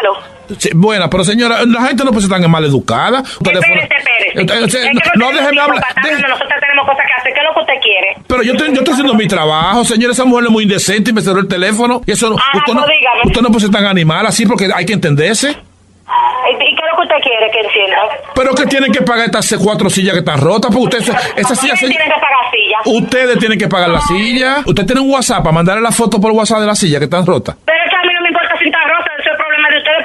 Aló. 0.00 0.16
Sí, 0.58 0.70
buena, 0.74 1.08
pero 1.08 1.24
señora, 1.24 1.64
la 1.66 1.82
gente 1.82 2.04
no 2.04 2.10
puede 2.10 2.22
ser 2.26 2.30
tan 2.30 2.50
mal 2.50 2.64
educada. 2.64 3.20
Espérese, 3.22 3.66
espérese. 3.72 4.86
Eh, 4.86 4.92
no, 5.16 5.28
usted 5.28 5.40
déjeme 5.40 5.60
hablar. 5.60 5.68
no, 5.70 6.28
Nosotros 6.28 6.60
tenemos 6.60 6.86
cosas 6.88 7.02
que 7.06 7.20
hacer. 7.20 7.32
¿Qué 7.34 7.40
es 7.40 7.46
lo 7.46 7.54
que 7.54 7.60
usted 7.60 7.74
quiere? 7.82 8.16
Pero 8.26 8.42
yo 8.42 8.52
estoy, 8.52 8.68
yo 8.68 8.78
estoy 8.80 8.92
haciendo 8.94 9.14
mi 9.14 9.26
trabajo, 9.28 9.84
señora. 9.84 10.12
Esa 10.12 10.24
mujer 10.24 10.44
es 10.46 10.50
muy 10.50 10.62
indecente 10.64 11.10
y 11.10 11.12
me 11.14 11.20
cerró 11.20 11.40
el 11.40 11.48
teléfono. 11.48 12.02
Y 12.06 12.12
eso, 12.12 12.30
no- 12.30 12.36
Ajá, 12.36 12.58
usted, 12.58 12.72
no, 12.74 12.80
pues 12.82 13.26
usted 13.26 13.40
no 13.42 13.48
puede 13.48 13.60
ser 13.60 13.70
tan 13.70 13.86
animal 13.86 14.26
así 14.26 14.46
porque 14.46 14.68
hay 14.74 14.84
que 14.86 14.92
entenderse. 14.94 15.50
¿Y 15.50 16.58
qué 16.58 16.64
es 16.64 16.90
lo 16.90 16.96
que 16.98 17.02
usted 17.02 17.16
quiere 17.22 17.50
que 17.50 17.60
encienda? 17.60 17.96
Pero 18.34 18.54
que 18.54 18.66
tienen 18.66 18.92
que 18.92 19.00
pagar 19.02 19.26
estas 19.26 19.54
cuatro 19.62 19.88
sillas 19.88 20.12
que 20.14 20.18
están 20.20 20.38
rotas, 20.40 20.70
porque 20.74 20.96
ustedes, 20.96 21.08
esas 21.36 21.58
sillas, 21.58 21.78
¿Quién 21.78 21.90
tiene 21.92 22.04
que 22.04 22.20
pagar 22.20 22.50
silla? 22.52 22.78
ustedes 22.84 23.38
tienen 23.38 23.58
que 23.58 23.68
pagar 23.68 23.88
la 23.88 24.00
silla. 24.00 24.56
Usted 24.66 24.84
tiene 24.84 25.00
un 25.00 25.10
WhatsApp 25.10 25.38
para 25.42 25.52
mandarle 25.52 25.80
la 25.82 25.92
foto 25.92 26.20
por 26.20 26.32
WhatsApp 26.32 26.60
de 26.60 26.66
la 26.66 26.74
silla 26.74 26.98
que 26.98 27.04
están 27.04 27.24
rotas. 27.24 27.56
Pero 27.64 27.78
es 27.84 27.88
que 27.90 27.96
a 27.96 28.02
mí 28.02 28.12
no 28.14 28.20
me 28.22 28.28
importa 28.28 28.52
si 28.58 28.66
está 28.66 28.78
rosa, 28.84 29.08
eso 29.18 29.30
es 29.30 29.36
problema 29.38 29.68
de 29.70 29.78
ustedes, 29.78 30.02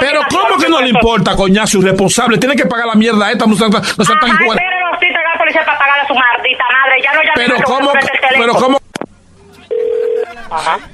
Pero 0.00 0.20
¿cómo 0.30 0.56
que 0.58 0.68
no 0.68 0.80
le 0.80 0.88
importa, 0.88 1.36
coñazo 1.36 1.78
irresponsable? 1.78 2.38
Tiene 2.38 2.56
que 2.56 2.66
pagar 2.66 2.86
la 2.86 2.94
mierda 2.94 3.30
esta, 3.30 3.46
no 3.46 3.54
sean 3.54 3.70
tan, 3.70 3.82
no 3.82 4.04
sean 4.04 4.18
tan 4.18 4.30
Ay, 4.30 4.36
igual. 4.40 4.58
pero 4.58 4.98
sí, 5.00 5.06
te 5.06 5.12
la 5.12 5.38
policía 5.38 5.64
para 5.64 5.78
pagar 5.78 6.00
a 6.00 6.06
su 6.06 6.14
maldita 6.14 6.64
madre. 6.72 7.02
Ya 7.02 7.12
no 7.12 7.22
llame 7.22 7.34
Pero 7.36 7.56
cómo, 7.64 7.92
pero 8.38 8.54
cómo. 8.54 8.78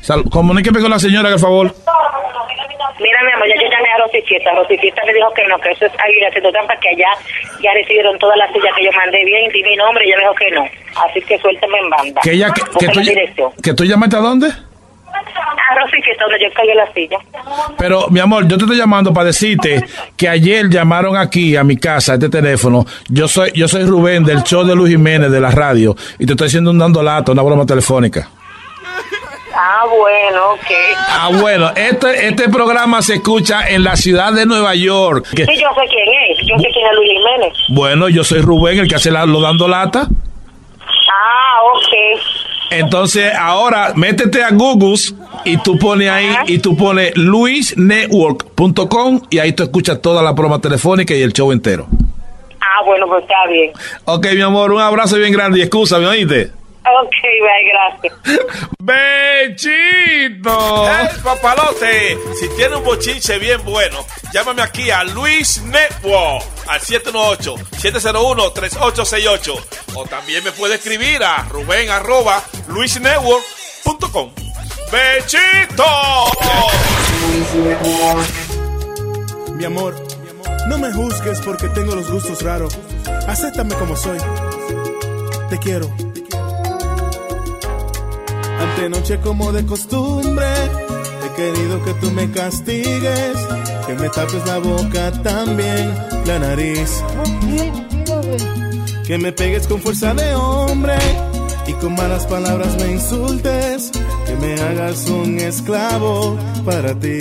Sal, 0.00 0.22
comuníqueme 0.30 0.80
con 0.80 0.90
la 0.90 0.98
señora, 0.98 1.30
por 1.30 1.40
favor. 1.40 1.74
Mira, 2.98 3.22
mi 3.24 3.32
amor, 3.32 3.46
ya 3.48 3.54
yo 3.56 3.68
llamé 3.70 3.88
a 3.92 3.98
Rosicita. 4.04 4.50
Rosicita 4.54 5.02
me 5.04 5.12
dijo 5.12 5.28
que 5.34 5.46
no, 5.48 5.58
que 5.58 5.70
eso 5.70 5.84
es 5.86 5.92
alguien 6.02 6.26
haciendo 6.28 6.50
trampa, 6.50 6.74
que 6.80 6.88
allá 6.88 7.08
ya 7.62 7.72
recibieron 7.74 8.18
todas 8.18 8.36
las 8.38 8.50
sillas 8.52 8.72
que 8.76 8.84
yo 8.84 8.92
mandé 8.92 9.22
bien, 9.24 9.50
di 9.52 9.62
mi 9.62 9.76
nombre 9.76 10.04
y 10.06 10.08
ella 10.08 10.16
me 10.16 10.22
dijo 10.22 10.34
que 10.34 10.50
no. 10.52 10.64
Así 11.04 11.20
que 11.22 11.38
suélteme 11.38 11.78
en 11.78 11.90
banda. 11.90 12.20
Que 12.22 12.32
ella, 12.32 12.48
que, 12.52 12.62
que 12.78 12.88
tú, 12.88 13.52
que 13.62 13.74
tú 13.74 13.84
llamaste 13.84 14.16
a 14.16 14.20
dónde? 14.20 14.48
Donde 16.18 16.38
yo 16.43 16.48
caí 16.55 16.70
en 16.70 16.76
la 16.76 16.93
silla. 16.93 17.18
Pero, 17.78 18.09
mi 18.09 18.20
amor, 18.20 18.47
yo 18.48 18.56
te 18.56 18.64
estoy 18.64 18.76
llamando 18.78 19.12
para 19.12 19.26
decirte 19.26 19.84
que 20.16 20.28
ayer 20.28 20.68
llamaron 20.68 21.16
aquí 21.16 21.56
a 21.56 21.62
mi 21.64 21.76
casa, 21.76 22.12
a 22.12 22.14
este 22.14 22.28
teléfono. 22.28 22.84
Yo 23.09 23.28
soy, 23.28 23.52
yo 23.55 23.68
soy 23.68 23.84
Rubén 23.84 24.24
del 24.24 24.43
show 24.43 24.64
de 24.64 24.74
Luis 24.74 24.93
Jiménez 24.93 25.30
de 25.30 25.40
la 25.40 25.51
radio 25.51 25.94
y 26.18 26.26
te 26.26 26.32
estoy 26.32 26.48
haciendo 26.48 26.70
un 26.70 26.78
dando 26.78 27.02
lata, 27.02 27.32
una 27.32 27.43
broma 27.43 27.64
telefónica. 27.66 28.28
Ah, 29.55 29.84
bueno, 29.88 30.52
ok. 30.52 30.70
Ah, 31.09 31.30
bueno, 31.40 31.70
este, 31.74 32.26
este 32.28 32.48
programa 32.48 33.01
se 33.02 33.14
escucha 33.14 33.68
en 33.68 33.84
la 33.84 33.97
ciudad 33.97 34.32
de 34.32 34.44
Nueva 34.47 34.74
York. 34.74 35.26
Que- 35.34 35.44
Sí, 35.47 35.56
yo 35.60 35.68
sé 35.74 35.88
quién 35.88 36.09
es. 36.30 36.38
Yo 36.47 36.56
sé 36.59 36.68
quién 36.72 36.86
es 36.86 36.93
Luis 36.94 37.10
Jiménez. 37.12 37.52
bueno, 37.68 38.09
yo 38.09 38.22
soy 38.24 38.40
Rubén, 38.40 38.78
el 38.80 38.88
que 38.88 38.97
hace 38.97 39.10
la- 39.10 39.24
lo 39.26 39.40
dando 39.40 39.66
lata. 39.68 40.09
Ah, 41.10 41.60
ok. 41.74 42.15
Entonces, 42.70 43.32
ahora 43.38 43.93
métete 43.94 44.43
a 44.43 44.51
Google 44.51 44.97
y 45.44 45.56
tú 45.59 45.78
pones 45.78 46.10
ahí, 46.10 46.34
y 46.47 46.59
tú 46.59 46.76
pones 46.76 47.16
luisnetwork.com 47.16 49.20
y 49.30 49.38
ahí 49.38 49.52
tú 49.52 49.62
escuchas 49.62 50.01
toda 50.01 50.22
la 50.22 50.32
broma 50.32 50.60
telefónica 50.60 51.14
y 51.14 51.22
el 51.22 51.32
show 51.32 51.52
entero. 51.52 51.86
Ah, 52.60 52.84
bueno, 52.84 53.06
pues 53.06 53.22
está 53.22 53.47
bien. 53.48 53.72
Ok, 54.05 54.26
mi 54.34 54.43
amor, 54.43 54.72
un 54.72 54.80
abrazo 54.80 55.16
bien 55.16 55.32
grande 55.32 55.60
y 55.60 55.62
excusa, 55.62 55.98
¿me 55.98 56.06
oíste? 56.06 56.51
Ok, 56.88 57.16
bye, 57.42 57.64
gracias. 57.72 58.14
¡Bechito! 58.78 60.86
¡Hey, 60.88 61.08
papalote! 61.22 62.16
Si 62.38 62.48
tiene 62.50 62.76
un 62.76 62.84
bochinche 62.84 63.38
bien 63.40 63.64
bueno, 63.64 64.06
llámame 64.32 64.62
aquí 64.62 64.88
a 64.90 65.02
Luis 65.02 65.60
Network 65.62 66.44
al 66.68 66.80
718-701-3868. 66.80 69.64
O 69.94 70.04
también 70.04 70.44
me 70.44 70.52
puede 70.52 70.76
escribir 70.76 71.24
a 71.24 71.42
Rubén 71.48 71.90
arroba 71.90 72.40
luisnetwork.com. 72.68 74.30
¡Bechito! 74.92 75.84
Mi 79.54 79.64
amor, 79.64 79.96
no 80.68 80.78
me 80.78 80.92
juzgues 80.92 81.40
porque 81.40 81.68
tengo 81.70 81.96
los 81.96 82.08
gustos 82.10 82.42
raros. 82.42 82.78
Acéptame 83.26 83.74
como 83.74 83.96
soy. 83.96 84.18
Te 85.50 85.58
quiero. 85.58 85.90
Antenoche 88.58 89.20
como 89.20 89.52
de 89.52 89.64
costumbre, 89.66 90.46
he 91.24 91.36
querido 91.36 91.84
que 91.84 91.94
tú 91.94 92.10
me 92.10 92.30
castigues, 92.30 93.36
que 93.86 93.94
me 93.94 94.08
tapes 94.08 94.46
la 94.46 94.58
boca 94.58 95.12
también, 95.22 95.94
la 96.26 96.38
nariz. 96.38 97.02
Que 99.06 99.18
me 99.18 99.32
pegues 99.32 99.66
con 99.66 99.80
fuerza 99.80 100.14
de 100.14 100.34
hombre 100.34 100.96
y 101.66 101.72
con 101.74 101.94
malas 101.94 102.26
palabras 102.26 102.76
me 102.76 102.92
insultes, 102.92 103.90
que 104.26 104.36
me 104.36 104.54
hagas 104.54 105.08
un 105.08 105.38
esclavo 105.38 106.36
para 106.64 106.94
ti. 106.98 107.18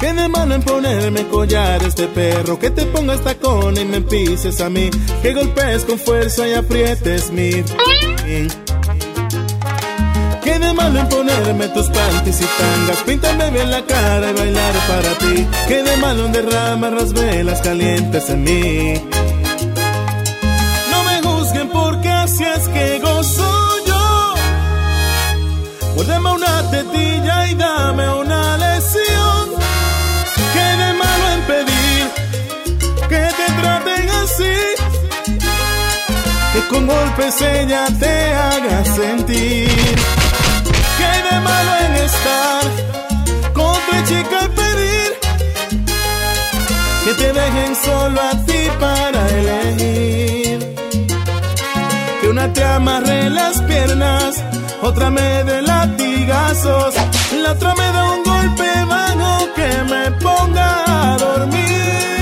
Que 0.00 0.14
de 0.14 0.28
mano 0.28 0.54
en 0.54 0.62
ponerme 0.62 1.26
collares 1.26 1.94
de 1.94 2.06
perro, 2.06 2.58
que 2.58 2.70
te 2.70 2.86
pongas 2.86 3.22
tacón 3.22 3.76
y 3.76 3.84
me 3.84 4.00
pises 4.00 4.60
a 4.62 4.70
mí, 4.70 4.88
que 5.20 5.34
golpees 5.34 5.84
con 5.84 5.98
fuerza 5.98 6.48
y 6.48 6.54
aprietes 6.54 7.30
mi 7.30 7.62
¿Qué 10.50 10.58
de 10.58 10.72
malo 10.72 10.98
en 10.98 11.08
ponerme 11.08 11.68
tus 11.68 11.88
panties 11.90 12.40
y 12.40 12.44
tangas? 12.44 12.98
Píntame 13.06 13.50
bien 13.52 13.70
la 13.70 13.82
cara 13.82 14.30
y 14.30 14.34
bailar 14.34 14.74
para 14.88 15.10
ti. 15.18 15.46
¿Qué 15.68 15.80
de 15.84 15.96
malo 15.98 16.26
en 16.26 16.32
derramar 16.32 16.92
las 16.92 17.12
velas 17.12 17.60
calientes 17.60 18.28
en 18.30 18.42
mí? 18.42 18.94
No 20.90 21.04
me 21.04 21.22
juzguen 21.22 21.68
porque 21.68 22.08
así 22.08 22.42
es 22.42 22.66
que 22.66 22.98
gozo 22.98 23.76
yo. 23.86 24.34
Muérdeme 25.94 26.32
una 26.32 26.68
tetilla 26.72 27.46
y 27.46 27.54
dame 27.54 28.12
una 28.12 28.56
lesión. 28.56 29.44
¿Qué 30.52 30.66
de 30.82 30.92
malo 30.94 31.26
en 31.34 31.42
pedir 31.42 32.02
que 33.08 33.22
te 33.38 33.52
traten 33.60 34.10
así? 34.24 34.56
Que 36.52 36.68
con 36.70 36.88
golpes 36.88 37.40
ella 37.40 37.86
te 38.00 38.34
haga 38.34 38.84
sentir. 38.96 40.00
¿Qué 41.40 41.48
hay 41.48 41.48
de 41.48 41.48
malo 41.48 41.72
en 41.86 41.96
estar 41.96 42.64
con 43.52 43.74
tu 43.74 43.96
chica 44.08 44.38
y 44.44 44.48
pedir 44.48 45.10
que 47.04 47.14
te 47.14 47.32
dejen 47.32 47.76
solo 47.76 48.20
a 48.20 48.30
ti 48.46 48.68
para 48.78 49.28
elegir? 49.28 50.76
Que 52.20 52.28
una 52.28 52.52
te 52.52 52.64
amarre 52.64 53.30
las 53.30 53.60
piernas, 53.62 54.44
otra 54.82 55.10
me 55.10 55.44
dé 55.44 55.62
latigazos, 55.62 56.94
la 57.42 57.52
otra 57.52 57.74
me 57.74 57.92
da 57.92 58.04
un 58.12 58.22
golpe 58.24 58.68
bajo 58.88 59.54
que 59.54 59.82
me 59.92 60.10
ponga 60.22 60.68
a 60.86 61.16
dormir, 61.18 62.19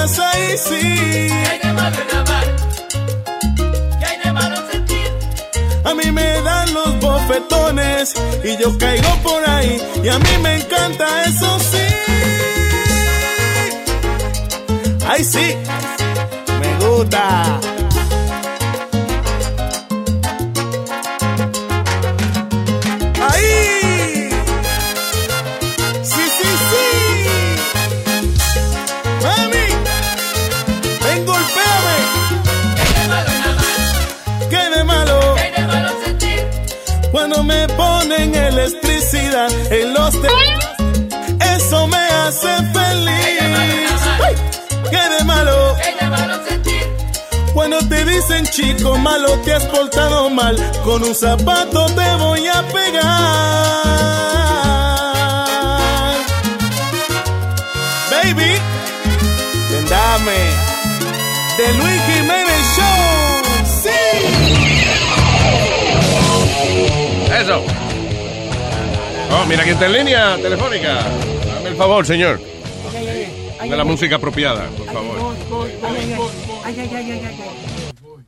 tetillas, 0.00 0.18
ahí 0.18 0.58
sí. 0.58 1.30
A 5.84 5.94
mí 5.94 6.12
me 6.12 6.40
dan 6.42 6.74
los 6.74 7.00
bofetones 7.00 8.14
y 8.44 8.56
yo 8.56 8.76
caigo 8.78 9.08
por 9.22 9.48
ahí 9.48 9.80
y 10.02 10.08
a 10.08 10.18
mí 10.18 10.38
me 10.42 10.56
encanta 10.56 11.24
eso 11.24 11.58
sí. 11.58 11.78
Ay 15.08 15.24
sí, 15.24 15.56
me 16.60 16.86
gusta. 16.86 17.60
En 39.48 39.94
los 39.94 40.10
te 40.20 40.28
eso 41.56 41.86
me 41.86 41.96
hace 41.96 42.48
feliz. 42.72 43.40
Ay, 44.20 44.34
¿Qué 44.90 45.16
de 45.16 45.24
malo? 45.24 45.76
Cuando 47.54 47.78
te 47.88 48.04
dicen 48.04 48.44
chico 48.46 48.98
malo 48.98 49.38
te 49.44 49.54
has 49.54 49.64
portado 49.66 50.30
mal, 50.30 50.56
con 50.84 51.02
un 51.02 51.14
zapato 51.14 51.86
te 51.86 52.16
voy 52.16 52.46
a 52.46 52.62
pegar. 52.68 53.00
Baby, 58.10 58.52
ven, 59.70 59.88
dame 59.88 60.70
de 61.56 61.72
Luis 61.74 62.02
Jiménez 62.08 62.62
Show. 62.76 63.42
Sí. 63.82 64.00
Eso. 67.40 67.89
Oh, 69.32 69.44
mira 69.46 69.62
quién 69.62 69.74
está 69.74 69.86
en 69.86 69.92
línea 69.92 70.36
telefónica. 70.36 70.94
Dame 71.54 71.68
el 71.70 71.76
favor, 71.76 72.04
señor. 72.06 72.40
De 73.60 73.76
la 73.76 73.84
música 73.84 74.16
apropiada, 74.16 74.66
por 74.76 74.86
favor. 74.86 75.34
Ay, 76.64 76.76
ay, 76.78 76.78
ay, 76.78 76.90
ay, 76.94 77.10
ay, 77.10 77.20
ay. 77.24 77.36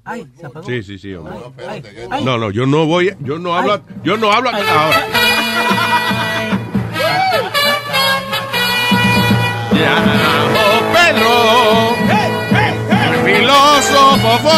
Ay, 0.05 0.27
se 0.39 0.47
apagó. 0.47 0.67
Sí, 0.67 0.83
sí, 0.83 0.99
sí, 0.99 1.15
hombre. 1.15 1.35
No, 2.23 2.37
no, 2.37 2.51
yo 2.51 2.67
no 2.67 2.87
voy, 2.87 3.15
yo 3.21 3.39
no 3.39 3.55
hablo, 3.55 3.83
yo 4.03 4.17
no 4.17 4.33
hablo 4.33 4.51
ahora. 4.51 5.07
Llamo 9.73 10.93
Pedro, 10.93 11.97
el 13.13 13.35
filósofo. 13.35 14.51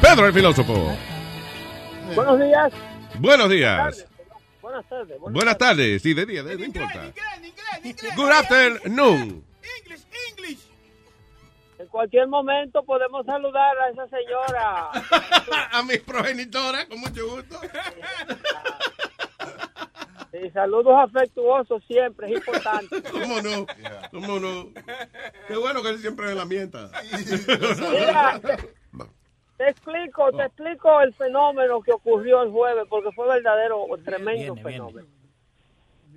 Pedro, 0.00 0.26
el 0.26 0.32
filósofo. 0.32 0.96
Buenos 2.14 2.40
días. 2.40 2.72
Buenos 3.18 3.50
días. 3.50 4.06
Buenas 4.62 4.88
tardes. 4.88 5.18
Buenas 5.20 5.58
tardes. 5.58 6.02
Sí, 6.02 6.14
de 6.14 6.24
día, 6.24 6.42
de- 6.42 6.56
no 6.56 6.64
importa. 6.64 7.12
Good 8.16 8.30
afternoon. 8.30 9.44
En 11.78 11.88
cualquier 11.88 12.28
momento 12.28 12.84
podemos 12.84 13.26
saludar 13.26 13.76
a 13.78 13.88
esa 13.90 14.06
señora. 14.08 14.90
a 15.72 15.82
mi 15.82 15.98
progenitora, 15.98 16.86
con 16.86 17.00
mucho 17.00 17.28
gusto. 17.28 17.60
Saludos 20.54 20.94
afectuosos 20.98 21.82
siempre, 21.86 22.28
es 22.28 22.36
importante. 22.36 23.02
¿Cómo 23.10 23.40
no? 23.42 23.66
¿Cómo 24.10 24.38
no? 24.38 24.68
Qué 25.48 25.56
bueno 25.56 25.82
que 25.82 25.88
él 25.90 25.98
siempre 25.98 26.26
me 26.26 26.34
la 26.34 26.44
mienta. 26.44 26.90
Mira, 27.90 28.40
te, 29.62 29.70
explico, 29.70 30.32
te 30.32 30.42
explico 30.42 31.00
el 31.02 31.14
fenómeno 31.14 31.80
que 31.82 31.92
ocurrió 31.92 32.42
el 32.42 32.50
jueves, 32.50 32.84
porque 32.88 33.12
fue 33.12 33.28
verdadero, 33.28 33.86
tremendo 34.04 34.56
fenómeno. 34.56 35.06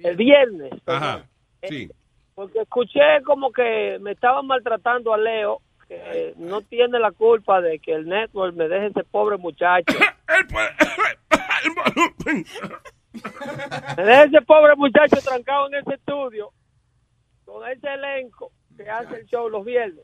El 0.04 0.16
viernes. 0.16 0.74
Ajá, 0.86 1.28
sí. 1.64 1.92
Porque 2.34 2.62
escuché 2.62 3.22
como 3.24 3.52
que 3.52 4.00
me 4.02 4.14
estaban 4.14 4.48
maltratando 4.48 5.14
a 5.14 5.18
Leo, 5.18 5.62
que 5.88 6.34
no 6.38 6.62
tiene 6.62 6.98
la 7.00 7.12
culpa 7.12 7.62
de 7.62 7.78
que 7.78 7.94
el 7.94 8.08
network 8.08 8.56
me 8.56 8.68
deje 8.68 8.88
ese 8.88 9.04
pobre 9.04 9.38
muchacho. 9.38 9.86
me 13.98 14.04
deje 14.04 14.24
ese 14.24 14.42
pobre 14.42 14.76
muchacho 14.76 15.18
trancado 15.24 15.68
en 15.68 15.76
ese 15.76 15.94
estudio, 15.94 16.50
con 17.46 17.70
ese 17.70 17.94
elenco 17.94 18.52
que 18.76 18.90
hace 18.90 19.18
el 19.18 19.28
show 19.28 19.48
los 19.50 19.64
viernes. 19.64 20.04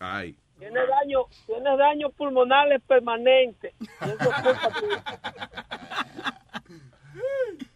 Ay. 0.00 0.36
Tiene 0.62 0.86
daño, 0.86 1.24
tiene 1.46 1.76
daños 1.76 2.12
pulmonales 2.14 2.80
permanentes. 2.82 3.74
Y 3.80 3.84
eso 4.04 4.30
es 4.30 4.42
culpa 4.42 4.70
tuya. 4.78 5.04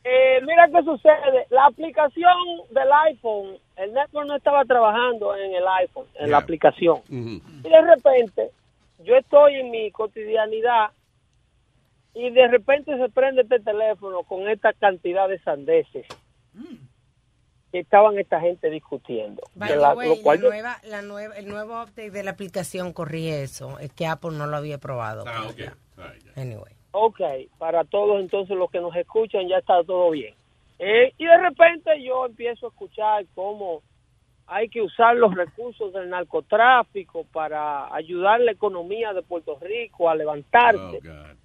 Eh, 0.05 0.41
mira 0.43 0.69
qué 0.69 0.85
sucede. 0.85 1.47
La 1.51 1.67
aplicación 1.67 2.37
del 2.71 2.89
iPhone, 3.09 3.59
el 3.75 3.93
network 3.93 4.29
no 4.29 4.37
estaba 4.37 4.65
trabajando 4.65 5.35
en 5.35 5.53
el 5.53 5.65
iPhone, 5.81 6.07
en 6.15 6.31
la 6.31 6.39
aplicación. 6.39 7.01
Y 7.11 7.41
de 7.69 7.83
repente, 7.83 8.53
yo 9.01 9.17
estoy 9.17 9.57
en 9.57 9.73
mi 9.73 9.91
cotidianidad 9.91 10.91
y 12.15 12.31
de 12.31 12.47
repente 12.47 12.97
se 12.97 13.09
prende 13.09 13.43
este 13.43 13.59
teléfono 13.59 14.23
con 14.23 14.49
esta 14.49 14.73
cantidad 14.75 15.29
de 15.29 15.41
sandeces 15.41 16.07
que 17.77 17.81
estaban 17.81 18.19
esta 18.19 18.41
gente 18.41 18.71
discutiendo. 18.71 19.43
By 19.55 19.69
Que 19.69 19.75
the 19.75 19.81
la- 19.81 19.95
way, 19.95 20.09
lo 20.09 20.23
cual 20.23 20.39
la 20.39 20.43
yo- 20.45 20.49
nueva, 20.49 20.77
la 20.85 21.03
nueva, 21.03 21.37
el 21.37 21.47
nuevo 21.49 21.83
update 21.83 22.11
de 22.11 22.23
la 22.23 22.31
aplicación 22.31 22.95
corrige 22.95 23.43
eso. 23.43 23.79
Es 23.79 23.93
que 23.93 24.07
Apple 24.07 24.31
no 24.33 24.47
lo 24.47 24.57
había 24.57 24.79
probado. 24.79 25.25
Ah. 25.27 25.51
Anyway. 26.37 26.73
Ok, 26.93 27.21
para 27.59 27.85
todos 27.85 28.21
entonces 28.21 28.57
los 28.57 28.71
que 28.71 28.81
nos 28.81 28.97
escuchan 28.97 29.47
ya 29.47 29.59
está 29.59 29.85
todo 29.85 30.11
bien. 30.11 30.35
Eh, 30.79 31.13
y 31.19 31.25
de 31.27 31.37
repente 31.37 32.03
yo 32.03 32.25
empiezo 32.25 32.67
a 32.67 32.69
escuchar 32.71 33.27
cómo 33.35 33.83
hay 34.47 34.69
que 34.71 34.81
usar 34.81 35.17
los 35.17 35.35
recursos 35.35 35.93
del 35.93 36.09
narcotráfico 36.09 37.25
para 37.33 37.95
ayudar 37.95 38.41
la 38.41 38.53
economía 38.53 39.13
de 39.13 39.21
Puerto 39.23 39.59
Rico 39.61 40.09
a 40.09 40.15
levantarse. 40.15 41.01
que 41.03 41.37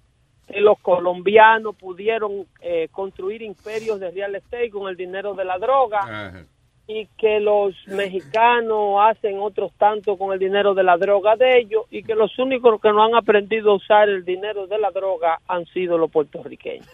los 0.60 0.78
colombianos 0.80 1.74
pudieron 1.76 2.46
eh, 2.60 2.88
construir 2.90 3.42
imperios 3.42 3.98
de 4.00 4.10
real 4.10 4.34
estate 4.34 4.70
con 4.70 4.88
el 4.88 4.96
dinero 4.96 5.34
de 5.34 5.44
la 5.44 5.58
droga 5.58 6.00
Ajá. 6.00 6.44
y 6.86 7.06
que 7.18 7.40
los 7.40 7.74
mexicanos 7.86 8.96
hacen 9.00 9.38
otros 9.40 9.72
tanto 9.78 10.16
con 10.16 10.32
el 10.32 10.38
dinero 10.38 10.74
de 10.74 10.82
la 10.82 10.96
droga 10.96 11.36
de 11.36 11.58
ellos 11.58 11.84
y 11.90 12.02
que 12.02 12.14
los 12.14 12.38
únicos 12.38 12.80
que 12.80 12.90
no 12.90 13.02
han 13.04 13.14
aprendido 13.14 13.72
a 13.72 13.76
usar 13.76 14.08
el 14.08 14.24
dinero 14.24 14.66
de 14.66 14.78
la 14.78 14.90
droga 14.90 15.38
han 15.48 15.64
sido 15.66 15.96
los 15.96 16.10
puertorriqueños. 16.10 16.86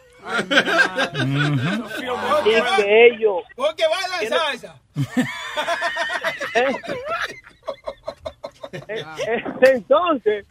y 2.44 2.82
que 2.82 3.06
ellos 3.06 3.43
Porque 3.56 3.85
baila 3.85 4.36
salsa. 4.39 4.80
Eh, 8.72 9.02
eh, 9.26 9.44
entonces 9.62 10.44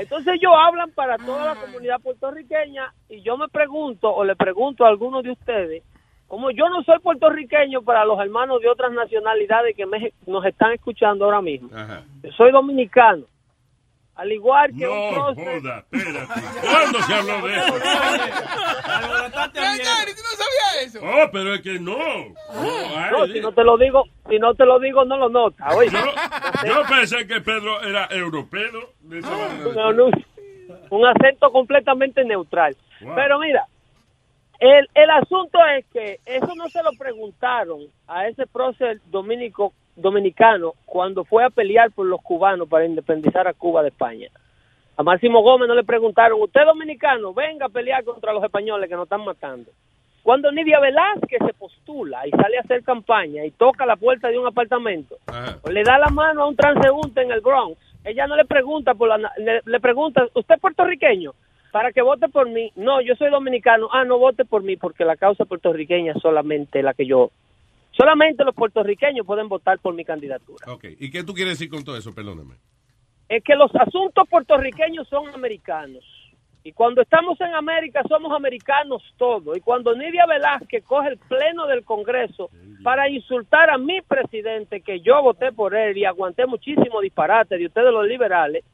Entonces 0.00 0.34
ellos 0.34 0.52
hablan 0.56 0.90
para 0.92 1.16
toda 1.18 1.44
la 1.44 1.60
comunidad 1.60 2.00
puertorriqueña 2.00 2.92
y 3.08 3.20
yo 3.22 3.36
me 3.36 3.48
pregunto 3.48 4.08
o 4.14 4.24
le 4.24 4.36
pregunto 4.36 4.84
a 4.84 4.88
algunos 4.88 5.24
de 5.24 5.32
ustedes, 5.32 5.82
como 6.28 6.50
yo 6.50 6.68
no 6.68 6.82
soy 6.84 6.98
puertorriqueño 7.00 7.82
para 7.82 8.04
los 8.04 8.20
hermanos 8.20 8.60
de 8.60 8.68
otras 8.68 8.92
nacionalidades 8.92 9.74
que 9.74 9.86
me- 9.86 10.12
nos 10.26 10.44
están 10.44 10.72
escuchando 10.72 11.24
ahora 11.24 11.40
mismo, 11.42 11.68
yo 12.22 12.30
soy 12.32 12.52
dominicano. 12.52 13.24
Al 14.18 14.32
igual 14.32 14.70
que 14.76 14.86
un 14.88 15.14
No, 15.14 15.34
prócer- 15.34 15.60
joda, 15.62 15.78
espérate. 15.78 16.40
¿Cuándo 16.60 16.98
se 17.02 17.14
habló 17.14 17.46
de 17.46 17.56
eso? 17.56 17.72
¿tú 17.72 17.78
no 20.22 20.30
sabías 20.36 20.86
eso? 20.86 21.00
Oh, 21.02 21.28
pero 21.32 21.54
es 21.54 21.62
que 21.62 21.78
no. 21.78 21.96
No, 21.96 23.10
No, 23.10 23.22
ay, 23.24 23.32
si 23.32 23.40
no 23.40 23.52
te 23.52 23.64
lo 23.64 23.76
digo, 23.78 24.04
si 24.28 24.38
no 24.38 24.54
te 24.54 24.64
lo 24.64 24.78
digo, 24.80 25.04
no 25.04 25.16
lo 25.16 25.28
notas. 25.28 25.74
oye. 25.74 25.90
yo, 25.90 25.98
yo 26.66 26.82
pensé 26.88 27.26
que 27.26 27.40
Pedro 27.40 27.80
era 27.82 28.06
europeo. 28.10 28.90
de 29.02 29.18
esa 29.20 29.30
manera. 29.30 29.72
No, 29.74 29.92
no, 29.92 30.10
un 30.90 31.06
acento 31.06 31.50
completamente 31.52 32.24
neutral. 32.24 32.76
Wow. 33.00 33.14
Pero 33.14 33.38
mira, 33.38 33.66
el, 34.58 34.88
el 34.94 35.10
asunto 35.10 35.58
es 35.76 35.84
que 35.92 36.18
eso 36.26 36.52
no 36.56 36.68
se 36.68 36.82
lo 36.82 36.90
preguntaron 36.98 37.82
a 38.08 38.26
ese 38.26 38.46
prócer 38.46 39.00
dominico, 39.06 39.72
dominicano 40.00 40.74
cuando 40.86 41.24
fue 41.24 41.44
a 41.44 41.50
pelear 41.50 41.90
por 41.90 42.06
los 42.06 42.20
cubanos 42.22 42.68
para 42.68 42.86
independizar 42.86 43.46
a 43.46 43.54
Cuba 43.54 43.82
de 43.82 43.88
España. 43.88 44.28
A 44.96 45.02
Máximo 45.02 45.42
Gómez 45.42 45.68
no 45.68 45.74
le 45.74 45.84
preguntaron, 45.84 46.40
usted 46.42 46.64
dominicano, 46.64 47.32
venga 47.32 47.66
a 47.66 47.68
pelear 47.68 48.02
contra 48.04 48.32
los 48.32 48.42
españoles 48.42 48.88
que 48.88 48.96
nos 48.96 49.04
están 49.04 49.24
matando. 49.24 49.70
Cuando 50.22 50.50
Nidia 50.50 50.80
Velázquez 50.80 51.38
se 51.46 51.54
postula 51.54 52.26
y 52.26 52.30
sale 52.30 52.58
a 52.58 52.60
hacer 52.60 52.82
campaña 52.82 53.44
y 53.44 53.50
toca 53.52 53.86
la 53.86 53.96
puerta 53.96 54.28
de 54.28 54.38
un 54.38 54.46
apartamento, 54.46 55.16
o 55.62 55.70
le 55.70 55.82
da 55.84 55.98
la 55.98 56.08
mano 56.08 56.42
a 56.42 56.48
un 56.48 56.56
transeúnte 56.56 57.22
en 57.22 57.30
el 57.30 57.40
Bronx, 57.40 57.78
ella 58.04 58.26
no 58.26 58.36
le 58.36 58.44
pregunta 58.44 58.94
por 58.94 59.08
la, 59.08 59.32
le, 59.38 59.60
le 59.64 59.80
pregunta, 59.80 60.26
¿usted 60.34 60.54
es 60.54 60.60
puertorriqueño? 60.60 61.32
Para 61.70 61.92
que 61.92 62.02
vote 62.02 62.28
por 62.28 62.48
mí. 62.48 62.72
No, 62.76 63.00
yo 63.00 63.14
soy 63.16 63.30
dominicano. 63.30 63.88
Ah, 63.92 64.04
no 64.04 64.18
vote 64.18 64.44
por 64.44 64.62
mí 64.62 64.76
porque 64.76 65.04
la 65.04 65.16
causa 65.16 65.44
puertorriqueña 65.44 66.12
es 66.12 66.22
solamente 66.22 66.82
la 66.82 66.94
que 66.94 67.06
yo... 67.06 67.30
Solamente 67.98 68.44
los 68.44 68.54
puertorriqueños 68.54 69.26
pueden 69.26 69.48
votar 69.48 69.80
por 69.80 69.92
mi 69.92 70.04
candidatura. 70.04 70.72
Ok, 70.72 70.84
¿y 71.00 71.10
qué 71.10 71.24
tú 71.24 71.34
quieres 71.34 71.54
decir 71.54 71.68
con 71.68 71.82
todo 71.82 71.96
eso? 71.96 72.14
Perdóname. 72.14 72.54
Es 73.28 73.42
que 73.42 73.56
los 73.56 73.74
asuntos 73.74 74.28
puertorriqueños 74.28 75.08
son 75.08 75.26
americanos. 75.34 76.04
Y 76.62 76.72
cuando 76.72 77.02
estamos 77.02 77.40
en 77.40 77.52
América 77.54 78.02
somos 78.08 78.32
americanos 78.32 79.02
todos. 79.16 79.56
Y 79.56 79.60
cuando 79.60 79.96
Nidia 79.96 80.26
Velázquez 80.26 80.84
coge 80.84 81.08
el 81.08 81.18
pleno 81.18 81.66
del 81.66 81.84
Congreso 81.84 82.50
para 82.84 83.08
insultar 83.10 83.68
a 83.68 83.78
mi 83.78 84.00
presidente, 84.02 84.80
que 84.80 85.00
yo 85.00 85.20
voté 85.20 85.50
por 85.50 85.74
él 85.74 85.96
y 85.96 86.04
aguanté 86.04 86.46
muchísimo 86.46 87.00
disparate 87.00 87.58
de 87.58 87.66
ustedes 87.66 87.92
los 87.92 88.06
liberales, 88.06 88.64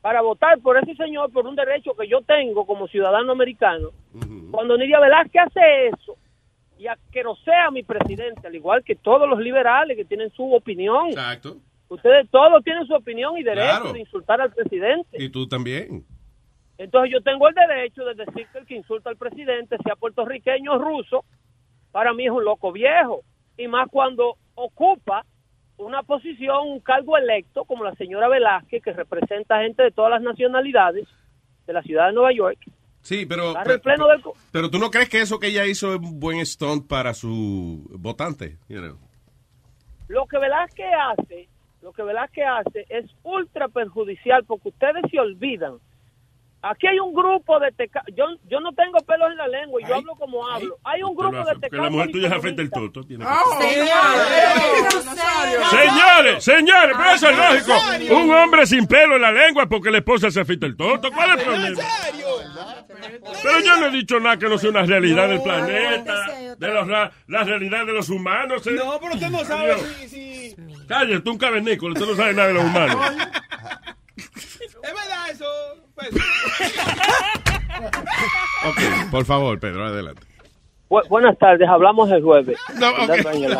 para 0.00 0.22
votar 0.22 0.58
por 0.60 0.78
ese 0.78 0.94
señor 0.94 1.30
por 1.32 1.46
un 1.46 1.54
derecho 1.54 1.92
que 1.94 2.08
yo 2.08 2.22
tengo 2.22 2.64
como 2.64 2.88
ciudadano 2.88 3.32
americano, 3.32 3.90
cuando 4.50 4.78
Nidia 4.78 5.00
Velázquez 5.00 5.42
hace 5.48 5.88
eso 5.88 6.16
y 6.78 6.86
asquerosea 6.86 7.66
a 7.66 7.70
mi 7.70 7.82
presidente, 7.82 8.46
al 8.46 8.54
igual 8.54 8.82
que 8.84 8.94
todos 8.96 9.28
los 9.28 9.38
liberales 9.38 9.96
que 9.96 10.04
tienen 10.04 10.30
su 10.32 10.52
opinión. 10.52 11.08
Exacto. 11.08 11.56
Ustedes 11.88 12.28
todos 12.30 12.62
tienen 12.64 12.86
su 12.86 12.94
opinión 12.94 13.36
y 13.38 13.42
derecho 13.42 13.66
Claro. 13.80 13.92
de 13.92 14.00
insultar 14.00 14.40
al 14.40 14.52
presidente. 14.52 15.22
Y 15.22 15.28
tú 15.28 15.46
también. 15.46 16.04
Entonces 16.78 17.12
yo 17.12 17.20
tengo 17.22 17.46
el 17.48 17.54
derecho 17.54 18.04
de 18.04 18.14
decir 18.14 18.46
que 18.52 18.58
el 18.58 18.66
que 18.66 18.74
insulta 18.74 19.10
al 19.10 19.16
presidente, 19.16 19.76
sea 19.84 19.94
puertorriqueño 19.94 20.72
o 20.72 20.78
ruso, 20.78 21.24
para 21.92 22.12
mí 22.12 22.24
es 22.26 22.32
un 22.32 22.44
loco 22.44 22.72
viejo. 22.72 23.20
Y 23.56 23.68
más 23.68 23.88
cuando 23.90 24.36
ocupa 24.56 25.24
una 25.76 26.02
posición, 26.02 26.66
un 26.66 26.80
cargo 26.80 27.16
electo, 27.16 27.64
como 27.64 27.84
la 27.84 27.94
señora 27.94 28.28
Velázquez, 28.28 28.82
que 28.82 28.92
representa 28.92 29.62
gente 29.62 29.82
de 29.84 29.90
todas 29.92 30.10
las 30.10 30.22
nacionalidades 30.22 31.06
de 31.66 31.72
la 31.72 31.82
ciudad 31.82 32.08
de 32.08 32.12
Nueva 32.14 32.32
York. 32.32 32.58
Sí, 33.04 33.26
pero, 33.26 33.52
del... 33.52 33.82
pero 34.50 34.70
tú 34.70 34.78
no 34.78 34.90
crees 34.90 35.10
que 35.10 35.20
eso 35.20 35.38
que 35.38 35.48
ella 35.48 35.66
hizo 35.66 35.92
es 35.92 36.00
un 36.00 36.18
buen 36.18 36.44
stunt 36.46 36.88
para 36.88 37.12
su 37.12 37.86
votante. 37.90 38.56
You 38.66 38.80
know? 38.80 38.98
Lo 40.08 40.24
que 40.26 40.38
Velázquez 40.38 40.86
hace, 41.10 41.48
lo 41.82 41.92
que 41.92 42.02
Velázquez 42.02 42.46
hace 42.46 42.86
es 42.88 43.04
ultra 43.22 43.68
perjudicial 43.68 44.44
porque 44.46 44.70
ustedes 44.70 45.02
se 45.10 45.20
olvidan. 45.20 45.74
Aquí 46.66 46.86
hay 46.86 46.98
un 46.98 47.12
grupo 47.12 47.60
de 47.60 47.70
tecatos. 47.72 48.14
Yo, 48.16 48.24
yo 48.48 48.58
no 48.60 48.72
tengo 48.72 48.98
pelos 49.04 49.30
en 49.30 49.36
la 49.36 49.48
lengua 49.48 49.80
y 49.82 49.86
yo 49.86 49.96
hablo 49.96 50.14
como 50.14 50.48
hablo. 50.48 50.78
Hay 50.84 51.02
un 51.02 51.14
grupo 51.14 51.36
de 51.44 51.68
Que 51.68 51.76
la 51.76 51.90
mujer 51.90 52.10
tuya 52.10 52.28
se 52.30 52.34
afeita 52.36 52.62
el 52.62 52.70
toto. 52.70 53.02
tiene 53.04 53.24
Oh, 53.26 53.58
que- 53.58 53.84
Señores, 55.70 56.44
señores, 56.44 56.96
pero 56.96 57.10
eso 57.10 57.28
es 57.30 57.36
lógico. 57.36 58.14
Un 58.16 58.30
hombre 58.34 58.66
sin 58.66 58.86
pelo 58.86 59.16
en 59.16 59.22
la 59.22 59.32
lengua 59.32 59.66
porque 59.66 59.90
la 59.90 59.98
esposa 59.98 60.30
se 60.30 60.40
afeita 60.40 60.66
el 60.66 60.76
toto. 60.76 61.10
¿Cuál 61.12 61.30
es 61.30 61.38
el 61.38 61.44
problema? 61.44 61.82
Pero 63.42 63.60
yo 63.60 63.76
no 63.80 63.86
he 63.86 63.90
dicho 63.90 64.18
nada 64.20 64.36
que 64.38 64.48
no 64.48 64.56
sea 64.58 64.70
una 64.70 64.82
realidad 64.82 65.28
del 65.28 65.42
planeta, 65.42 66.26
de 66.56 66.68
los, 66.68 66.88
ra- 66.88 67.10
la 67.26 67.44
realidad 67.44 67.84
de 67.86 67.92
los 67.92 68.08
humanos. 68.08 68.64
No, 68.66 68.98
pero 69.00 69.14
usted 69.14 69.28
no 69.30 69.44
sabe 69.44 69.76
si, 69.78 70.08
si... 70.08 70.56
Cállate, 70.88 71.20
tú 71.20 71.32
un 71.32 71.38
cavernícola, 71.38 71.92
usted 71.94 72.06
no 72.06 72.14
sabe 72.16 72.32
nada 72.34 72.48
de 72.48 72.54
los 72.54 72.64
humanos. 72.64 72.96
Es 74.16 74.92
verdad 74.92 75.30
eso. 75.30 75.44
Pues. 75.94 76.10
Ok, 78.66 79.10
por 79.10 79.24
favor, 79.24 79.58
Pedro, 79.60 79.84
adelante. 79.84 80.22
Bu- 80.88 81.06
buenas 81.08 81.36
tardes, 81.38 81.68
hablamos 81.68 82.10
el 82.10 82.22
jueves. 82.22 82.58
No, 82.78 82.90
ok. 82.90 82.98
Dando 83.08 83.30
en 83.30 83.44
el- 83.44 83.50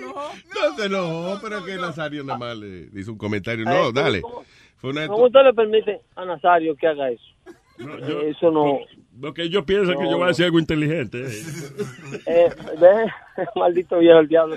No 0.00 0.76
se 0.76 0.86
enojó, 0.86 1.38
pero 1.42 1.64
que 1.64 1.76
Nazario 1.76 2.24
nada 2.24 2.38
más 2.38 2.56
le 2.56 2.88
hizo 2.98 3.12
un 3.12 3.18
comentario. 3.18 3.64
No, 3.64 3.88
Eh, 3.88 3.92
dale. 3.94 4.20
¿cómo- 4.22 4.44
Fue 4.76 4.90
una 4.90 5.02
de 5.02 5.08
¿Cómo 5.08 5.24
usted 5.26 5.40
le 5.44 5.52
permite 5.52 6.00
a 6.16 6.24
Nazario 6.24 6.74
que 6.76 6.86
haga 6.86 7.10
eso? 7.10 7.22
yo- 7.78 8.20
Eh, 8.22 8.30
eso 8.30 8.50
no... 8.50 8.78
Lo 9.20 9.34
que 9.34 9.42
ellos 9.42 9.64
piensan 9.64 9.96
que 9.98 10.04
No, 10.04 10.10
yo 10.12 10.16
voy 10.16 10.22
a 10.22 10.26
no. 10.26 10.28
decir 10.28 10.44
algo 10.46 10.58
inteligente. 10.58 11.26
eh. 11.26 11.42
Eh, 12.26 12.48
deje- 12.78 13.12
maldito 13.56 13.98
viejo 13.98 14.18
el 14.20 14.28
diablo. 14.28 14.56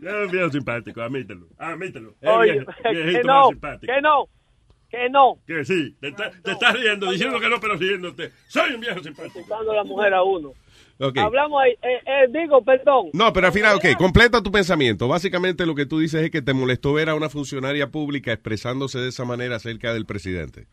Ya 0.00 0.10
es 0.10 0.26
un 0.26 0.30
viejo 0.30 0.50
simpático, 0.50 1.00
admítelo. 1.00 1.46
Admítelo. 1.58 2.14
Es 2.20 2.28
Oye, 2.30 2.52
viejo- 2.52 2.72
que 2.82 3.22
no, 3.24 3.50
que 3.80 4.00
no, 4.02 4.28
que 4.92 5.08
no. 5.08 5.38
Que 5.46 5.64
sí, 5.64 5.96
te, 6.00 6.08
está- 6.08 6.30
te 6.30 6.52
estás 6.52 6.74
riendo, 6.78 7.10
diciendo 7.10 7.40
que 7.40 7.48
no, 7.48 7.58
pero 7.58 7.76
riéndote. 7.76 8.30
Soy 8.46 8.74
un 8.74 8.80
viejo 8.80 9.02
simpático. 9.02 9.40
Dando 9.48 9.72
la 9.74 9.82
mujer 9.84 10.12
a 10.14 10.22
uno. 10.22 10.52
Ok. 11.00 11.16
Hablamos 11.18 11.60
ahí, 11.62 11.72
eh, 11.82 12.00
eh, 12.06 12.26
digo, 12.28 12.62
perdón. 12.62 13.06
No, 13.14 13.32
pero 13.32 13.46
al 13.48 13.52
final, 13.52 13.76
ok, 13.76 13.96
completa 13.98 14.42
tu 14.42 14.52
pensamiento. 14.52 15.08
Básicamente 15.08 15.64
lo 15.66 15.74
que 15.74 15.86
tú 15.86 15.98
dices 15.98 16.22
es 16.22 16.30
que 16.30 16.42
te 16.42 16.52
molestó 16.52 16.92
ver 16.92 17.08
a 17.08 17.14
una 17.14 17.30
funcionaria 17.30 17.88
pública 17.88 18.32
expresándose 18.32 18.98
de 19.00 19.08
esa 19.08 19.24
manera 19.24 19.56
acerca 19.56 19.94
del 19.94 20.04
presidente. 20.06 20.66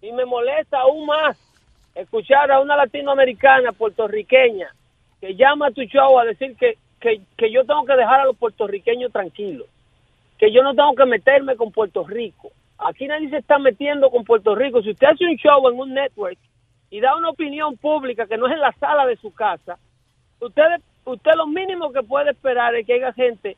Y 0.00 0.10
me 0.12 0.24
molesta 0.24 0.80
aún 0.80 1.06
más 1.06 1.36
escuchar 1.94 2.50
a 2.50 2.60
una 2.60 2.74
latinoamericana 2.76 3.72
puertorriqueña 3.72 4.68
que 5.20 5.34
llama 5.36 5.68
a 5.68 5.70
tu 5.70 5.82
show 5.82 6.18
a 6.18 6.24
decir 6.24 6.56
que, 6.58 6.76
que, 7.00 7.20
que 7.36 7.52
yo 7.52 7.64
tengo 7.64 7.84
que 7.84 7.94
dejar 7.94 8.20
a 8.20 8.24
los 8.24 8.36
puertorriqueños 8.36 9.12
tranquilos, 9.12 9.66
que 10.38 10.52
yo 10.52 10.62
no 10.62 10.74
tengo 10.74 10.94
que 10.94 11.06
meterme 11.06 11.54
con 11.56 11.70
Puerto 11.70 12.06
Rico. 12.06 12.50
Aquí 12.78 13.06
nadie 13.06 13.30
se 13.30 13.38
está 13.38 13.58
metiendo 13.58 14.10
con 14.10 14.24
Puerto 14.24 14.54
Rico. 14.54 14.82
Si 14.82 14.90
usted 14.90 15.06
hace 15.06 15.24
un 15.24 15.36
show 15.36 15.68
en 15.68 15.78
un 15.78 15.94
network 15.94 16.38
y 16.90 17.00
da 17.00 17.16
una 17.16 17.30
opinión 17.30 17.76
pública 17.76 18.26
que 18.26 18.36
no 18.36 18.46
es 18.46 18.52
en 18.52 18.60
la 18.60 18.72
sala 18.78 19.06
de 19.06 19.16
su 19.16 19.32
casa, 19.32 19.78
usted, 20.40 20.62
usted 21.04 21.32
lo 21.36 21.46
mínimo 21.46 21.92
que 21.92 22.02
puede 22.02 22.30
esperar 22.32 22.74
es 22.74 22.86
que 22.86 22.94
haya 22.94 23.12
gente 23.12 23.56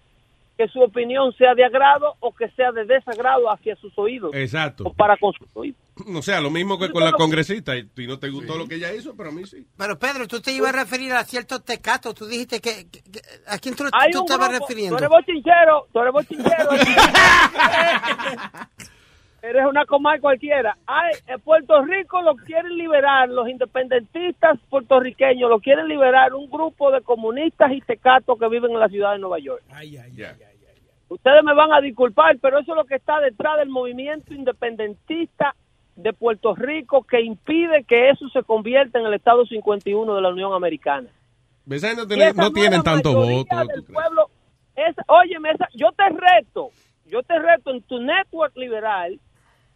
que 0.57 0.67
su 0.67 0.81
opinión 0.81 1.33
sea 1.35 1.55
de 1.55 1.65
agrado 1.65 2.17
o 2.19 2.35
que 2.35 2.49
sea 2.51 2.73
de 2.73 2.85
desagrado 2.85 3.49
hacia 3.49 3.77
sus 3.77 3.97
oídos. 3.97 4.35
Exacto. 4.35 4.83
O 4.87 4.93
para 4.93 5.17
con 5.17 5.33
sus 5.33 5.47
oídos. 5.55 5.79
O 6.17 6.21
sea, 6.21 6.41
lo 6.41 6.51
mismo 6.51 6.81
que 6.81 6.91
con 6.91 7.05
la 7.05 7.13
congresista. 7.13 7.77
Y 7.77 7.89
no 8.09 8.19
te 8.19 8.29
gustó 8.29 8.57
lo 8.57 8.67
que 8.67 8.75
ella 8.75 8.93
hizo, 8.93 9.15
pero 9.17 9.29
a 9.29 9.33
mí 9.33 9.47
sí. 9.47 9.65
Pero 9.77 9.97
Pedro, 10.01 10.27
tú 10.27 10.41
te 10.41 10.51
ibas 10.51 10.75
a 10.75 10.79
referir 10.81 11.13
a 11.13 11.23
ciertos 11.23 11.65
tecatos. 11.65 12.13
Tú 12.17 12.27
dijiste 12.27 12.61
que. 12.61 12.89
que- 12.91 13.03
que- 13.03 13.21
¿A 13.47 13.59
quién 13.59 13.77
tú, 13.77 13.85
tú 14.13 14.21
un 14.21 14.27
te 14.27 14.37
vas 14.37 14.49
grupo- 14.49 14.67
refiriendo? 14.67 14.97
Tú 14.97 15.05
eres 15.05 15.11
bochinchero, 15.11 15.87
tú 15.93 16.01
eres 16.01 16.13
bochinchero. 16.13 16.71
eres 19.43 19.65
una 19.67 19.85
comal 19.87 20.21
cualquiera. 20.21 20.77
En 21.27 21.41
Puerto 21.41 21.83
Rico 21.85 22.21
lo 22.23 22.35
quieren 22.37 22.77
liberar, 22.77 23.29
los 23.29 23.49
independentistas 23.49 24.59
puertorriqueños 24.69 25.49
lo 25.49 25.61
quieren 25.61 25.87
liberar 25.89 26.35
un 26.35 26.51
grupo 26.51 26.91
de 26.91 27.01
comunistas 27.03 27.73
y 27.73 27.81
tecatos 27.81 28.39
que 28.39 28.49
viven 28.49 28.73
en 28.73 28.81
la 28.81 28.89
ciudad 28.89 29.13
de 29.13 29.19
Nueva 29.19 29.39
York. 29.39 29.63
Ustedes 31.09 31.43
me 31.43 31.55
van 31.55 31.73
a 31.73 31.81
disculpar, 31.81 32.37
pero 32.39 32.59
eso 32.59 32.73
es 32.73 32.77
lo 32.77 32.85
que 32.85 32.97
está 32.97 33.19
detrás 33.21 33.57
del 33.59 33.71
movimiento 33.71 34.35
independentista 34.35 35.55
de 35.97 36.13
Puerto 36.13 36.55
Rico 36.55 37.03
que 37.03 37.21
impide 37.23 37.83
que 37.85 38.11
eso 38.11 38.29
se 38.29 38.43
convierta 38.43 38.99
en 39.01 39.07
el 39.07 39.15
Estado 39.15 39.47
51 39.47 40.15
de 40.15 40.21
la 40.21 40.29
Unión 40.29 40.53
Americana. 40.53 41.09
Esa 41.69 41.89
gente 41.89 42.03
no, 42.03 42.05
Y 42.05 42.09
tiene- 42.09 42.31
esa 42.31 42.43
no 42.43 42.53
tienen 42.53 42.83
tanto 42.83 43.15
voto. 43.15 43.57
del 43.73 43.85
pueblo, 43.85 44.31
esa- 44.77 45.03
óyeme, 45.09 45.51
esa- 45.51 45.69
yo 45.75 45.91
te 45.93 46.09
reto, 46.11 46.71
yo 47.07 47.23
te 47.23 47.39
reto 47.39 47.71
en 47.71 47.83
tu 47.83 47.99
network 48.01 48.55
liberal 48.57 49.19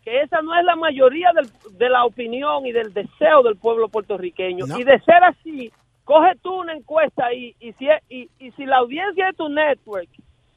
que 0.04 0.20
esa 0.22 0.42
no 0.42 0.58
es 0.58 0.64
la 0.64 0.76
mayoría 0.76 1.30
del- 1.34 1.78
de 1.78 1.88
la 1.88 2.04
opinión 2.04 2.66
y 2.66 2.72
del 2.72 2.92
deseo 2.92 3.42
del 3.42 3.56
pueblo 3.56 3.88
puertorriqueño. 3.88 4.64
Y 4.78 4.84
de 4.84 4.98
ser 5.00 5.22
así, 5.24 5.72
coge 6.04 6.34
tú 6.42 6.52
una 6.60 6.72
encuesta 6.74 7.26
ahí 7.26 7.54
y 7.60 7.72
si, 7.74 7.88
es- 7.88 8.02
y, 8.08 8.28
y 8.38 8.50
si 8.52 8.64
la 8.66 8.78
audiencia 8.78 9.26
de 9.26 9.32
tu 9.34 9.48
network 9.48 10.08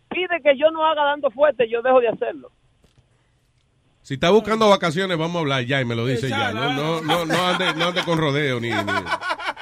pide 0.09 0.41
que 0.41 0.57
yo 0.57 0.71
no 0.71 0.85
haga 0.85 1.03
dando 1.03 1.29
fuerte, 1.29 1.69
yo 1.69 1.81
dejo 1.81 1.99
de 2.01 2.07
hacerlo. 2.09 2.51
Si 4.01 4.13
está 4.15 4.29
buscando 4.29 4.69
vacaciones, 4.69 5.17
vamos 5.17 5.35
a 5.37 5.39
hablar 5.39 5.63
ya 5.65 5.81
y 5.81 5.85
me 5.85 5.95
lo 5.95 6.05
dice 6.05 6.29
ya. 6.29 6.51
No, 6.51 6.73
no, 6.73 7.01
no, 7.01 7.25
no 7.25 7.47
ande, 7.47 7.73
no 7.75 7.85
ande 7.85 8.03
con 8.03 8.19
rodeo 8.19 8.59
ni, 8.59 8.69
ni 8.69 8.75
Bueno, 8.75 9.05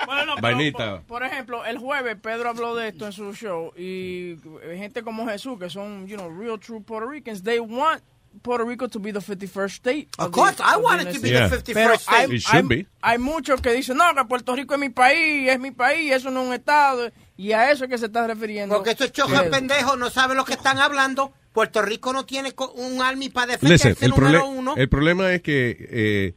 pero, 0.06 0.36
vainita. 0.42 0.98
Por, 0.98 1.06
por 1.08 1.24
ejemplo, 1.24 1.66
el 1.66 1.78
jueves 1.78 2.18
Pedro 2.22 2.50
habló 2.50 2.76
de 2.76 2.90
esto 2.90 3.06
en 3.06 3.14
su 3.14 3.34
show 3.34 3.72
y 3.78 4.36
gente 4.76 5.02
como 5.02 5.26
Jesús, 5.28 5.58
que 5.58 5.70
son, 5.70 6.08
you 6.08 6.18
know, 6.18 6.30
real 6.30 6.60
true 6.60 6.82
Puerto 6.82 7.10
Ricans, 7.10 7.42
they 7.42 7.60
want 7.60 8.02
Puerto 8.42 8.66
Rico 8.66 8.88
to 8.90 9.00
be 9.00 9.12
the 9.14 9.20
51st 9.20 9.72
state. 9.76 10.08
Of 10.18 10.32
course, 10.32 10.56
I 10.60 10.78
want 10.78 11.02
it 11.02 11.14
to 11.14 11.22
be 11.22 11.30
the 11.32 11.48
51st 11.50 11.74
Pero 11.74 11.94
state. 11.94 12.18
hay, 12.32 12.36
It 12.36 12.42
should 12.42 12.56
hay- 12.72 12.84
be. 12.84 12.88
hay 13.02 13.18
muchos 13.20 13.62
que 13.62 13.72
dicen, 13.74 13.98
no, 13.98 14.04
que 14.16 14.26
Puerto 14.26 14.56
Rico 14.56 14.74
es 14.74 14.80
mi 14.80 14.90
país, 14.90 15.50
es 15.50 15.60
mi 15.60 15.72
país, 15.72 16.12
eso 16.12 16.30
no 16.32 16.42
es 16.42 16.48
un 16.48 16.54
estado. 16.54 17.12
Y 17.38 17.52
a 17.54 17.72
eso 17.72 17.86
es 17.86 17.90
que 17.90 17.98
se 17.98 18.08
está 18.08 18.26
refiriendo. 18.28 18.76
Porque 18.76 18.92
estos 18.92 19.12
chojas 19.12 19.44
pendejos 19.44 19.98
no 19.98 20.10
saben 20.10 20.36
lo 20.38 20.46
que 20.46 20.54
están 20.54 20.78
hablando. 20.80 21.34
Puerto 21.54 21.82
Rico 21.82 22.12
no 22.14 22.26
tiene 22.26 22.54
un 22.76 23.02
army 23.02 23.30
para 23.30 23.54
defenderse, 23.54 23.90
Listen, 23.90 24.06
el, 24.06 24.12
número 24.12 24.48
uno. 24.48 24.74
el 24.76 24.90
problema 24.90 25.32
es 25.34 25.42
que 25.44 25.78
eh, 25.90 26.34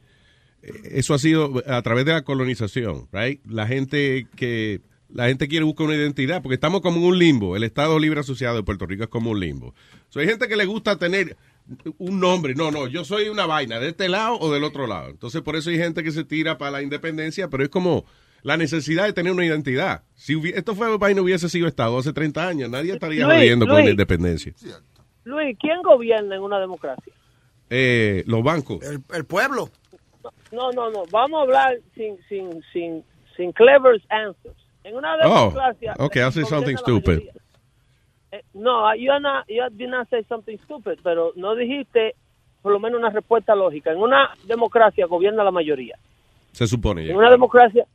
eso 0.91 1.13
ha 1.13 1.19
sido 1.19 1.63
a 1.67 1.81
través 1.81 2.05
de 2.05 2.13
la 2.13 2.21
colonización, 2.23 3.07
right? 3.11 3.43
La 3.45 3.65
gente 3.67 4.27
que 4.35 4.81
la 5.09 5.27
gente 5.27 5.47
quiere 5.47 5.63
buscar 5.63 5.87
una 5.87 5.95
identidad 5.95 6.41
porque 6.41 6.55
estamos 6.55 6.81
como 6.81 6.97
en 6.97 7.05
un 7.05 7.17
limbo. 7.17 7.55
El 7.55 7.63
Estado 7.63 7.97
Libre 7.97 8.19
Asociado 8.19 8.57
de 8.57 8.63
Puerto 8.63 8.85
Rico 8.85 9.03
es 9.03 9.09
como 9.09 9.31
un 9.31 9.39
limbo. 9.39 9.73
So, 10.09 10.19
hay 10.19 10.27
gente 10.27 10.47
que 10.47 10.55
le 10.57 10.65
gusta 10.65 10.97
tener 10.97 11.37
un 11.97 12.19
nombre. 12.19 12.55
No, 12.55 12.71
no, 12.71 12.87
yo 12.87 13.03
soy 13.03 13.29
una 13.29 13.45
vaina 13.45 13.79
de 13.79 13.89
este 13.89 14.09
lado 14.09 14.37
o 14.39 14.51
del 14.53 14.63
otro 14.63 14.87
lado. 14.87 15.09
Entonces, 15.09 15.41
por 15.41 15.55
eso 15.55 15.69
hay 15.69 15.77
gente 15.77 16.03
que 16.03 16.11
se 16.11 16.23
tira 16.23 16.57
para 16.57 16.71
la 16.71 16.81
independencia, 16.81 17.49
pero 17.49 17.63
es 17.63 17.69
como 17.69 18.05
la 18.43 18.57
necesidad 18.57 19.05
de 19.05 19.13
tener 19.13 19.33
una 19.33 19.45
identidad. 19.45 20.03
Si 20.15 20.39
esto 20.53 20.75
fue 20.75 20.97
vaina 20.97 21.21
hubiese 21.21 21.49
sido 21.49 21.67
Estado 21.67 21.97
hace 21.97 22.13
30 22.13 22.47
años, 22.47 22.69
nadie 22.69 22.93
estaría 22.93 23.25
Luis, 23.25 23.37
jodiendo 23.39 23.67
con 23.67 23.75
la 23.83 23.89
independencia. 23.89 24.53
Luis, 25.23 25.57
¿quién 25.59 25.81
gobierna 25.81 26.35
en 26.35 26.41
una 26.41 26.59
democracia? 26.59 27.11
Eh, 27.69 28.23
los 28.27 28.43
bancos. 28.43 28.79
El, 29.13 29.25
pueblo. 29.25 29.69
No, 30.51 30.71
no, 30.71 30.89
no. 30.89 31.03
Vamos 31.11 31.39
a 31.39 31.43
hablar 31.43 31.77
sin, 31.95 32.17
sin, 32.29 32.63
sin, 32.71 33.03
sin 33.35 33.51
clever 33.51 34.01
answers. 34.09 34.55
En 34.83 34.95
una 34.95 35.15
Oh, 35.25 35.49
democracia. 35.49 35.95
okay, 35.99 36.21
I'll 36.21 36.31
say 36.31 36.45
something 36.45 36.77
stupid. 36.77 37.19
mayoría. 37.19 37.33
Eh, 38.31 38.43
no, 38.53 38.93
you, 38.95 39.11
are 39.11 39.21
not, 39.21 39.45
you 39.47 39.63
did 39.71 39.89
not 39.89 40.09
say 40.09 40.23
something 40.27 40.57
stupid, 40.65 40.99
pero 41.03 41.31
no 41.35 41.55
dijiste 41.55 42.15
por 42.61 42.73
lo 42.73 42.79
menos 42.79 42.99
una 42.99 43.09
respuesta 43.09 43.55
lógica. 43.55 43.91
En 43.91 43.99
una 43.99 44.33
democracia 44.45 45.05
gobierna 45.05 45.43
la 45.43 45.51
mayoría. 45.51 45.97
Se 46.51 46.67
supone 46.67 47.05
ya. 47.05 47.11
En 47.11 47.17
una 47.17 47.29
democracia, 47.29 47.85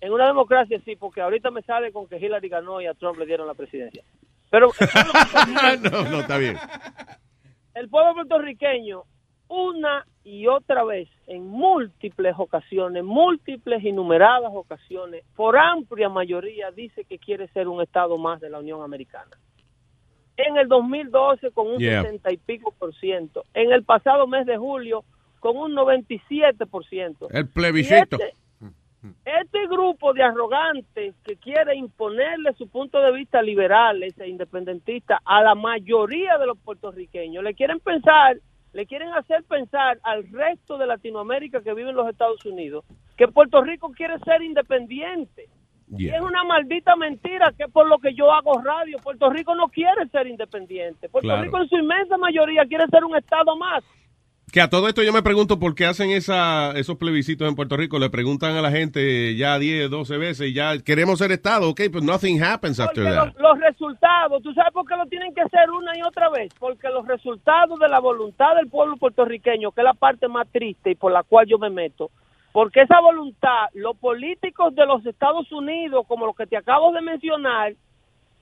en 0.00 0.12
una 0.12 0.26
democracia 0.26 0.80
sí, 0.84 0.94
porque 0.96 1.20
ahorita 1.20 1.50
me 1.50 1.62
sale 1.62 1.92
con 1.92 2.06
que 2.06 2.18
Hillary 2.18 2.48
ganó 2.48 2.80
y 2.80 2.86
a 2.86 2.94
Trump 2.94 3.18
le 3.18 3.26
dieron 3.26 3.46
la 3.46 3.54
presidencia. 3.54 4.04
Pero 4.50 4.68
no, 5.90 6.02
no, 6.10 6.20
está 6.20 6.38
bien. 6.38 6.56
el 7.74 7.88
pueblo 7.88 8.14
puertorriqueño 8.14 9.04
una 9.48 10.06
y 10.22 10.46
otra 10.46 10.84
vez, 10.84 11.08
en 11.26 11.46
múltiples 11.48 12.34
ocasiones, 12.38 13.02
múltiples 13.02 13.82
y 13.82 13.90
numeradas 13.90 14.52
ocasiones, 14.54 15.24
por 15.34 15.58
amplia 15.58 16.08
mayoría, 16.08 16.70
dice 16.70 17.04
que 17.04 17.18
quiere 17.18 17.48
ser 17.48 17.66
un 17.66 17.82
Estado 17.82 18.16
más 18.16 18.40
de 18.40 18.48
la 18.48 18.60
Unión 18.60 18.82
Americana. 18.82 19.36
En 20.46 20.56
el 20.56 20.68
2012 20.68 21.50
con 21.52 21.68
un 21.68 21.78
Yeah. 21.78 22.02
60 22.02 22.32
y 22.32 22.36
pico 22.36 22.74
por 22.78 22.94
ciento. 22.94 23.44
En 23.54 23.72
el 23.72 23.84
pasado 23.84 24.26
mes 24.26 24.46
de 24.46 24.56
julio 24.56 25.04
con 25.38 25.56
un 25.56 25.74
97 25.74 26.66
por 26.66 26.84
ciento. 26.86 27.28
El 27.30 27.48
plebiscito. 27.48 28.16
Este, 28.16 28.34
este 29.24 29.66
grupo 29.66 30.12
de 30.12 30.22
arrogantes 30.22 31.14
que 31.24 31.36
quiere 31.36 31.74
imponerle 31.74 32.52
su 32.54 32.68
punto 32.68 33.00
de 33.00 33.12
vista 33.12 33.40
liberales 33.40 34.18
e 34.18 34.28
independentistas 34.28 35.20
a 35.24 35.42
la 35.42 35.54
mayoría 35.54 36.36
de 36.36 36.46
los 36.46 36.58
puertorriqueños, 36.58 37.42
le 37.42 37.54
quieren 37.54 37.80
pensar, 37.80 38.36
le 38.74 38.86
quieren 38.86 39.08
hacer 39.14 39.42
pensar 39.44 39.98
al 40.02 40.28
resto 40.30 40.76
de 40.76 40.86
Latinoamérica 40.86 41.62
que 41.62 41.72
vive 41.72 41.90
en 41.90 41.96
los 41.96 42.08
Estados 42.10 42.44
Unidos 42.44 42.84
que 43.20 43.28
Puerto 43.28 43.62
Rico 43.62 43.92
quiere 43.92 44.18
ser 44.20 44.40
independiente. 44.40 45.50
Y 45.96 46.08
es 46.08 46.20
una 46.20 46.44
maldita 46.44 46.94
mentira 46.96 47.52
que 47.58 47.66
por 47.68 47.88
lo 47.88 47.98
que 47.98 48.14
yo 48.14 48.32
hago 48.32 48.60
radio. 48.62 48.98
Puerto 49.02 49.28
Rico 49.30 49.54
no 49.54 49.68
quiere 49.68 50.06
ser 50.12 50.26
independiente. 50.26 51.08
Puerto 51.08 51.26
Claro. 51.26 51.42
Rico 51.42 51.58
en 51.60 51.68
su 51.68 51.76
inmensa 51.76 52.16
mayoría 52.16 52.64
quiere 52.66 52.86
ser 52.88 53.04
un 53.04 53.16
Estado 53.16 53.56
más. 53.56 53.82
Que 54.52 54.60
a 54.60 54.68
todo 54.68 54.88
esto 54.88 55.04
yo 55.04 55.12
me 55.12 55.22
pregunto 55.22 55.60
por 55.60 55.76
qué 55.76 55.86
hacen 55.86 56.10
esa, 56.10 56.72
esos 56.72 56.96
plebiscitos 56.96 57.48
en 57.48 57.54
Puerto 57.54 57.76
Rico. 57.76 58.00
Le 58.00 58.10
preguntan 58.10 58.56
a 58.56 58.60
la 58.62 58.72
gente 58.72 59.36
ya 59.36 59.58
10, 59.60 59.88
12 59.90 60.16
veces 60.18 60.48
y 60.48 60.52
ya 60.54 60.76
queremos 60.82 61.20
ser 61.20 61.30
Estado, 61.30 61.68
ok, 61.68 61.82
but 61.92 62.02
nothing 62.02 62.42
happens 62.42 62.80
after 62.80 63.04
Porque 63.04 63.16
that. 63.16 63.26
los, 63.26 63.36
los 63.38 63.60
resultados, 63.60 64.42
¿tú 64.42 64.52
sabes 64.52 64.72
por 64.72 64.84
qué 64.88 64.96
lo 64.96 65.06
tienen 65.06 65.32
que 65.34 65.40
hacer 65.42 65.70
una 65.70 65.96
y 65.96 66.02
otra 66.02 66.30
vez? 66.30 66.52
Porque 66.58 66.88
los 66.88 67.06
resultados 67.06 67.78
de 67.78 67.88
la 67.88 68.00
voluntad 68.00 68.56
del 68.56 68.68
pueblo 68.68 68.96
puertorriqueño, 68.96 69.70
que 69.70 69.82
es 69.82 69.84
la 69.84 69.94
parte 69.94 70.26
más 70.26 70.48
triste 70.50 70.90
y 70.90 70.94
por 70.96 71.12
la 71.12 71.22
cual 71.22 71.46
yo 71.46 71.56
me 71.58 71.70
meto, 71.70 72.10
porque 72.52 72.82
esa 72.82 73.00
voluntad, 73.00 73.68
los 73.74 73.96
políticos 73.96 74.74
de 74.74 74.84
los 74.86 75.04
Estados 75.06 75.50
Unidos, 75.52 76.04
como 76.08 76.26
los 76.26 76.36
que 76.36 76.46
te 76.46 76.56
acabo 76.56 76.92
de 76.92 77.00
mencionar, 77.00 77.74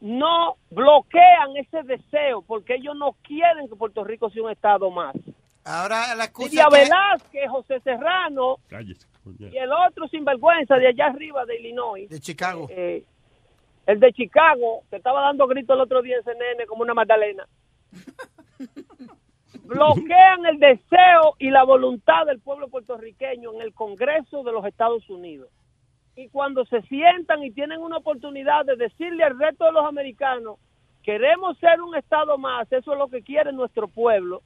no 0.01 0.57
bloquean 0.71 1.57
ese 1.57 1.83
deseo, 1.83 2.43
porque 2.43 2.77
ellos 2.77 2.95
no 2.97 3.17
quieren 3.23 3.69
que 3.69 3.77
Puerto 3.77 4.05
Rico 4.05 4.31
sea 4.31 4.43
un 4.45 4.51
Estado 4.51 4.91
más. 4.91 5.15
Ahora 5.65 6.15
la 6.15 6.25
excusa 6.25 6.49
Lidia 6.49 6.67
que- 6.71 6.79
Velázquez, 6.79 7.51
José 7.51 7.81
Serrano 7.81 8.57
Cállese, 8.69 9.07
y 9.39 9.57
el 9.59 9.71
otro 9.73 10.09
sinvergüenza 10.09 10.77
de 10.77 10.87
allá 10.89 11.07
arriba 11.07 11.45
de 11.45 11.59
Illinois. 11.61 12.09
De 12.09 12.21
Chicago. 12.21 12.67
Eh, 12.71 13.05
el 13.87 14.01
de 14.01 14.13
Chicago, 14.13 14.83
que 14.89 14.97
estaba 14.97 15.21
dando 15.23 15.47
gritos 15.47 15.75
el 15.75 15.83
otro 15.83 16.01
día 16.01 16.17
en 16.17 16.25
CNN 16.25 16.67
como 16.67 16.83
una 16.83 16.95
Magdalena. 16.95 17.47
Bloquean 19.65 20.47
el 20.47 20.59
deseo 20.59 21.35
y 21.39 21.51
la 21.51 21.65
voluntad 21.65 22.27
del 22.27 22.41
pueblo 22.41 22.69
puertorriqueño 22.69 23.53
en 23.55 23.63
el 23.63 23.75
Congreso 23.75 24.43
de 24.43 24.53
los 24.53 24.65
Estados 24.65 25.09
Unidos. 25.09 25.49
Y 26.17 26.29
cuando 26.29 26.65
se 26.65 26.83
sientan 26.83 27.45
y 27.45 27.51
tienen 27.51 27.81
una 27.81 27.99
oportunidad 27.99 28.65
de 28.65 28.77
decirle 28.77 29.25
al 29.25 29.39
resto 29.39 29.65
de 29.65 29.73
los 29.73 29.87
americanos, 29.87 30.59
queremos 31.03 31.57
ser 31.59 31.81
un 31.81 31.95
Estado 31.97 32.37
más, 32.39 32.71
eso 32.73 32.93
es 32.93 32.99
lo 32.99 33.09
que 33.09 33.23
quiere 33.23 33.53
nuestro 33.53 33.89
pueblo, 33.89 34.43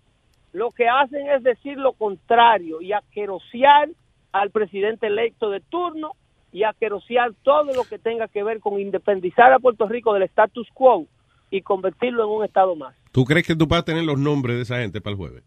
lo 0.52 0.70
que 0.70 0.88
hacen 0.88 1.28
es 1.30 1.42
decir 1.42 1.78
lo 1.78 1.94
contrario 1.94 2.82
y 2.82 2.92
aquerosear 2.92 3.88
al 4.32 4.50
presidente 4.50 5.06
electo 5.06 5.50
de 5.50 5.60
turno 5.60 6.12
y 6.52 6.64
aquerosear 6.64 7.32
todo 7.42 7.72
lo 7.72 7.84
que 7.84 7.98
tenga 7.98 8.28
que 8.28 8.42
ver 8.42 8.60
con 8.60 8.78
independizar 8.78 9.52
a 9.52 9.58
Puerto 9.58 9.88
Rico 9.88 10.12
del 10.12 10.24
status 10.24 10.68
quo 10.74 11.06
y 11.52 11.62
convertirlo 11.62 12.24
en 12.24 12.30
un 12.30 12.44
estado 12.44 12.74
más. 12.74 12.94
¿Tú 13.12 13.24
crees 13.24 13.46
que 13.46 13.54
tú 13.54 13.66
vas 13.66 13.80
a 13.80 13.84
tener 13.84 14.04
los 14.04 14.18
nombres 14.18 14.56
de 14.56 14.62
esa 14.62 14.78
gente 14.78 15.00
para 15.00 15.12
el 15.12 15.16
jueves? 15.18 15.44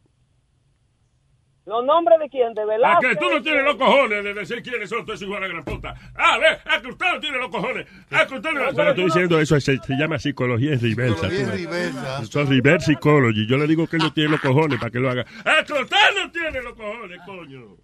¿Los 1.65 1.83
nombres 1.83 2.19
de 2.19 2.29
quién? 2.29 2.53
De 2.53 2.61
¿A 2.61 2.65
Velázquez. 2.65 3.09
que 3.09 3.15
tú 3.15 3.25
no 3.27 3.41
tienes 3.41 3.63
los 3.63 3.75
cojones 3.75 4.23
de 4.23 4.33
decir 4.35 4.61
quiénes 4.61 4.87
son 4.87 5.03
todos 5.03 5.19
esos 5.19 5.27
hijos 5.27 5.41
de 5.41 5.47
la 5.47 5.53
gran 5.53 5.65
puta? 5.65 5.95
A 6.13 6.37
ver, 6.37 6.59
a 6.63 6.79
que 6.79 6.89
usted 6.89 7.05
no 7.11 7.19
tiene 7.19 7.37
los 7.39 7.49
cojones. 7.49 7.87
A 8.11 8.27
que 8.27 8.35
usted 8.35 8.51
no... 8.51 8.59
Le 8.71 8.89
estoy 8.89 9.03
diciendo 9.05 9.39
eso, 9.39 9.59
se, 9.59 9.77
se 9.79 9.93
llama 9.95 10.19
psicología 10.19 10.73
en 10.73 10.79
reversa. 10.81 11.27
Psicología 11.27 11.45
tú 11.45 11.51
en 11.51 11.69
ves. 11.71 11.95
reversa. 11.95 12.21
Eso 12.21 12.41
es 12.41 12.49
reverse 12.49 12.85
psychology. 12.93 13.47
Yo 13.47 13.57
le 13.57 13.65
digo 13.65 13.87
que 13.87 13.95
él 13.95 14.03
no 14.03 14.13
tiene 14.13 14.29
los 14.29 14.41
cojones 14.41 14.77
para 14.77 14.91
que 14.91 14.99
lo 14.99 15.09
haga. 15.09 15.25
A 15.43 15.63
que 15.63 15.73
usted 15.73 15.97
no 16.23 16.31
tiene 16.31 16.61
los 16.61 16.73
cojones, 16.75 17.19
coño. 17.25 17.77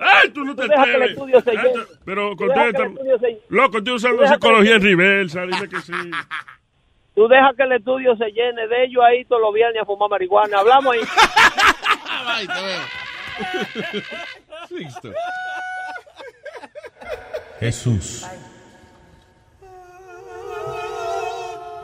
¡Ay, 0.00 0.30
tú 0.30 0.42
no 0.42 0.56
te 0.56 0.62
deja 0.62 0.84
que 0.84 0.90
el 0.94 0.96
atreves! 1.02 1.10
estudio 1.10 1.40
se 1.42 1.50
Ah, 1.50 1.62
llene. 1.62 1.84
Pero 2.06 2.36
contesta. 2.36 2.90
Loco, 3.50 3.78
estoy 3.78 3.92
usando 3.94 4.26
psicología 4.26 4.76
en 4.76 4.82
reversa. 4.82 5.42
Dime 5.42 5.68
que 5.68 5.80
sí. 5.82 5.92
Tú 7.16 7.26
dejas 7.28 7.56
que 7.56 7.62
el 7.62 7.72
estudio 7.72 8.14
se 8.16 8.26
llene 8.26 8.68
de 8.68 8.84
ellos 8.84 9.02
ahí 9.02 9.24
todos 9.24 9.40
los 9.40 9.54
viernes 9.54 9.80
a 9.80 9.86
fumar 9.86 10.10
marihuana. 10.10 10.58
Hablamos 10.58 10.92
ahí. 10.92 11.00
Listo. 14.70 15.12
Jesús. 17.58 18.26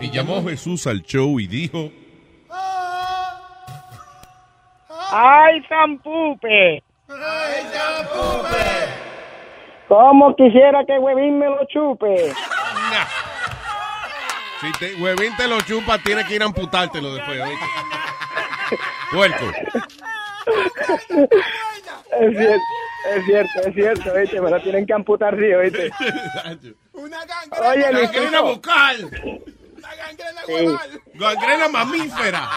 Y 0.00 0.10
llamó 0.10 0.42
Jesús 0.44 0.86
al 0.86 1.00
show 1.00 1.40
y 1.40 1.46
dijo, 1.46 1.90
¡Ay, 5.14 5.62
Zampupe! 5.66 6.82
¿Cómo 9.88 10.36
quisiera 10.36 10.84
que 10.84 10.98
Huevín 10.98 11.38
me 11.38 11.46
lo 11.46 11.64
chupe? 11.66 12.34
Si 14.62 14.72
te, 14.78 14.94
huevín 14.94 15.36
te 15.36 15.46
lo 15.48 15.60
chupa, 15.60 15.98
tienes 15.98 16.24
que 16.26 16.36
ir 16.36 16.42
a 16.42 16.46
amputártelo 16.46 17.14
después. 17.14 17.40
Puerco. 19.10 19.52
Es 22.20 22.36
cierto, 22.36 22.62
es 23.14 23.24
cierto, 23.24 23.60
es 23.66 23.74
cierto, 23.74 24.14
¿viste? 24.14 24.40
Me 24.40 24.50
lo 24.50 24.60
tienen 24.60 24.86
que 24.86 24.92
amputar, 24.92 25.34
sí, 25.36 25.46
¿viste? 25.62 25.90
Oye, 26.94 27.82
Gangrena 27.82 28.40
Luisito. 28.40 28.42
vocal. 28.44 29.10
Sí. 30.46 30.76
Gangrena 31.14 31.68
mamífera. 31.68 32.48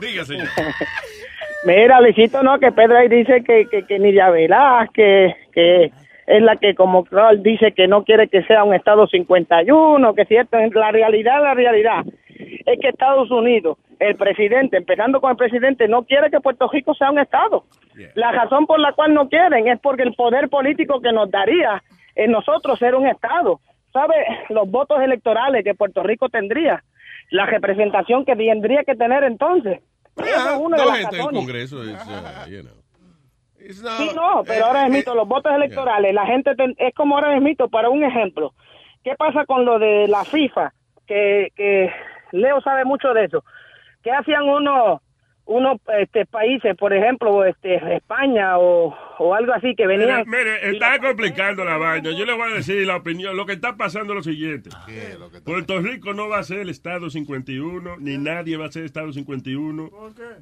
Diga, 0.00 0.24
señor. 0.24 0.48
Mira, 1.64 2.00
Luisito, 2.00 2.42
no, 2.42 2.58
que 2.58 2.72
Pedro 2.72 2.96
ahí 2.98 3.08
dice 3.08 3.42
que, 3.44 3.66
que, 3.70 3.84
que 3.86 3.98
Nidia 3.98 4.30
Velázquez, 4.30 5.34
que 5.52 5.92
es 6.30 6.42
la 6.42 6.56
que 6.56 6.76
como 6.76 7.04
Kroll 7.04 7.42
dice 7.42 7.72
que 7.72 7.88
no 7.88 8.04
quiere 8.04 8.28
que 8.28 8.44
sea 8.44 8.62
un 8.62 8.72
Estado 8.72 9.08
51, 9.08 10.14
que 10.14 10.22
es 10.22 10.28
cierto, 10.28 10.58
en 10.58 10.70
la 10.72 10.92
realidad, 10.92 11.42
la 11.42 11.54
realidad 11.54 12.04
es 12.38 12.78
que 12.80 12.88
Estados 12.88 13.30
Unidos 13.32 13.78
el 13.98 14.16
presidente, 14.16 14.76
empezando 14.76 15.20
con 15.20 15.32
el 15.32 15.36
presidente, 15.36 15.88
no 15.88 16.04
quiere 16.04 16.30
que 16.30 16.40
Puerto 16.40 16.68
Rico 16.72 16.94
sea 16.94 17.10
un 17.10 17.18
Estado. 17.18 17.64
La 18.14 18.32
razón 18.32 18.66
por 18.66 18.78
la 18.78 18.92
cual 18.92 19.12
no 19.12 19.28
quieren 19.28 19.68
es 19.68 19.78
porque 19.80 20.04
el 20.04 20.14
poder 20.14 20.48
político 20.48 21.02
que 21.02 21.12
nos 21.12 21.30
daría 21.30 21.82
en 22.14 22.30
nosotros 22.30 22.78
ser 22.78 22.94
un 22.94 23.06
Estado. 23.06 23.60
¿Sabe? 23.92 24.14
Los 24.50 24.70
votos 24.70 25.02
electorales 25.02 25.64
que 25.64 25.74
Puerto 25.74 26.02
Rico 26.02 26.28
tendría, 26.28 26.82
la 27.30 27.44
representación 27.44 28.24
que 28.24 28.36
tendría 28.36 28.84
que 28.84 28.94
tener 28.94 29.24
entonces. 29.24 29.80
Esa 30.16 30.54
es 30.54 30.60
una 30.60 30.76
de 30.76 30.82
No, 30.82 30.88
las 30.88 30.98
gente 30.98 31.16
del 31.16 31.24
razones. 31.24 31.40
Congreso 31.40 31.82
es, 31.82 32.06
uh, 32.06 32.50
you 32.50 32.62
know. 32.62 32.79
Not- 33.82 33.96
Sí, 33.98 34.10
no, 34.14 34.42
pero 34.44 34.66
ahora 34.66 34.86
es 34.86 34.92
mito, 34.92 35.14
los 35.14 35.28
votos 35.28 35.52
electorales, 35.54 36.14
la 36.14 36.26
gente 36.26 36.54
ten- 36.54 36.74
es 36.78 36.94
como 36.94 37.14
ahora 37.16 37.34
es 37.36 37.42
mito, 37.42 37.68
para 37.68 37.88
un 37.90 38.02
ejemplo. 38.04 38.54
¿Qué 39.04 39.14
pasa 39.16 39.44
con 39.46 39.64
lo 39.64 39.78
de 39.78 40.08
la 40.08 40.24
FIFA? 40.24 40.72
Que, 41.06 41.52
que 41.56 41.92
Leo 42.32 42.60
sabe 42.60 42.84
mucho 42.84 43.12
de 43.14 43.24
eso. 43.24 43.44
¿Qué 44.02 44.10
hacían 44.12 44.44
unos 44.48 45.00
unos 45.46 45.80
este, 45.98 46.26
países, 46.26 46.76
por 46.76 46.92
ejemplo, 46.92 47.44
este 47.44 47.74
España 47.96 48.58
o, 48.58 48.94
o 49.18 49.34
algo 49.34 49.52
así, 49.52 49.74
que 49.74 49.86
venían... 49.86 50.24
Mire, 50.26 50.44
mire, 50.44 50.70
está 50.70 50.98
complicando 51.00 51.64
la 51.64 51.76
vaina. 51.76 52.10
Yo 52.12 52.24
le 52.24 52.34
voy 52.34 52.52
a 52.52 52.54
decir 52.54 52.86
la 52.86 52.96
opinión. 52.96 53.36
Lo 53.36 53.46
que 53.46 53.54
está 53.54 53.76
pasando 53.76 54.12
es 54.12 54.16
lo 54.18 54.22
siguiente. 54.22 54.70
Puerto 55.44 55.80
Rico 55.80 56.14
no 56.14 56.28
va 56.28 56.38
a 56.38 56.44
ser 56.44 56.60
el 56.60 56.68
Estado 56.68 57.10
51, 57.10 57.96
ni 57.98 58.16
nadie 58.18 58.56
va 58.56 58.66
a 58.66 58.72
ser 58.72 58.84
Estado 58.84 59.12
51. 59.12 59.90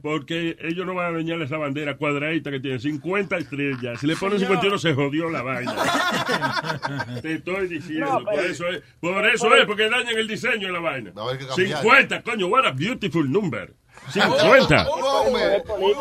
Porque 0.03 0.57
ellos 0.61 0.87
no 0.87 0.95
van 0.95 1.15
a 1.15 1.16
dañar 1.16 1.41
esa 1.41 1.57
bandera 1.57 1.97
cuadradita 1.97 2.51
que 2.51 2.61
tiene 2.61 2.79
50 2.79 3.37
estrellas. 3.39 4.01
Si 4.01 4.07
le 4.07 4.16
ponen 4.16 4.39
51 4.39 4.79
se 4.79 4.95
jodió 4.95 5.31
la 5.31 5.43
vaina. 5.43 5.75
Te 7.23 7.33
estoy 7.35 7.69
diciendo. 7.69 8.20
No, 8.20 8.25
por 8.25 8.41
eso 8.41 8.69
es, 8.69 8.83
por 9.01 9.27
eso 9.27 9.55
es, 9.55 9.66
porque 9.66 9.89
dañan 9.89 10.16
el 10.16 10.29
diseño 10.29 10.66
de 10.66 10.73
la 10.73 10.81
vaina. 10.81 11.12
cambiar. 11.15 11.83
50, 11.83 12.23
coño, 12.23 12.47
what 12.49 12.66
a 12.66 12.73
beautiful 12.73 13.31
number. 13.31 13.73
50. 14.12 14.87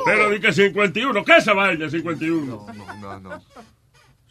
Pero 0.06 0.30
di 0.30 0.40
que 0.40 0.54
51. 0.54 1.24
¿Qué 1.24 1.32
es 1.34 1.38
esa 1.40 1.54
vaina 1.54 1.90
51? 1.90 2.66
No, 3.02 3.20
no. 3.20 3.42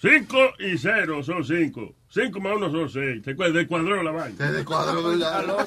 5 0.00 0.36
y 0.60 0.76
0 0.78 1.22
son 1.22 1.44
5. 1.44 1.94
5 2.08 2.40
más 2.40 2.56
1 2.56 2.70
son 2.70 2.90
6. 2.90 3.22
¿Te 3.22 3.30
acuerdas? 3.32 3.54
Del 3.54 3.66
cuadro 3.66 4.02
la 4.02 4.10
vaina. 4.10 4.36
Te 4.36 4.52
descuadró 4.52 5.14
la- 5.16 5.66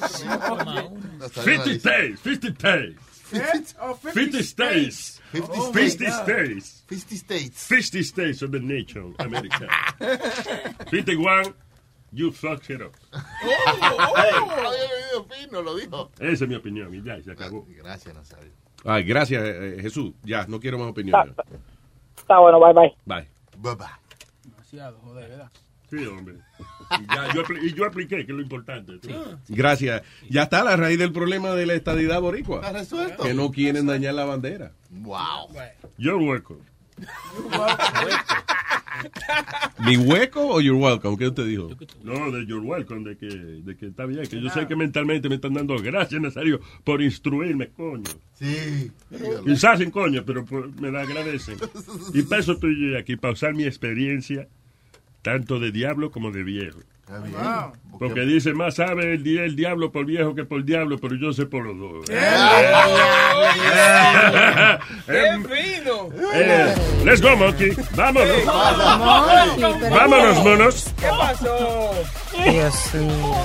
50 1.28 1.70
states. 1.72 2.20
50 2.22 2.48
states. 2.48 3.76
Oh, 3.80 3.96
50 4.02 4.38
states. 4.42 5.20
50 5.32 5.54
50 5.54 5.90
states. 5.90 6.16
states. 6.22 6.84
50 6.88 7.16
states. 7.16 7.56
50 7.68 8.02
states 8.02 8.42
of 8.42 8.50
the 8.50 8.58
nation, 8.60 9.14
America. 9.18 9.68
51, 10.90 11.54
you 12.12 12.32
fucked 12.32 12.70
it 12.70 12.80
up. 12.82 12.94
Lo 15.50 15.76
dijo. 15.76 16.10
Esa 16.18 16.44
es 16.44 16.48
mi 16.48 16.54
opinión. 16.54 16.94
Y 16.94 17.02
ya, 17.02 17.20
se 17.22 17.32
acabó. 17.32 17.66
Gracias, 17.68 18.14
Nazario. 18.14 18.52
Ay, 18.84 19.04
gracias, 19.04 19.42
eh, 19.42 19.76
eh, 19.76 19.82
Jesús. 19.82 20.14
Ya, 20.22 20.46
no 20.46 20.58
quiero 20.58 20.78
más 20.78 20.88
opiniones. 20.88 21.34
Está 22.16 22.38
bueno, 22.38 22.60
bye 22.60 22.72
bye. 22.72 22.96
Bye. 23.04 23.28
Bye 23.58 23.74
bye. 23.74 23.86
Demasiado, 24.44 24.98
joder, 25.00 25.28
¿verdad? 25.28 25.50
Sí, 25.90 26.06
hombre. 26.06 26.36
Y, 27.00 27.06
ya, 27.14 27.34
yo, 27.34 27.42
y 27.60 27.74
yo 27.74 27.84
apliqué, 27.84 28.24
que 28.24 28.30
es 28.32 28.36
lo 28.36 28.40
importante. 28.40 28.92
Gracias. 29.48 30.02
Ya 30.28 30.44
está 30.44 30.62
la 30.62 30.76
raíz 30.76 30.98
del 30.98 31.12
problema 31.12 31.50
de 31.50 31.66
la 31.66 31.74
estadidad 31.74 32.20
boricua. 32.20 32.58
Está 32.58 32.72
resuelto. 32.72 33.24
Que 33.24 33.34
no 33.34 33.50
quieren 33.50 33.86
dañar 33.86 34.14
la 34.14 34.24
bandera. 34.24 34.72
Wow. 34.90 35.48
You're 35.98 36.24
welcome. 36.24 36.69
¿Mi 39.86 39.96
hueco 39.96 40.46
o 40.46 40.60
you're 40.60 40.78
welcome? 40.78 41.16
¿Qué 41.16 41.28
usted 41.28 41.46
dijo? 41.46 41.68
No, 42.02 42.30
de 42.30 42.44
you're 42.46 42.64
welcome, 42.64 43.08
de 43.08 43.16
que, 43.16 43.26
de 43.28 43.76
que 43.76 43.86
está 43.86 44.04
bien, 44.04 44.26
que 44.26 44.40
yo 44.40 44.50
sé 44.50 44.66
que 44.66 44.76
mentalmente 44.76 45.28
me 45.28 45.36
están 45.36 45.54
dando 45.54 45.76
gracias, 45.78 46.20
Nazario, 46.20 46.60
por 46.84 47.00
instruirme, 47.00 47.68
coño. 47.70 48.04
Sí. 48.34 48.90
Quizás 49.44 49.78
sin 49.78 49.90
coño, 49.90 50.22
pero 50.26 50.44
por- 50.44 50.70
me 50.80 50.90
la 50.90 51.00
agradecen. 51.02 51.56
Y 52.12 52.22
para 52.22 52.40
eso 52.42 52.52
estoy 52.52 52.94
aquí, 52.96 53.16
para 53.16 53.32
usar 53.32 53.54
mi 53.54 53.64
experiencia, 53.64 54.48
tanto 55.22 55.58
de 55.58 55.72
diablo 55.72 56.10
como 56.10 56.30
de 56.30 56.42
viejo. 56.42 56.80
Está 57.12 57.18
bien. 57.24 57.36
Porque 57.98 58.20
dice, 58.20 58.54
más 58.54 58.76
sabe 58.76 59.14
el, 59.14 59.22
di- 59.22 59.36
el 59.38 59.56
diablo 59.56 59.90
por 59.92 60.06
viejo 60.06 60.34
que 60.34 60.44
por 60.44 60.64
diablo, 60.64 60.96
pero 60.98 61.16
yo 61.16 61.32
sé 61.32 61.44
por 61.46 61.66
los 61.66 61.76
dos. 61.78 62.08
Em, 65.08 65.44
fino! 65.44 66.08
eh, 66.32 66.74
let's 67.04 67.20
go, 67.20 67.36
monkey. 67.36 67.72
Vámonos. 67.96 68.44
Monkey, 68.46 69.74
pero- 69.80 69.94
Vámonos, 69.94 70.44
monos. 70.44 70.94
¿Qué 70.98 71.08
pasó? 71.08 71.90
Dios 72.44 72.94
mío. 72.94 73.44